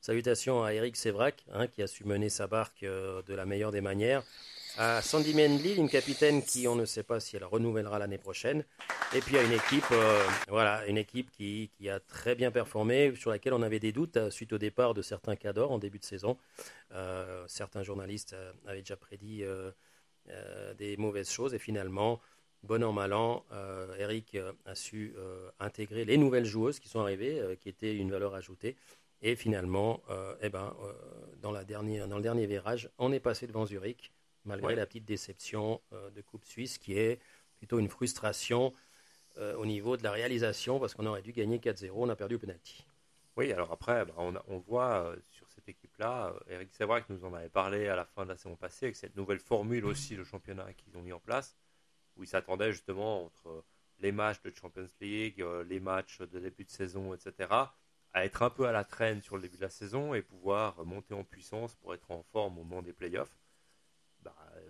Salutations 0.00 0.62
à 0.62 0.74
Eric 0.74 0.96
Sévrac, 0.96 1.44
hein, 1.52 1.66
qui 1.66 1.82
a 1.82 1.88
su 1.88 2.04
mener 2.04 2.28
sa 2.28 2.46
barque 2.46 2.84
euh, 2.84 3.22
de 3.22 3.34
la 3.34 3.46
meilleure 3.46 3.72
des 3.72 3.80
manières. 3.80 4.22
À 4.78 5.00
Sandy 5.00 5.32
Menley, 5.32 5.74
une 5.74 5.88
capitaine 5.88 6.42
qui, 6.42 6.68
on 6.68 6.74
ne 6.74 6.84
sait 6.84 7.02
pas 7.02 7.18
si 7.18 7.34
elle 7.34 7.44
renouvellera 7.44 7.98
l'année 7.98 8.18
prochaine. 8.18 8.62
Et 9.14 9.20
puis 9.20 9.38
à 9.38 9.42
une 9.42 9.52
équipe, 9.52 9.86
euh, 9.90 10.22
voilà, 10.48 10.86
une 10.86 10.98
équipe 10.98 11.30
qui, 11.30 11.70
a 11.88 11.98
très 11.98 12.34
bien 12.34 12.50
performé, 12.50 13.14
sur 13.14 13.30
laquelle 13.30 13.54
on 13.54 13.62
avait 13.62 13.78
des 13.78 13.92
doutes 13.92 14.18
euh, 14.18 14.28
suite 14.28 14.52
au 14.52 14.58
départ 14.58 14.92
de 14.92 15.00
certains 15.00 15.34
cadors 15.34 15.72
en 15.72 15.78
début 15.78 15.98
de 15.98 16.04
saison. 16.04 16.36
Euh, 16.92 17.42
certains 17.48 17.82
journalistes 17.82 18.36
avaient 18.66 18.80
déjà 18.80 18.96
prédit 18.96 19.44
des 20.78 20.96
mauvaises 20.98 21.30
choses 21.30 21.54
et 21.54 21.58
finalement, 21.58 22.20
bon 22.62 22.84
an 22.84 22.92
mal 22.92 23.14
an, 23.14 23.46
Eric 23.98 24.36
a 24.66 24.74
su 24.74 25.14
intégrer 25.58 26.04
les 26.04 26.18
nouvelles 26.18 26.44
joueuses 26.44 26.80
qui 26.80 26.88
sont 26.90 27.00
arrivées, 27.00 27.56
qui 27.60 27.70
étaient 27.70 27.96
une 27.96 28.10
valeur 28.10 28.34
ajoutée. 28.34 28.76
Et 29.22 29.36
finalement, 29.36 30.02
eh 30.42 30.50
ben, 30.50 30.76
dans 31.40 31.52
le 31.52 31.64
dernier 31.64 32.46
virage, 32.46 32.90
on 32.98 33.12
est 33.12 33.20
passé 33.20 33.46
devant 33.46 33.64
Zurich, 33.64 34.12
malgré 34.46 34.74
Ouais. 34.74 34.76
la 34.76 34.86
petite 34.86 35.04
déception 35.04 35.82
euh, 35.92 36.10
de 36.10 36.20
Coupe 36.22 36.44
Suisse, 36.44 36.78
qui 36.78 36.98
est 36.98 37.20
plutôt 37.56 37.78
une 37.78 37.88
frustration 37.88 38.72
euh, 39.38 39.54
au 39.56 39.66
niveau 39.66 39.96
de 39.96 40.02
la 40.04 40.12
réalisation, 40.12 40.80
parce 40.80 40.94
qu'on 40.94 41.06
aurait 41.06 41.22
dû 41.22 41.32
gagner 41.32 41.58
4-0, 41.60 41.92
on 41.96 42.08
a 42.10 42.16
perdu 42.16 42.36
au 42.36 42.38
penalty. 42.38 42.86
Oui, 43.36 43.52
alors 43.52 43.70
après, 43.72 44.04
bah, 44.06 44.14
on, 44.16 44.34
a- 44.36 44.44
on 44.48 44.58
voit 44.58 45.04
euh, 45.12 45.16
sur 45.30 45.50
cette 45.50 45.68
équipe-là, 45.68 46.34
Eric 46.48 46.72
Sévrac 46.72 47.08
nous 47.10 47.24
en 47.24 47.34
avait 47.34 47.48
parlé 47.50 47.88
à 47.88 47.96
la 47.96 48.04
fin 48.06 48.24
de 48.24 48.30
la 48.30 48.36
saison 48.36 48.56
passée, 48.56 48.86
avec 48.86 48.96
cette 48.96 49.16
nouvelle 49.16 49.38
formule 49.40 49.84
aussi 49.84 50.16
de 50.16 50.24
championnat 50.24 50.72
qu'ils 50.74 50.96
ont 50.96 51.02
mis 51.02 51.12
en 51.12 51.20
place, 51.20 51.56
où 52.16 52.24
ils 52.24 52.28
s'attendaient 52.28 52.72
justement 52.72 53.24
entre 53.24 53.64
les 54.00 54.12
matchs 54.12 54.42
de 54.42 54.52
Champions 54.54 54.86
League, 55.00 55.44
les 55.68 55.80
matchs 55.80 56.20
de 56.20 56.40
début 56.40 56.64
de 56.64 56.70
saison, 56.70 57.14
etc., 57.14 57.74
à 58.12 58.24
être 58.24 58.42
un 58.42 58.50
peu 58.50 58.66
à 58.66 58.72
la 58.72 58.84
traîne 58.84 59.20
sur 59.22 59.36
le 59.36 59.42
début 59.42 59.56
de 59.58 59.62
la 59.62 59.70
saison 59.70 60.14
et 60.14 60.22
pouvoir 60.22 60.84
monter 60.86 61.14
en 61.14 61.24
puissance 61.24 61.74
pour 61.76 61.94
être 61.94 62.10
en 62.10 62.22
forme 62.32 62.58
au 62.58 62.64
moment 62.64 62.82
des 62.82 62.92
playoffs. 62.94 63.36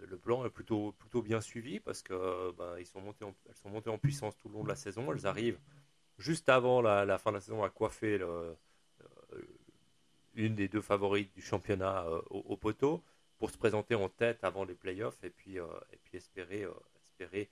Le 0.09 0.17
plan 0.17 0.45
est 0.45 0.51
plutôt, 0.51 0.93
plutôt 0.93 1.23
bien 1.23 1.41
suivi 1.41 1.81
parce 1.81 2.03
que 2.03 2.53
ils 2.79 2.87
sont 2.87 3.03
elles 3.49 3.57
sont 3.57 3.71
montées 3.71 3.91
en 3.91 3.99
puissance 3.99 4.37
tout 4.37 4.49
le 4.49 4.55
long 4.55 4.65
de 4.65 4.69
la 4.69 4.77
saison. 4.77 5.13
Elles 5.13 5.27
arrivent 5.27 5.61
juste 6.19 6.49
avant 6.49 6.81
la, 6.81 7.19
fin 7.19 7.31
de 7.31 7.37
la 7.37 7.41
saison 7.41 7.63
à 7.63 7.71
coiffer 7.71 8.21
une 10.35 10.55
des 10.55 10.69
deux 10.69 10.83
favorites 10.83 11.33
du 11.35 11.43
championnat 11.43 12.07
au, 12.31 12.57
poteau 12.57 13.03
pour 13.39 13.51
se 13.51 13.59
présenter 13.59 13.95
en 13.95 14.09
tête 14.09 14.45
avant 14.45 14.65
les 14.65 14.75
playoffs 14.75 15.23
et 15.25 15.31
puis, 15.31 15.57
et 15.57 15.97
puis 16.05 16.17
espérer, 16.17 16.67
espérer 17.01 17.51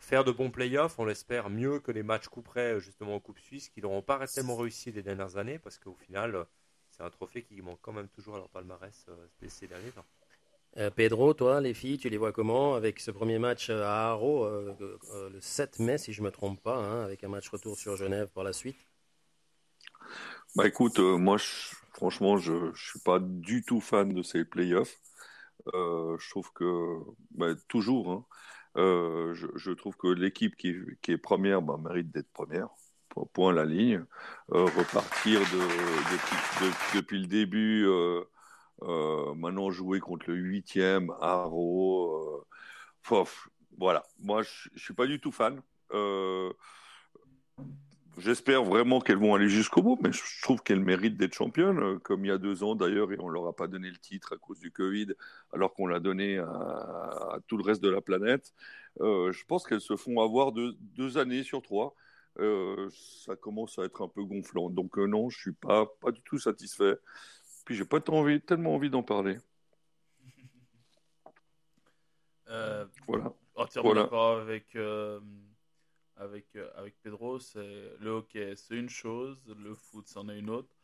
faire 0.00 0.24
de 0.24 0.32
bons 0.32 0.50
playoffs, 0.50 0.98
on 0.98 1.04
l'espère 1.04 1.50
mieux 1.50 1.78
que 1.78 1.92
les 1.92 2.02
matchs 2.02 2.28
couperets 2.28 2.80
justement 2.80 3.14
en 3.14 3.20
Coupe 3.20 3.38
Suisse, 3.38 3.68
qui 3.68 3.80
n'auront 3.80 4.02
pas 4.02 4.26
tellement 4.26 4.56
réussi 4.56 4.90
les 4.90 5.02
dernières 5.02 5.36
années, 5.36 5.58
parce 5.58 5.78
qu'au 5.78 5.94
final, 5.94 6.46
c'est 6.90 7.02
un 7.02 7.10
trophée 7.10 7.42
qui 7.42 7.60
manque 7.62 7.80
quand 7.80 7.92
même 7.92 8.08
toujours 8.08 8.34
à 8.34 8.38
leur 8.38 8.48
palmarès 8.48 9.06
euh, 9.08 9.26
ces 9.46 9.68
derniers 9.68 9.90
temps. 9.90 10.06
Euh, 10.76 10.90
Pedro, 10.90 11.34
toi, 11.34 11.60
les 11.60 11.74
filles, 11.74 11.98
tu 11.98 12.08
les 12.08 12.16
vois 12.16 12.32
comment 12.32 12.74
avec 12.74 13.00
ce 13.00 13.10
premier 13.10 13.38
match 13.38 13.70
à 13.70 14.10
Haro 14.10 14.44
euh, 14.44 14.74
le 15.32 15.40
7 15.40 15.80
mai, 15.80 15.98
si 15.98 16.12
je 16.12 16.20
ne 16.20 16.26
me 16.26 16.30
trompe 16.30 16.62
pas, 16.62 16.76
hein, 16.76 17.02
avec 17.02 17.24
un 17.24 17.28
match 17.28 17.48
retour 17.48 17.76
sur 17.76 17.96
Genève 17.96 18.28
pour 18.32 18.44
la 18.44 18.52
suite? 18.52 18.78
Bah 20.56 20.66
écoute, 20.66 20.98
moi, 20.98 21.36
franchement, 21.94 22.36
je 22.38 22.52
ne 22.52 22.72
suis 22.74 23.00
pas 23.00 23.18
du 23.20 23.64
tout 23.64 23.80
fan 23.80 24.12
de 24.12 24.22
ces 24.22 24.44
playoffs. 24.44 24.98
je 25.74 26.30
trouve 26.30 26.52
que, 26.52 26.98
bah, 27.32 27.54
toujours, 27.68 28.10
hein, 28.10 28.24
euh, 28.76 29.34
je, 29.34 29.72
trouve 29.72 29.96
que 29.96 30.06
l'équipe 30.08 30.56
qui, 30.56 30.76
est 31.08 31.18
première 31.18 31.62
bah, 31.62 31.76
mérite 31.82 32.10
d'être 32.10 32.30
première. 32.32 32.68
Point 33.32 33.52
la 33.52 33.64
ligne. 33.64 34.04
Euh, 34.52 34.64
repartir 34.64 35.40
de, 35.40 36.96
depuis 36.96 37.20
le 37.20 37.26
début, 37.26 37.86
euh, 38.82 39.34
maintenant 39.34 39.70
jouer 39.70 40.00
contre 40.00 40.30
le 40.30 40.36
huitième, 40.36 41.12
Haro. 41.20 42.44
voilà. 43.76 44.04
Moi, 44.18 44.42
je 44.42 44.70
ne 44.74 44.78
suis 44.78 44.94
pas 44.94 45.06
du 45.06 45.20
tout 45.20 45.32
fan. 45.32 45.60
J'espère 48.20 48.64
vraiment 48.64 49.00
qu'elles 49.00 49.18
vont 49.18 49.34
aller 49.34 49.48
jusqu'au 49.48 49.82
bout, 49.82 49.98
mais 50.02 50.12
je 50.12 50.42
trouve 50.42 50.62
qu'elles 50.62 50.80
méritent 50.80 51.16
d'être 51.16 51.32
championnes, 51.32 51.78
euh, 51.78 51.98
comme 51.98 52.24
il 52.24 52.28
y 52.28 52.32
a 52.32 52.38
deux 52.38 52.62
ans 52.62 52.74
d'ailleurs, 52.74 53.12
et 53.12 53.16
on 53.18 53.28
leur 53.28 53.46
a 53.46 53.54
pas 53.54 53.66
donné 53.66 53.88
le 53.88 53.96
titre 53.96 54.34
à 54.34 54.36
cause 54.36 54.58
du 54.58 54.70
Covid, 54.70 55.08
alors 55.52 55.72
qu'on 55.72 55.86
l'a 55.86 56.00
donné 56.00 56.38
à, 56.38 57.38
tout 57.46 57.56
le 57.56 57.62
reste 57.62 57.82
de 57.82 57.88
la 57.88 58.00
planète. 58.00 58.52
Euh, 59.00 59.32
je 59.32 59.44
pense 59.46 59.64
qu'elles 59.66 59.80
se 59.80 59.96
font 59.96 60.20
avoir 60.20 60.52
deux, 60.52 61.18
années 61.18 61.42
sur 61.42 61.62
trois. 61.62 61.94
Euh, 62.38 62.90
ça 62.92 63.36
commence 63.36 63.78
à 63.78 63.84
être 63.84 64.02
un 64.02 64.08
peu 64.08 64.24
gonflant. 64.24 64.68
Donc 64.68 64.98
non, 64.98 65.30
je 65.30 65.38
suis 65.38 65.52
pas, 65.52 65.86
pas 66.00 66.10
du 66.10 66.20
tout 66.22 66.38
satisfait. 66.38 66.96
Puis 67.70 67.76
j'ai 67.76 67.84
pas 67.84 68.00
envie, 68.10 68.40
tellement 68.40 68.74
envie 68.74 68.90
d'en 68.90 69.04
parler. 69.04 69.38
voilà. 73.06 73.32
Entièrement 73.54 73.90
voilà. 73.90 74.02
d'accord 74.02 74.38
avec 74.38 74.74
avec, 76.16 76.46
euh, 76.56 76.68
avec 76.74 77.00
Pedro, 77.00 77.38
c'est 77.38 77.92
le 78.00 78.10
hockey, 78.10 78.56
c'est 78.56 78.74
une 78.74 78.88
chose, 78.88 79.38
le 79.46 79.72
foot, 79.76 80.08
c'en 80.08 80.28
est 80.28 80.36
une 80.36 80.50
autre. 80.50 80.74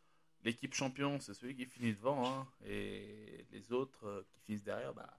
L'équipe 0.45 0.75
champion, 0.75 1.19
c'est 1.19 1.35
celui 1.35 1.57
qui 1.57 1.67
finit 1.67 1.93
devant, 1.93 2.25
hein, 2.25 2.47
et 2.65 3.45
les 3.51 3.73
autres 3.73 4.07
euh, 4.07 4.23
qui 4.31 4.39
finissent 4.39 4.63
derrière, 4.63 4.95
bah, 4.95 5.19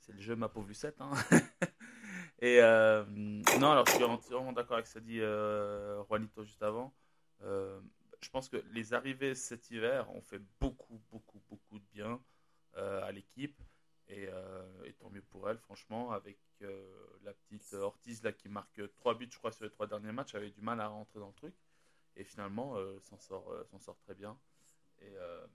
c'est 0.00 0.12
le 0.12 0.20
jeu 0.20 0.34
ma 0.34 0.48
pauvre 0.48 0.66
Lucette. 0.66 1.00
Hein. 1.00 1.12
et 2.40 2.60
euh, 2.60 3.04
non, 3.60 3.70
alors 3.70 3.86
je 3.86 3.92
suis 3.92 4.02
entièrement 4.02 4.52
d'accord 4.52 4.74
avec 4.74 4.88
ce 4.88 4.94
qu'a 4.94 5.00
dit 5.00 5.20
Juanito 6.08 6.42
juste 6.42 6.64
avant. 6.64 6.92
Je 8.20 8.30
pense 8.30 8.48
que 8.48 8.56
les 8.72 8.94
arrivées 8.94 9.34
cet 9.34 9.70
hiver 9.70 10.10
ont 10.14 10.22
fait 10.22 10.40
beaucoup, 10.60 11.00
beaucoup, 11.10 11.40
beaucoup 11.48 11.78
de 11.78 11.84
bien 11.92 12.22
à 12.74 13.10
l'équipe. 13.12 13.60
Et, 14.08 14.28
et, 14.84 14.92
tant 14.94 15.10
mieux 15.10 15.22
pour 15.22 15.48
elle, 15.50 15.58
franchement, 15.58 16.12
avec 16.12 16.38
la 16.60 17.32
petite 17.32 17.72
Ortiz 17.74 18.22
là 18.22 18.32
qui 18.32 18.48
marque 18.48 18.80
3 18.94 19.14
buts, 19.14 19.28
je 19.30 19.38
crois, 19.38 19.52
sur 19.52 19.64
les 19.64 19.70
trois 19.70 19.86
derniers 19.86 20.12
matchs, 20.12 20.34
avait 20.34 20.50
du 20.50 20.60
mal 20.60 20.80
à 20.80 20.88
rentrer 20.88 21.18
dans 21.18 21.28
le 21.28 21.34
truc. 21.34 21.54
Et 22.16 22.24
finalement, 22.24 22.76
euh, 22.76 22.98
s'en 23.00 23.18
sort, 23.18 23.52
euh, 23.52 23.64
s'en 23.64 23.78
sort 23.78 23.98
très 23.98 24.14
bien. 24.14 24.38
Et, 25.00 25.16
euh, 25.16 25.46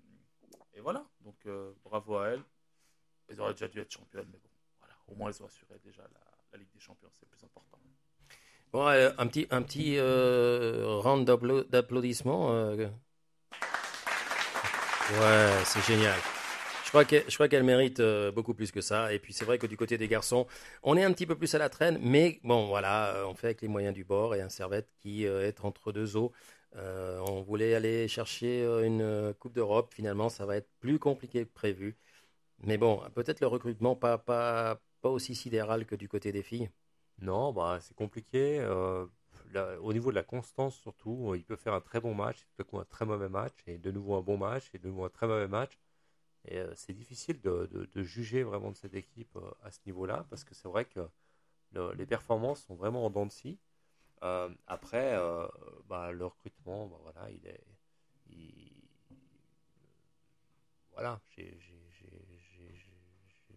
voilà, 0.77 1.05
donc 1.21 1.47
bravo 1.83 2.17
à 2.17 2.29
elle. 2.29 2.43
Elles 3.27 3.39
auraient 3.39 3.53
déjà 3.53 3.67
dû 3.67 3.79
être 3.79 3.91
championnes, 3.91 4.29
mais 4.31 4.39
bon, 4.39 4.49
voilà, 4.79 4.95
au 5.07 5.15
moins 5.15 5.29
elles 5.29 5.43
ont 5.43 5.45
assuré 5.45 5.77
déjà 5.79 6.01
la, 6.01 6.57
Ligue 6.57 6.71
des 6.71 6.79
Champions, 6.79 7.09
c'est 7.13 7.25
le 7.25 7.29
plus 7.29 7.43
important. 7.43 7.79
Bon, 8.73 8.87
un 8.87 9.27
petit, 9.27 9.47
un 9.51 9.61
petit 9.61 9.99
round 9.99 11.25
d'applaudissements. 11.69 12.51
Ouais, 15.11 15.63
c'est 15.65 15.81
génial. 15.85 16.17
Je 16.93 17.35
crois 17.35 17.47
qu'elle 17.47 17.63
mérite 17.63 18.01
euh, 18.01 18.31
beaucoup 18.31 18.53
plus 18.53 18.71
que 18.71 18.81
ça. 18.81 19.13
Et 19.13 19.19
puis 19.19 19.31
c'est 19.33 19.45
vrai 19.45 19.57
que 19.57 19.65
du 19.67 19.77
côté 19.77 19.97
des 19.97 20.07
garçons, 20.09 20.45
on 20.83 20.97
est 20.97 21.03
un 21.03 21.13
petit 21.13 21.25
peu 21.25 21.35
plus 21.37 21.53
à 21.55 21.57
la 21.57 21.69
traîne, 21.69 21.97
mais 22.01 22.39
bon, 22.43 22.67
voilà, 22.67 23.15
euh, 23.15 23.25
on 23.27 23.33
fait 23.33 23.47
avec 23.47 23.61
les 23.61 23.69
moyens 23.69 23.93
du 23.93 24.03
bord 24.03 24.35
et 24.35 24.41
un 24.41 24.49
servette 24.49 24.89
qui 24.99 25.25
euh, 25.25 25.47
est 25.47 25.63
entre 25.63 25.91
deux 25.93 26.17
eaux. 26.17 26.31
on 26.75 27.41
voulait 27.41 27.75
aller 27.75 28.07
chercher 28.07 28.63
une 28.83 29.33
Coupe 29.39 29.53
d'Europe. 29.53 29.93
Finalement, 29.93 30.29
ça 30.29 30.45
va 30.45 30.57
être 30.57 30.69
plus 30.79 30.99
compliqué 30.99 31.45
que 31.45 31.53
prévu. 31.53 31.97
Mais 32.63 32.77
bon, 32.77 33.01
peut-être 33.15 33.41
le 33.41 33.47
recrutement 33.47 33.95
pas, 33.95 34.17
pas, 34.17 34.79
pas 35.01 35.09
aussi 35.09 35.35
sidéral 35.35 35.85
que 35.85 35.95
du 35.95 36.07
côté 36.09 36.31
des 36.31 36.43
filles. 36.43 36.69
Non, 37.21 37.53
bah, 37.53 37.79
c'est 37.81 37.95
compliqué. 37.95 38.59
au 39.81 39.93
niveau 39.93 40.09
de 40.11 40.15
la 40.15 40.23
constance, 40.23 40.75
surtout, 40.77 41.33
il 41.35 41.43
peut 41.43 41.55
faire 41.55 41.73
un 41.73 41.81
très 41.81 41.99
bon 41.99 42.13
match, 42.13 42.45
à 42.59 42.63
coup 42.63 42.79
un 42.79 42.85
très 42.85 43.05
mauvais 43.05 43.29
match, 43.29 43.53
et 43.67 43.77
de 43.77 43.91
nouveau 43.91 44.15
un 44.15 44.21
bon 44.21 44.37
match, 44.37 44.69
et 44.73 44.79
de 44.79 44.87
nouveau 44.87 45.05
un 45.05 45.09
très 45.09 45.27
mauvais 45.27 45.47
match. 45.47 45.77
Et 46.45 46.57
euh, 46.59 46.73
c'est 46.75 46.93
difficile 46.93 47.39
de, 47.41 47.69
de, 47.93 48.03
juger 48.03 48.43
vraiment 48.43 48.71
de 48.71 48.75
cette 48.77 48.95
équipe 48.95 49.35
euh, 49.35 49.51
à 49.63 49.71
ce 49.71 49.79
niveau-là, 49.85 50.25
parce 50.29 50.43
que 50.43 50.55
c'est 50.55 50.67
vrai 50.67 50.85
que 50.85 51.07
les 51.95 52.05
performances 52.05 52.65
sont 52.65 52.75
vraiment 52.75 53.05
en 53.05 53.09
dents 53.09 53.25
de 53.25 53.31
scie. 53.31 53.57
Euh, 54.23 54.49
après, 54.67 55.17
bah, 55.87 56.11
le 56.11 56.25
recrutement, 56.25 56.87
bah, 56.87 56.97
voilà, 57.01 57.29
il 57.31 57.47
est. 57.47 57.63
voilà, 60.93 61.19
j'ai. 61.35 61.80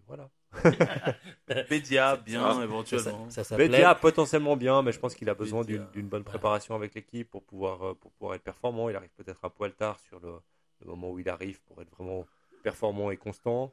Voilà. 0.06 0.30
Bédia, 1.70 2.16
bien, 2.16 2.62
éventuellement. 2.62 3.28
Ça, 3.30 3.56
Bédia, 3.56 3.94
potentiellement 3.94 4.56
bien, 4.56 4.82
mais 4.82 4.92
je 4.92 4.98
pense 5.00 5.14
qu'il 5.14 5.28
a 5.30 5.34
besoin 5.34 5.64
d'une 5.64 6.08
bonne 6.08 6.24
préparation 6.24 6.74
avec 6.74 6.94
l'équipe 6.94 7.30
pour 7.30 7.42
pouvoir, 7.44 7.96
pour 7.96 8.12
pouvoir 8.12 8.34
être 8.34 8.44
performant. 8.44 8.88
Il 8.88 8.96
arrive 8.96 9.12
peut-être 9.16 9.44
un 9.44 9.50
poil 9.50 9.72
tard 9.72 9.98
sur 10.00 10.20
le, 10.20 10.34
le 10.80 10.86
moment 10.86 11.10
où 11.10 11.18
il 11.18 11.28
arrive 11.28 11.60
pour 11.62 11.80
être 11.82 11.90
vraiment 11.90 12.26
performant 12.62 13.10
et 13.10 13.16
constant. 13.16 13.72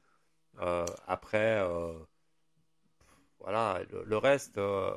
Euh, 0.59 0.85
après, 1.07 1.59
euh, 1.59 1.93
voilà, 3.39 3.81
le, 4.05 4.17
reste, 4.17 4.57
euh, 4.57 4.93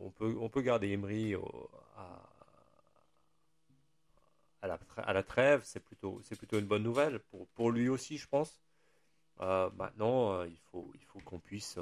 on, 0.00 0.10
peut, 0.10 0.34
on 0.40 0.48
peut 0.48 0.62
garder 0.62 0.88
Emery 0.88 1.34
à, 1.96 2.22
à, 4.62 4.66
la, 4.66 4.78
à 4.96 5.12
la 5.12 5.22
trêve. 5.22 5.60
C'est 5.64 5.80
plutôt, 5.80 6.20
c'est 6.22 6.36
plutôt 6.36 6.58
une 6.58 6.66
bonne 6.66 6.82
nouvelle 6.82 7.20
pour, 7.30 7.46
pour 7.48 7.70
lui 7.70 7.88
aussi, 7.88 8.18
je 8.18 8.26
pense. 8.26 8.63
Maintenant, 9.40 10.42
il 10.44 10.58
faut, 10.70 10.90
il 10.94 11.04
faut 11.04 11.20
qu'on 11.20 11.38
puisse 11.38 11.78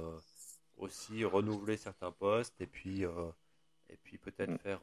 aussi 0.76 1.24
renouveler 1.24 1.76
certains 1.76 2.12
postes 2.12 2.60
et 2.60 2.66
puis, 2.66 3.02
et 3.02 3.96
puis 4.02 4.18
peut-être 4.18 4.52
mm. 4.52 4.58
faire 4.58 4.80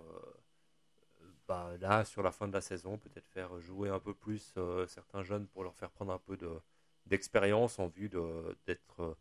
bah, 1.50 1.76
là, 1.80 2.06
sur 2.06 2.22
la 2.22 2.32
fin 2.32 2.48
de 2.48 2.54
la 2.54 2.62
saison, 2.62 3.00
peut-être 3.00 3.28
faire 3.28 3.60
jouer 3.60 3.90
un 3.90 4.00
peu 4.00 4.14
plus 4.14 4.54
euh, 4.58 4.86
certains 4.86 5.24
jeunes 5.24 5.48
pour 5.48 5.64
leur 5.64 5.76
faire 5.76 5.90
prendre 5.90 6.14
un 6.14 6.20
peu 6.20 6.38
d'expérience 7.08 7.80
en 7.80 7.88
vue 7.88 8.08
d'être 8.08 9.18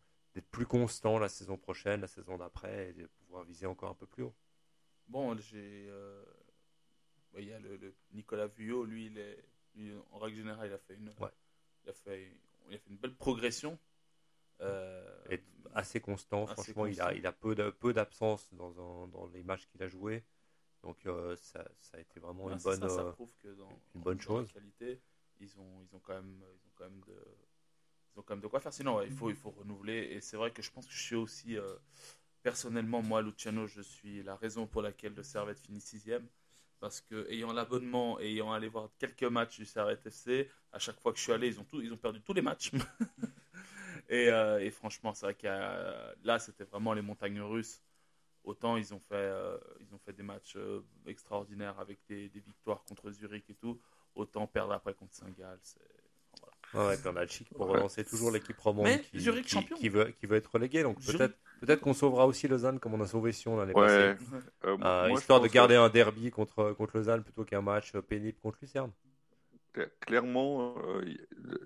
plus 0.50 0.66
constant 0.66 1.18
la 1.18 1.30
saison 1.30 1.56
prochaine, 1.56 2.02
la 2.02 2.06
saison 2.06 2.36
d'après, 2.36 2.90
et 2.90 2.92
de 2.92 3.06
pouvoir 3.06 3.44
viser 3.44 3.64
encore 3.64 3.88
un 3.88 3.94
peu 3.94 4.04
plus 4.04 4.24
haut. 4.24 4.34
Bon, 5.06 5.34
j'ai. 5.38 5.86
Euh, 5.88 6.22
il 7.38 7.46
y 7.46 7.52
a 7.54 7.58
le, 7.60 7.94
Nicolas 8.12 8.46
Vuillot, 8.46 8.84
lui, 8.84 9.06
il 9.06 9.18
est, 9.18 9.42
en 10.10 10.18
règle 10.18 10.36
générale, 10.36 10.68
il 10.68 10.74
a 10.74 10.78
fait 10.78 10.96
une, 10.96 11.10
il 11.84 11.88
a 11.88 11.94
fait, 11.94 12.36
il 12.68 12.74
a 12.76 12.78
fait 12.78 12.90
une 12.90 12.96
belle 12.96 13.14
progression. 13.14 13.78
Euh, 14.60 15.04
assez 15.74 16.00
constant, 16.00 16.46
franchement, 16.46 16.86
Il, 16.86 17.00
a, 17.00 17.14
il 17.14 17.26
a 17.26 17.32
peu 17.32 17.92
d'absence 17.92 18.52
dans, 18.54 19.06
dans 19.06 19.26
les 19.26 19.42
matchs 19.42 19.66
qu'il 19.66 19.82
a 19.82 19.88
joués. 19.88 20.24
Donc 20.82 21.06
euh, 21.06 21.36
ça, 21.36 21.64
ça, 21.80 21.96
a 21.96 22.00
été 22.00 22.20
vraiment 22.20 22.50
une 22.50 22.58
bonne, 22.58 22.88
ça, 22.88 23.04
prouve 23.12 23.34
que 23.42 23.48
dans, 23.48 23.68
une 23.94 24.00
bonne 24.00 24.20
chose. 24.20 24.52
qualité, 24.52 25.00
ils 25.40 25.58
ont, 25.58 25.82
ils 25.82 25.94
ont 25.94 25.98
quand 25.98 26.14
même, 26.14 26.40
ils 26.40 26.66
ont 26.66 26.72
quand 26.76 26.84
même 26.84 27.00
de, 27.06 27.16
ils 28.14 28.20
ont 28.20 28.22
quand 28.22 28.34
même 28.34 28.42
de 28.42 28.46
quoi 28.46 28.60
faire. 28.60 28.72
Sinon, 28.72 29.02
il 29.02 29.10
faut, 29.10 29.30
il 29.30 29.36
faut 29.36 29.50
renouveler. 29.50 30.08
Et 30.12 30.20
c'est 30.20 30.36
vrai 30.36 30.52
que 30.52 30.62
je 30.62 30.70
pense 30.70 30.86
que 30.86 30.92
je 30.92 31.02
suis 31.02 31.16
aussi 31.16 31.56
euh, 31.56 31.76
personnellement, 32.42 33.02
moi, 33.02 33.22
Luciano, 33.22 33.66
je 33.66 33.82
suis 33.82 34.22
la 34.22 34.36
raison 34.36 34.66
pour 34.66 34.82
laquelle 34.82 35.14
le 35.14 35.22
Servette 35.22 35.58
finit 35.58 35.80
sixième. 35.80 36.26
Parce 36.80 37.00
que 37.00 37.28
ayant 37.30 37.52
l'abonnement, 37.52 38.20
ayant 38.20 38.52
allé 38.52 38.68
voir 38.68 38.88
quelques 38.98 39.24
matchs 39.24 39.58
du 39.58 39.66
Servette 39.66 40.06
FC, 40.06 40.48
à 40.72 40.78
chaque 40.78 41.00
fois 41.00 41.12
que 41.12 41.18
je 41.18 41.24
suis 41.24 41.32
allé, 41.32 41.48
ils 41.48 41.58
ont, 41.58 41.64
tout, 41.64 41.80
ils 41.80 41.92
ont 41.92 41.96
perdu 41.96 42.20
tous 42.20 42.32
les 42.34 42.42
matchs. 42.42 42.70
et, 44.08 44.28
euh, 44.28 44.60
et, 44.60 44.70
franchement, 44.70 45.12
c'est 45.12 45.26
vrai 45.26 45.34
que 45.34 45.46
là, 46.24 46.38
c'était 46.38 46.64
vraiment 46.64 46.92
les 46.92 47.02
montagnes 47.02 47.40
russes. 47.40 47.82
Autant 48.44 48.76
ils 48.76 48.94
ont 48.94 49.00
fait, 49.00 49.14
euh, 49.14 49.58
ils 49.80 49.94
ont 49.94 49.98
fait 49.98 50.12
des 50.12 50.22
matchs 50.22 50.54
euh, 50.56 50.80
extraordinaires 51.06 51.78
avec 51.80 51.98
des, 52.08 52.28
victoires 52.28 52.82
contre 52.84 53.10
Zurich 53.10 53.44
et 53.50 53.54
tout, 53.54 53.78
autant 54.14 54.46
perdre 54.46 54.72
après 54.72 54.94
contre 54.94 55.12
Saint-Gall. 55.12 55.58
Ouais, 56.72 56.96
puis 56.96 57.08
on 57.08 57.16
a 57.16 57.22
le 57.22 57.28
chic 57.28 57.48
pour 57.50 57.66
relancer 57.66 58.04
toujours 58.04 58.30
l'équipe 58.30 58.58
romande 58.58 58.86
Mais 58.86 59.00
qui, 59.00 59.20
Zurich 59.20 59.44
qui- 59.44 59.50
champion. 59.50 59.76
qui 59.76 59.88
veut, 59.88 60.14
qui 60.18 60.26
veut 60.26 60.36
être 60.36 60.50
relégué. 60.50 60.82
Donc 60.82 60.98
peut-être 61.04 61.36
peut-être 61.60 61.80
qu'on 61.80 61.94
sauvera 61.94 62.26
aussi 62.26 62.48
Lausanne 62.48 62.78
comme 62.80 62.94
on 62.94 63.00
a 63.00 63.06
sauvé 63.06 63.32
Sion 63.32 63.56
l'année 63.56 63.74
Ouais. 63.74 64.14
passée. 64.14 64.24
Euh, 64.64 64.76
Euh, 64.82 65.08
moi, 65.08 65.18
histoire 65.18 65.40
de 65.40 65.48
garder 65.48 65.76
un 65.76 65.88
derby 65.88 66.30
contre, 66.30 66.72
contre 66.72 66.96
Lausanne 66.96 67.22
plutôt 67.22 67.44
qu'un 67.44 67.62
match 67.62 67.92
pénible 68.08 68.38
contre 68.42 68.58
Lucerne. 68.62 68.90
Cla- 69.74 69.90
Clairement, 70.00 70.74
euh, 70.78 71.04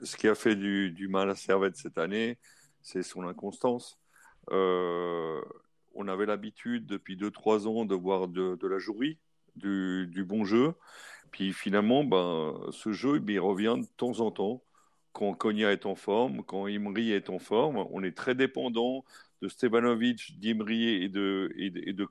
ce 0.02 0.16
qui 0.16 0.28
a 0.28 0.34
fait 0.34 0.56
du, 0.56 0.90
du 0.90 1.08
mal 1.08 1.30
à 1.30 1.34
Servette 1.36 1.76
cette 1.76 1.98
année, 1.98 2.38
c'est 2.80 3.02
son 3.02 3.22
inconstance. 3.26 3.98
Euh, 4.50 5.40
on 5.94 6.08
avait 6.08 6.26
l'habitude 6.26 6.86
depuis 6.86 7.16
2-3 7.16 7.66
ans 7.66 7.84
de 7.84 7.94
voir 7.94 8.28
de, 8.28 8.56
de 8.56 8.66
la 8.66 8.78
jouerie, 8.78 9.18
du, 9.56 10.06
du 10.08 10.24
bon 10.24 10.44
jeu. 10.44 10.74
Puis 11.30 11.52
finalement, 11.52 12.04
ben, 12.04 12.58
ce 12.72 12.92
jeu, 12.92 13.18
ben, 13.18 13.34
il 13.34 13.40
revient 13.40 13.76
de 13.78 13.86
temps 13.96 14.20
en 14.20 14.30
temps. 14.30 14.62
Quand 15.12 15.34
Konya 15.34 15.72
est 15.72 15.84
en 15.84 15.94
forme, 15.94 16.42
quand 16.42 16.66
Imri 16.66 17.12
est 17.12 17.28
en 17.28 17.38
forme, 17.38 17.86
on 17.90 18.02
est 18.02 18.16
très 18.16 18.34
dépendant 18.34 19.04
de 19.42 19.48
Stevanovic, 19.48 20.38
d'Imri 20.40 21.02
et 21.02 21.08
de, 21.08 21.52
et 21.56 21.70
de. 21.70 22.06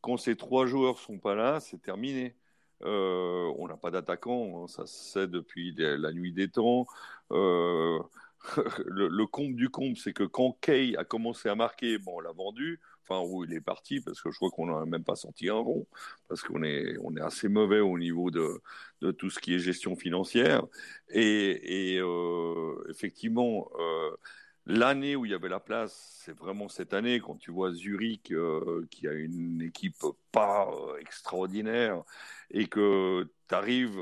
Quand 0.00 0.16
ces 0.16 0.36
trois 0.36 0.66
joueurs 0.66 0.98
sont 0.98 1.18
pas 1.18 1.34
là, 1.34 1.60
c'est 1.60 1.82
terminé. 1.82 2.36
Euh, 2.84 3.52
on 3.58 3.66
n'a 3.66 3.76
pas 3.76 3.90
d'attaquant, 3.90 4.62
hein, 4.64 4.66
ça 4.68 4.86
se 4.86 5.12
sait 5.12 5.26
depuis 5.26 5.74
la 5.76 6.12
nuit 6.12 6.32
des 6.32 6.48
temps. 6.48 6.86
Euh, 7.32 7.98
le, 8.86 9.08
le 9.08 9.26
comble 9.26 9.56
du 9.56 9.68
comble, 9.68 9.96
c'est 9.96 10.12
que 10.12 10.22
quand 10.22 10.56
Kay 10.60 10.96
a 10.96 11.04
commencé 11.04 11.48
à 11.48 11.56
marquer, 11.56 11.98
bon, 11.98 12.18
on 12.18 12.20
l'a 12.20 12.30
vendu, 12.32 12.80
enfin, 13.02 13.20
où 13.26 13.44
il 13.44 13.52
est 13.52 13.60
parti, 13.60 14.00
parce 14.00 14.22
que 14.22 14.30
je 14.30 14.36
crois 14.36 14.50
qu'on 14.50 14.66
n'a 14.66 14.86
même 14.86 15.02
pas 15.02 15.16
senti 15.16 15.48
un 15.48 15.54
rond, 15.54 15.88
parce 16.28 16.42
qu'on 16.42 16.62
est, 16.62 16.96
on 17.02 17.16
est 17.16 17.20
assez 17.20 17.48
mauvais 17.48 17.80
au 17.80 17.98
niveau 17.98 18.30
de, 18.30 18.60
de 19.00 19.10
tout 19.10 19.30
ce 19.30 19.40
qui 19.40 19.54
est 19.54 19.58
gestion 19.58 19.96
financière. 19.96 20.64
Et, 21.08 21.98
euh, 22.00 22.74
effectivement, 22.90 23.68
L'année 24.70 25.16
où 25.16 25.24
il 25.24 25.30
y 25.30 25.34
avait 25.34 25.48
la 25.48 25.60
place, 25.60 26.20
c'est 26.22 26.36
vraiment 26.36 26.68
cette 26.68 26.92
année, 26.92 27.20
quand 27.20 27.36
tu 27.36 27.50
vois 27.50 27.72
Zurich, 27.72 28.32
euh, 28.32 28.86
qui 28.90 29.08
a 29.08 29.14
une 29.14 29.62
équipe 29.62 29.96
pas 30.30 30.68
euh, 30.70 30.98
extraordinaire, 30.98 32.02
et 32.50 32.66
que 32.66 33.26
tu 33.48 33.54
arrives 33.54 33.98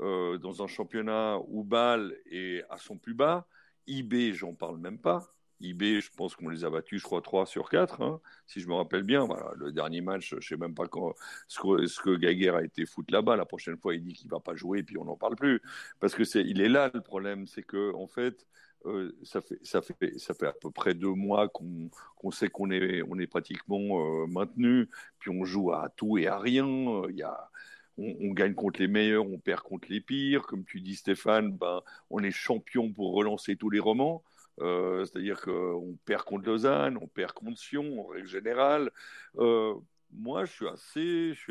euh, 0.00 0.36
dans 0.36 0.62
un 0.62 0.66
championnat 0.66 1.38
où 1.48 1.64
Bâle 1.64 2.14
est 2.30 2.62
à 2.68 2.76
son 2.76 2.98
plus 2.98 3.14
bas, 3.14 3.46
IB, 3.86 4.34
j'en 4.34 4.52
parle 4.54 4.76
même 4.76 4.98
pas. 4.98 5.32
IB, 5.60 6.00
je 6.00 6.10
pense 6.14 6.36
qu'on 6.36 6.50
les 6.50 6.66
a 6.66 6.70
battus, 6.70 7.00
je 7.00 7.06
crois, 7.06 7.22
3 7.22 7.46
sur 7.46 7.70
4, 7.70 8.02
hein, 8.02 8.20
si 8.46 8.60
je 8.60 8.68
me 8.68 8.74
rappelle 8.74 9.04
bien. 9.04 9.24
Voilà, 9.24 9.52
le 9.56 9.72
dernier 9.72 10.02
match, 10.02 10.34
je 10.40 10.46
sais 10.46 10.56
même 10.58 10.74
pas 10.74 10.88
quand, 10.88 11.14
ce 11.48 11.58
que, 11.60 11.86
ce 11.86 12.00
que 12.00 12.54
a 12.54 12.62
été 12.62 12.84
foutre 12.84 13.14
là-bas. 13.14 13.36
La 13.36 13.46
prochaine 13.46 13.78
fois, 13.78 13.94
il 13.94 14.02
dit 14.02 14.12
qu'il 14.12 14.28
va 14.28 14.40
pas 14.40 14.54
jouer, 14.56 14.80
et 14.80 14.82
puis 14.82 14.98
on 14.98 15.04
n'en 15.06 15.16
parle 15.16 15.36
plus. 15.36 15.62
Parce 16.00 16.14
que 16.14 16.24
c'est, 16.24 16.42
il 16.42 16.60
est 16.60 16.68
là 16.68 16.90
le 16.92 17.00
problème, 17.00 17.46
c'est 17.46 17.62
que 17.62 17.94
en 17.94 18.06
fait, 18.06 18.46
euh, 18.86 19.12
ça, 19.22 19.40
fait, 19.40 20.46
à 20.46 20.52
peu 20.52 20.70
près 20.70 20.94
deux 20.94 21.14
mois 21.14 21.48
qu'on 21.48 22.30
sait 22.30 22.48
qu'on 22.48 22.70
est, 22.70 23.26
pratiquement 23.26 24.22
euh, 24.22 24.26
maintenu, 24.26 24.88
puis 25.18 25.30
on 25.30 25.44
joue 25.44 25.72
à 25.72 25.88
tout 25.96 26.18
et 26.18 26.26
à 26.26 26.38
rien. 26.38 26.64
Il 27.08 27.16
y 27.16 27.22
a, 27.22 27.50
on, 27.98 28.32
gagne 28.32 28.54
contre 28.54 28.80
les 28.80 28.88
meilleurs, 28.88 29.26
on 29.26 29.38
perd 29.38 29.62
contre 29.62 29.88
les 29.90 30.00
pires. 30.00 30.42
Comme 30.46 30.64
tu 30.64 30.80
dis, 30.80 30.96
Stéphane, 30.96 31.52
ben, 31.56 31.82
on 32.10 32.22
est 32.22 32.30
champion 32.30 32.92
pour 32.92 33.14
relancer 33.14 33.56
tous 33.56 33.70
les 33.70 33.80
romans. 33.80 34.24
Euh, 34.60 35.04
C'est-à-dire 35.04 35.40
qu'on 35.40 35.96
perd 36.04 36.24
contre 36.24 36.46
Lausanne, 36.46 36.98
on 37.00 37.06
perd 37.06 37.32
contre 37.32 37.58
Sion, 37.58 38.00
en 38.00 38.06
règle 38.06 38.28
générale. 38.28 38.90
Moi, 40.14 40.44
je 40.44 40.52
suis 40.52 40.68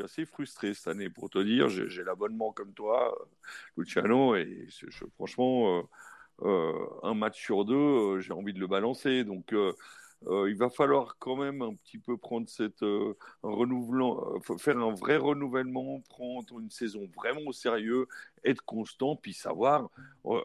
assez, 0.03 0.25
frustré 0.25 0.75
cette 0.75 0.87
année, 0.87 1.09
pour 1.09 1.29
te 1.29 1.39
dire. 1.39 1.67
J'ai 1.69 2.03
l'abonnement 2.03 2.51
comme 2.51 2.73
toi, 2.73 3.17
Luciano, 3.75 4.35
et 4.35 4.67
franchement, 5.15 5.89
un 6.43 7.13
match 7.13 7.41
sur 7.41 7.65
deux, 7.65 7.75
euh, 7.75 8.19
j'ai 8.19 8.33
envie 8.33 8.53
de 8.53 8.59
le 8.59 8.67
balancer. 8.67 9.23
Donc, 9.23 9.53
euh, 9.53 9.73
il 10.47 10.55
va 10.55 10.69
falloir 10.69 11.17
quand 11.17 11.35
même 11.35 11.61
un 11.61 11.73
petit 11.73 11.97
peu 11.97 12.17
prendre 12.17 12.47
cette 12.47 12.85
renouvelant, 13.41 14.39
faire 14.59 14.77
un 14.77 14.93
vrai 14.93 15.17
renouvellement, 15.17 15.99
prendre 16.09 16.59
une 16.59 16.69
saison 16.69 17.09
vraiment 17.15 17.41
au 17.47 17.53
sérieux, 17.53 18.07
être 18.43 18.63
constant, 18.63 19.15
puis 19.15 19.33
savoir 19.33 19.89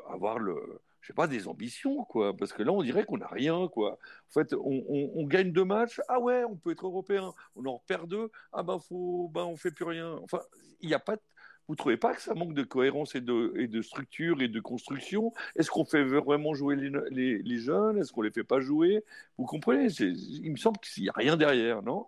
avoir 0.09 0.39
le 0.39 0.81
je 1.07 1.13
sais 1.13 1.15
pas, 1.15 1.29
des 1.29 1.47
ambitions, 1.47 2.03
quoi. 2.05 2.37
Parce 2.37 2.53
que 2.53 2.65
là, 2.65 2.73
on 2.73 2.83
dirait 2.83 3.05
qu'on 3.05 3.19
n'a 3.19 3.29
rien, 3.29 3.69
quoi. 3.69 3.93
En 3.93 4.33
fait, 4.33 4.53
on, 4.55 5.25
gagne 5.29 5.53
deux 5.53 5.65
matchs. 5.65 6.01
Ah 6.09 6.19
ouais, 6.19 6.43
on 6.43 6.57
peut 6.57 6.73
être 6.73 6.85
européen. 6.85 7.33
On 7.55 7.65
en 7.67 7.79
perd 7.87 8.09
deux. 8.09 8.29
Ah 8.53 8.65
ben, 8.65 8.81
faut, 8.81 9.31
ben, 9.33 9.45
on 9.45 9.57
fait 9.57 9.71
plus 9.71 9.85
rien. 9.85 10.19
Enfin, 10.25 10.41
il 10.81 10.89
n'y 10.89 10.95
a 10.95 10.99
pas 10.99 11.15
de... 11.15 11.23
Vous 11.69 11.75
trouvez 11.75 11.97
pas 11.97 12.15
que 12.15 12.23
ça 12.23 12.35
manque 12.35 12.55
de 12.55 12.63
cohérence 12.63 13.15
et 13.17 13.21
de, 13.21 13.83
structure 13.83 14.41
et 14.43 14.49
de 14.49 14.61
construction? 14.61 15.33
Est-ce 15.57 15.71
qu'on 15.71 15.85
fait 15.85 16.05
vraiment 16.05 16.55
jouer 16.55 16.77
les, 16.77 17.43
les, 17.43 17.59
jeunes? 17.59 17.99
Est-ce 17.99 18.13
qu'on 18.13 18.23
les 18.23 18.31
fait 18.31 18.45
pas 18.45 18.61
jouer? 18.61 19.05
Vous 19.37 19.47
comprenez? 19.47 19.89
Il 20.01 20.53
me 20.53 20.57
semble 20.57 20.79
qu'il 20.79 21.03
n'y 21.05 21.09
a 21.09 21.15
rien 21.17 21.37
derrière, 21.37 21.83
non? 21.83 22.07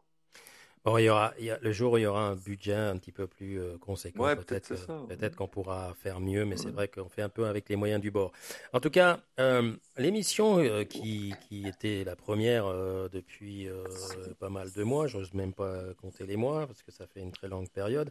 Bon, 0.85 0.97
il 0.99 1.05
y 1.05 1.09
aura, 1.09 1.33
il 1.39 1.47
y 1.47 1.51
a, 1.51 1.59
le 1.61 1.73
jour 1.73 1.93
où 1.93 1.99
il 1.99 2.03
y 2.03 2.07
aura 2.07 2.29
un 2.29 2.37
budget 2.37 2.75
un 2.75 2.97
petit 2.97 3.13
peu 3.13 3.27
plus 3.27 3.61
euh, 3.61 3.77
conséquent, 3.79 4.25
ouais, 4.25 4.37
peut-être 4.37 4.69
peut 4.69 5.17
peut 5.17 5.31
qu'on 5.31 5.49
pourra 5.49 5.95
faire 5.95 6.21
mieux, 6.21 6.45
mais 6.45 6.53
ouais. 6.53 6.63
c'est 6.63 6.71
vrai 6.71 6.89
qu'on 6.89 7.09
fait 7.09 7.23
un 7.23 7.29
peu 7.29 7.47
avec 7.47 7.69
les 7.69 7.77
moyens 7.77 8.01
du 8.01 8.11
bord. 8.11 8.33
En 8.73 8.81
tout 8.81 8.91
cas, 8.91 9.21
euh, 9.41 9.73
l'émission 9.97 10.59
euh, 10.59 10.85
qui, 10.85 11.35
qui 11.49 11.67
était 11.67 12.05
la 12.05 12.17
première 12.17 12.67
euh, 12.67 13.09
depuis 13.09 13.69
pas 14.39 14.51
mal 14.51 14.71
de 14.73 14.83
mois, 14.83 15.07
j'ose 15.07 15.35
même 15.35 15.53
pas 15.53 15.83
compter 16.01 16.27
les 16.27 16.37
mois 16.37 16.67
parce 16.67 16.83
que 16.83 16.93
ça 16.93 17.07
fait 17.07 17.21
une 17.21 17.33
très 17.33 17.49
longue 17.49 17.69
période, 17.69 18.11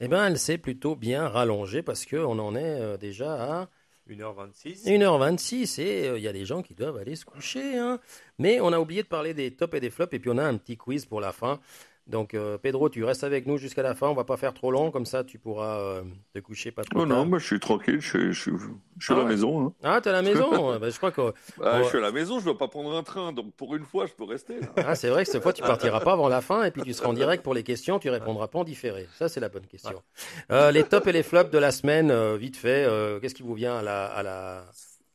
eh 0.00 0.08
ben, 0.08 0.26
elle 0.26 0.38
s'est 0.38 0.58
plutôt 0.58 0.96
bien 0.96 1.28
rallongée 1.28 1.82
parce 1.82 2.04
qu'on 2.04 2.38
en 2.38 2.54
est 2.56 2.98
déjà 2.98 3.60
à 3.60 3.68
1h26. 4.08 4.86
1h26 4.86 5.80
et 5.80 6.16
il 6.16 6.22
y 6.22 6.28
a 6.28 6.32
des 6.32 6.44
gens 6.44 6.62
qui 6.62 6.74
doivent 6.74 6.96
aller 6.96 7.16
se 7.16 7.24
coucher. 7.24 7.76
Hein. 7.76 8.00
Mais 8.38 8.60
on 8.60 8.72
a 8.72 8.78
oublié 8.78 9.02
de 9.02 9.08
parler 9.08 9.34
des 9.34 9.50
tops 9.50 9.74
et 9.74 9.80
des 9.80 9.90
flops 9.90 10.14
et 10.14 10.18
puis 10.18 10.30
on 10.30 10.38
a 10.38 10.44
un 10.44 10.56
petit 10.56 10.76
quiz 10.76 11.04
pour 11.04 11.20
la 11.20 11.32
fin. 11.32 11.60
Donc, 12.08 12.32
euh, 12.32 12.56
Pedro, 12.56 12.88
tu 12.88 13.04
restes 13.04 13.22
avec 13.22 13.46
nous 13.46 13.58
jusqu'à 13.58 13.82
la 13.82 13.94
fin. 13.94 14.08
On 14.08 14.14
va 14.14 14.24
pas 14.24 14.38
faire 14.38 14.54
trop 14.54 14.70
long, 14.70 14.90
comme 14.90 15.04
ça, 15.04 15.24
tu 15.24 15.38
pourras 15.38 15.78
euh, 15.78 16.02
te 16.34 16.38
coucher 16.38 16.70
pas 16.70 16.82
trop 16.82 17.00
oh 17.00 17.06
tard. 17.06 17.18
non, 17.18 17.26
moi, 17.26 17.38
je 17.38 17.44
suis 17.44 17.60
tranquille. 17.60 18.00
Je, 18.00 18.32
je, 18.32 18.52
je, 18.52 18.56
je 18.98 19.04
suis 19.04 19.12
ah 19.12 19.12
à 19.12 19.16
la 19.18 19.24
ouais. 19.24 19.28
maison. 19.30 19.66
Hein. 19.66 19.72
Ah, 19.82 20.00
t'es 20.00 20.08
à 20.08 20.14
la 20.14 20.22
maison 20.22 20.78
bah, 20.80 20.88
Je 20.88 20.96
crois 20.96 21.10
que. 21.12 21.34
Bah, 21.58 21.82
Je 21.82 21.88
suis 21.88 21.98
à 21.98 22.00
la 22.00 22.10
maison. 22.10 22.38
Je 22.40 22.46
dois 22.46 22.56
pas 22.56 22.68
prendre 22.68 22.94
un 22.96 23.02
train. 23.02 23.32
Donc, 23.32 23.52
pour 23.54 23.76
une 23.76 23.84
fois, 23.84 24.06
je 24.06 24.14
peux 24.14 24.24
rester. 24.24 24.58
Là. 24.60 24.68
Ah, 24.78 24.94
c'est 24.94 25.10
vrai 25.10 25.24
que 25.26 25.30
cette 25.30 25.42
fois, 25.42 25.52
tu 25.52 25.60
partiras 25.62 26.00
pas 26.00 26.12
avant 26.12 26.28
la 26.28 26.40
fin 26.40 26.64
et 26.64 26.70
puis 26.70 26.80
tu 26.82 26.94
seras 26.94 27.10
en 27.10 27.12
direct 27.12 27.44
pour 27.44 27.52
les 27.54 27.62
questions. 27.62 27.98
Tu 27.98 28.08
répondras 28.08 28.48
pas 28.48 28.60
en 28.60 28.64
différé. 28.64 29.06
Ça, 29.18 29.28
c'est 29.28 29.40
la 29.40 29.50
bonne 29.50 29.66
question. 29.66 30.02
Euh, 30.50 30.70
les 30.70 30.84
tops 30.84 31.06
et 31.08 31.12
les 31.12 31.22
flops 31.22 31.50
de 31.50 31.58
la 31.58 31.70
semaine, 31.72 32.10
euh, 32.10 32.36
vite 32.38 32.56
fait. 32.56 32.84
euh, 32.86 33.20
Qu'est-ce 33.20 33.34
qui 33.34 33.42
vous 33.42 33.54
vient 33.54 33.76
à 33.76 33.82
la, 33.82 34.06
à 34.06 34.22
la, 34.22 34.64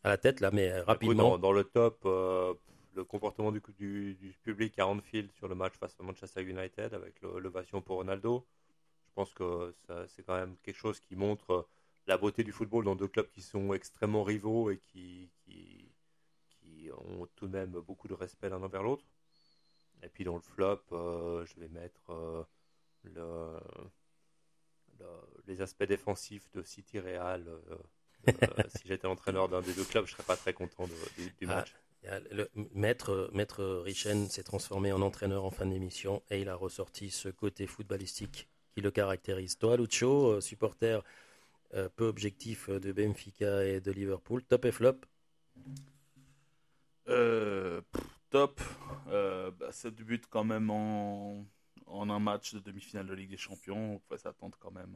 à 0.03 0.09
la 0.09 0.17
tête 0.17 0.41
là, 0.41 0.51
mais 0.53 0.79
rapidement? 0.81 1.31
Dans, 1.31 1.37
dans, 1.39 1.51
le 1.53 1.63
top 1.63 2.01
euh, 2.05 2.53
le 2.95 3.03
comportement 3.03 3.51
du, 3.51 3.61
du, 3.77 4.15
du, 4.15 4.33
public 4.43 4.77
à 4.79 4.87
Anfield 4.87 5.31
sur 5.31 5.47
le 5.47 5.55
match 5.55 5.73
face 5.75 5.95
à 5.99 6.03
Manchester 6.03 6.43
United 6.43 6.93
avec 6.93 7.21
l'ovation 7.21 7.81
pour 7.81 7.97
Ronaldo. 7.97 8.45
Je 9.07 9.13
pense 9.13 9.33
que 9.33 9.73
c'est 10.07 10.23
quand 10.23 10.35
même 10.35 10.55
quelque 10.63 10.77
chose 10.77 10.99
qui 10.99 11.15
montre 11.15 11.67
la 12.07 12.17
beauté 12.17 12.43
du 12.43 12.51
football 12.51 12.85
dans 12.85 12.95
deux 12.95 13.07
clubs 13.07 13.29
qui 13.29 13.41
sont 13.41 13.73
extrêmement 13.73 14.23
rivaux 14.23 14.71
et 14.71 14.77
qui, 14.77 15.29
qui, 15.43 15.91
qui 16.47 16.89
ont 16.91 17.27
tout 17.35 17.47
de 17.47 17.53
même 17.53 17.71
beaucoup 17.71 18.07
de 18.07 18.13
respect 18.13 18.49
l'un 18.49 18.61
envers 18.61 18.83
l'autre. 18.83 19.05
Et 20.03 20.09
puis 20.09 20.23
dans 20.23 20.35
le 20.35 20.41
flop, 20.41 20.81
euh, 20.91 21.45
je 21.45 21.59
vais 21.59 21.69
mettre 21.69 22.09
euh, 22.09 22.43
le, 23.03 23.59
le, 24.99 25.05
les 25.47 25.61
aspects 25.61 25.85
défensifs 25.85 26.49
de 26.51 26.61
City 26.61 26.99
Real. 26.99 27.47
Euh, 27.47 27.77
si 28.75 28.87
j'étais 28.87 29.07
entraîneur 29.07 29.47
d'un 29.47 29.61
des 29.61 29.73
deux 29.73 29.85
clubs, 29.85 30.05
je 30.05 30.11
serais 30.11 30.23
pas 30.23 30.35
très 30.35 30.53
content 30.53 30.87
de, 30.87 31.21
du, 31.21 31.31
du, 31.39 31.45
match. 31.45 31.73
Ah, 31.75 31.82
le 32.31 32.49
maître, 32.73 33.29
maître 33.33 33.63
Richen 33.83 34.29
s'est 34.29 34.43
transformé 34.43 34.91
en 34.91 35.01
entraîneur 35.01 35.45
en 35.45 35.51
fin 35.51 35.65
d'émission 35.65 36.21
et 36.29 36.41
il 36.41 36.49
a 36.49 36.55
ressorti 36.55 37.09
ce 37.11 37.29
côté 37.29 37.67
footballistique 37.67 38.49
qui 38.73 38.81
le 38.81 38.91
caractérise. 38.91 39.57
Toi, 39.57 39.77
Lucho, 39.77 40.41
supporter 40.41 41.03
euh, 41.73 41.89
peu 41.95 42.05
objectif 42.05 42.69
de 42.69 42.91
Benfica 42.91 43.65
et 43.65 43.81
de 43.81 43.91
Liverpool, 43.91 44.43
top 44.43 44.65
et 44.65 44.71
flop? 44.71 44.99
Euh, 47.07 47.81
pff, 47.91 48.01
Top. 48.29 48.61
Euh, 49.07 49.51
bah, 49.51 49.71
ça 49.71 49.91
débute 49.91 50.25
quand 50.27 50.43
même 50.43 50.69
en, 50.71 51.45
en, 51.85 52.09
un 52.09 52.19
match 52.19 52.53
de 52.55 52.59
demi-finale 52.59 53.05
de 53.07 53.13
Ligue 53.13 53.29
des 53.29 53.37
Champions. 53.37 53.95
On 53.95 53.99
pouvait 53.99 54.17
s'attendre 54.17 54.57
quand 54.59 54.71
même 54.71 54.95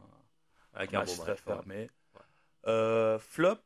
à 0.73 0.79
Avec 0.79 0.93
un 0.93 0.99
un 0.99 0.99
match 1.01 1.15
bon 1.17 1.17
très 1.17 1.31
match, 1.33 1.41
fermé. 1.41 1.89
Ouais. 2.15 3.17
flop. 3.19 3.61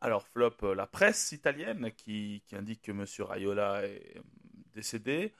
Alors, 0.00 0.26
flop, 0.26 0.74
la 0.74 0.86
presse 0.86 1.32
italienne 1.32 1.92
qui, 1.96 2.42
qui 2.46 2.56
indique 2.56 2.82
que 2.82 2.92
M. 2.92 3.04
Raiola 3.18 3.84
est 3.84 4.20
décédé. 4.74 5.34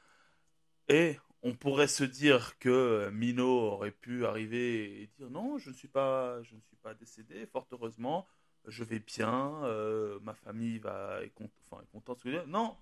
Et 0.88 1.18
on 1.42 1.54
pourrait 1.54 1.88
se 1.88 2.04
dire 2.04 2.58
que 2.58 3.10
Mino 3.10 3.46
aurait 3.46 3.90
pu 3.92 4.26
arriver 4.26 5.02
et 5.02 5.06
dire 5.18 5.30
non, 5.30 5.58
je 5.58 5.70
ne 5.70 5.74
suis 5.74 5.88
pas, 5.88 6.42
je 6.42 6.54
ne 6.54 6.60
suis 6.60 6.76
pas 6.82 6.94
décédé, 6.94 7.46
fort 7.46 7.66
heureusement, 7.72 8.26
je 8.66 8.84
vais 8.84 8.98
bien, 8.98 9.64
euh, 9.64 10.18
ma 10.22 10.34
famille 10.34 10.78
va 10.78 11.22
est, 11.22 11.30
cont 11.30 11.50
enfin, 11.64 11.82
est 11.82 11.90
contente. 11.90 12.24
Non, 12.46 12.76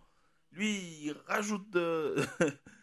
lui, 0.53 1.05
il 1.05 1.13
rajoute 1.27 1.77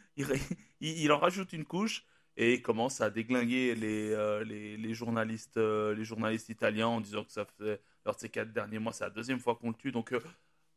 il, 0.79 1.11
en 1.11 1.19
rajoute 1.19 1.53
une 1.53 1.65
couche 1.65 2.05
et 2.37 2.61
commence 2.61 3.01
à 3.01 3.09
déglinguer 3.09 3.75
les, 3.75 4.11
euh, 4.11 4.43
les, 4.43 4.93
journalistes, 4.93 5.57
euh, 5.57 5.93
les 5.95 6.03
journalistes 6.05 6.49
italiens 6.49 6.87
en 6.87 7.01
disant 7.01 7.23
que 7.23 7.31
ça 7.31 7.45
faisait 7.45 7.81
lors 8.05 8.15
de 8.15 8.19
ces 8.19 8.29
quatre 8.29 8.53
derniers 8.53 8.79
mois. 8.79 8.93
C'est 8.93 9.03
la 9.03 9.09
deuxième 9.09 9.39
fois 9.39 9.55
qu'on 9.55 9.69
le 9.69 9.75
tue. 9.75 9.91
Donc, 9.91 10.13
euh, 10.13 10.21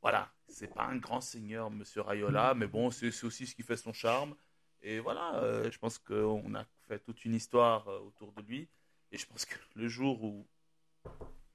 voilà, 0.02 0.32
c'est 0.46 0.72
pas 0.72 0.84
un 0.84 0.96
grand 0.96 1.20
seigneur, 1.20 1.70
monsieur 1.70 2.02
Rayola, 2.02 2.54
mais 2.54 2.66
bon, 2.66 2.90
c'est 2.90 3.08
aussi 3.24 3.46
ce 3.46 3.54
qui 3.54 3.62
fait 3.62 3.76
son 3.76 3.92
charme. 3.92 4.34
Et 4.82 5.00
voilà, 5.00 5.34
euh, 5.36 5.70
je 5.70 5.78
pense 5.78 5.98
qu'on 5.98 6.54
a 6.54 6.64
fait 6.86 7.00
toute 7.00 7.24
une 7.24 7.34
histoire 7.34 7.88
euh, 7.88 8.00
autour 8.00 8.32
de 8.32 8.42
lui. 8.42 8.68
Et 9.10 9.18
je 9.18 9.26
pense 9.26 9.44
que 9.44 9.56
le 9.74 9.88
jour 9.88 10.22
où, 10.22 10.46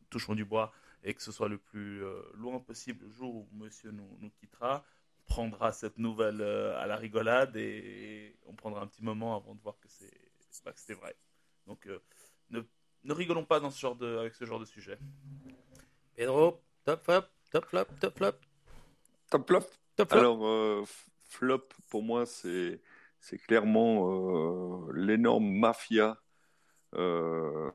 touchons 0.09 0.35
du 0.35 0.45
bois, 0.45 0.73
et 1.03 1.13
que 1.13 1.21
ce 1.21 1.31
soit 1.31 1.47
le 1.47 1.57
plus 1.57 2.03
euh, 2.03 2.21
loin 2.33 2.59
possible, 2.59 3.05
le 3.05 3.11
jour 3.11 3.35
où 3.35 3.47
monsieur 3.53 3.91
nous, 3.91 4.17
nous 4.19 4.29
quittera, 4.31 4.83
on 5.19 5.33
prendra 5.33 5.71
cette 5.71 5.97
nouvelle 5.97 6.41
à 6.41 6.85
la 6.85 6.97
rigolade 6.97 7.55
et, 7.55 8.35
on 8.45 8.53
prendra 8.53 8.81
un 8.81 8.87
petit 8.87 9.03
moment 9.03 9.35
avant 9.37 9.55
de 9.55 9.61
voir 9.61 9.79
que 9.79 9.87
c'est 9.87 10.11
bah, 10.65 10.73
vrai. 10.95 11.15
Donc, 11.65 11.87
ne, 12.49 12.61
ne 13.03 13.13
rigolons 13.13 13.45
pas 13.45 13.59
dans 13.59 13.71
ce 13.71 13.79
genre 13.79 13.95
de, 13.95 14.17
avec 14.17 14.33
ce 14.35 14.45
genre 14.45 14.59
de 14.59 14.65
sujet. 14.65 14.97
Pedro, 16.15 16.61
top 16.85 17.03
flop, 17.03 17.23
top 17.51 17.65
flop, 17.65 17.85
top 17.99 18.17
flop. 18.17 18.33
Top 19.29 19.47
flop 19.47 19.63
Top 19.95 20.09
flop. 20.09 20.19
Alors, 20.19 20.47
euh, 20.47 20.83
flop, 21.29 21.67
pour 21.89 22.01
moi, 22.01 22.25
c'est 22.25 22.81
c'est 23.19 23.37
clairement 23.37 24.87
euh, 24.89 24.91
l'énorme 24.93 25.49
mafia. 25.49 26.17
Euh, 26.95 27.69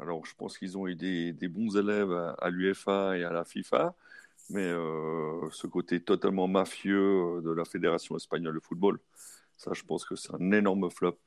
alors, 0.00 0.26
je 0.26 0.34
pense 0.34 0.58
qu'ils 0.58 0.76
ont 0.76 0.86
eu 0.86 0.94
des, 0.94 1.32
des 1.32 1.48
bons 1.48 1.76
élèves 1.76 2.12
à, 2.12 2.30
à 2.32 2.50
l'UEFA 2.50 3.16
et 3.16 3.24
à 3.24 3.32
la 3.32 3.44
FIFA, 3.44 3.94
mais 4.50 4.66
euh, 4.66 5.48
ce 5.50 5.66
côté 5.66 6.00
totalement 6.02 6.48
mafieux 6.48 7.40
de 7.42 7.50
la 7.50 7.64
Fédération 7.64 8.16
espagnole 8.16 8.54
de 8.54 8.60
football, 8.60 8.98
ça, 9.56 9.72
je 9.74 9.82
pense 9.84 10.04
que 10.04 10.16
c'est 10.16 10.34
un 10.34 10.52
énorme 10.52 10.90
flop. 10.90 11.18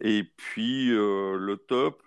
Et 0.00 0.24
puis, 0.24 0.90
euh, 0.92 1.36
le 1.38 1.56
top, 1.56 2.02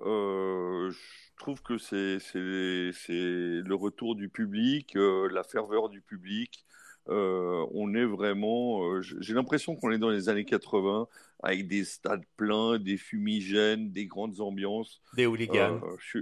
euh, 0.00 0.90
je 0.90 0.98
trouve 1.38 1.62
que 1.62 1.78
c'est 1.78 2.18
le 2.34 3.74
retour 3.74 4.16
du 4.16 4.28
public, 4.28 4.96
euh, 4.96 5.28
la 5.32 5.42
ferveur 5.44 5.88
du 5.88 6.00
public. 6.00 6.64
Euh, 7.08 7.64
on 7.72 7.94
est 7.94 8.04
vraiment. 8.04 9.00
J'ai 9.00 9.32
l'impression 9.34 9.76
qu'on 9.76 9.90
est 9.92 9.98
dans 9.98 10.10
les 10.10 10.28
années 10.28 10.44
80 10.44 11.08
avec 11.42 11.66
des 11.66 11.84
stades 11.84 12.24
pleins, 12.36 12.78
des 12.78 12.98
fumigènes, 12.98 13.92
des 13.92 14.06
grandes 14.06 14.40
ambiances. 14.40 15.00
Des 15.14 15.26
hooligans. 15.26 15.80
Je 16.00 16.18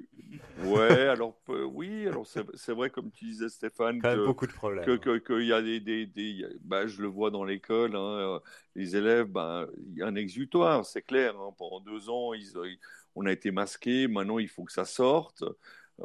Ouais, 0.64 1.08
alors 1.08 1.36
oui, 1.48 2.06
alors 2.06 2.26
c'est 2.26 2.72
vrai 2.72 2.88
comme 2.88 3.10
tu 3.10 3.26
disais 3.26 3.48
Stéphane 3.48 4.00
Quand 4.00 4.08
même 4.08 4.18
que 4.20 4.24
beaucoup 4.24 4.46
de 4.46 4.52
problèmes. 4.52 4.84
que, 4.84 4.96
que- 4.96 5.18
qu'il 5.18 5.46
y 5.46 5.52
a 5.52 5.60
des, 5.60 6.46
bah, 6.64 6.86
je 6.86 7.02
le 7.02 7.08
vois 7.08 7.30
dans 7.30 7.44
l'école, 7.44 7.94
hein, 7.96 8.40
les 8.74 8.96
élèves, 8.96 9.26
bah, 9.26 9.66
il 9.88 9.98
y 9.98 10.02
a 10.02 10.06
un 10.06 10.14
exutoire, 10.14 10.84
c'est 10.86 11.02
clair. 11.02 11.38
hein. 11.38 11.50
pendant 11.58 11.80
deux 11.80 12.08
ans, 12.08 12.32
ils, 12.32 12.46
ils- 12.64 12.78
on 13.16 13.26
a 13.26 13.32
été 13.32 13.50
masqués, 13.52 14.08
maintenant 14.08 14.38
il 14.38 14.48
faut 14.48 14.64
que 14.64 14.72
ça 14.72 14.86
sorte. 14.86 15.44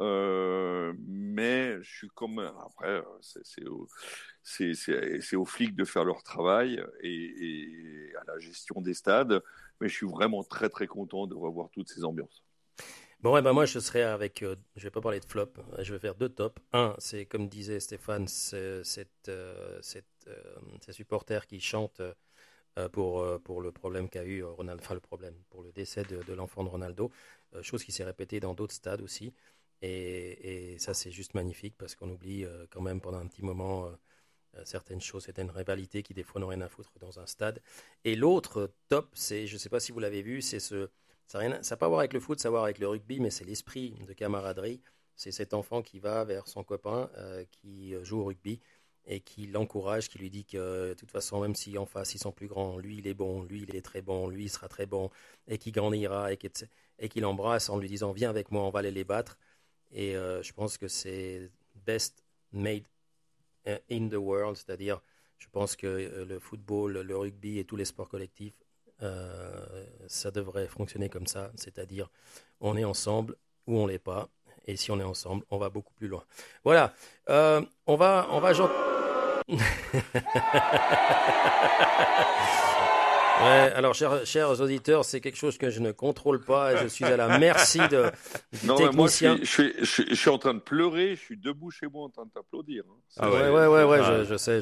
Euh, 0.00 0.94
mais 1.06 1.82
je 1.82 1.96
suis 1.98 2.08
comme 2.10 2.38
après, 2.40 3.02
c'est 3.20 3.44
c'est 3.46 3.66
au, 3.68 3.86
c'est- 4.42 4.74
c'est- 4.74 5.20
c'est 5.20 5.36
aux 5.36 5.44
flics 5.44 5.76
de 5.76 5.84
faire 5.84 6.04
leur 6.04 6.22
travail 6.22 6.82
et, 7.02 8.12
à 8.20 8.24
la 8.32 8.38
gestion 8.38 8.80
des 8.80 8.94
stades. 8.94 9.42
Mais 9.80 9.88
je 9.88 9.94
suis 9.94 10.06
vraiment 10.08 10.44
très 10.44 10.68
très 10.70 10.86
content 10.86 11.26
de 11.26 11.34
revoir 11.34 11.68
toutes 11.70 11.88
ces 11.90 12.04
ambiances. 12.04 12.42
Bon, 13.20 13.34
ouais, 13.34 13.42
bah 13.42 13.52
moi, 13.52 13.66
je 13.66 13.78
serais 13.78 14.02
avec. 14.02 14.42
euh, 14.42 14.56
je 14.76 14.82
vais 14.84 14.90
pas 14.90 15.00
parler 15.00 15.20
de 15.20 15.24
flop, 15.24 15.52
euh, 15.78 15.84
je 15.84 15.92
vais 15.92 16.00
faire 16.00 16.14
deux 16.16 16.28
tops. 16.28 16.60
Un, 16.72 16.94
c'est 16.98 17.26
comme 17.26 17.48
disait 17.48 17.78
Stéphane, 17.80 18.26
cette, 18.26 19.28
euh, 19.28 19.80
euh, 20.26 20.56
ces 20.84 20.92
supporters 20.92 21.46
qui 21.46 21.60
chantent 21.60 22.02
pour, 22.88 23.20
euh, 23.20 23.38
pour 23.38 23.60
le 23.60 23.72
problème 23.72 24.08
qu'a 24.08 24.24
eu 24.24 24.42
Ronaldo, 24.44 24.82
enfin 24.82 24.94
le 24.94 25.00
problème, 25.00 25.34
pour 25.50 25.62
le 25.62 25.72
décès 25.72 26.04
de, 26.04 26.32
l'enfant 26.34 26.64
de 26.64 26.68
Ronaldo, 26.68 27.10
euh, 27.54 27.62
chose 27.62 27.84
qui 27.84 27.92
s'est 27.92 28.04
répétée 28.04 28.40
dans 28.40 28.54
d'autres 28.54 28.74
stades 28.74 29.02
aussi. 29.02 29.34
Et, 29.82 30.72
et 30.74 30.78
ça, 30.78 30.94
c'est 30.94 31.10
juste 31.10 31.34
magnifique 31.34 31.74
parce 31.76 31.94
qu'on 31.96 32.10
oublie 32.10 32.44
euh, 32.44 32.66
quand 32.70 32.80
même 32.82 33.00
pendant 33.00 33.18
un 33.18 33.26
petit 33.26 33.42
moment. 33.42 33.86
euh, 33.86 33.90
euh, 34.56 34.62
certaines 34.64 35.00
choses, 35.00 35.24
certaines 35.24 35.50
rivalités 35.50 36.02
qui 36.02 36.14
des 36.14 36.22
fois 36.22 36.40
n'ont 36.40 36.48
rien 36.48 36.60
à 36.60 36.68
foutre 36.68 36.92
dans 37.00 37.18
un 37.18 37.26
stade. 37.26 37.60
Et 38.04 38.16
l'autre 38.16 38.58
euh, 38.60 38.68
top, 38.88 39.08
c'est, 39.14 39.46
je 39.46 39.54
ne 39.54 39.58
sais 39.58 39.68
pas 39.70 39.80
si 39.80 39.92
vous 39.92 40.00
l'avez 40.00 40.22
vu, 40.22 40.42
c'est 40.42 40.60
ce, 40.60 40.90
ça 41.26 41.46
n'a 41.48 41.62
ça 41.62 41.76
pas 41.76 41.86
à 41.86 41.88
voir 41.88 42.00
avec 42.00 42.12
le 42.12 42.20
foot, 42.20 42.38
ça 42.40 42.48
a 42.48 42.50
à 42.50 42.52
voir 42.52 42.64
avec 42.64 42.78
le 42.78 42.88
rugby, 42.88 43.20
mais 43.20 43.30
c'est 43.30 43.44
l'esprit 43.44 43.94
de 44.06 44.12
camaraderie. 44.12 44.82
C'est 45.16 45.32
cet 45.32 45.54
enfant 45.54 45.82
qui 45.82 46.00
va 46.00 46.24
vers 46.24 46.48
son 46.48 46.64
copain 46.64 47.10
euh, 47.16 47.44
qui 47.50 47.94
euh, 47.94 48.04
joue 48.04 48.20
au 48.20 48.24
rugby 48.24 48.60
et 49.06 49.20
qui 49.20 49.46
l'encourage, 49.46 50.08
qui 50.08 50.18
lui 50.18 50.30
dit 50.30 50.44
que 50.44 50.90
de 50.90 50.94
toute 50.94 51.10
façon, 51.10 51.40
même 51.40 51.54
si 51.54 51.76
en 51.78 51.86
face 51.86 52.14
ils 52.14 52.18
sont 52.18 52.32
plus 52.32 52.46
grands, 52.46 52.78
lui 52.78 52.98
il 52.98 53.06
est 53.06 53.14
bon, 53.14 53.42
lui 53.42 53.62
il 53.68 53.74
est 53.74 53.82
très 53.82 54.02
bon, 54.02 54.28
lui 54.28 54.44
il 54.44 54.48
sera 54.48 54.68
très 54.68 54.86
bon, 54.86 55.10
et 55.48 55.58
qui 55.58 55.72
grandira 55.72 56.32
et 56.32 56.36
qui 56.36 56.48
et 56.98 57.08
qui 57.08 57.20
l'embrasse 57.20 57.68
en 57.68 57.78
lui 57.78 57.88
disant 57.88 58.12
viens 58.12 58.30
avec 58.30 58.50
moi, 58.50 58.62
on 58.62 58.70
va 58.70 58.80
aller 58.80 58.90
les 58.90 59.04
battre. 59.04 59.38
Et 59.92 60.16
euh, 60.16 60.42
je 60.42 60.52
pense 60.52 60.78
que 60.78 60.88
c'est 60.88 61.50
best 61.86 62.24
made 62.52 62.84
in 63.66 64.08
the 64.08 64.14
world, 64.14 64.56
c'est-à-dire 64.56 65.00
je 65.38 65.48
pense 65.50 65.76
que 65.76 65.86
euh, 65.86 66.24
le 66.24 66.38
football, 66.38 67.00
le 67.00 67.16
rugby 67.16 67.58
et 67.58 67.64
tous 67.64 67.76
les 67.76 67.84
sports 67.84 68.08
collectifs 68.08 68.54
euh, 69.02 69.84
ça 70.06 70.30
devrait 70.30 70.68
fonctionner 70.68 71.08
comme 71.08 71.26
ça, 71.26 71.50
c'est-à-dire 71.56 72.08
on 72.60 72.76
est 72.76 72.84
ensemble 72.84 73.36
ou 73.66 73.78
on 73.78 73.86
l'est 73.86 73.98
pas, 73.98 74.28
et 74.66 74.76
si 74.76 74.92
on 74.92 75.00
est 75.00 75.04
ensemble, 75.04 75.44
on 75.50 75.58
va 75.58 75.70
beaucoup 75.70 75.94
plus 75.94 76.06
loin. 76.06 76.24
Voilà, 76.62 76.94
on 77.26 77.96
va, 77.96 78.28
on 78.30 78.38
va. 78.38 78.91
Ouais, 83.42 83.72
alors 83.74 83.92
chers, 83.94 84.24
chers 84.24 84.60
auditeurs, 84.60 85.04
c'est 85.04 85.20
quelque 85.20 85.36
chose 85.38 85.58
que 85.58 85.68
je 85.68 85.80
ne 85.80 85.90
contrôle 85.90 86.40
pas. 86.44 86.74
et 86.74 86.76
Je 86.78 86.86
suis 86.86 87.04
à 87.04 87.16
la 87.16 87.38
merci 87.38 87.78
de, 87.88 88.10
du 88.60 88.66
Non, 88.66 88.76
mais 88.78 88.90
moi, 88.92 89.08
je 89.08 89.18
technicien. 89.18 89.36
suis, 89.44 89.72
je, 89.80 89.84
suis, 89.84 90.14
je, 90.14 90.30
en 90.30 90.38
train 90.38 90.54
de 90.54 90.60
pleurer, 90.60 91.16
je 91.16 91.20
suis 91.20 91.36
debout 91.36 91.70
chez 91.72 91.86
moi 91.88 92.04
en 92.04 92.08
train 92.08 92.24
de 92.24 92.30
t'applaudir. 92.30 92.84
hein. 92.88 92.94
Ah 93.18 93.30
ouais, 93.30 93.48
ouais, 93.48 93.66
ouais, 93.66 93.82
ouais, 93.84 94.00
je, 94.04 94.24
je 94.24 94.36
sais. 94.36 94.60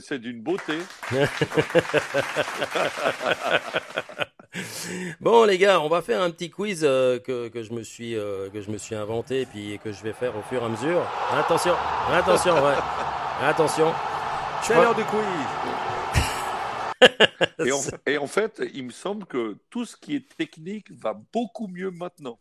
C'est 0.00 0.18
d'une 0.18 0.40
beauté. 0.42 0.78
Bon 5.20 5.44
les 5.44 5.58
gars, 5.58 5.80
on 5.80 5.88
va 5.88 6.00
faire 6.02 6.20
un 6.22 6.30
petit 6.30 6.50
quiz 6.50 6.82
euh, 6.84 7.18
que, 7.18 7.48
que 7.48 7.62
je 7.62 7.72
me 7.72 7.82
suis 7.82 8.16
euh, 8.16 8.48
que 8.50 8.60
je 8.60 8.70
me 8.70 8.78
suis 8.78 8.94
inventé 8.94 9.42
et 9.42 9.46
puis 9.46 9.78
que 9.82 9.92
je 9.92 10.02
vais 10.02 10.12
faire 10.12 10.36
au 10.36 10.42
fur 10.42 10.62
et 10.62 10.64
à 10.64 10.68
mesure. 10.68 11.02
Attention, 11.32 11.74
attention, 12.12 12.54
ouais. 12.54 12.74
Attention. 13.42 13.92
C'est 14.62 14.74
l'heure 14.74 14.94
du 14.94 15.04
quiz. 15.04 15.20
Et 17.66 17.72
en, 17.72 17.80
et 18.06 18.18
en 18.18 18.26
fait, 18.26 18.62
il 18.72 18.84
me 18.84 18.90
semble 18.90 19.26
que 19.26 19.56
tout 19.68 19.84
ce 19.84 19.96
qui 19.96 20.16
est 20.16 20.36
technique 20.38 20.86
va 20.92 21.14
beaucoup 21.32 21.66
mieux 21.66 21.90
maintenant. 21.90 22.38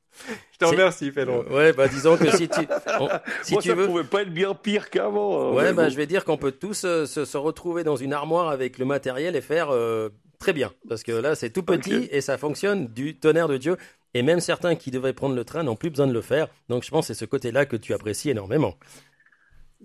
Je 0.54 0.58
te 0.58 0.66
remercie, 0.66 1.12
Pedro. 1.12 1.44
Ouais, 1.50 1.74
bah 1.74 1.88
disons 1.88 2.16
que 2.18 2.30
si 2.32 2.48
tu 2.48 2.62
on- 3.00 3.10
si 3.42 3.54
Moi, 3.54 3.62
tu 3.62 3.70
ça 3.70 3.76
veux 3.76 3.88
pouvait 3.88 4.04
pas 4.06 4.22
être 4.22 4.34
bien 4.34 4.54
pire 4.54 4.90
qu'avant. 4.90 5.50
hein, 5.50 5.54
Ouais, 5.54 5.74
bah 5.74 5.84
bon. 5.86 5.90
je 5.90 5.98
vais 5.98 6.06
dire 6.06 6.24
qu'on 6.24 6.38
peut 6.38 6.52
tous 6.54 6.84
euh, 6.86 7.06
se, 7.06 7.26
se 7.26 7.38
retrouver 7.38 7.84
dans 7.84 7.96
une 7.98 8.14
armoire 8.14 8.50
avec 8.50 8.78
le 8.78 8.86
matériel 8.86 9.36
et 9.36 9.42
faire 9.42 9.68
euh, 9.72 10.10
très 10.44 10.52
bien 10.54 10.74
parce 10.90 11.04
que 11.04 11.14
là 11.14 11.36
c'est 11.36 11.52
tout 11.52 11.64
petit 11.64 12.10
et 12.12 12.20
ça 12.20 12.38
fonctionne 12.38 12.88
du 12.88 13.16
tonnerre 13.18 13.48
de 13.48 13.56
Dieu 13.58 13.78
et 14.14 14.22
même 14.24 14.42
certains 14.42 14.76
qui 14.76 14.92
devraient 14.92 15.14
prendre 15.14 15.36
le 15.36 15.46
train 15.46 15.64
n'ont 15.64 15.78
plus 15.78 15.90
besoin 15.90 16.06
de 16.06 16.12
le 16.12 16.22
faire. 16.22 16.48
Donc 16.68 16.84
je 16.84 16.90
pense 16.92 17.08
que 17.08 17.14
c'est 17.14 17.20
ce 17.20 17.24
côté-là 17.26 17.66
que 17.66 17.78
tu 17.78 17.94
apprécies 17.94 18.30
énormément. 18.30 18.76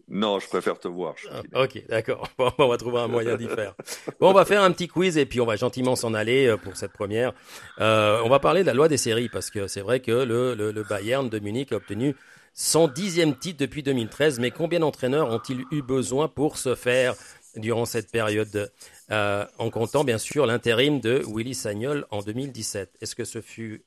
Non, 0.09 0.39
je 0.41 0.49
préfère 0.49 0.79
te 0.79 0.89
voir. 0.89 1.15
Ah, 1.31 1.63
Ok, 1.63 1.83
d'accord. 1.89 2.29
Bon, 2.39 2.51
on 2.59 2.69
va 2.69 2.77
trouver 2.77 2.99
un 2.99 3.09
moyen 3.09 3.37
d'y 3.37 3.47
faire. 3.47 3.75
Bon, 4.21 4.31
on 4.31 4.33
va 4.33 4.45
faire 4.45 4.63
un 4.63 4.73
petit 4.73 4.89
quiz 4.89 5.17
et 5.17 5.27
puis 5.27 5.41
on 5.41 5.47
va 5.47 5.55
gentiment 5.57 5.95
s'en 5.97 6.13
aller 6.15 6.47
euh, 6.47 6.57
pour 6.57 6.77
cette 6.77 6.93
première. 6.93 7.33
Euh, 7.81 8.21
on 8.25 8.29
va 8.29 8.39
parler 8.41 8.63
de 8.63 8.67
la 8.67 8.75
loi 8.75 8.89
des 8.89 8.97
séries 8.97 9.29
parce 9.29 9.51
que 9.51 9.67
c'est 9.69 9.81
vrai 9.81 10.01
que 10.01 10.11
le, 10.13 10.55
le, 10.55 10.73
le 10.73 10.83
Bayern 10.83 11.29
de 11.29 11.39
Munich 11.39 11.73
a 11.73 11.77
obtenu 11.77 12.15
son 12.55 12.89
dixième 12.89 13.37
titre 13.37 13.59
depuis 13.61 13.83
2013. 13.83 14.41
Mais 14.41 14.51
combien 14.51 14.81
d'entraîneurs 14.81 15.31
ont-ils 15.31 15.65
eu 15.71 15.83
besoin 15.83 16.29
pour 16.29 16.59
se 16.59 16.75
faire 16.75 17.15
durant 17.59 17.85
cette 17.85 18.11
période 18.11 18.73
euh, 19.11 19.47
En 19.59 19.71
comptant 19.71 20.05
bien 20.05 20.19
sûr 20.19 20.47
l'intérim 20.47 21.01
de 21.01 21.23
Willy 21.27 21.55
Sagnol 21.55 22.07
en 22.11 22.23
2017. 22.23 22.97
Est-ce 23.01 23.15
que 23.15 23.25
ce 23.25 23.41
fut 23.41 23.85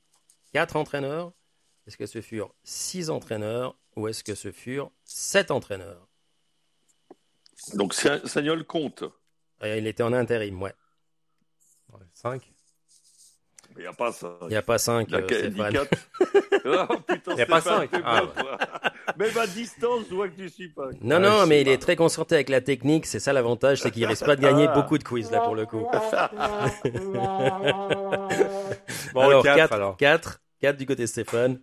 quatre 0.52 0.76
entraîneurs? 0.76 1.32
Est-ce 1.86 1.96
que 1.96 2.06
ce 2.06 2.20
furent 2.20 2.54
six 2.64 3.10
entraîneurs? 3.10 3.76
Ou 3.96 4.08
est-ce 4.08 4.22
que 4.24 4.34
ce 4.34 4.52
furent 4.52 4.90
sept 5.04 5.50
entraîneurs? 5.50 6.08
Donc, 7.74 7.94
Sa- 7.94 8.26
Sagnol 8.26 8.64
compte. 8.64 9.04
Euh, 9.62 9.76
Il 9.78 9.86
était 9.86 10.02
en 10.02 10.12
intérim, 10.12 10.60
ouais. 10.62 10.74
5. 12.14 12.51
Mais 13.74 13.82
il 13.82 13.82
n'y 13.82 13.86
a 13.88 13.92
pas 13.92 14.12
ça. 14.12 14.38
Il 14.42 14.48
n'y 14.48 14.56
a 14.56 14.62
pas 14.62 14.78
cinq. 14.78 15.08
Il 15.08 15.14
y 15.14 15.16
a 15.16 15.20
euh, 15.20 15.26
Il 16.64 17.38
y 17.38 17.42
a 17.42 17.46
pas 17.46 17.60
Stéphane, 17.60 17.62
cinq. 17.62 17.90
t'es 17.90 18.00
Ah, 18.04 18.22
bon, 18.22 18.42
toi. 18.42 18.58
Même 19.18 19.38
à 19.38 19.46
distance, 19.46 20.04
je 20.08 20.14
vois 20.14 20.28
que 20.28 20.36
tu 20.36 20.48
suis 20.48 20.68
pas. 20.68 20.88
Non, 21.00 21.16
Ah, 21.16 21.18
non, 21.18 21.46
mais 21.46 21.60
il 21.62 21.64
pas. 21.66 21.70
est 21.72 21.78
très 21.78 21.96
concentré 21.96 22.36
avec 22.36 22.48
la 22.48 22.60
technique. 22.60 23.06
C'est 23.06 23.18
ça 23.20 23.32
l'avantage, 23.32 23.80
c'est 23.80 23.90
qu'il 23.90 24.04
risque 24.06 24.24
pas 24.26 24.36
de 24.36 24.42
gagner 24.42 24.66
Ah. 24.68 24.74
beaucoup 24.74 24.98
de 24.98 25.04
quiz 25.04 25.30
là 25.30 25.40
pour 25.40 25.54
le 25.54 25.66
coup. 25.66 25.86
Bon, 29.14 29.20
alors, 29.20 29.42
4 29.42 29.56
4, 29.56 29.72
alors. 29.72 29.96
4, 29.96 30.40
4 30.60 30.76
du 30.76 30.86
côté 30.86 31.02
de 31.02 31.06
Stéphane. 31.06 31.60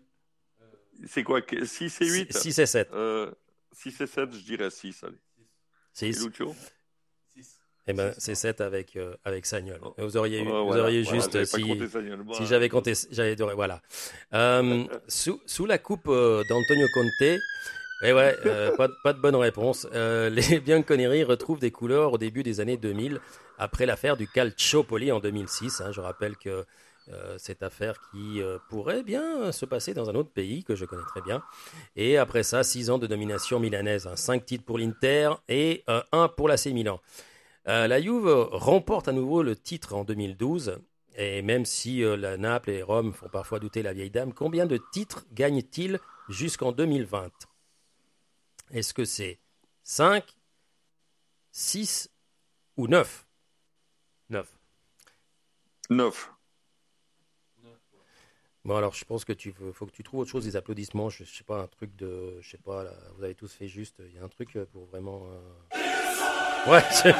C'est 1.07 1.23
quoi 1.23 1.40
6 1.64 2.02
et 2.02 2.06
8 2.10 2.34
6 2.38 2.60
et 2.60 2.65
7. 2.65 2.90
euh, 2.94 3.31
6 3.72 4.02
et 4.02 4.07
7, 4.07 4.34
je 4.34 4.40
dirais 4.44 4.69
6. 4.69 5.03
Allez. 5.03 5.15
Et 6.02 6.14
6. 6.14 6.26
Lucio? 6.27 6.53
Six. 6.53 6.73
Eh 7.90 7.94
ben, 7.94 8.14
c'est 8.20 8.36
7 8.36 8.61
avec, 8.61 8.95
euh, 8.98 9.16
avec 9.26 9.48
Sagnol. 9.48 9.80
Vous 9.98 10.16
auriez, 10.16 10.41
eu, 10.41 10.48
Oh, 10.48 10.68
vous 10.68 10.78
auriez 10.78 11.02
Voilà, 11.02 11.20
juste, 11.20 11.34
pas 11.34 11.45
si, 12.38 12.45
j'avais 12.45 12.70
compté, 12.70 12.94
j'avais 13.10 13.36
voilà. 13.56 13.82
Euh, 14.36 14.84
sous, 15.07 15.41
sous 15.48 15.66
la 15.66 15.80
coupe 15.80 16.07
euh, 16.07 16.44
d'Antonio 16.48 16.88
Conte, 16.94 17.40
eh 18.02 18.14
ouais, 18.14 18.36
euh, 18.45 18.76
pas, 18.78 18.88
de- 18.88 18.94
pas 19.03 19.14
de 19.14 19.20
bonne 19.20 19.36
réponse. 19.36 19.88
Euh, 19.94 20.30
les 20.30 20.60
Bianconeri 20.60 21.24
retrouvent 21.24 21.60
des 21.60 21.72
couleurs 21.72 22.14
au 22.14 22.18
début 22.20 22.44
des 22.44 22.60
années 22.60 22.78
2000, 22.78 23.20
après 23.57 23.88
l'affaire 23.88 24.18
du 24.18 24.28
Calciopoli 24.28 25.11
en 25.11 25.20
2006. 25.20 25.82
hein. 25.82 25.91
je 25.91 25.99
rappelle 25.99 26.38
que 26.38 26.66
euh, 27.11 27.36
cette 27.40 27.64
affaire 27.64 27.95
qui 28.11 28.40
euh, 28.40 28.60
pourrait 28.70 29.02
bien 29.02 29.52
se 29.52 29.66
passer 29.66 29.95
dans 29.95 30.11
un 30.11 30.16
autre 30.16 30.30
pays 30.30 30.64
que 30.64 30.76
je 30.76 30.86
connais 30.86 31.02
très 31.07 31.22
bien. 31.22 31.41
Et 31.95 32.18
après 32.20 32.44
ça, 32.44 32.61
six 32.61 32.91
ans 32.91 32.99
de 32.99 33.07
domination 33.07 33.60
milanaise, 33.60 34.06
hein. 34.06 34.16
cinq 34.16 34.45
titres 34.45 34.64
pour 34.64 34.78
l'Inter 34.78 35.32
et 35.49 35.84
euh, 35.90 36.02
un 36.11 36.28
pour 36.28 36.48
l'AC 36.48 36.68
Milan. 36.68 37.02
Euh, 37.69 37.87
la 37.87 38.01
Juve 38.01 38.27
remporte 38.51 39.07
à 39.07 39.11
nouveau 39.11 39.43
le 39.43 39.55
titre 39.55 39.93
en 39.93 40.03
2012. 40.03 40.79
Et 41.15 41.41
même 41.41 41.65
si 41.65 42.03
euh, 42.03 42.15
la 42.15 42.37
Naples 42.37 42.69
et 42.71 42.81
Rome 42.81 43.13
font 43.13 43.29
parfois 43.29 43.59
douter 43.59 43.83
la 43.83 43.93
vieille 43.93 44.09
dame, 44.09 44.33
combien 44.33 44.65
de 44.65 44.79
titres 44.91 45.25
gagne-t-il 45.33 45.99
jusqu'en 46.29 46.71
2020 46.71 47.29
Est-ce 48.71 48.93
que 48.93 49.05
c'est 49.05 49.39
5, 49.83 50.23
6 51.51 52.09
ou 52.77 52.87
9 52.87 53.25
9. 54.29 54.47
9. 55.89 56.31
Bon 58.65 58.75
alors 58.75 58.93
je 58.93 59.03
pense 59.05 59.25
que 59.25 59.33
tu 59.33 59.51
veux, 59.51 59.71
faut 59.71 59.85
que 59.85 59.91
tu 59.91 60.03
trouves 60.03 60.19
autre 60.19 60.29
chose 60.31 60.45
des 60.45 60.55
applaudissements. 60.55 61.09
Je, 61.09 61.23
je 61.23 61.33
sais 61.35 61.43
pas 61.43 61.61
un 61.61 61.67
truc 61.67 61.95
de, 61.95 62.37
je 62.41 62.49
sais 62.51 62.57
pas. 62.57 62.83
là, 62.83 62.93
vous 63.15 63.23
avez 63.23 63.35
tous 63.35 63.51
fait 63.51 63.67
juste. 63.67 64.01
Il 64.07 64.15
y 64.15 64.19
a 64.19 64.23
un 64.23 64.27
truc 64.29 64.55
euh, 64.55 64.65
pour 64.65 64.85
vraiment. 64.85 65.27
euh, 65.27 65.98
Ouais. 66.68 66.81
c'est- 66.91 67.15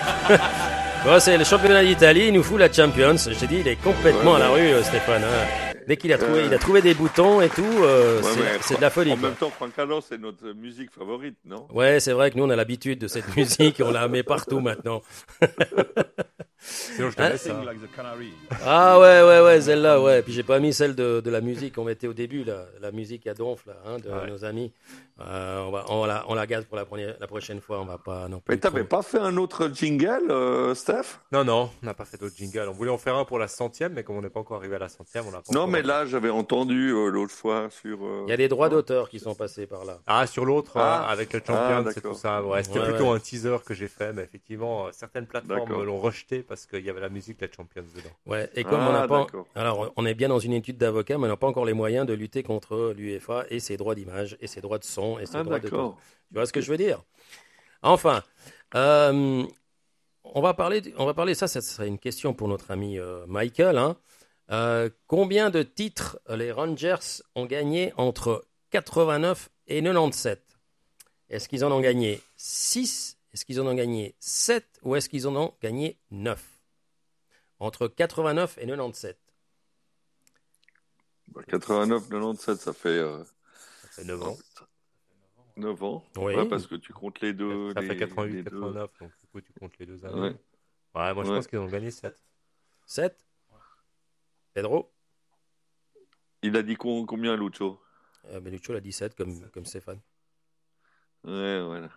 bon, 1.06 1.20
c'est 1.20 1.38
le 1.38 1.44
championnat 1.44 1.84
d'Italie. 1.84 2.26
Il 2.28 2.34
nous 2.34 2.44
fout 2.44 2.60
la 2.60 2.72
Champions. 2.72 3.16
Je 3.18 3.34
t'ai 3.40 3.48
dit, 3.48 3.58
il 3.60 3.68
est 3.68 3.76
complètement 3.82 4.36
à 4.36 4.40
la 4.40 4.50
rue, 4.50 4.60
euh, 4.68 4.84
Stéphane. 4.84 5.24
hein. 5.24 5.74
Dès 5.88 5.98
qu'il 5.98 6.14
a 6.14 6.20
trouvé, 6.20 6.42
Euh. 6.42 6.46
il 6.46 6.54
a 6.54 6.60
trouvé 6.60 6.82
des 6.84 6.94
boutons 6.94 7.42
et 7.42 7.50
tout. 7.50 7.66
euh, 7.82 8.22
Ouais, 8.22 8.30
c'est- 8.62 8.76
de 8.76 8.82
la 8.82 8.92
folie. 8.92 9.12
En 9.14 9.18
quoi. 9.18 9.30
même 9.30 9.38
temps, 9.38 9.50
Franck 9.50 9.76
Carlos, 9.76 10.02
c'est 10.08 10.20
notre 10.20 10.52
musique 10.54 10.92
favorite, 10.92 11.36
non? 11.46 11.66
Ouais, 11.74 12.00
c'est 12.00 12.12
vrai 12.12 12.30
que 12.30 12.38
nous 12.38 12.44
on 12.44 12.50
a 12.52 12.56
l'habitude 12.56 13.00
de 13.00 13.08
cette 13.08 13.26
musique. 13.36 13.82
On 13.84 13.90
la 13.92 14.08
met 14.08 14.22
partout 14.22 14.60
maintenant. 14.60 15.02
Sinon, 16.62 17.10
je 17.10 17.16
te 17.16 17.22
Hein 17.22 17.30
laisse. 17.30 17.48
Hein. 17.48 17.64
like 17.66 17.80
the 17.82 17.96
canary. 17.96 18.34
Ah 18.66 19.00
ouais, 19.00 19.22
ouais, 19.24 19.42
ouais, 19.42 19.62
celle-là, 19.62 20.02
ouais. 20.02 20.22
Puis 20.22 20.34
j'ai 20.34 20.44
pas 20.44 20.60
mis 20.60 20.74
celle 20.74 20.94
de, 20.96 21.22
de 21.22 21.30
la 21.30 21.40
musique 21.42 21.76
qu'on 21.76 21.86
mettait 21.86 22.08
au 22.08 22.14
début, 22.14 22.44
là, 22.44 22.66
la 22.82 22.92
musique 22.92 23.28
à 23.28 23.34
donf, 23.34 23.66
là, 23.66 23.74
hein, 23.86 23.98
de 24.00 24.10
Ouais. 24.10 24.28
nos 24.30 24.44
amis. 24.44 24.74
Euh, 25.22 25.64
on, 25.68 25.72
va, 25.72 25.86
on, 25.90 26.06
la, 26.06 26.24
on 26.30 26.34
la 26.34 26.48
garde 26.48 26.66
pour 26.66 26.78
la, 26.78 26.86
première, 26.86 27.16
la 27.20 27.28
prochaine 27.28 27.60
fois, 27.60 27.80
on 27.82 27.86
va 27.86 27.98
pas 27.98 28.28
non 28.30 28.40
plus. 28.40 28.54
Mais 28.56 28.58
t'avais 28.60 28.84
pas 28.86 29.02
fait 29.02 29.20
un 29.20 29.36
autre 29.38 29.70
jingle, 29.74 30.32
euh, 30.32 30.74
Steph? 30.76 31.20
Non, 31.32 31.44
non, 31.44 31.70
on 31.82 31.86
n'a 31.86 31.94
pas 31.94 32.06
fait 32.06 32.18
d'autres 32.18 32.36
jingles. 32.38 32.68
On 32.70 32.72
voulait 32.74 32.92
en 32.92 32.98
faire 32.98 33.16
un 33.16 33.26
pour 33.26 33.38
la 33.40 33.48
centième, 33.50 33.94
mais 33.94 34.04
comme 34.04 34.16
on 34.18 34.22
n'est 34.22 34.30
pas 34.30 34.40
encore 34.40 34.58
arrivé 34.58 34.76
à 34.78 34.80
la 34.80 34.88
centième, 34.90 35.26
on 35.28 35.32
l'a 35.32 35.40
pas 35.42 35.54
Non, 35.54 35.68
mais 35.68 35.82
là, 35.82 36.06
j'avais 36.06 36.30
entendu 36.30 36.92
euh, 36.92 37.10
l'autre 37.10 37.34
fois 37.34 37.68
sur. 37.70 37.98
euh, 38.06 38.24
Il 38.28 38.30
y 38.30 38.34
a 38.34 38.38
des 38.38 38.48
droits 38.48 38.70
d'auteur 38.70 39.10
qui 39.10 39.20
sont 39.20 39.36
passés 39.36 39.66
par 39.68 39.84
là. 39.86 40.00
Ah, 40.08 40.26
sur 40.26 40.46
l'autre, 40.46 40.72
Ah. 40.76 41.08
euh, 41.10 41.12
avec 41.14 41.34
le 41.34 41.42
Ah, 41.48 41.52
champion, 41.78 41.92
c'est 41.94 42.02
tout 42.02 42.14
ça. 42.14 42.42
Ouais, 42.44 42.64
c'était 42.64 42.80
Ouais, 42.80 42.90
plutôt 42.90 43.10
ouais. 43.12 43.18
un 43.18 43.20
teaser 43.20 43.58
que 43.66 43.74
j'ai 43.74 43.90
fait, 43.90 44.14
mais 44.14 44.24
effectivement, 44.24 44.88
certaines 44.94 45.26
plateformes 45.28 45.84
l'ont 45.84 46.00
rejeté 46.00 46.44
parce 46.50 46.66
qu'il 46.66 46.84
y 46.84 46.90
avait 46.90 47.00
la 47.00 47.08
musique 47.10 47.40
des 47.40 47.50
Champions 47.56 47.84
dedans. 47.96 48.10
Ouais, 48.26 48.50
et 48.56 48.64
comme 48.66 48.82
Ah, 48.82 48.90
on 48.90 48.92
n'a 48.92 49.08
pas. 49.08 49.28
Alors, 49.56 49.94
on 49.96 50.06
est 50.06 50.16
bien 50.16 50.28
dans 50.28 50.40
une 50.40 50.54
étude 50.54 50.78
d'avocat, 50.78 51.18
mais 51.18 51.26
on 51.26 51.30
n'a 51.30 51.38
pas 51.38 51.48
encore 51.48 51.64
les 51.66 51.74
moyens 51.74 52.06
de 52.06 52.14
lutter 52.14 52.44
contre 52.44 52.94
l'UEFA 52.98 53.46
et 53.50 53.60
ses 53.60 53.78
droits 53.78 53.96
d'image, 53.96 54.36
et 54.42 54.48
ses 54.48 54.60
droits 54.60 54.80
de 54.80 54.84
son, 54.84 55.20
et 55.20 55.26
ses 55.28 55.38
Ah, 55.38 55.44
droits 55.44 55.60
de. 55.60 55.70
Tu 55.70 55.76
vois 56.34 56.46
ce 56.46 56.52
que 56.52 56.60
je 56.62 56.70
veux 56.72 56.78
dire? 56.78 57.02
Enfin, 57.82 58.24
euh, 58.76 59.46
on 60.24 60.42
va 60.42 60.54
parler, 60.54 60.82
on 60.98 61.06
va 61.06 61.14
parler 61.14 61.36
ça, 61.36 61.48
ça 61.48 61.62
serait 61.62 61.88
une 61.88 62.00
question 62.00 62.34
pour 62.34 62.48
notre 62.48 62.72
ami 62.72 63.00
euh, 63.00 63.26
Michael. 63.28 63.78
hein. 63.78 63.96
Euh, 64.52 64.90
combien 65.06 65.52
de 65.52 65.62
titres 65.62 66.20
les 66.28 66.52
Rangers 66.52 67.22
ont 67.36 67.46
gagné 67.46 67.94
entre 67.98 68.46
89 68.72 69.50
et 69.68 69.82
97 69.82 70.42
Est-ce 71.30 71.48
qu'ils 71.48 71.64
en 71.64 71.72
ont 71.72 71.80
gagné 71.82 72.20
6 72.36 73.19
Est-ce 73.34 73.46
qu'ils 73.46 73.62
en 73.62 73.68
ont 73.68 73.76
gagné 73.76 74.16
7 74.20 74.80
Ou 74.84 74.96
est-ce 74.96 75.10
qu'ils 75.10 75.28
en 75.28 75.36
ont 75.36 75.56
gagné 75.62 76.00
9 76.12 76.44
Entre 77.60 77.88
89 77.88 78.58
et 78.58 78.66
97. 78.68 79.18
Bah, 81.28 81.42
89, 81.48 82.10
97, 82.10 82.58
ça 82.60 82.74
fait 82.74 82.90
euh, 82.90 83.24
Ça 83.82 83.88
fait 83.90 84.04
9 84.06 84.24
ans. 84.24 84.38
9 85.58 85.84
ans? 85.84 86.04
Oui. 86.18 86.34
Ouais, 86.36 86.48
parce 86.48 86.66
que 86.66 86.76
tu 86.76 86.92
comptes 86.94 87.20
les 87.22 87.34
deux. 87.34 87.72
Ça 87.74 87.82
les- 87.82 87.88
fait 87.88 87.98
88, 87.98 88.34
les 88.34 88.44
deux. 88.44 88.50
89, 88.50 88.92
donc 89.00 89.12
du 89.20 89.28
coup, 89.28 89.42
tu 89.42 89.54
comptes 89.54 89.78
les 89.78 89.86
deux 89.86 90.04
années. 90.06 90.20
Ouais. 90.22 90.36
Ouais, 90.96 91.14
moi, 91.14 91.24
je 91.24 91.30
Ouais. 91.30 91.36
pense 91.36 91.48
qu'ils 91.48 91.60
ont 91.60 91.68
gagné 91.68 91.92
7. 91.92 92.18
7 92.86 93.26
Pedro? 94.54 94.92
Il 96.42 96.56
a 96.58 96.64
dit 96.64 96.76
combien, 96.76 97.36
Lucho? 97.36 97.80
Euh, 98.26 98.40
Benuccio 98.40 98.74
l'a 98.74 98.80
17 98.82 99.16
comme, 99.16 99.50
comme 99.52 99.66
Stéphane. 99.66 100.00
Ouais, 101.26 101.62
voilà. 101.64 101.90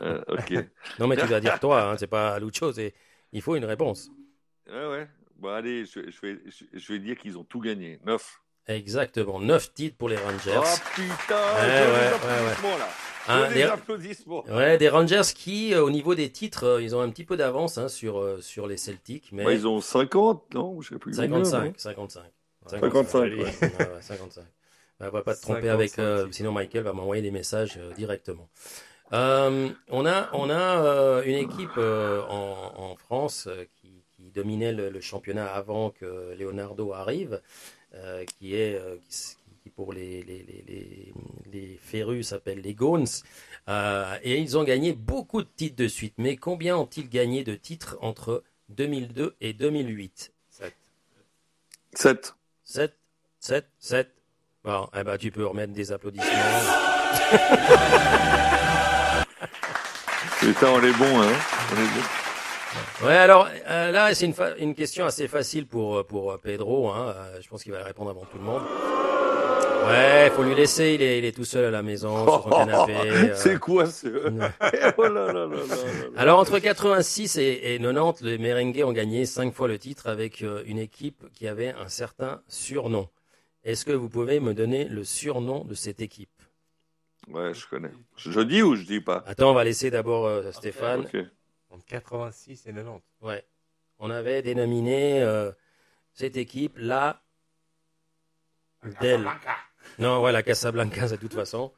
Euh, 0.00 0.22
ok. 0.28 0.54
Non, 0.98 1.06
mais 1.06 1.16
tu 1.16 1.26
dois 1.26 1.40
dire 1.40 1.58
toi, 1.60 1.90
hein, 1.90 1.96
c'est 1.98 2.06
pas 2.06 2.38
Lucho, 2.38 2.72
c'est... 2.72 2.94
il 3.32 3.42
faut 3.42 3.56
une 3.56 3.64
réponse. 3.64 4.10
Ouais, 4.68 4.86
ouais. 4.88 5.08
Bon, 5.36 5.48
allez, 5.48 5.84
je, 5.84 6.10
je 6.10 6.20
vais, 6.26 6.38
je, 6.72 6.92
vais 6.92 6.98
dire 6.98 7.16
qu'ils 7.18 7.36
ont 7.38 7.44
tout 7.44 7.60
gagné. 7.60 7.98
9. 8.04 8.40
Exactement, 8.66 9.40
9 9.40 9.74
titres 9.74 9.96
pour 9.96 10.08
les 10.08 10.16
Rangers. 10.16 10.56
Oh 10.56 10.76
putain 10.94 11.36
Ouais, 11.36 11.66
des 11.66 11.92
ouais, 11.92 12.06
applaudissements, 12.14 12.78
là. 12.78 12.88
Hein, 13.28 13.52
des 13.52 13.62
applaudissements. 13.62 14.44
Ouais, 14.46 14.78
des 14.78 14.88
Rangers 14.88 15.22
qui, 15.34 15.74
euh, 15.74 15.82
au 15.82 15.90
niveau 15.90 16.14
des 16.14 16.30
titres, 16.30 16.64
euh, 16.64 16.82
ils 16.82 16.94
ont 16.96 17.00
un 17.00 17.10
petit 17.10 17.24
peu 17.24 17.36
d'avance 17.36 17.76
hein, 17.78 17.88
sur, 17.88 18.18
euh, 18.18 18.40
sur 18.40 18.66
les 18.66 18.76
Celtics, 18.78 19.30
mais 19.32 19.44
ils 19.54 19.66
ont 19.66 19.80
50, 19.80 20.54
non 20.54 20.80
Je 20.80 20.90
sais 20.90 20.98
plus. 20.98 21.14
combien, 21.14 21.44
55, 21.44 21.66
non 21.66 21.72
55. 21.76 22.22
55, 22.66 23.18
allez. 23.22 23.36
ouais. 23.36 23.42
Ouais, 23.44 23.78
ouais, 23.78 24.00
55. 24.00 24.44
On 25.00 25.10
va 25.10 25.22
pas 25.22 25.34
te 25.34 25.42
tromper 25.42 25.68
55 25.68 25.74
avec, 25.74 25.98
euh, 25.98 26.28
sinon 26.30 26.52
Michael 26.52 26.84
va 26.84 26.92
m'envoyer 26.92 27.20
des 27.20 27.30
messages 27.32 27.76
euh, 27.76 27.92
directement. 27.94 28.48
Euh, 29.14 29.68
on 29.88 30.06
a, 30.06 30.28
on 30.32 30.50
a 30.50 30.84
euh, 30.84 31.22
une 31.24 31.36
équipe 31.36 31.76
euh, 31.78 32.22
en, 32.28 32.72
en 32.76 32.96
France 32.96 33.48
qui, 33.80 34.02
qui 34.16 34.30
dominait 34.32 34.72
le, 34.72 34.90
le 34.90 35.00
championnat 35.00 35.46
avant 35.46 35.90
que 35.90 36.34
Leonardo 36.38 36.92
arrive, 36.92 37.40
qui 38.38 38.56
est, 38.56 38.80
qui, 39.02 39.08
s- 39.08 39.38
qui 39.62 39.70
pour 39.70 39.92
les, 39.92 40.22
les, 40.24 40.42
les, 40.42 40.64
les, 40.66 41.12
les 41.52 41.78
férus 41.80 42.28
s'appelle 42.28 42.60
les 42.60 42.74
Gones. 42.74 43.06
Et 43.68 44.38
ils 44.40 44.58
ont 44.58 44.64
gagné 44.64 44.92
beaucoup 44.92 45.42
de 45.42 45.48
titres 45.56 45.76
de 45.76 45.86
suite. 45.88 46.14
Mais 46.18 46.36
combien 46.36 46.76
ont-ils 46.76 47.08
gagné 47.08 47.44
de 47.44 47.54
titres 47.54 47.96
entre 48.00 48.42
2002 48.70 49.36
et 49.40 49.52
2008 49.52 50.32
7. 50.50 50.74
7. 51.94 52.34
7, 52.64 52.92
7, 53.38 53.66
7. 53.78 54.10
Bon, 54.64 54.88
eh 54.98 55.04
ben, 55.04 55.16
tu 55.18 55.30
peux 55.30 55.46
remettre 55.46 55.72
des 55.72 55.92
applaudissements. 55.92 56.30
Putain, 60.44 60.66
on 60.72 60.82
est 60.82 60.92
bon, 60.98 61.22
hein 61.22 61.32
On 61.72 61.74
est 61.74 61.86
bon. 61.86 63.06
Ouais, 63.06 63.16
alors 63.16 63.48
euh, 63.66 63.90
là, 63.90 64.14
c'est 64.14 64.26
une, 64.26 64.34
une 64.58 64.74
question 64.74 65.06
assez 65.06 65.26
facile 65.26 65.66
pour, 65.66 65.96
euh, 65.96 66.04
pour 66.04 66.32
euh, 66.32 66.36
Pedro. 66.36 66.90
Hein. 66.90 67.14
Euh, 67.16 67.38
je 67.40 67.48
pense 67.48 67.62
qu'il 67.62 67.72
va 67.72 67.82
répondre 67.82 68.10
avant 68.10 68.26
tout 68.30 68.36
le 68.36 68.44
monde. 68.44 68.60
Ouais, 69.86 70.30
faut 70.36 70.42
lui 70.42 70.54
laisser. 70.54 70.92
Il 70.96 71.02
est, 71.02 71.18
il 71.18 71.24
est 71.24 71.32
tout 71.32 71.46
seul 71.46 71.64
à 71.64 71.70
la 71.70 71.82
maison, 71.82 72.26
sur 72.26 72.42
son 72.42 72.50
canapé. 72.50 72.92
euh. 73.06 73.34
C'est 73.34 73.58
quoi 73.58 73.86
ce. 73.86 74.06
oh 74.98 75.02
là 75.02 75.32
là 75.32 75.46
là. 75.46 75.56
Alors, 76.18 76.38
entre 76.40 76.58
86 76.58 77.38
et, 77.38 77.74
et 77.74 77.78
90, 77.78 78.22
les 78.22 78.36
Merengues 78.36 78.82
ont 78.84 78.92
gagné 78.92 79.24
5 79.24 79.54
fois 79.54 79.66
le 79.66 79.78
titre 79.78 80.08
avec 80.10 80.44
une 80.66 80.78
équipe 80.78 81.24
qui 81.32 81.48
avait 81.48 81.70
un 81.70 81.88
certain 81.88 82.42
surnom. 82.48 83.08
Est-ce 83.64 83.86
que 83.86 83.92
vous 83.92 84.10
pouvez 84.10 84.40
me 84.40 84.52
donner 84.52 84.84
le 84.84 85.04
surnom 85.04 85.64
de 85.64 85.72
cette 85.72 86.02
équipe? 86.02 86.28
Ouais, 87.28 87.54
je 87.54 87.66
connais. 87.66 87.90
Je 88.16 88.40
dis 88.40 88.62
ou 88.62 88.76
je 88.76 88.82
dis 88.82 89.00
pas? 89.00 89.22
Attends, 89.26 89.50
on 89.50 89.54
va 89.54 89.64
laisser 89.64 89.90
d'abord 89.90 90.26
euh, 90.26 90.50
Stéphane. 90.52 91.00
Ok. 91.00 91.16
Entre 91.70 91.84
86 91.86 92.66
et 92.66 92.72
90. 92.72 93.02
Ouais. 93.22 93.44
On 93.98 94.10
avait 94.10 94.42
dénominé 94.42 95.22
euh, 95.22 95.50
cette 96.12 96.36
équipe 96.36 96.76
la 96.78 97.22
Del. 99.00 99.26
Non, 99.98 100.22
ouais, 100.22 100.32
la 100.32 100.42
Casablanca, 100.42 101.08
de 101.08 101.16
toute 101.16 101.34
façon. 101.34 101.72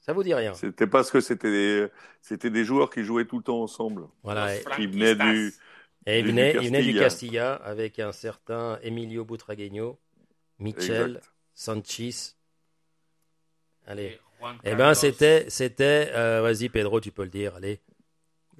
Ça 0.00 0.12
vous 0.12 0.22
dit 0.22 0.34
rien. 0.34 0.54
C'était 0.54 0.86
parce 0.86 1.10
que 1.10 1.20
c'était 1.20 1.50
des... 1.50 1.88
c'était 2.22 2.50
des 2.50 2.64
joueurs 2.64 2.90
qui 2.90 3.02
jouaient 3.04 3.26
tout 3.26 3.38
le 3.38 3.42
temps 3.42 3.62
ensemble. 3.62 4.08
Voilà. 4.22 4.56
Et, 4.56 4.64
Qui 4.76 4.86
venaient 4.86 5.14
du. 5.14 5.52
et 6.06 6.20
il, 6.20 6.24
du 6.24 6.30
venait, 6.30 6.54
il 6.54 6.68
venait 6.68 6.82
du 6.82 6.94
Castilla. 6.94 7.00
Castilla 7.00 7.54
avec 7.56 7.98
un 7.98 8.12
certain 8.12 8.78
Emilio 8.82 9.24
Butragueño, 9.24 9.98
Michel, 10.58 11.16
Exact. 11.16 11.32
Sanchez. 11.54 12.37
Allez. 13.88 14.18
Eh 14.64 14.74
ben, 14.76 14.94
c'était, 14.94 15.46
c'était, 15.48 16.10
euh, 16.14 16.40
vas-y, 16.42 16.68
Pedro, 16.68 17.00
tu 17.00 17.10
peux 17.10 17.24
le 17.24 17.28
dire, 17.30 17.54
allez. 17.56 17.80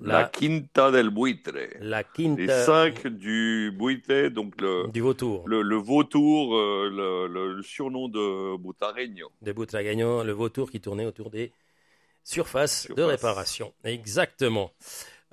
La, 0.01 0.21
La, 0.23 0.25
Quinta 0.29 0.91
del 0.91 1.11
Buitre. 1.11 1.53
la 1.81 1.99
Les 1.99 2.05
quinta 2.15 2.65
cinq 2.65 3.07
du 3.09 3.73
Buitre, 3.77 4.29
donc 4.29 4.61
le, 4.61 4.89
du 4.93 5.01
vautour. 5.01 5.49
le, 5.49 5.61
le 5.63 5.77
vautour, 5.77 6.57
euh, 6.57 6.89
le, 6.89 7.27
le- 7.33 7.55
le 7.57 7.63
surnom 7.63 8.09
de 8.09 8.57
Butareño. 8.59 9.29
de 9.43 9.53
Butragueño, 9.53 10.23
le 10.25 10.33
vautour 10.33 10.71
qui 10.71 10.81
tournait 10.81 11.05
autour 11.07 11.31
des 11.31 11.53
surfaces 12.25 12.87
de 12.89 12.95
Surface. 12.95 13.11
réparation. 13.11 13.75
Exactement. 13.85 14.73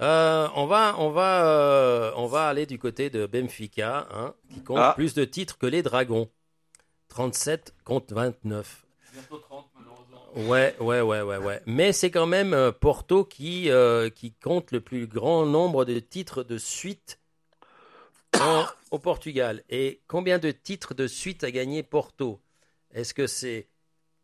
Euh, 0.02 0.48
on 0.56 0.66
va, 0.66 0.96
on 0.98 1.10
va, 1.12 1.46
euh, 1.48 2.12
on 2.18 2.26
va 2.26 2.48
aller 2.48 2.66
du 2.66 2.78
côté 2.80 3.10
de 3.12 3.28
Benfica, 3.28 4.08
hein, 4.12 4.34
qui 4.52 4.62
compte 4.64 4.80
Ah. 4.82 4.94
plus 4.96 5.14
de 5.14 5.26
titres 5.26 5.58
que 5.60 5.68
les 5.68 5.84
Dragons. 5.84 6.30
37 7.10 7.74
contre 7.84 8.14
29. 8.16 8.86
Bientôt 9.14 9.38
30, 9.38 9.40
malheureusement. 9.40 9.45
Ouais, 10.36 10.76
ouais, 10.82 11.00
ouais, 11.00 11.22
ouais, 11.22 11.38
ouais. 11.38 11.62
Mais 11.66 11.94
c'est 11.94 12.12
quand 12.12 12.28
même 12.28 12.54
euh, 12.54 12.72
Porto 12.74 13.24
qui, 13.24 13.70
euh, 13.70 14.10
qui 14.10 14.34
compte 14.34 14.72
le 14.72 14.82
plus 14.82 15.08
grand 15.08 15.46
nombre 15.46 15.86
de 15.86 15.98
titres 16.00 16.44
de 16.44 16.58
suite 16.58 17.20
en- 18.42 18.66
au 18.92 19.00
Portugal. 19.00 19.64
Et 19.70 20.02
combien 20.08 20.38
de 20.38 20.52
titres 20.52 20.94
de 20.94 21.08
suite 21.08 21.46
a 21.46 21.52
gagné 21.52 21.84
Porto? 21.84 22.42
Est-ce 22.92 23.14
que 23.14 23.28
c'est 23.28 23.70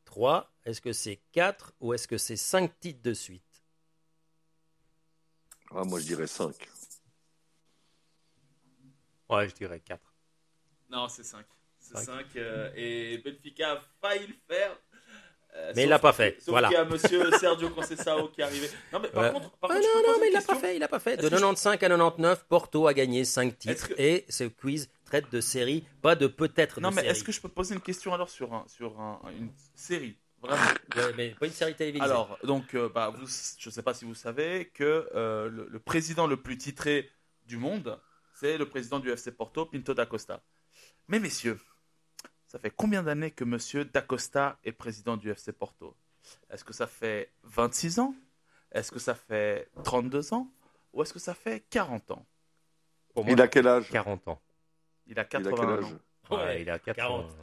3 0.04 0.52
Est-ce 0.66 0.82
que 0.82 0.92
c'est 0.92 1.22
4 1.32 1.74
Ou 1.80 1.94
est-ce 1.94 2.10
que 2.10 2.18
c'est 2.18 2.36
5 2.36 2.78
titres 2.82 3.02
de 3.02 3.14
suite? 3.14 3.64
Ah, 5.74 5.86
moi, 5.86 6.02
je 6.02 6.06
dirais 6.06 6.28
5. 6.28 6.56
Ouais, 9.30 9.48
je 9.48 9.56
dirais 9.56 9.80
4. 9.80 10.14
Non, 10.90 11.08
c'est 11.08 11.24
5. 11.24 11.46
C'est 11.80 11.96
Cinq. 11.96 12.28
5. 12.34 12.36
et 12.76 13.18
Benfica 13.20 13.72
a 13.74 13.82
failli 14.02 14.28
le 14.28 14.36
faire. 14.46 14.78
Euh, 15.54 15.74
Mais 15.76 15.84
il 15.84 15.90
l'a 15.90 16.00
pas 16.00 16.14
fait, 16.14 16.38
Sauf 16.40 16.50
voilà. 16.50 16.70
qu'il 16.70 16.78
y 16.78 16.80
a 16.80 16.86
monsieur 16.86 17.30
Sergio 17.38 17.70
Conceição 17.72 18.28
qui 18.30 18.40
est 18.40 18.44
arrivé. 18.46 18.70
Non, 18.94 19.00
mais 19.02 19.10
par 19.10 19.24
Ouais. 19.24 19.32
contre, 19.34 19.52
par 19.58 19.70
Ah 19.72 19.76
contre, 19.76 19.88
non, 19.96 20.14
non, 20.14 20.18
mais 20.22 20.28
il 20.30 20.34
l'a 20.34 20.42
pas 20.42 20.56
fait, 20.56 20.76
il 20.78 20.80
l'a 20.80 20.88
pas 20.88 21.00
fait. 21.00 21.18
De 21.18 21.22
Est-ce 21.24 21.30
que 21.30 21.36
je- 21.36 21.42
95 21.42 21.74
à 21.74 21.78
99, 21.78 22.46
Porto 22.48 22.88
a 22.88 22.94
gagné 22.94 23.26
5 23.26 23.48
Est-ce 23.50 23.58
titres. 23.58 23.88
que- 23.90 24.02
Et 24.02 24.26
ce 24.30 24.46
quiz 24.46 24.90
traite 25.04 25.30
de 25.30 25.42
série, 25.42 25.84
pas 26.02 26.16
de 26.16 26.28
peut-être 26.28 26.78
de 26.78 26.82
Non, 26.82 26.90
mais 26.92 27.02
série. 27.02 27.08
est-ce 27.10 27.24
que 27.26 27.34
je 27.34 27.42
peux 27.42 27.50
poser 27.50 27.76
une 27.76 27.82
question 27.82 28.14
alors 28.14 28.30
sur, 28.30 28.54
un, 28.54 28.64
sur 28.68 28.98
un- 29.02 29.20
une 29.38 29.52
série 29.76 30.16
Vraiment? 30.42 30.56
Ouais, 30.96 31.14
mais 31.18 31.30
pas 31.40 31.46
une 31.46 31.52
série 31.52 31.76
télévisée. 31.76 32.04
Alors, 32.04 32.38
donc, 32.44 32.74
euh, 32.74 32.90
bah, 32.90 33.10
vous, 33.16 33.28
je 33.28 33.70
ne 33.70 33.72
sais 33.74 33.84
pas 33.84 33.94
si 33.94 34.06
vous 34.06 34.16
savez 34.16 34.72
que 34.74 35.08
euh, 35.14 35.50
le, 35.50 35.68
le 35.70 35.80
président 35.80 36.26
le 36.28 36.38
plus 36.38 36.58
titré 36.58 37.10
du 37.46 37.58
monde, 37.58 38.00
c'est 38.34 38.58
le 38.58 38.68
président 38.68 39.00
du 39.00 39.12
FC 39.12 39.32
Porto, 39.34 39.66
Pinto 39.66 39.94
da 39.94 40.06
Costa. 40.08 40.42
Mais 41.10 41.20
messieurs, 41.20 41.60
ça 42.52 42.60
fait 42.60 42.70
combien 42.70 43.02
d'années 43.02 43.32
que 43.32 43.46
monsieur 43.46 43.86
da 43.86 44.02
Costa 44.02 44.60
est 44.66 44.74
président 44.74 45.16
du 45.16 45.32
FC 45.32 45.54
Porto? 45.54 45.96
Est-ce 46.50 46.66
que 46.66 46.74
ça 46.74 46.86
fait 46.86 47.32
26 47.44 48.00
ans? 48.00 48.14
Est-ce 48.74 48.92
que 48.92 49.00
ça 49.00 49.16
fait 49.16 49.70
32 49.86 50.34
ans? 50.34 50.52
Ou 50.92 51.02
est-ce 51.02 51.14
que 51.14 51.20
ça 51.20 51.34
fait 51.34 51.62
40 51.70 52.12
ans? 52.12 52.26
Pour 53.14 53.24
moi, 53.24 53.32
Il 53.34 53.42
a 53.42 53.48
quel 53.48 53.68
âge? 53.68 53.90
40 53.90 54.28
ans. 54.28 54.42
Il 55.08 55.18
a 55.18 55.22
Il 55.22 55.22
a 55.22 55.24
quel 55.24 55.44
81 55.46 55.70
âge? 55.78 55.84
ans. 55.86 56.00
Ouais, 56.32 56.38
Ouais, 56.38 56.62
il 56.62 56.70
a 56.70 56.78
4 56.78 56.98
40. 56.98 57.26
ans. 57.32 57.36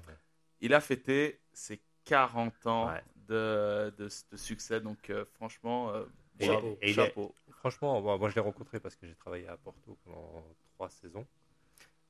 Il 0.60 0.74
a 0.74 0.80
fêté 0.82 1.40
ses 1.54 1.80
40 2.04 2.66
ans 2.66 2.88
Ouais. 2.88 3.02
de, 3.16 3.94
de, 3.96 4.08
de 4.30 4.36
succès. 4.36 4.78
Donc, 4.82 5.08
euh, 5.08 5.24
franchement, 5.36 5.88
euh, 5.94 6.04
Et- 6.38 6.46
chapeau. 6.46 6.78
et 6.82 6.90
est-. 6.90 7.52
Franchement, 7.60 8.02
moi, 8.02 8.18
moi, 8.18 8.28
je 8.28 8.34
l'ai 8.34 8.42
rencontré 8.42 8.78
parce 8.78 8.94
que 8.94 9.06
j'ai 9.06 9.14
travaillé 9.14 9.48
à 9.48 9.56
Porto 9.56 9.96
pendant 10.04 10.44
3 10.74 10.90
saisons. 10.90 11.26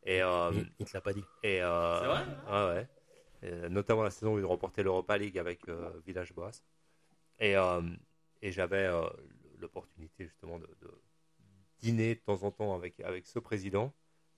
Et, 0.09 0.23
euh, 0.23 0.51
Il, 0.55 0.71
il 0.81 0.87
te 0.87 0.95
l'a 0.95 1.03
pas 1.03 1.13
dit. 1.13 1.25
et 1.43 1.61
euh, 1.63 2.01
C'est 2.01 2.07
vrai? 2.07 2.25
ouais, 2.47 2.75
ouais. 2.75 2.89
Et, 3.43 3.69
notamment 3.69 4.03
la 4.03 4.11
saison 4.11 4.35
où 4.35 4.39
il 4.39 4.45
remportait 4.45 4.83
l'Europa 4.83 5.19
League 5.19 5.39
avec 5.39 5.69
euh, 5.69 5.91
Village 6.07 6.33
Boas. 6.33 6.63
Et, 7.39 7.57
euh, 7.57 7.83
et 8.41 8.51
j'avais 8.51 8.87
euh, 8.87 9.07
l'opportunité 9.59 10.25
justement 10.25 10.59
de, 10.59 10.67
de 10.81 10.91
dîner 11.79 12.15
de 12.15 12.21
temps 12.21 12.43
en 12.43 12.51
temps 12.51 12.75
avec, 12.75 12.99
avec 13.01 13.27
ce 13.27 13.39
président. 13.39 13.93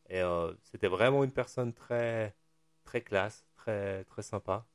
Et 0.09 0.21
euh, 0.21 0.53
c'était 0.65 0.89
vraiment 0.89 1.23
une 1.23 1.31
personne 1.31 1.73
très, 1.73 2.35
très 2.85 3.01
classe, 3.01 3.47
très, 3.55 4.03
très 4.05 4.23
sympa. 4.23 4.67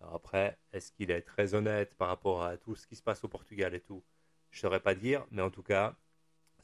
Alors 0.00 0.16
après, 0.16 0.58
est-ce 0.72 0.92
qu'il 0.92 1.10
est 1.10 1.22
très 1.22 1.54
honnête 1.54 1.94
par 1.94 2.08
rapport 2.08 2.42
à 2.42 2.58
tout 2.58 2.76
ce 2.76 2.86
qui 2.86 2.96
se 2.96 3.02
passe 3.02 3.24
au 3.24 3.28
Portugal 3.28 3.74
et 3.74 3.80
tout? 3.80 4.04
Je 4.50 4.58
ne 4.58 4.60
saurais 4.60 4.80
pas 4.80 4.94
dire, 4.94 5.24
mais 5.30 5.40
en 5.40 5.50
tout 5.50 5.62
cas, 5.62 5.96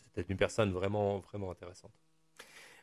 c'était 0.05 0.31
une 0.31 0.39
personne 0.39 0.73
vraiment, 0.73 1.21
vraiment 1.21 1.51
intéressante. 1.51 1.95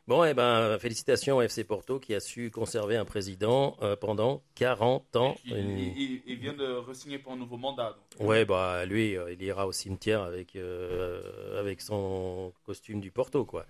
Bon, 0.06 0.22
eh 0.24 0.34
ben, 0.34 0.78
félicitations 0.78 1.38
au 1.38 1.42
FC 1.42 1.64
Porto 1.64 1.98
qui 1.98 2.14
a 2.14 2.20
su 2.20 2.52
conserver 2.52 2.96
un 2.96 3.04
président 3.04 3.76
euh, 3.82 3.96
pendant 3.96 4.44
40 4.54 5.16
ans. 5.16 5.34
Il, 5.44 5.56
Une- 5.56 5.78
il- 5.78 6.36
vient 6.38 6.52
de 6.54 6.74
re-signer 6.76 7.18
pour 7.18 7.32
un 7.32 7.36
nouveau 7.36 7.56
mandat. 7.56 7.96
donc. 8.18 8.28
Ouais, 8.28 8.44
bah 8.44 8.84
lui, 8.86 9.16
euh, 9.16 9.32
il 9.32 9.42
ira 9.42 9.66
au 9.66 9.72
cimetière 9.72 10.22
avec, 10.22 10.54
euh, 10.54 11.58
avec 11.58 11.80
son 11.80 12.52
costume 12.64 13.00
du 13.00 13.10
Porto, 13.10 13.44
quoi. 13.44 13.66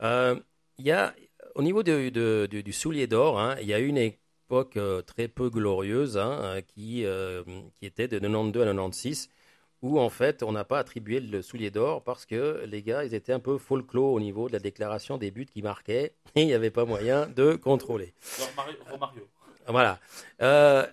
Il 0.00 0.86
y 0.86 0.90
a, 0.90 1.14
au 1.54 1.62
niveau 1.62 1.82
de- 1.82 2.08
de- 2.08 2.46
du- 2.50 2.62
du 2.62 2.72
soulier 2.72 3.06
d'or, 3.06 3.38
hein, 3.38 3.56
il 3.60 3.66
y 3.66 3.74
a 3.74 3.78
une 3.78 3.98
époque 3.98 4.78
très 5.06 5.28
peu 5.28 5.50
glorieuse 5.50 6.16
hein, 6.16 6.62
qui, 6.66 7.04
qui 7.74 7.84
était 7.86 8.08
de 8.08 8.18
92 8.18 8.62
à 8.62 8.64
96, 8.72 9.28
où 9.82 10.00
en 10.00 10.08
fait 10.10 10.42
on 10.42 10.52
n'a 10.52 10.64
pas 10.64 10.78
attribué 10.78 11.20
le 11.20 11.40
soulier 11.42 11.70
d'or 11.70 12.02
parce 12.02 12.26
que 12.26 12.64
les 12.66 12.82
gars, 12.82 13.04
ils 13.04 13.14
étaient 13.14 13.32
un 13.32 13.40
peu 13.40 13.58
folklore 13.58 14.12
au 14.12 14.20
niveau 14.20 14.48
de 14.48 14.52
la 14.52 14.58
déclaration 14.58 15.18
des 15.18 15.30
buts 15.30 15.46
qu'ils 15.46 15.62
marquaient 15.64 16.12
et 16.34 16.42
il 16.42 16.46
n'y 16.46 16.54
avait 16.54 16.70
pas 16.70 16.84
moyen 16.84 17.26
de 17.26 17.54
contrôler. 17.54 18.12
Romario. 18.90 19.22
Voilà. 19.70 19.98
Euh, 20.40 20.86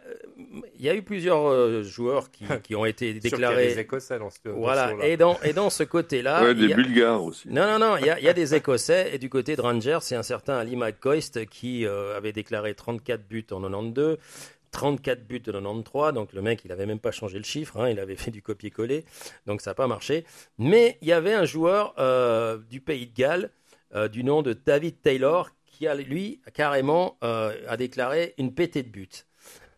Il 0.77 0.81
y 0.83 0.89
a 0.89 0.95
eu 0.95 1.01
plusieurs 1.01 1.47
euh, 1.47 1.81
joueurs 1.81 2.29
qui, 2.29 2.43
qui 2.61 2.75
ont 2.75 2.83
été 2.85 3.13
Sûr 3.13 3.21
qu'il 3.21 3.29
y 3.29 3.33
a 3.33 3.37
déclarés. 3.37 3.67
des 3.67 3.79
Écossais 3.79 4.19
dans 4.19 4.29
ce 4.29 4.37
dans 4.43 4.51
Voilà, 4.57 4.87
ce 4.87 4.91
lot-là. 4.91 5.07
et 5.07 5.15
dans, 5.15 5.39
et 5.43 5.53
dans 5.53 5.69
ce 5.69 5.83
côté-là. 5.83 6.43
ouais, 6.43 6.51
il 6.51 6.57
des 6.57 6.67
y 6.67 6.73
a- 6.73 6.75
Bulgares 6.75 7.23
aussi. 7.23 7.47
Non, 7.47 7.65
non, 7.65 7.79
non, 7.79 7.95
il 7.97 8.05
y 8.05 8.09
a, 8.09 8.19
il 8.19 8.25
y 8.25 8.27
a 8.27 8.33
des 8.33 8.53
Écossais, 8.53 9.11
et 9.15 9.17
du 9.17 9.29
côté 9.29 9.55
de 9.55 9.61
Rangers, 9.61 9.99
c'est 10.01 10.17
un 10.17 10.23
certain 10.23 10.57
Ali 10.57 10.75
McCoist 10.75 11.45
qui 11.45 11.85
euh, 11.85 12.17
avait 12.17 12.33
déclaré 12.33 12.75
34 12.75 13.25
buts 13.25 13.45
en 13.51 13.61
92, 13.61 14.17
34 14.75 15.25
buts 15.25 15.41
en 15.47 15.61
93, 15.61 16.13
donc 16.13 16.33
le 16.33 16.41
mec, 16.41 16.63
il 16.65 16.71
avait 16.73 16.85
même 16.85 16.99
pas 16.99 17.11
changé 17.11 17.37
le 17.37 17.45
chiffre, 17.45 17.79
hein, 17.79 17.89
il 17.89 17.97
avait 17.97 18.17
fait 18.17 18.29
du 18.29 18.41
copier-coller, 18.41 19.05
donc 19.45 19.61
ça 19.61 19.71
n'a 19.71 19.75
pas 19.75 19.87
marché. 19.87 20.25
Mais 20.57 20.97
il 21.01 21.07
y 21.07 21.13
avait 21.13 21.33
un 21.33 21.45
joueur 21.45 21.93
euh, 21.97 22.57
du 22.69 22.81
pays 22.81 23.07
de 23.07 23.13
Galles, 23.13 23.51
euh, 23.93 24.09
du 24.09 24.25
nom 24.25 24.41
de 24.41 24.51
David 24.51 25.01
Taylor, 25.01 25.51
qui, 25.65 25.87
a, 25.87 25.95
lui, 25.95 26.41
carrément, 26.53 27.17
euh, 27.23 27.55
a 27.69 27.77
déclaré 27.77 28.33
une 28.37 28.53
pétée 28.53 28.83
de 28.83 28.89
buts. 28.89 29.07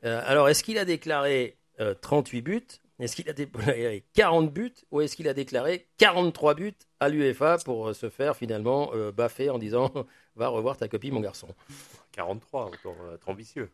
Alors, 0.03 0.48
est-ce 0.48 0.64
qu'il 0.64 0.78
a 0.78 0.86
déclaré 0.86 1.57
euh, 1.80 1.94
38 1.94 2.41
buts? 2.41 2.68
Est-ce 2.99 3.15
qu'il 3.15 3.30
a 3.30 3.34
déclaré 3.34 4.06
40 4.15 4.52
buts? 4.52 4.74
Ou 4.91 5.02
est-ce 5.02 5.15
qu'il 5.15 5.28
a 5.28 5.34
déclaré 5.34 5.88
43 5.98 6.56
buts 6.56 6.74
à 6.99 7.10
l'UEFA 7.10 7.57
pour 7.65 7.94
se 7.94 8.10
faire 8.10 8.36
finalement 8.36 8.91
baffer 9.14 9.49
en 9.49 9.57
disant 9.60 9.91
Va 10.38 10.49
revoir 10.49 10.78
ta 10.78 10.88
copie, 10.88 11.10
mon 11.10 11.19
garçon? 11.19 11.48
43, 12.11 12.68
autant 12.68 12.95
euh, 13.02 13.15
être 13.15 13.28
ambitieux. 13.28 13.72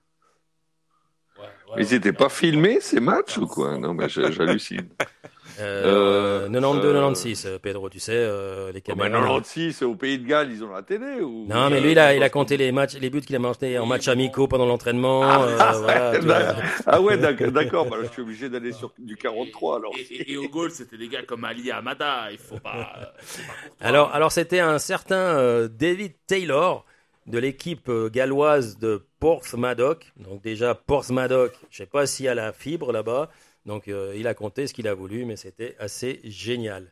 Mais 1.76 1.88
ils 1.88 1.94
n'étaient 1.94 2.14
pas 2.14 2.30
filmés 2.30 2.80
ces 2.82 3.00
matchs 3.00 3.38
ou 3.40 3.48
quoi? 3.48 3.78
Non, 3.78 3.94
mais 3.96 4.08
j'hallucine. 4.08 4.88
euh, 5.60 6.48
Euh, 6.48 6.50
92-96, 6.50 7.44
euh, 7.48 7.60
Pedro, 7.60 7.90
tu 7.90 8.00
sais, 8.00 8.12
euh, 8.16 8.72
les 8.72 8.80
Oh, 8.90 8.96
bah, 8.96 9.06
caméras. 9.10 9.22
96, 9.22 9.76
c'est 9.76 9.86
au 9.86 9.96
Pays 9.96 10.18
de 10.20 10.28
Galles, 10.28 10.52
ils 10.52 10.64
ont 10.64 10.72
la 10.72 10.82
télé 10.84 11.22
ou 11.22 11.46
Non, 11.48 11.70
mais 11.70 11.80
lui, 11.82 11.92
il 11.94 12.00
a, 12.00 12.16
il 12.16 12.22
a 12.24 12.30
compté 12.30 12.58
les 12.58 12.72
matchs, 12.72 12.96
les 12.96 13.10
buts 13.10 13.22
qu'il 13.22 13.36
a 13.36 13.40
marqués 13.40 13.78
en 13.80 13.86
match 13.86 14.08
amicaux 14.08 14.48
pendant 14.48 14.66
l'entraînement. 14.66 15.44
euh, 15.44 15.56
voilà, 15.80 16.20
vois. 16.20 16.64
Ah 16.86 17.02
ouais, 17.02 17.18
d'ac- 17.24 17.44
d'accord. 17.52 17.88
Bah, 17.88 17.98
je 18.04 18.08
suis 18.08 18.22
obligé 18.22 18.50
d'aller 18.50 18.72
sur 18.72 18.94
du 19.00 19.16
43 19.16 19.78
alors. 19.78 19.94
Et, 19.98 20.14
et- 20.14 20.32
et 20.34 20.38
au 20.38 20.48
goal, 20.50 20.70
c'était 20.72 20.98
des 20.98 21.08
gars 21.08 21.24
comme 21.24 21.44
Ali 21.44 21.72
Amada. 21.72 22.28
Il 22.32 22.38
faut 22.38 22.60
pas. 22.60 22.94
euh, 23.00 23.06
c'est 23.22 23.42
pas. 23.46 23.54
Alors, 23.88 24.14
alors 24.14 24.32
c'était 24.32 24.60
un 24.60 24.80
certain 24.80 25.16
euh, 25.16 25.68
David 25.68 26.14
Taylor 26.28 26.86
de 27.28 27.38
l'équipe 27.40 27.90
euh, 27.90 28.10
galloise 28.10 28.78
de 28.78 29.06
Portsmouth. 29.20 29.78
Donc 30.18 30.42
déjà 30.42 30.76
Portsmouth, 30.76 31.52
je 31.70 31.78
sais 31.78 31.86
pas 31.86 32.06
s'il 32.06 32.26
y 32.26 32.30
a 32.30 32.36
la 32.36 32.54
fibre 32.54 32.92
là-bas. 32.92 33.30
Donc 33.66 33.88
euh, 33.88 34.14
il 34.16 34.28
a 34.28 34.34
compté 34.34 34.68
ce 34.68 34.74
qu'il 34.74 34.88
a 34.88 34.94
voulu, 34.94 35.26
mais 35.26 35.36
c'était 35.36 35.76
assez 35.80 36.20
génial. 36.24 36.92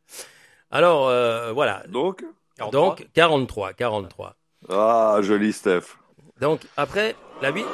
Alors 0.72 1.10
euh, 1.10 1.52
voilà. 1.52 1.84
Donc 1.90 2.24
Donc 2.72 3.08
43, 3.14 3.74
43. 3.74 4.36
Ah, 4.70 5.18
joli 5.22 5.52
Steph. 5.52 5.98
Donc 6.40 6.62
après 6.78 7.16
la 7.41 7.52
vie. 7.52 7.66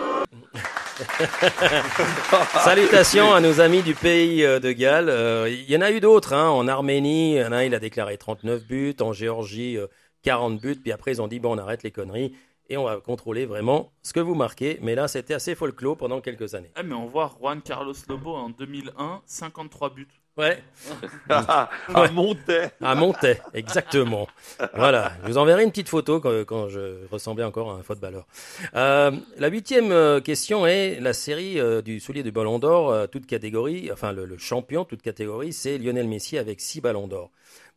Salutations 2.64 3.34
à 3.34 3.40
nos 3.40 3.62
amis 3.62 3.82
du 3.84 3.94
pays 3.94 4.42
de 4.42 4.72
Galles. 4.72 5.10
Euh, 5.10 5.50
Il 5.50 5.70
y 5.70 5.78
en 5.78 5.82
a 5.82 5.92
eu 5.92 6.00
d'autres. 6.00 6.34
Hein. 6.34 6.50
En 6.50 6.68
Arménie, 6.68 7.36
il 7.36 7.42
y 7.42 7.44
en 7.46 7.52
a 7.52 7.58
un, 7.58 7.64
il 7.64 7.76
a 7.76 7.80
déclaré 7.80 8.18
39 8.18 8.66
buts. 8.66 8.96
En 9.02 9.14
Géorgie, 9.14 9.78
euh, 9.78 9.88
40 10.24 10.60
buts. 10.60 10.76
Puis 10.82 10.92
après, 10.92 11.12
ils 11.12 11.22
ont 11.22 11.28
dit 11.28 11.40
bon, 11.40 11.56
on 11.56 11.58
arrête 11.58 11.84
les 11.84 11.92
conneries 11.92 12.34
et 12.70 12.78
on 12.78 12.84
va 12.84 12.98
contrôler 12.98 13.46
vraiment 13.46 13.92
ce 14.04 14.14
que 14.14 14.20
vous 14.20 14.36
marquez. 14.36 14.80
Mais 14.82 14.96
là, 14.96 15.08
c'était 15.08 15.34
assez 15.34 15.56
folklore 15.56 15.98
pendant 15.98 16.22
quelques 16.22 16.56
années. 16.56 16.72
Ah, 16.76 16.84
mais 16.84 16.96
on 16.96 17.06
voit 17.06 17.36
Juan 17.40 17.62
Carlos 17.62 17.94
Lobo 18.08 18.36
en 18.36 18.50
2001, 18.50 19.22
53 19.26 19.94
buts. 19.94 20.08
Ouais, 20.38 20.64
à. 21.30 21.70
Montais. 22.14 22.70
à 22.80 22.94
Montais, 22.94 23.42
exactement. 23.56 24.28
Voilà, 24.76 25.14
je 25.24 25.30
vous 25.30 25.38
enverrai 25.40 25.64
une 25.64 25.72
petite 25.72 25.90
photo 25.90 26.20
quand, 26.20 26.46
quand 26.46 26.70
je 26.70 27.08
ressemblais 27.08 27.44
encore 27.44 27.72
à 27.72 27.74
un 27.74 27.82
footballeur. 27.82 28.28
Euh, 28.76 29.12
la 29.40 29.48
huitième 29.48 29.92
euh, 29.92 30.22
question 30.22 30.68
est 30.68 31.00
la 31.00 31.14
série 31.14 31.60
euh, 31.60 31.82
du 31.82 32.00
soulier 32.00 32.22
du 32.22 32.32
Ballon 32.32 32.60
d'Or, 32.60 32.92
euh, 32.92 33.08
toute 33.08 33.26
catégorie, 33.26 33.92
enfin 33.92 34.12
le, 34.12 34.26
le 34.26 34.38
champion, 34.38 34.86
toute 34.86 35.02
catégorie, 35.02 35.54
c'est 35.54 35.80
Lionel 35.80 36.08
Messi 36.08 36.38
avec 36.38 36.62
six 36.62 36.82
Ballons 36.82 37.08
d'Or. 37.08 37.32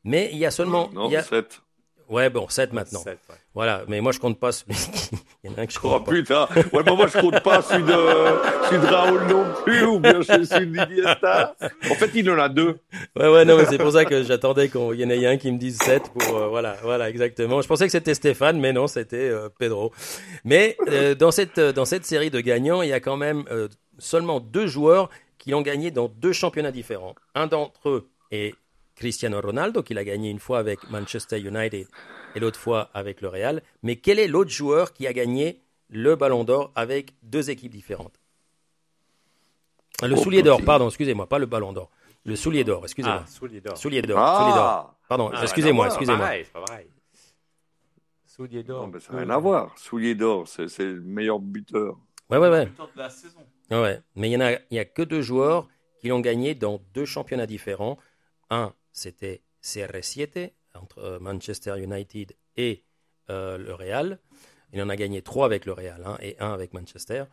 Mais 0.04 0.28
il 0.32 0.38
y 0.38 0.44
a 0.44 0.50
seulement, 0.50 0.90
Non, 0.92 1.08
il 1.08 1.12
y 1.12 1.16
a, 1.16 1.22
7. 1.22 1.62
Ouais, 2.10 2.28
bon, 2.28 2.48
7 2.48 2.72
maintenant. 2.72 3.02
Ouais. 3.06 3.16
Voilà, 3.54 3.84
mais 3.88 4.00
moi 4.00 4.10
je 4.12 4.18
compte 4.18 4.38
pas 4.38 4.50
celui. 4.52 4.74
Il 5.44 5.50
y 5.50 5.54
en 5.54 5.56
a 5.56 5.62
un 5.62 5.66
que 5.66 5.72
je 5.72 5.78
Oh 5.82 5.88
compte 5.90 6.04
pas. 6.04 6.12
putain, 6.12 6.48
ouais, 6.72 6.82
bah, 6.82 6.94
moi 6.94 7.06
je 7.06 7.18
compte 7.20 7.40
pas 7.42 7.62
celui 7.62 7.84
de, 7.84 7.92
celui 8.68 8.82
de 8.82 8.86
Raoul 8.86 9.22
non 9.28 9.44
plus, 9.64 9.84
ou 9.86 9.98
bien 10.00 10.20
celui 10.22 10.66
d'Iniesta. 10.66 11.56
En 11.90 11.94
fait, 11.94 12.10
il 12.14 12.28
en 12.30 12.38
a 12.38 12.48
deux. 12.48 12.78
Ouais, 13.16 13.28
ouais, 13.28 13.44
non, 13.44 13.56
mais 13.56 13.64
c'est 13.66 13.78
pour 13.78 13.92
ça 13.92 14.04
que 14.04 14.22
j'attendais 14.24 14.68
qu'il 14.68 15.00
y 15.00 15.04
en 15.04 15.10
ait 15.10 15.26
un 15.26 15.36
qui 15.36 15.50
me 15.50 15.58
dise 15.58 15.78
7 15.78 16.10
pour, 16.10 16.36
euh, 16.36 16.48
voilà, 16.48 16.76
voilà, 16.82 17.08
exactement. 17.08 17.62
Je 17.62 17.68
pensais 17.68 17.86
que 17.86 17.92
c'était 17.92 18.14
Stéphane, 18.14 18.58
mais 18.60 18.72
non, 18.72 18.86
c'était 18.88 19.16
euh, 19.16 19.48
Pedro. 19.58 19.92
Mais 20.44 20.76
euh, 20.88 21.14
dans 21.14 21.30
cette 21.30 21.60
dans 21.60 21.84
cette 21.84 22.04
série 22.04 22.30
de 22.30 22.40
gagnants, 22.40 22.82
il 22.82 22.88
y 22.88 22.92
a 22.92 23.00
quand 23.00 23.16
même 23.16 23.44
seulement 23.98 24.40
deux 24.40 24.66
joueurs 24.66 25.10
qui 25.38 25.54
ont 25.54 25.62
gagné 25.62 25.90
dans 25.90 26.08
deux 26.08 26.32
championnats 26.32 26.72
différents. 26.72 27.14
Un 27.34 27.46
d'entre 27.46 27.88
eux 27.88 28.08
est 28.30 28.54
Cristiano 29.00 29.40
Ronaldo, 29.40 29.82
qui 29.82 29.94
l'a 29.94 30.04
gagné 30.04 30.28
une 30.28 30.38
fois 30.38 30.58
avec 30.58 30.78
Manchester 30.90 31.38
United 31.40 31.88
et 32.34 32.38
l'autre 32.38 32.60
fois 32.60 32.90
avec 32.92 33.22
le 33.22 33.28
Real. 33.28 33.62
Mais 33.82 33.96
quel 33.96 34.18
est 34.18 34.28
l'autre 34.28 34.50
joueur 34.50 34.92
qui 34.92 35.06
a 35.06 35.12
gagné 35.14 35.62
le 35.88 36.16
Ballon 36.16 36.44
d'Or 36.44 36.70
avec 36.74 37.14
deux 37.22 37.48
équipes 37.48 37.72
différentes? 37.72 38.20
Le 40.02 40.14
Oh, 40.14 40.22
soulier 40.22 40.42
d'or, 40.42 40.60
pardon, 40.62 40.88
excusez-moi, 40.88 41.26
pas 41.26 41.38
le 41.38 41.46
Ballon 41.46 41.72
d'or. 41.72 41.90
Le 42.26 42.36
soulier 42.36 42.62
d'or, 42.62 42.82
excusez-moi. 42.84 43.22
Ah, 43.24 43.26
soulier 43.26 43.60
d'or. 43.62 43.76
Soulier 43.78 44.02
d'or. 44.02 44.18
Ah, 44.18 44.94
Pardon, 45.08 45.30
Ah, 45.32 45.42
excusez-moi, 45.44 45.86
voir, 45.86 45.96
excusez-moi. 45.96 46.26
pareil, 46.26 46.44
c'est 46.44 46.52
pas 46.52 46.64
pareil. 46.64 46.86
Soulier 48.26 48.62
d'or. 48.62 48.82
non, 48.86 48.92
mais 48.92 49.00
ça 49.00 49.12
n'a 49.14 49.18
rien 49.20 49.30
à 49.30 49.38
voir. 49.38 49.78
Soulier 49.78 50.14
d'or, 50.14 50.46
c'est 50.46 50.68
c'est 50.68 50.84
le 50.84 51.00
meilleur 51.00 51.38
buteur. 51.38 51.96
Ouais, 52.28 52.36
ouais, 52.38 52.48
ouais. 52.50 52.66
Buteur 52.66 52.90
de 52.94 52.98
la 52.98 53.08
saison. 53.10 53.40
Ouais, 53.70 53.80
ouais. 53.80 54.00
Mais 54.14 54.28
il 54.28 54.32
y 54.32 54.36
en 54.36 54.40
a, 54.42 54.52
il 54.52 54.76
y 54.76 54.78
a 54.78 54.84
que 54.84 55.02
deux 55.02 55.22
joueurs 55.22 55.68
qui 56.00 56.08
l'ont 56.08 56.20
gagné 56.20 56.54
dans 56.54 56.80
deux 56.94 57.06
championnats 57.06 57.46
différents. 57.46 57.96
Un, 58.50 58.72
c'était 58.92 59.42
CR7 59.62 60.52
entre 60.74 60.98
euh, 60.98 61.18
Manchester 61.20 61.82
United 61.82 62.36
et 62.56 62.84
euh, 63.28 63.58
le 63.58 63.74
Real. 63.74 64.18
Il 64.72 64.80
en 64.82 64.88
a 64.88 64.96
gagné 64.96 65.22
trois 65.22 65.46
avec 65.46 65.64
le 65.66 65.72
Real 65.72 66.02
hein, 66.04 66.16
et 66.20 66.38
un 66.38 66.52
avec 66.52 66.72
Manchester. 66.72 67.24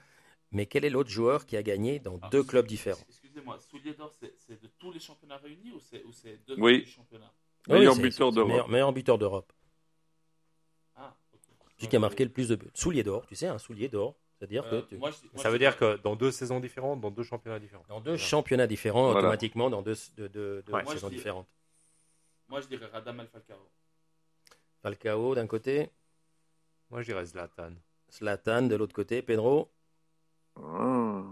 Mais 0.51 0.65
quel 0.65 0.85
est 0.85 0.89
l'autre 0.89 1.09
joueur 1.09 1.45
qui 1.45 1.57
a 1.57 1.63
gagné 1.63 1.99
dans 1.99 2.17
deux 2.31 2.43
clubs 2.43 2.65
différents? 2.65 3.03
Excusez-moi, 3.09 3.59
soulier 3.59 3.93
d'or, 3.93 4.11
c'est 4.37 4.61
de 4.61 4.67
tous 4.79 4.91
les 4.91 4.99
championnats 4.99 5.37
réunis 5.37 5.71
ou 5.71 5.79
c'est 5.79 6.03
ou 6.05 6.13
c'est 6.13 6.39
deux 6.47 6.55
Oui. 6.57 6.83
du 6.83 6.89
championnat? 6.89 7.31
Meilleur 7.67 7.95
buteur. 7.95 8.31
Meilleur, 8.31 8.69
meilleur 8.69 8.93
buteur 8.93 9.17
d'Europe. 9.17 9.51
Ah, 10.95 11.15
ok. 11.33 11.41
Celui 11.75 11.89
qui 11.89 11.95
a 11.97 11.99
marqué 11.99 12.23
le 12.23 12.31
plus 12.31 12.47
de 12.47 12.55
buts. 12.55 12.71
Soulier 12.73 13.03
d'or, 13.03 13.25
tu 13.25 13.35
sais, 13.35 13.47
un 13.47 13.57
soulier 13.57 13.89
d'or. 13.89 14.15
C'est-à-dire 14.37 14.63
Euh, 14.65 14.81
que 14.81 14.87
tu- 14.89 14.97
moi, 14.97 15.09
je 15.11 15.17
dis- 15.17 15.29
moi, 15.33 15.41
Ça 15.43 15.49
veut 15.49 15.57
dire 15.57 15.75
que 15.77 15.97
dans 15.97 16.15
deux 16.15 16.29
saisons 16.31 16.59
différentes, 16.59 17.01
dans 17.01 17.09
deux 17.11 17.23
championnats 17.23 17.59
différents. 17.59 17.85
dans 17.89 17.99
deux 18.01 18.17
championnats 18.17 18.67
différents, 18.67 19.05
Voilà. 19.05 19.19
automatiquement 19.19 19.69
dans 19.69 19.81
deux, 19.81 19.95
deux- 20.15 20.29
deux- 20.29 20.61
deux 20.61 20.73
Ouais. 20.73 20.83
Moi, 20.83 20.91
je 20.93 20.97
saisons 20.97 21.09
dis- 21.09 21.15
différentes. 21.15 21.47
Moi, 22.47 22.61
je 22.61 22.67
dirais 22.67 22.85
Radam 22.91 23.19
Al 23.19 23.27
Falcao. 23.27 23.57
Falcao 24.83 25.35
d'un 25.35 25.47
côté, 25.47 25.89
Moi, 26.89 27.01
je 27.01 27.07
dirais 27.07 27.25
Zlatan. 27.25 27.71
Zlatan 28.11 28.61
de 28.67 28.75
l'autre 28.75 28.93
côté, 28.95 29.21
Pedro. 29.21 29.69
Ah. 30.55 31.23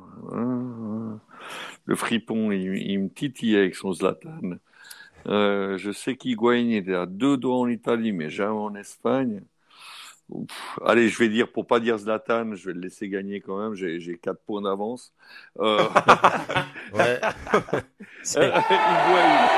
Le 1.85 1.95
fripon, 1.95 2.51
il, 2.51 2.75
il 2.77 2.99
me 2.99 3.09
titillait 3.09 3.59
avec 3.59 3.75
son 3.75 3.93
Zlatan. 3.93 4.57
Euh, 5.27 5.77
je 5.77 5.91
sais 5.91 6.15
qu'Higuain 6.17 6.69
était 6.71 6.93
à 6.95 7.05
deux 7.05 7.37
doigts 7.37 7.57
en 7.59 7.67
Italie, 7.67 8.11
mais 8.11 8.29
jamais 8.29 8.49
en 8.59 8.75
Espagne. 8.75 9.43
Ouf. 10.29 10.79
Allez, 10.83 11.09
je 11.09 11.19
vais 11.19 11.29
dire, 11.29 11.51
pour 11.51 11.67
pas 11.67 11.79
dire 11.79 11.97
Zlatan, 11.99 12.55
je 12.55 12.67
vais 12.67 12.73
le 12.73 12.79
laisser 12.81 13.09
gagner 13.09 13.41
quand 13.41 13.57
même. 13.59 13.75
J'ai 13.75 13.99
j'ai 13.99 14.17
quatre 14.17 14.41
points 14.45 14.61
d'avance. 14.61 15.13
Euh, 15.59 15.83
Ouais. 16.93 17.19
C'est- 18.23 18.47
Higuain. 18.47 19.49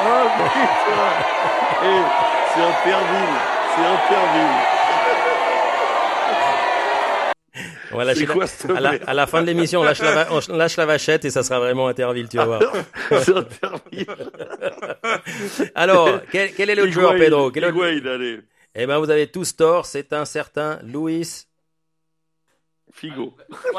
Ah, 0.00 0.24
putain. 0.36 1.12
Eh, 1.84 2.02
c'est. 2.54 2.62
C'est 3.74 3.86
Interville. 3.86 4.77
On 8.00 8.04
va 8.04 8.14
la- 8.14 8.26
quoi 8.26 8.46
cette 8.46 8.70
à, 8.70 8.80
la, 8.80 8.90
à 9.06 9.14
la 9.14 9.26
fin 9.26 9.40
de 9.42 9.46
l'émission, 9.46 9.80
on 9.80 9.84
lâche, 9.84 10.00
la, 10.00 10.24
va- 10.24 10.28
on 10.30 10.56
lâche 10.56 10.76
la 10.76 10.86
vachette 10.86 11.24
et 11.24 11.30
ça 11.30 11.42
sera 11.42 11.58
vraiment 11.58 11.88
Interville, 11.88 12.28
tu 12.28 12.36
vas 12.36 12.44
voir. 12.46 12.62
Alors, 15.74 16.20
quel, 16.30 16.52
quel 16.54 16.70
est 16.70 16.74
l'autre 16.74 16.92
joueur, 16.92 17.14
Pedro? 17.16 17.50
Quel 17.50 17.64
Higuain, 17.64 18.04
allez. 18.06 18.40
Eh 18.74 18.86
ben, 18.86 18.98
vous 18.98 19.10
avez 19.10 19.26
tous 19.26 19.56
tort. 19.56 19.86
C'est 19.86 20.12
un 20.12 20.24
certain 20.24 20.78
Luis 20.82 21.46
Figo. 22.92 23.34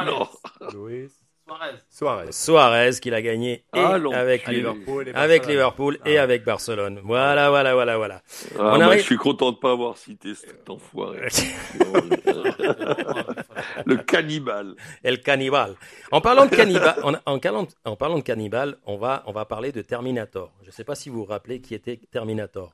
Non. 0.05 0.27
Luis 0.73 1.09
Suarez. 1.47 1.73
Suarez. 1.89 2.31
Suarez 2.31 2.91
qui 3.01 3.09
l'a 3.09 3.21
gagné 3.23 3.53
et 3.53 3.63
Ah, 3.79 3.97
avec, 4.13 4.47
Liverpool, 4.47 5.07
et 5.07 5.13
avec 5.15 5.41
Barcelone. 5.41 5.55
Liverpool 5.55 5.97
et 6.05 6.17
Ah. 6.19 6.23
avec 6.23 6.43
Barcelone. 6.43 6.99
Voilà, 7.03 7.49
voilà, 7.49 7.73
voilà, 7.73 7.97
voilà. 7.97 8.21
Ah, 8.55 8.59
On 8.59 8.75
moi, 8.75 8.85
arrive- 8.85 8.99
je 8.99 9.05
suis 9.05 9.17
content 9.17 9.51
de 9.51 9.57
pas 9.57 9.71
avoir 9.71 9.97
cité 9.97 10.35
cet 10.35 10.69
enfoiré. 10.69 11.27
Le 13.85 13.97
cannibale. 13.97 14.75
El 15.03 15.21
cannibal. 15.21 15.75
En 16.11 16.21
parlant 16.21 16.45
de 16.45 16.55
cannibal, 16.55 16.95
en, 17.03 17.13
en 17.25 17.39
parlant, 17.39 17.67
en 17.85 17.95
parlant 17.95 18.17
de 18.17 18.23
cannibal, 18.23 18.77
on 18.85 18.97
va, 18.97 19.23
on 19.25 19.31
va 19.31 19.45
parler 19.45 19.71
de 19.71 19.81
Terminator. 19.81 20.51
Je 20.61 20.67
ne 20.67 20.71
sais 20.71 20.83
pas 20.83 20.95
si 20.95 21.09
vous 21.09 21.19
vous 21.19 21.25
rappelez 21.25 21.61
qui 21.61 21.73
était 21.75 21.99
Terminator. 22.11 22.73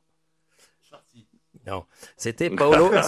Non, 1.65 1.85
c'était 2.15 2.49
Paolo. 2.51 2.91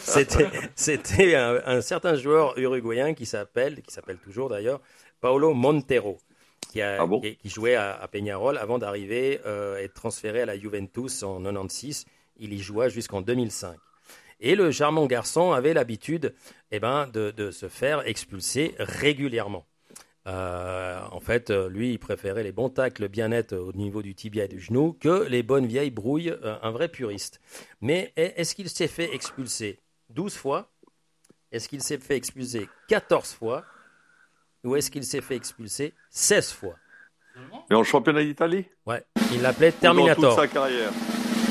c'était- 0.74 1.34
un, 1.34 1.60
un 1.64 1.80
certain 1.80 2.14
joueur 2.16 2.58
uruguayen 2.58 3.14
qui 3.14 3.26
s'appelle, 3.26 3.80
qui 3.82 3.92
s'appelle 3.92 4.18
toujours 4.18 4.48
d'ailleurs, 4.48 4.80
Paolo 5.20 5.54
Montero, 5.54 6.18
qui, 6.70 6.82
a, 6.82 7.02
Ah 7.02 7.06
bon? 7.06 7.20
qui, 7.20 7.36
qui 7.36 7.48
jouait 7.48 7.74
à, 7.74 7.94
à 7.96 8.08
Peñarol 8.08 8.58
avant 8.58 8.78
d'arriver 8.78 9.40
euh, 9.46 9.78
et 9.78 9.84
être 9.84 9.94
transféré 9.94 10.42
à 10.42 10.46
la 10.46 10.58
Juventus 10.58 11.22
en 11.22 11.40
96. 11.42 12.04
Il 12.40 12.52
y 12.52 12.58
joua 12.58 12.88
jusqu'en 12.88 13.20
2005. 13.20 13.76
Et 14.40 14.54
le 14.54 14.70
charmant 14.70 15.06
garçon 15.06 15.52
avait 15.52 15.74
l'habitude 15.74 16.34
eh 16.70 16.78
ben, 16.80 17.06
de, 17.08 17.30
de 17.32 17.50
se 17.50 17.68
faire 17.68 18.06
expulser 18.06 18.74
régulièrement. 18.78 19.66
Euh, 20.26 21.00
en 21.10 21.20
fait, 21.20 21.50
euh, 21.50 21.68
lui, 21.70 21.92
il 21.92 21.98
préférait 21.98 22.42
les 22.42 22.52
bons 22.52 22.68
tacles 22.68 23.08
bien 23.08 23.28
nets 23.28 23.52
au 23.54 23.72
niveau 23.72 24.02
du 24.02 24.14
tibia 24.14 24.44
et 24.44 24.48
du 24.48 24.60
genou 24.60 24.92
que 24.92 25.26
les 25.26 25.42
bonnes 25.42 25.66
vieilles 25.66 25.90
brouilles, 25.90 26.30
euh, 26.30 26.56
un 26.62 26.70
vrai 26.70 26.88
puriste. 26.88 27.40
Mais 27.80 28.12
est- 28.16 28.34
est-ce 28.36 28.54
qu'il 28.54 28.68
s'est 28.68 28.88
fait 28.88 29.14
expulser 29.14 29.80
12 30.10 30.36
fois? 30.36 30.70
Est-ce 31.50 31.68
qu'il 31.68 31.82
s'est 31.82 31.98
fait 31.98 32.16
expulser 32.16 32.68
14 32.88 33.32
fois? 33.32 33.64
Ou 34.64 34.76
est-ce 34.76 34.90
qu'il 34.90 35.04
s'est 35.04 35.22
fait 35.22 35.36
expulser 35.36 35.94
16 36.10 36.52
fois? 36.52 36.76
Mais 37.70 37.76
en 37.76 37.84
championnat 37.84 38.22
d'Italie? 38.22 38.66
Ouais, 38.86 39.02
il 39.32 39.40
l'appelait 39.40 39.68
Ou 39.68 39.72
Dans 39.72 39.80
Terminator. 39.80 40.34
toute 40.34 40.42
sa 40.42 40.48
carrière. 40.48 40.90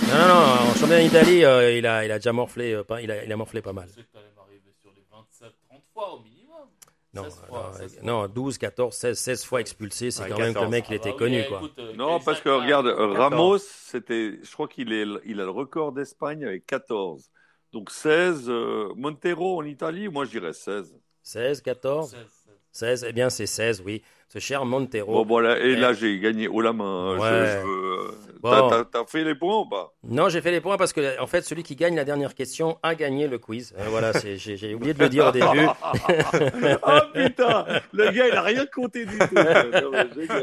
Non, 0.07 0.13
non, 0.13 0.27
non, 0.27 0.69
en 0.71 0.73
championnat 0.75 1.01
d'Italie, 1.03 1.43
euh, 1.43 1.77
il, 1.77 1.85
a, 1.85 2.05
il 2.05 2.11
a 2.11 2.17
déjà 2.17 2.31
morflé, 2.31 2.73
euh, 2.73 2.83
pas, 2.83 3.01
il, 3.01 3.11
a, 3.11 3.23
il 3.23 3.31
a 3.31 3.35
morflé 3.35 3.61
pas 3.61 3.73
mal. 3.73 3.89
Sais 3.89 4.01
que 4.03 4.07
t'allais 4.13 4.31
m'arriver 4.35 4.71
sur 4.79 4.89
les 4.95 5.03
27, 5.11 5.51
30 5.69 5.81
fois 5.93 6.13
au 6.13 6.19
minimum. 6.21 6.67
Non, 7.13 7.23
16 7.23 7.33
fois, 7.47 7.71
non, 7.71 7.77
16 7.77 7.93
fois. 7.95 8.03
non, 8.03 8.27
12, 8.27 8.57
14, 8.57 8.95
16, 8.95 9.17
16 9.19 9.43
fois 9.45 9.61
expulsé, 9.61 10.11
c'est 10.11 10.23
Ouais, 10.23 10.29
quand 10.29 10.37
même 10.39 10.53
que 10.53 10.59
le 10.59 10.65
14. 10.65 10.71
mec, 10.71 10.85
il 10.89 10.93
Ah 10.93 10.95
était 10.95 11.09
bah 11.09 11.15
oui, 11.15 11.19
connu, 11.19 11.43
quoi. 11.47 11.57
écoute, 11.57 11.79
euh, 11.79 11.93
Non, 11.95 12.19
parce 12.21 12.41
que 12.41 12.49
regarde, 12.49 12.87
euh, 12.87 12.95
14. 12.95 13.17
Ramos, 13.17 13.57
c'était, 13.59 14.39
je 14.41 14.51
crois 14.53 14.67
qu'il 14.67 14.93
est, 14.93 15.05
il 15.25 15.41
a 15.41 15.43
le 15.43 15.49
record 15.49 15.91
d'Espagne 15.91 16.45
avec 16.45 16.65
14. 16.65 17.29
Donc 17.73 17.91
16, 17.91 18.45
euh, 18.49 18.93
Montero 18.95 19.57
en 19.59 19.63
Italie, 19.65 20.07
moi 20.07 20.23
je 20.25 20.31
dirais 20.31 20.53
16. 20.53 20.95
16, 21.23 21.61
14, 21.61 22.11
16, 22.11 22.19
16. 22.21 22.53
16, 22.71 23.05
eh 23.09 23.13
bien 23.13 23.29
c'est 23.29 23.45
16, 23.45 23.81
oui. 23.85 24.01
Ce 24.29 24.39
cher 24.39 24.65
Montero. 24.65 25.13
Bon, 25.13 25.25
voilà, 25.25 25.57
et 25.57 25.75
là 25.75 25.93
j'ai 25.93 26.19
gagné 26.19 26.47
haut 26.49 26.59
la 26.61 26.73
main. 26.73 27.13
hein. 27.13 27.15
Je- 27.15 27.21
Ouais. 27.21 27.29
Je, 27.61 27.65
veux, 27.65 27.97
euh, 27.99 28.11
Bon. 28.41 28.69
t'as- 28.69 28.77
t'as- 28.83 28.85
T'as 28.99 29.05
fait 29.05 29.23
les 29.23 29.35
points 29.35 29.59
ou 29.61 29.65
pas? 29.69 29.93
Non, 30.03 30.27
j'ai 30.29 30.41
fait 30.41 30.51
les 30.51 30.59
points 30.61 30.75
parce 30.77 30.91
que, 30.93 31.19
en 31.21 31.27
fait, 31.27 31.41
celui 31.43 31.63
qui 31.63 31.75
gagne 31.75 31.95
la 31.95 32.03
dernière 32.03 32.35
question 32.35 32.77
a 32.83 32.93
gagné 32.93 33.27
le 33.27 33.37
quiz. 33.39 33.73
Euh, 33.79 33.83
voilà, 33.89 34.11
c'est- 34.13 34.35
j'ai 34.37 34.57
j'ai 34.57 34.73
oublié 34.75 34.93
de 34.93 34.99
le 34.99 35.09
dire 35.09 35.27
au 35.27 35.31
début. 35.31 35.67
Ah 36.83 37.05
putain, 37.13 37.65
le 37.93 38.11
gars 38.11 38.27
il 38.27 38.33
a 38.33 38.41
rien 38.41 38.65
compté 38.65 39.05
du 39.05 39.17
tout. 39.17 39.35
Non. 39.35 39.91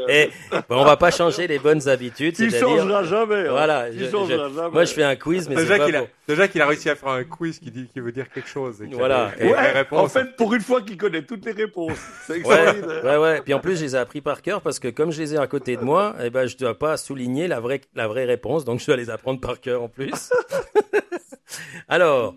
Et 0.09 0.29
bon, 0.69 0.77
on 0.81 0.83
va 0.85 0.97
pas 0.97 1.11
changer 1.11 1.47
les 1.47 1.59
bonnes 1.59 1.87
habitudes, 1.87 2.35
tu 2.35 2.49
c'est-à-dire. 2.49 2.77
changeras 2.79 3.03
jamais. 3.03 3.47
hein. 3.47 3.51
Voilà, 3.51 3.91
je- 3.91 4.05
changeras 4.09 4.49
jamais. 4.49 4.69
Moi, 4.71 4.85
je 4.85 4.93
fais 4.93 5.03
un 5.03 5.15
quiz, 5.15 5.47
mais 5.47 5.55
c'est 5.55 5.61
Déjà 5.61 5.77
pas 5.77 5.85
qu'il 5.85 5.95
a, 5.95 6.03
déjà 6.27 6.47
qu'il 6.47 6.61
a 6.61 6.67
réussi 6.67 6.89
à 6.89 6.95
faire 6.95 7.09
un 7.09 7.23
quiz 7.23 7.59
qui 7.59 7.71
dit 7.71 7.87
veut 7.95 8.11
dire 8.11 8.29
quelque 8.29 8.49
chose. 8.49 8.81
Et 8.81 8.87
Voilà. 8.93 9.27
avait- 9.27 9.45
Ouais, 9.51 9.85
en 9.91 10.07
fait, 10.07 10.35
pour 10.35 10.53
une 10.53 10.61
fois 10.61 10.81
qu'il 10.81 10.97
connaît 10.97 11.21
toutes 11.23 11.45
les 11.45 11.51
réponses. 11.53 11.97
C'est 12.27 12.43
Ouais, 12.45 12.81
ouais, 13.03 13.17
ouais. 13.17 13.41
Puis 13.41 13.53
en 13.53 13.59
plus, 13.59 13.74
je 13.75 13.83
les 13.83 13.95
ai 13.95 13.99
appris 13.99 14.21
par 14.21 14.41
cœur 14.41 14.61
parce 14.61 14.79
que 14.79 14.87
comme 14.87 15.11
je 15.11 15.21
les 15.21 15.33
ai 15.35 15.37
à 15.37 15.47
côté 15.47 15.77
de 15.77 15.83
moi, 15.83 16.15
eh 16.23 16.29
ben, 16.29 16.47
je 16.47 16.57
dois 16.57 16.77
pas 16.77 16.97
souligner 16.97 17.47
la 17.47 17.59
vraie, 17.59 17.81
la 17.93 18.07
vraie 18.07 18.25
réponse, 18.25 18.65
donc 18.65 18.79
je 18.79 18.85
dois 18.87 18.95
les 18.97 19.09
apprendre 19.09 19.39
par 19.39 19.59
cœur 19.61 19.83
en 19.83 19.89
plus. 19.89 20.31
Alors, 21.87 22.35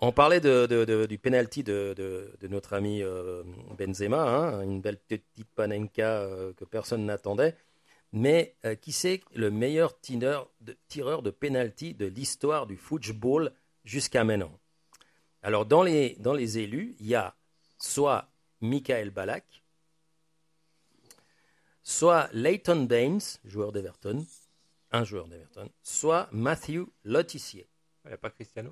on 0.00 0.12
parlait 0.12 0.40
de, 0.40 0.66
de- 0.66 0.84
de- 0.84 1.06
du 1.06 1.18
penalty 1.18 1.62
de, 1.62 1.94
de- 1.96 2.32
de 2.40 2.48
notre 2.48 2.72
ami 2.72 3.02
euh, 3.02 3.42
Benzema, 3.78 4.22
hein, 4.22 4.62
une 4.62 4.80
belle 4.80 4.96
petite 4.98 5.48
panenka 5.54 6.22
euh, 6.22 6.52
que 6.54 6.64
personne 6.64 7.04
n'attendait. 7.04 7.54
Mais 8.12 8.56
euh, 8.64 8.74
qui 8.74 8.90
c'est 8.92 9.20
le 9.34 9.50
meilleur 9.50 10.00
tireur 10.00 10.50
de, 10.60 10.76
tireur 10.88 11.22
de 11.22 11.30
penalty 11.30 11.94
de 11.94 12.06
l'histoire 12.06 12.66
du 12.66 12.76
football 12.76 13.52
jusqu'à 13.84 14.24
maintenant? 14.24 14.58
Alors, 15.42 15.64
dans 15.64 15.82
les, 15.82 16.16
dans 16.18 16.32
les 16.34 16.58
élus, 16.58 16.96
il 16.98 17.06
y 17.06 17.14
a 17.14 17.36
soit 17.78 18.28
Michael 18.60 19.10
Balak, 19.10 19.59
soit 21.90 22.28
Leighton 22.32 22.84
Baines, 22.84 23.20
joueur 23.44 23.72
d'Everton, 23.72 24.24
un 24.92 25.04
joueur 25.04 25.26
d'Everton, 25.26 25.68
soit 25.82 26.28
Matthew 26.32 26.86
Lotissier. 27.04 27.68
Il 28.04 28.08
n'y 28.08 28.14
a 28.14 28.18
pas 28.18 28.30
Cristiano? 28.30 28.70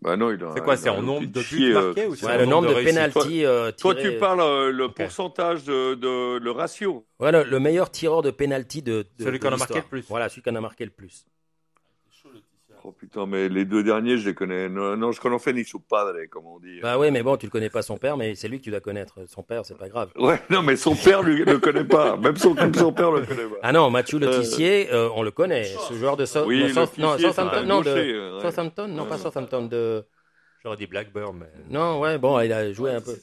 Bah 0.00 0.16
non, 0.16 0.30
il 0.30 0.44
a. 0.44 0.52
C'est 0.54 0.62
quoi 0.62 0.74
il 0.74 0.78
C'est 0.78 0.90
en 0.90 1.02
nombre 1.02 1.26
de 1.26 1.40
buts 1.42 1.72
euh, 1.72 1.86
marqués 1.86 2.06
ou 2.06 2.14
c'est 2.14 2.26
Ouais, 2.26 2.34
en 2.34 2.38
le 2.38 2.46
nombre 2.46 2.68
de 2.68 2.74
réussites? 2.74 2.94
pénalties 2.94 3.44
euh, 3.44 3.72
Toi, 3.72 3.94
tirés- 3.94 4.12
tu 4.12 4.18
parles 4.18 4.40
euh, 4.40 4.70
le 4.70 4.84
Ok. 4.84 4.94
pourcentage 4.94 5.64
de, 5.64 5.94
de- 5.94 6.38
le 6.38 6.50
ratio. 6.52 7.04
Voilà, 7.18 7.42
le 7.42 7.58
meilleur 7.58 7.90
tireur 7.90 8.22
de 8.22 8.30
pénalty 8.30 8.82
de, 8.82 9.06
de 9.18 9.24
Celui 9.24 9.40
de 9.40 9.42
qu'on 9.44 9.52
a 9.52 9.56
marqué 9.56 9.74
le 9.76 9.82
plus. 9.82 10.04
Voilà, 10.08 10.28
celui 10.28 10.42
qu'on 10.42 10.54
a 10.54 10.60
marqué 10.60 10.84
le 10.84 10.92
plus. 10.92 11.24
Oh 12.88 12.92
putain, 12.92 13.26
mais 13.26 13.50
les 13.50 13.66
deux 13.66 13.82
derniers, 13.82 14.16
je 14.16 14.30
les 14.30 14.34
connais. 14.34 14.66
Non, 14.70 14.96
non 14.96 15.12
je 15.12 15.20
connais 15.20 15.36
ni 15.52 15.62
su 15.62 15.78
padre, 15.78 16.14
comme 16.30 16.46
on 16.46 16.58
dit. 16.58 16.80
Bah 16.80 16.98
oui, 16.98 17.10
mais 17.10 17.22
bon, 17.22 17.36
tu 17.36 17.44
le 17.44 17.50
connais 17.50 17.68
pas 17.68 17.82
son 17.82 17.98
père, 17.98 18.16
mais 18.16 18.34
c'est 18.34 18.48
lui 18.48 18.60
que 18.60 18.64
tu 18.64 18.70
dois 18.70 18.80
connaître. 18.80 19.18
Son 19.26 19.42
père, 19.42 19.66
c'est 19.66 19.76
pas 19.76 19.90
grave. 19.90 20.10
Ouais, 20.16 20.40
non, 20.48 20.62
mais 20.62 20.74
son 20.76 20.94
père 20.94 21.22
lui 21.22 21.44
le 21.44 21.58
connaît 21.58 21.84
pas. 21.84 22.16
Même 22.16 22.36
son, 22.36 22.54
même 22.54 22.72
son 22.72 22.90
père 22.90 23.10
le 23.10 23.26
connaît 23.26 23.44
pas. 23.44 23.56
Ah 23.62 23.72
non, 23.72 23.90
Mathieu 23.90 24.18
Letizier, 24.18 24.90
euh, 24.90 25.10
on 25.14 25.22
le 25.22 25.30
connaît. 25.30 25.64
Ce 25.64 25.92
joueur 25.92 26.16
de 26.16 26.24
South- 26.24 26.46
Oui, 26.46 26.60
non, 26.60 26.66
le 26.66 26.72
South- 26.72 26.96
non, 26.98 27.14
Tissier, 27.16 27.28
Southampton, 27.28 27.62
non, 27.66 27.80
de 27.82 27.88
euh, 27.90 28.36
ouais. 28.36 28.50
Southampton, 28.50 28.88
non, 28.88 29.04
pas. 29.04 29.18
Southampton, 29.18 29.66
de 29.66 30.06
J'aurais 30.62 30.76
dit 30.78 30.86
Blackburn, 30.86 31.36
mais. 31.38 31.52
non, 31.68 32.00
ouais, 32.00 32.16
bon, 32.16 32.40
il 32.40 32.52
a 32.54 32.72
joué 32.72 32.92
un 32.92 33.02
peu. 33.02 33.14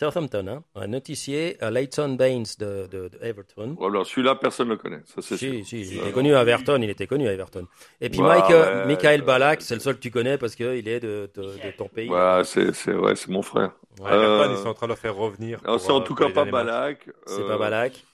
Southampton, 0.00 0.46
hein. 0.48 0.64
Un 0.74 0.86
notifié, 0.88 1.56
euh, 1.62 1.70
Leighton 1.70 2.14
Baines 2.14 2.44
de, 2.58 2.86
de, 2.90 3.08
de 3.08 3.18
Everton. 3.22 3.76
Voilà, 3.78 4.04
celui-là, 4.04 4.34
personne 4.36 4.68
ne 4.68 4.72
le 4.72 4.78
connaît. 4.78 5.02
Ça, 5.04 5.20
c'est 5.22 5.36
Si, 5.36 5.38
sûr. 5.38 5.66
si, 5.66 5.80
il 5.82 5.98
Euh, 5.98 6.02
était 6.02 6.12
connu 6.12 6.34
à 6.34 6.40
Everton, 6.42 6.80
il 6.82 6.90
était 6.90 7.06
connu 7.06 7.28
à 7.28 7.32
Everton. 7.32 7.66
Et 8.00 8.08
puis 8.08 8.20
Ouais, 8.20 8.28
Mike, 8.28 8.50
euh, 8.50 8.80
ouais, 8.82 8.86
Michael. 8.86 9.22
Balak, 9.22 9.60
c'est 9.62 9.74
le 9.74 9.80
seul 9.80 9.94
que 9.96 10.00
tu 10.00 10.10
connais 10.10 10.38
parce 10.38 10.54
qu'il 10.56 10.88
est 10.88 11.00
de, 11.00 11.30
de, 11.34 11.42
de 11.42 11.70
ton 11.76 11.88
pays. 11.88 12.08
Ouais, 12.08 12.42
c'est, 12.44 12.72
c'est, 12.72 12.94
ouais, 12.94 13.14
c'est 13.16 13.28
mon 13.28 13.42
frère. 13.42 13.72
Ouais. 14.00 14.10
À 14.10 14.14
Everton, 14.16 14.50
Euh, 14.50 14.54
ils 14.56 14.62
sont 14.62 14.68
en 14.68 14.74
train 14.74 14.86
de 14.86 14.92
le 14.92 14.96
faire 14.96 15.14
revenir. 15.14 15.60
Alors, 15.64 15.76
pour, 15.76 15.84
c'est 15.86 15.92
en 15.92 16.00
tout 16.00 16.14
cas 16.14 16.28
pas. 16.30 16.44
Balak. 16.44 17.08
C'est 17.26 17.42
euh, 17.42 17.48
pas 17.48 17.58
Balak. 17.58 18.04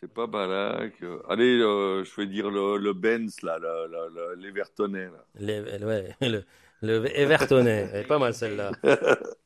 C'est 0.00 0.12
pas 0.12 0.26
Balak. 0.26 0.94
Allez, 1.28 1.60
euh, 1.60 2.02
je 2.04 2.16
vais 2.20 2.26
dire 2.26 2.50
le, 2.50 2.76
le 2.76 2.92
Benz, 2.92 3.40
là, 3.42 3.58
le, 3.58 3.86
le, 3.86 4.08
le- 4.14 4.34
l'Evertonais, 4.42 5.08
ouais, 5.40 6.16
le, 6.20 6.44
le 6.82 7.06
Evertonais. 7.18 7.88
Elle 7.92 8.00
est 8.00 8.06
pas 8.06 8.18
mal 8.18 8.34
celle-là. 8.34 8.72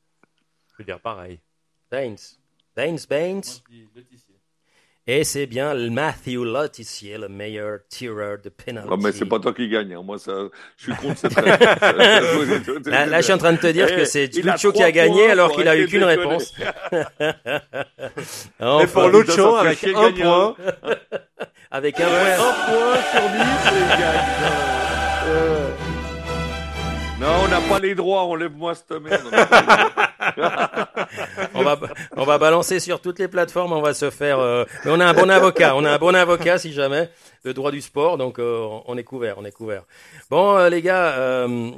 Je 0.77 0.83
veux 0.83 0.85
dire 0.85 1.01
pareil. 1.01 1.39
Baines. 1.91 2.17
Baines, 2.77 2.99
Baines. 3.09 3.41
Et 5.09 5.23
c'est 5.23 5.47
bien 5.47 5.73
le 5.73 5.89
Matthew 5.89 6.43
Lotissier, 6.45 7.17
le 7.17 7.29
meilleur 7.29 7.79
tireur 7.89 8.39
de 8.43 8.49
penalty. 8.49 8.89
Non, 8.91 8.97
mais 8.97 9.13
c'est 9.13 9.25
pas 9.25 9.39
toi 9.39 9.55
qui 9.55 9.69
gagne. 9.69 9.95
hein. 9.95 10.03
Moi, 10.03 10.19
ça, 10.19 10.33
je 10.77 10.83
suis 10.83 10.95
contre 11.01 11.17
cette 11.19 11.35
règle. 11.37 12.91
Là, 12.91 13.07
là, 13.07 13.19
je 13.21 13.23
suis 13.25 13.33
en 13.33 13.39
train 13.39 13.53
de 13.53 13.59
te 13.59 13.69
dire 13.69 13.87
que 13.87 14.01
Eh, 14.01 14.05
c'est 14.05 14.27
Lucho 14.35 14.73
qui 14.73 14.83
a 14.83 14.91
gagné 14.91 15.31
alors 15.31 15.53
qu'il 15.53 15.69
a 15.69 15.77
eu 15.77 15.87
qu'une 15.87 16.03
réponse. 16.03 16.53
Et 16.61 17.33
pour 18.59 18.67
Enfin, 18.67 19.09
Lucho, 19.11 19.55
avec 19.59 19.85
un 19.85 20.13
point. 20.13 20.57
avec 21.71 22.01
un 22.01 22.07
point. 22.09 22.35
Un 22.35 22.53
point 22.67 22.97
sur 23.13 23.23
10 23.23 23.39
et 23.39 23.79
il 23.79 23.89
gagne. 24.01 24.27
Euh, 25.29 25.71
Non, 27.21 27.29
on 27.45 27.49
n'a 27.49 27.61
pas 27.63 27.79
les 27.79 27.95
droits, 27.95 28.23
enlève-moi 28.25 28.75
cette 28.75 28.91
merde. 29.01 29.25
On 31.55 31.63
va, 31.63 31.79
on 32.17 32.25
va 32.25 32.37
balancer 32.39 32.79
sur 32.81 33.01
toutes 33.01 33.19
les 33.19 33.29
plateformes, 33.29 33.73
on 33.73 33.81
va 33.81 33.95
se 33.95 34.11
faire. 34.11 34.39
euh, 34.39 34.65
Mais 34.85 34.91
on 34.91 35.01
a 35.01 35.07
un 35.07 35.15
bon 35.15 35.31
avocat, 35.31 35.75
on 35.77 35.85
a 35.85 35.93
un 35.93 35.99
bon 35.99 36.15
avocat 36.15 36.59
si 36.59 36.73
jamais, 36.73 37.09
le 37.45 37.55
droit 37.55 37.71
du 37.71 37.81
sport, 37.81 38.19
donc 38.19 38.39
euh, 38.39 38.67
on 38.87 38.97
est 38.99 39.05
couvert, 39.05 39.37
on 39.39 39.45
est 39.45 39.53
couvert. 39.53 39.85
Bon, 40.31 40.57
euh, 40.59 40.69
les 40.69 40.83
gars, 40.83 41.13
euh, 41.17 41.71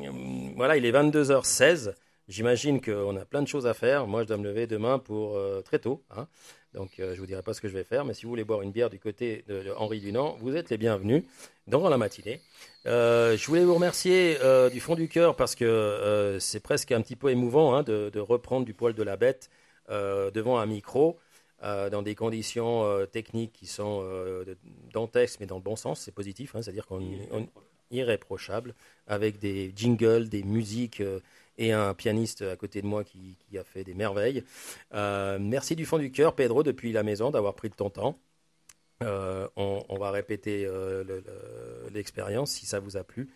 voilà, 0.57 0.77
il 0.77 0.85
est 0.87 0.93
22h16. 0.93 1.93
J'imagine 2.29 2.81
qu'on 2.81 3.17
a 3.17 3.25
plein 3.25 3.43
de 3.43 3.49
choses 3.49 3.67
à 3.67 3.75
faire. 3.75 4.07
Moi, 4.07 4.23
je 4.23 4.29
dois 4.29 4.37
me 4.39 4.45
lever 4.45 4.67
demain 4.67 4.99
pour 4.99 5.37
euh, 5.37 5.61
très 5.63 5.79
tôt. 5.79 6.03
Hein. 6.17 6.27
Donc, 6.79 7.01
euh, 7.01 7.13
je 7.17 7.19
vous 7.19 7.27
dirai 7.27 7.43
pas 7.43 7.55
ce 7.55 7.61
que 7.61 7.67
je 7.67 7.75
vais 7.75 7.83
faire, 7.83 8.05
mais 8.05 8.15
si 8.15 8.23
vous 8.23 8.29
voulez 8.29 8.45
boire 8.45 8.63
une 8.63 8.71
bière 8.71 8.89
du 8.89 9.01
côté 9.01 9.45
de, 9.49 9.65
de 9.65 9.73
Henri 9.77 9.99
Dunant, 9.99 10.37
vous 10.41 10.55
êtes 10.55 10.71
les 10.71 10.79
bienvenus 10.79 11.25
dans 11.67 11.89
la 11.89 11.99
matinée. 11.99 12.41
Euh, 12.87 13.37
je 13.37 13.45
voulais 13.49 13.65
vous 13.65 13.75
remercier 13.75 14.39
euh, 14.45 14.71
du 14.71 14.79
fond 14.79 14.95
du 14.95 15.09
cœur 15.09 15.35
parce 15.35 15.57
que 15.57 15.65
euh, 15.65 16.39
c'est 16.39 16.61
presque 16.61 16.93
un 16.93 17.01
petit 17.01 17.17
peu 17.17 17.31
émouvant 17.31 17.75
hein, 17.75 17.83
de, 17.83 18.11
de 18.11 18.21
reprendre 18.21 18.65
du 18.65 18.75
poil 18.75 18.95
de 18.95 19.03
la 19.03 19.17
bête 19.17 19.51
devant 19.91 20.59
un 20.59 20.67
micro 20.67 21.19
dans 21.63 22.03
des 22.03 22.15
conditions 22.15 23.07
techniques 23.11 23.55
qui 23.55 23.67
sont 23.67 24.05
dantesques, 24.93 25.41
mais 25.41 25.47
dans 25.47 25.57
le 25.57 25.63
bon 25.63 25.77
sens, 25.77 25.99
c'est 26.01 26.13
positif, 26.13 26.55
hein, 26.55 26.61
c'est-à-dire 26.61 26.87
qu'on 26.87 27.03
on- 27.33 27.49
irréprochable, 27.91 28.75
avec 29.07 29.39
des 29.39 29.73
jingles, 29.75 30.29
des 30.29 30.43
musiques 30.43 31.03
et 31.59 31.73
un 31.73 31.93
pianiste 31.95 32.43
à 32.43 32.57
côté 32.57 32.81
de 32.83 32.87
moi 32.87 33.05
qui, 33.05 33.37
qui 33.39 33.59
a 33.59 33.65
fait 33.65 33.85
des 33.85 33.95
merveilles. 33.95 34.45
Euh, 34.95 35.39
merci 35.41 35.77
du 35.77 35.85
fond 35.85 35.99
du 35.99 36.11
cœur, 36.13 36.35
Pedro, 36.35 36.63
depuis 36.63 36.93
la 36.93 37.03
maison, 37.03 37.31
d'avoir 37.31 37.55
pris 37.55 37.69
de 37.69 37.75
ton 37.75 37.91
temps. 37.91 38.19
Euh, 39.05 39.47
on, 39.57 39.85
on 39.89 39.97
va 39.99 40.11
répéter 40.11 40.65
euh, 40.67 41.05
le- 41.05 41.21
le- 41.21 41.91
l'expérience 41.93 42.51
si 42.53 42.67
ça 42.67 42.81
vous 42.81 42.97
a 42.97 43.05
plu. 43.05 43.29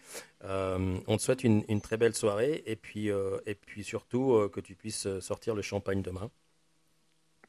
On 0.42 1.16
te 1.16 1.22
souhaite 1.22 1.44
une, 1.44 1.64
une 1.68 1.80
très 1.80 1.96
belle 1.96 2.14
soirée 2.14 2.62
et 2.66 2.76
puis, 2.76 3.08
et 3.08 3.54
puis 3.54 3.84
surtout 3.84 4.48
que 4.52 4.60
tu 4.60 4.74
puisses 4.74 5.06
sortir 5.20 5.54
le 5.54 5.62
champagne 5.62 6.02
demain. 6.02 6.30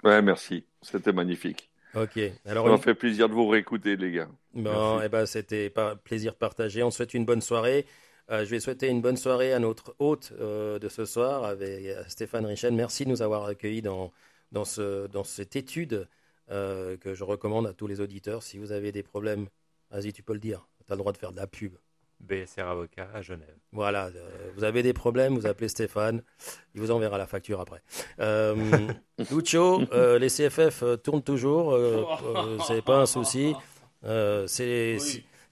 Ouais, 0.04 0.22
merci. 0.22 0.66
C'était 0.82 1.14
magnifique. 1.14 1.72
Ok. 1.96 2.20
Ça 2.46 2.52
Alors, 2.52 2.66
m'a 2.68 2.78
une- 2.78 2.80
fait 2.80 2.96
plaisir 2.96 3.30
de 3.30 3.34
vous 3.34 3.48
réécouter, 3.48 3.96
les 3.96 4.12
gars. 4.12 4.30
Bon, 4.54 5.00
Merci. 5.00 5.06
eh 5.06 5.10
ben, 5.10 5.26
c'était 5.26 5.70
pas 5.70 5.96
plaisir 5.96 6.36
partagé. 6.36 6.84
On 6.84 6.90
te 6.90 6.96
souhaite 6.96 7.14
une 7.14 7.26
bonne 7.26 7.42
soirée. 7.42 7.86
Euh, 8.32 8.46
je 8.46 8.50
vais 8.50 8.60
souhaiter 8.60 8.88
une 8.88 9.02
bonne 9.02 9.18
soirée 9.18 9.54
à 9.54 9.60
notre 9.60 9.96
hôte 10.00 10.34
euh, 10.40 10.80
de 10.80 10.88
ce 10.90 11.06
soir, 11.06 11.44
avec 11.44 11.86
à 11.88 12.08
Stéphane 12.08 12.46
Richen. 12.46 12.76
Merci 12.76 13.06
de 13.06 13.10
nous 13.10 13.22
avoir 13.22 13.46
accueillis 13.46 13.82
dans, 13.82 14.12
dans, 14.52 14.66
ce, 14.66 15.08
dans 15.08 15.24
cette 15.24 15.56
étude 15.56 16.08
euh, 16.52 16.98
que 16.98 17.14
je 17.14 17.24
recommande 17.24 17.68
à 17.68 17.74
tous 17.74 17.88
les 17.88 18.00
auditeurs. 18.00 18.44
Si 18.44 18.58
vous 18.58 18.72
avez 18.72 18.92
des 18.92 19.04
problèmes, 19.04 19.48
vas-y, 19.92 20.14
tu 20.14 20.24
peux 20.24 20.34
le 20.34 20.40
dire. 20.40 20.68
Tu 20.86 20.94
as 20.94 20.96
le 20.96 21.00
droit 21.00 21.12
de 21.12 21.18
faire 21.18 21.32
de 21.32 21.38
la 21.38 21.48
pub. 21.48 21.74
BSR 22.24 22.68
Avocat 22.68 23.10
à 23.14 23.22
Genève. 23.22 23.56
Voilà, 23.72 24.06
euh, 24.08 24.52
vous 24.56 24.64
avez 24.64 24.82
des 24.82 24.94
problèmes, 24.94 25.36
vous 25.36 25.46
appelez 25.46 25.68
Stéphane, 25.68 26.22
il 26.74 26.82
vous 26.82 26.92
enverra 26.92 27.18
la 27.18 27.28
facture 27.28 27.60
après. 27.60 27.82
Euh, 28.20 28.56
Lucho, 29.32 29.82
euh, 29.92 30.18
les 30.20 30.30
CFF 30.30 30.84
euh, 30.84 30.96
tournent 30.96 31.24
toujours, 31.24 31.74
euh, 31.74 32.06
euh, 32.24 32.58
c'est 32.66 32.82
pas 32.82 33.00
un 33.00 33.06
souci. 33.06 33.54
Euh, 34.06 34.48
c'est 34.48 34.98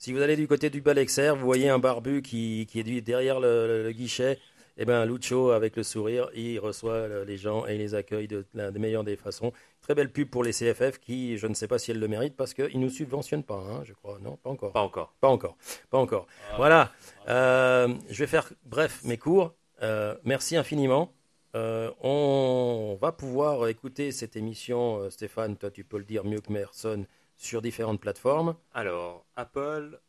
si 0.01 0.13
vous 0.13 0.21
allez 0.23 0.35
du 0.35 0.47
côté 0.47 0.71
du 0.71 0.81
Balexer, 0.81 1.29
vous 1.37 1.45
voyez 1.45 1.69
un 1.69 1.77
barbu 1.77 2.23
qui, 2.23 2.65
qui 2.67 2.79
est 2.79 3.01
derrière 3.01 3.39
le, 3.39 3.91
guichet, 3.91 4.39
et 4.75 4.83
ben 4.83 5.05
Lucho 5.05 5.51
avec 5.51 5.75
le 5.75 5.83
sourire, 5.83 6.27
il 6.33 6.57
reçoit 6.57 6.93
euh, 6.93 7.23
les 7.23 7.37
gens 7.37 7.67
et 7.67 7.75
il 7.75 7.77
les 7.77 7.93
accueille 7.93 8.27
de 8.27 8.43
la 8.55 8.71
de 8.71 8.79
meilleure 8.79 9.03
des 9.03 9.15
façons. 9.15 9.53
Très 9.79 9.93
belle 9.93 10.11
pub 10.11 10.27
pour 10.27 10.43
les 10.43 10.53
CFF 10.53 10.97
qui, 10.97 11.37
je 11.37 11.45
ne 11.45 11.53
sais 11.53 11.67
pas 11.67 11.77
si 11.77 11.91
elles 11.91 11.99
le 11.99 12.07
méritent 12.07 12.35
parce 12.35 12.55
qu'ils 12.55 12.79
ne 12.79 12.85
nous 12.85 12.89
subventionnent 12.89 13.43
pas, 13.43 13.59
hein, 13.59 13.83
je 13.83 13.93
crois. 13.93 14.17
Non, 14.23 14.37
pas 14.37 14.49
encore. 14.49 14.71
Pas 14.71 14.81
encore. 14.81 15.13
Pas 15.21 15.27
encore. 15.27 15.55
Pas 15.91 15.99
encore. 15.99 16.25
Voilà. 16.57 16.91
Euh, 17.29 17.87
je 18.09 18.23
vais 18.23 18.27
faire 18.27 18.51
bref 18.65 19.01
mes 19.03 19.17
cours. 19.17 19.53
Euh, 19.83 20.15
merci 20.23 20.57
infiniment. 20.57 21.13
Euh, 21.53 21.91
on 22.01 22.97
va 22.99 23.11
pouvoir 23.11 23.67
écouter 23.67 24.11
cette 24.11 24.35
émission, 24.35 25.11
Stéphane, 25.11 25.57
toi 25.57 25.69
tu 25.69 25.83
peux 25.83 25.99
le 25.99 26.05
dire 26.05 26.25
mieux 26.25 26.39
que 26.39 26.51
personne, 26.51 27.05
sur 27.41 27.61
différentes 27.61 27.99
plateformes. 27.99 28.55
Alors, 28.73 29.25
Apple, 29.35 29.99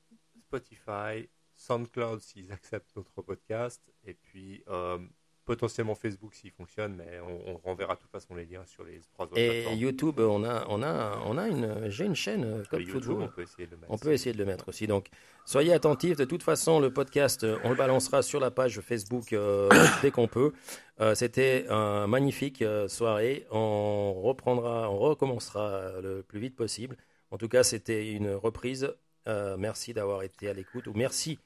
Spotify, 0.49 1.29
SoundCloud 1.57 2.21
s'ils 2.21 2.53
acceptent 2.53 2.95
notre 2.97 3.23
podcast, 3.23 3.81
et 4.05 4.15
puis 4.15 4.63
euh, 4.69 4.99
potentiellement 5.45 5.95
Facebook 5.95 6.35
s'il 6.35 6.51
fonctionne, 6.51 6.95
mais 6.95 7.21
on, 7.21 7.53
on 7.55 7.57
renverra 7.59 7.95
de 7.95 8.01
toute 8.01 8.11
façon 8.11 8.35
les 8.35 8.45
liens 8.45 8.65
sur 8.67 8.85
les 8.85 9.01
trois 9.15 9.25
autres 9.27 9.39
Et 9.39 9.49
plateformes. 9.49 9.79
YouTube, 9.79 10.21
on 10.21 10.45
a, 10.45 10.67
on 10.69 10.83
a, 10.83 11.23
on 11.25 11.39
a 11.39 11.49
une, 11.49 11.89
j'ai 11.89 12.05
une 12.05 12.15
chaîne 12.15 12.45
euh, 12.45 12.63
Code 12.71 12.81
YouTube, 12.83 13.03
Football. 13.03 13.23
on 13.23 13.29
peut 13.29 13.43
essayer 13.43 13.67
de 13.67 13.71
le 13.73 13.77
mettre. 13.79 13.93
On 13.93 13.99
peut 13.99 14.13
essayer 14.13 14.33
de 14.33 14.39
le 14.39 14.45
mettre 14.45 14.69
aussi. 14.69 14.87
Donc, 14.87 15.09
soyez 15.47 15.73
attentifs. 15.73 16.17
De 16.17 16.25
toute 16.25 16.43
façon, 16.43 16.81
le 16.81 16.93
podcast, 16.93 17.45
euh, 17.45 17.59
on 17.65 17.71
le 17.71 17.77
balancera 17.77 18.23
sur 18.23 18.41
la 18.41 18.51
page 18.51 18.81
Facebook 18.81 19.33
euh, 19.33 19.69
dès 20.03 20.11
qu'on 20.11 20.29
peut. 20.29 20.53
Euh, 21.01 21.15
C'était 21.15 21.67
un 21.71 22.07
magnifique 22.07 22.63
soirée. 22.89 23.47
On 23.51 24.13
reprendra, 24.23 24.91
on 24.91 24.99
recommencera 24.99 26.01
le 26.03 26.23
plus 26.23 26.39
vite 26.41 26.55
possible. 26.57 26.97
En 27.33 27.39
tout 27.39 27.49
cas, 27.49 27.63
c'était 27.65 28.13
une 28.13 28.31
reprise. 28.31 28.95
Euh, 29.27 29.57
merci 29.57 29.95
d'avoir 29.95 30.23
été 30.23 30.49
à 30.49 30.53
l'écoute. 30.53 30.87
Ou 30.87 30.93
merci 30.95 31.39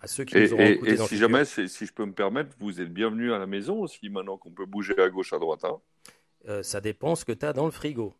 à 0.00 0.06
ceux 0.06 0.24
qui 0.24 0.36
Et, 0.38 0.44
nous 0.44 0.54
auront 0.54 0.62
et- 0.62 0.70
écoutés 0.72 0.92
et 0.92 0.96
dans 0.96 1.06
si 1.06 1.16
jamais, 1.18 1.44
si 1.44 1.68
je 1.86 1.92
peux 1.92 2.06
me 2.06 2.12
permettre, 2.14 2.56
vous 2.58 2.80
êtes 2.80 2.92
bienvenus 2.92 3.32
à 3.32 3.38
la 3.38 3.46
maison 3.46 3.78
aussi, 3.80 4.08
maintenant 4.08 4.38
qu'on 4.38 4.50
peut 4.50 4.64
bouger 4.66 4.98
à 4.98 5.08
gauche, 5.10 5.32
à 5.34 5.38
droite. 5.38 5.64
hein. 5.64 5.78
Euh, 6.48 6.62
ça 6.62 6.80
dépend 6.80 7.14
ce 7.14 7.24
que 7.26 7.32
tu 7.32 7.44
as 7.44 7.52
dans 7.52 7.66
le 7.66 7.70
frigo. 7.70 8.14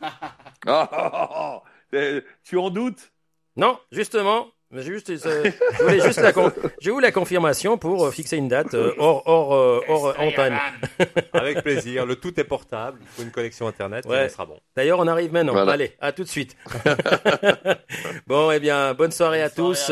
Ah, 0.00 0.18
ah, 0.66 0.88
ah, 0.92 1.30
ah. 1.34 1.62
Eh, 1.92 2.22
tu 2.44 2.56
en 2.58 2.70
doutes? 2.70 3.12
Non, 3.56 3.78
justement. 3.90 4.48
Mais 4.72 4.82
Juste, 4.82 5.10
euh, 5.10 5.50
je 5.78 5.82
voulais 5.82 6.00
juste 6.00 6.20
la, 6.20 6.32
con- 6.32 6.50
j'ai 6.80 6.90
eu 6.90 7.00
la 7.00 7.12
confirmation 7.12 7.76
pour 7.78 8.06
euh, 8.06 8.10
fixer 8.10 8.36
une 8.38 8.48
date 8.48 8.74
euh, 8.74 8.92
hors, 8.98 9.22
hors, 9.26 9.54
euh, 9.54 9.80
hors 9.88 10.14
antenne. 10.18 10.56
Avec 11.34 11.62
plaisir. 11.62 12.06
Le 12.06 12.16
tout 12.16 12.38
est 12.40 12.44
portable. 12.44 12.98
Il 13.02 13.06
faut 13.08 13.22
une 13.22 13.30
connexion 13.30 13.66
Internet. 13.66 14.06
Ouais. 14.06 14.24
et 14.24 14.28
ça 14.28 14.34
sera 14.34 14.46
bon. 14.46 14.58
D'ailleurs, 14.76 14.98
on 14.98 15.06
arrive 15.06 15.32
maintenant. 15.32 15.52
Voilà. 15.52 15.72
Allez, 15.72 15.92
à 16.00 16.12
tout 16.12 16.24
de 16.24 16.28
suite. 16.28 16.56
bon, 18.26 18.50
eh 18.50 18.60
bien, 18.60 18.94
bonne 18.94 19.12
soirée 19.12 19.42
à 19.42 19.50
tous. 19.50 19.90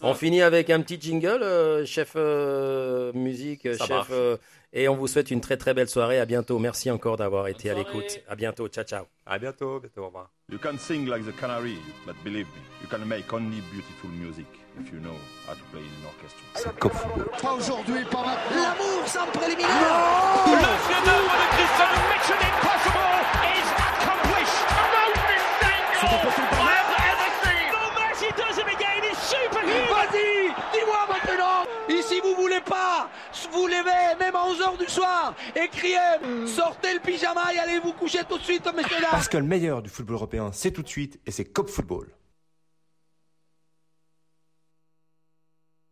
On 0.00 0.14
finit 0.14 0.42
avec 0.42 0.70
un 0.70 0.80
petit 0.80 0.98
jingle, 1.00 1.42
euh, 1.42 1.84
chef 1.84 2.12
euh, 2.16 3.12
musique, 3.14 3.68
Ça 3.74 3.84
chef 3.86 3.88
marche. 3.90 4.08
euh, 4.12 4.36
Et 4.74 4.88
on 4.88 4.96
vous 4.96 5.06
souhaite 5.06 5.30
une 5.30 5.40
très 5.42 5.56
très 5.58 5.74
belle 5.74 5.88
soirée. 5.88 6.18
À 6.18 6.24
bientôt. 6.24 6.58
Merci 6.58 6.90
encore 6.90 7.16
d'avoir 7.16 7.48
été 7.48 7.68
à 7.70 7.74
l'écoute. 7.74 8.20
À 8.28 8.34
bientôt. 8.34 8.68
Ciao, 8.68 8.84
ciao. 8.84 9.04
À 9.26 9.38
bientôt, 9.38 9.80
bientôt, 9.80 10.02
au 10.02 10.06
revoir. 10.06 10.30
You 10.50 10.58
can 10.58 10.78
sing 10.78 11.06
like 11.06 11.24
the 11.24 11.32
canary, 11.38 11.78
but 12.06 12.14
believe 12.24 12.46
me, 12.46 12.62
you 12.82 12.88
can 12.88 13.04
make 13.06 13.32
only 13.32 13.60
beautiful 13.70 14.10
music 14.10 14.46
if 14.80 14.92
you 14.92 14.98
know 15.00 15.16
how 15.46 15.54
to 15.54 15.64
play 15.70 15.80
in 15.80 15.92
an 16.00 16.08
orchestra. 16.08 16.44
C'est 16.54 16.78
Cop 16.78 16.92
Football. 16.92 17.28
Pas 17.40 17.52
aujourd'hui, 17.52 18.04
pas 18.10 18.24
maintenant. 18.24 18.62
L'amour 18.62 19.06
sans 19.06 19.26
préliminaire 19.26 19.68
Le 20.46 20.58
chef-d'œuvre 20.88 21.34
de 21.36 21.46
Christian 21.56 21.90
Mission 22.12 22.38
Impossible 22.40 23.22
is 23.44 23.68
accomplished. 23.76 24.82
Does 26.02 26.38
it 26.38 26.81
Vas-y, 29.32 30.48
dis-moi 30.72 31.06
maintenant 31.08 31.64
Et 31.88 32.02
si 32.02 32.20
vous 32.20 32.34
voulez 32.34 32.60
pas 32.60 33.08
vous 33.52 33.66
levez 33.66 34.16
même 34.18 34.34
à 34.34 34.46
11h 34.46 34.78
du 34.78 34.90
soir 34.90 35.34
et 35.56 35.68
criez 35.68 35.98
sortez 36.46 36.94
le 36.94 37.00
pyjama 37.00 37.52
et 37.54 37.58
allez 37.58 37.78
vous 37.78 37.92
coucher 37.92 38.20
tout 38.28 38.38
de 38.38 38.42
suite 38.42 38.66
messieurs 38.74 38.96
Parce 39.10 39.28
que 39.28 39.36
le 39.36 39.44
meilleur 39.44 39.82
du 39.82 39.90
football 39.90 40.16
européen, 40.16 40.50
c'est 40.52 40.70
tout 40.70 40.82
de 40.82 40.88
suite 40.88 41.20
et 41.26 41.30
c'est 41.30 41.44
Cop 41.44 41.68
Football. 41.68 42.08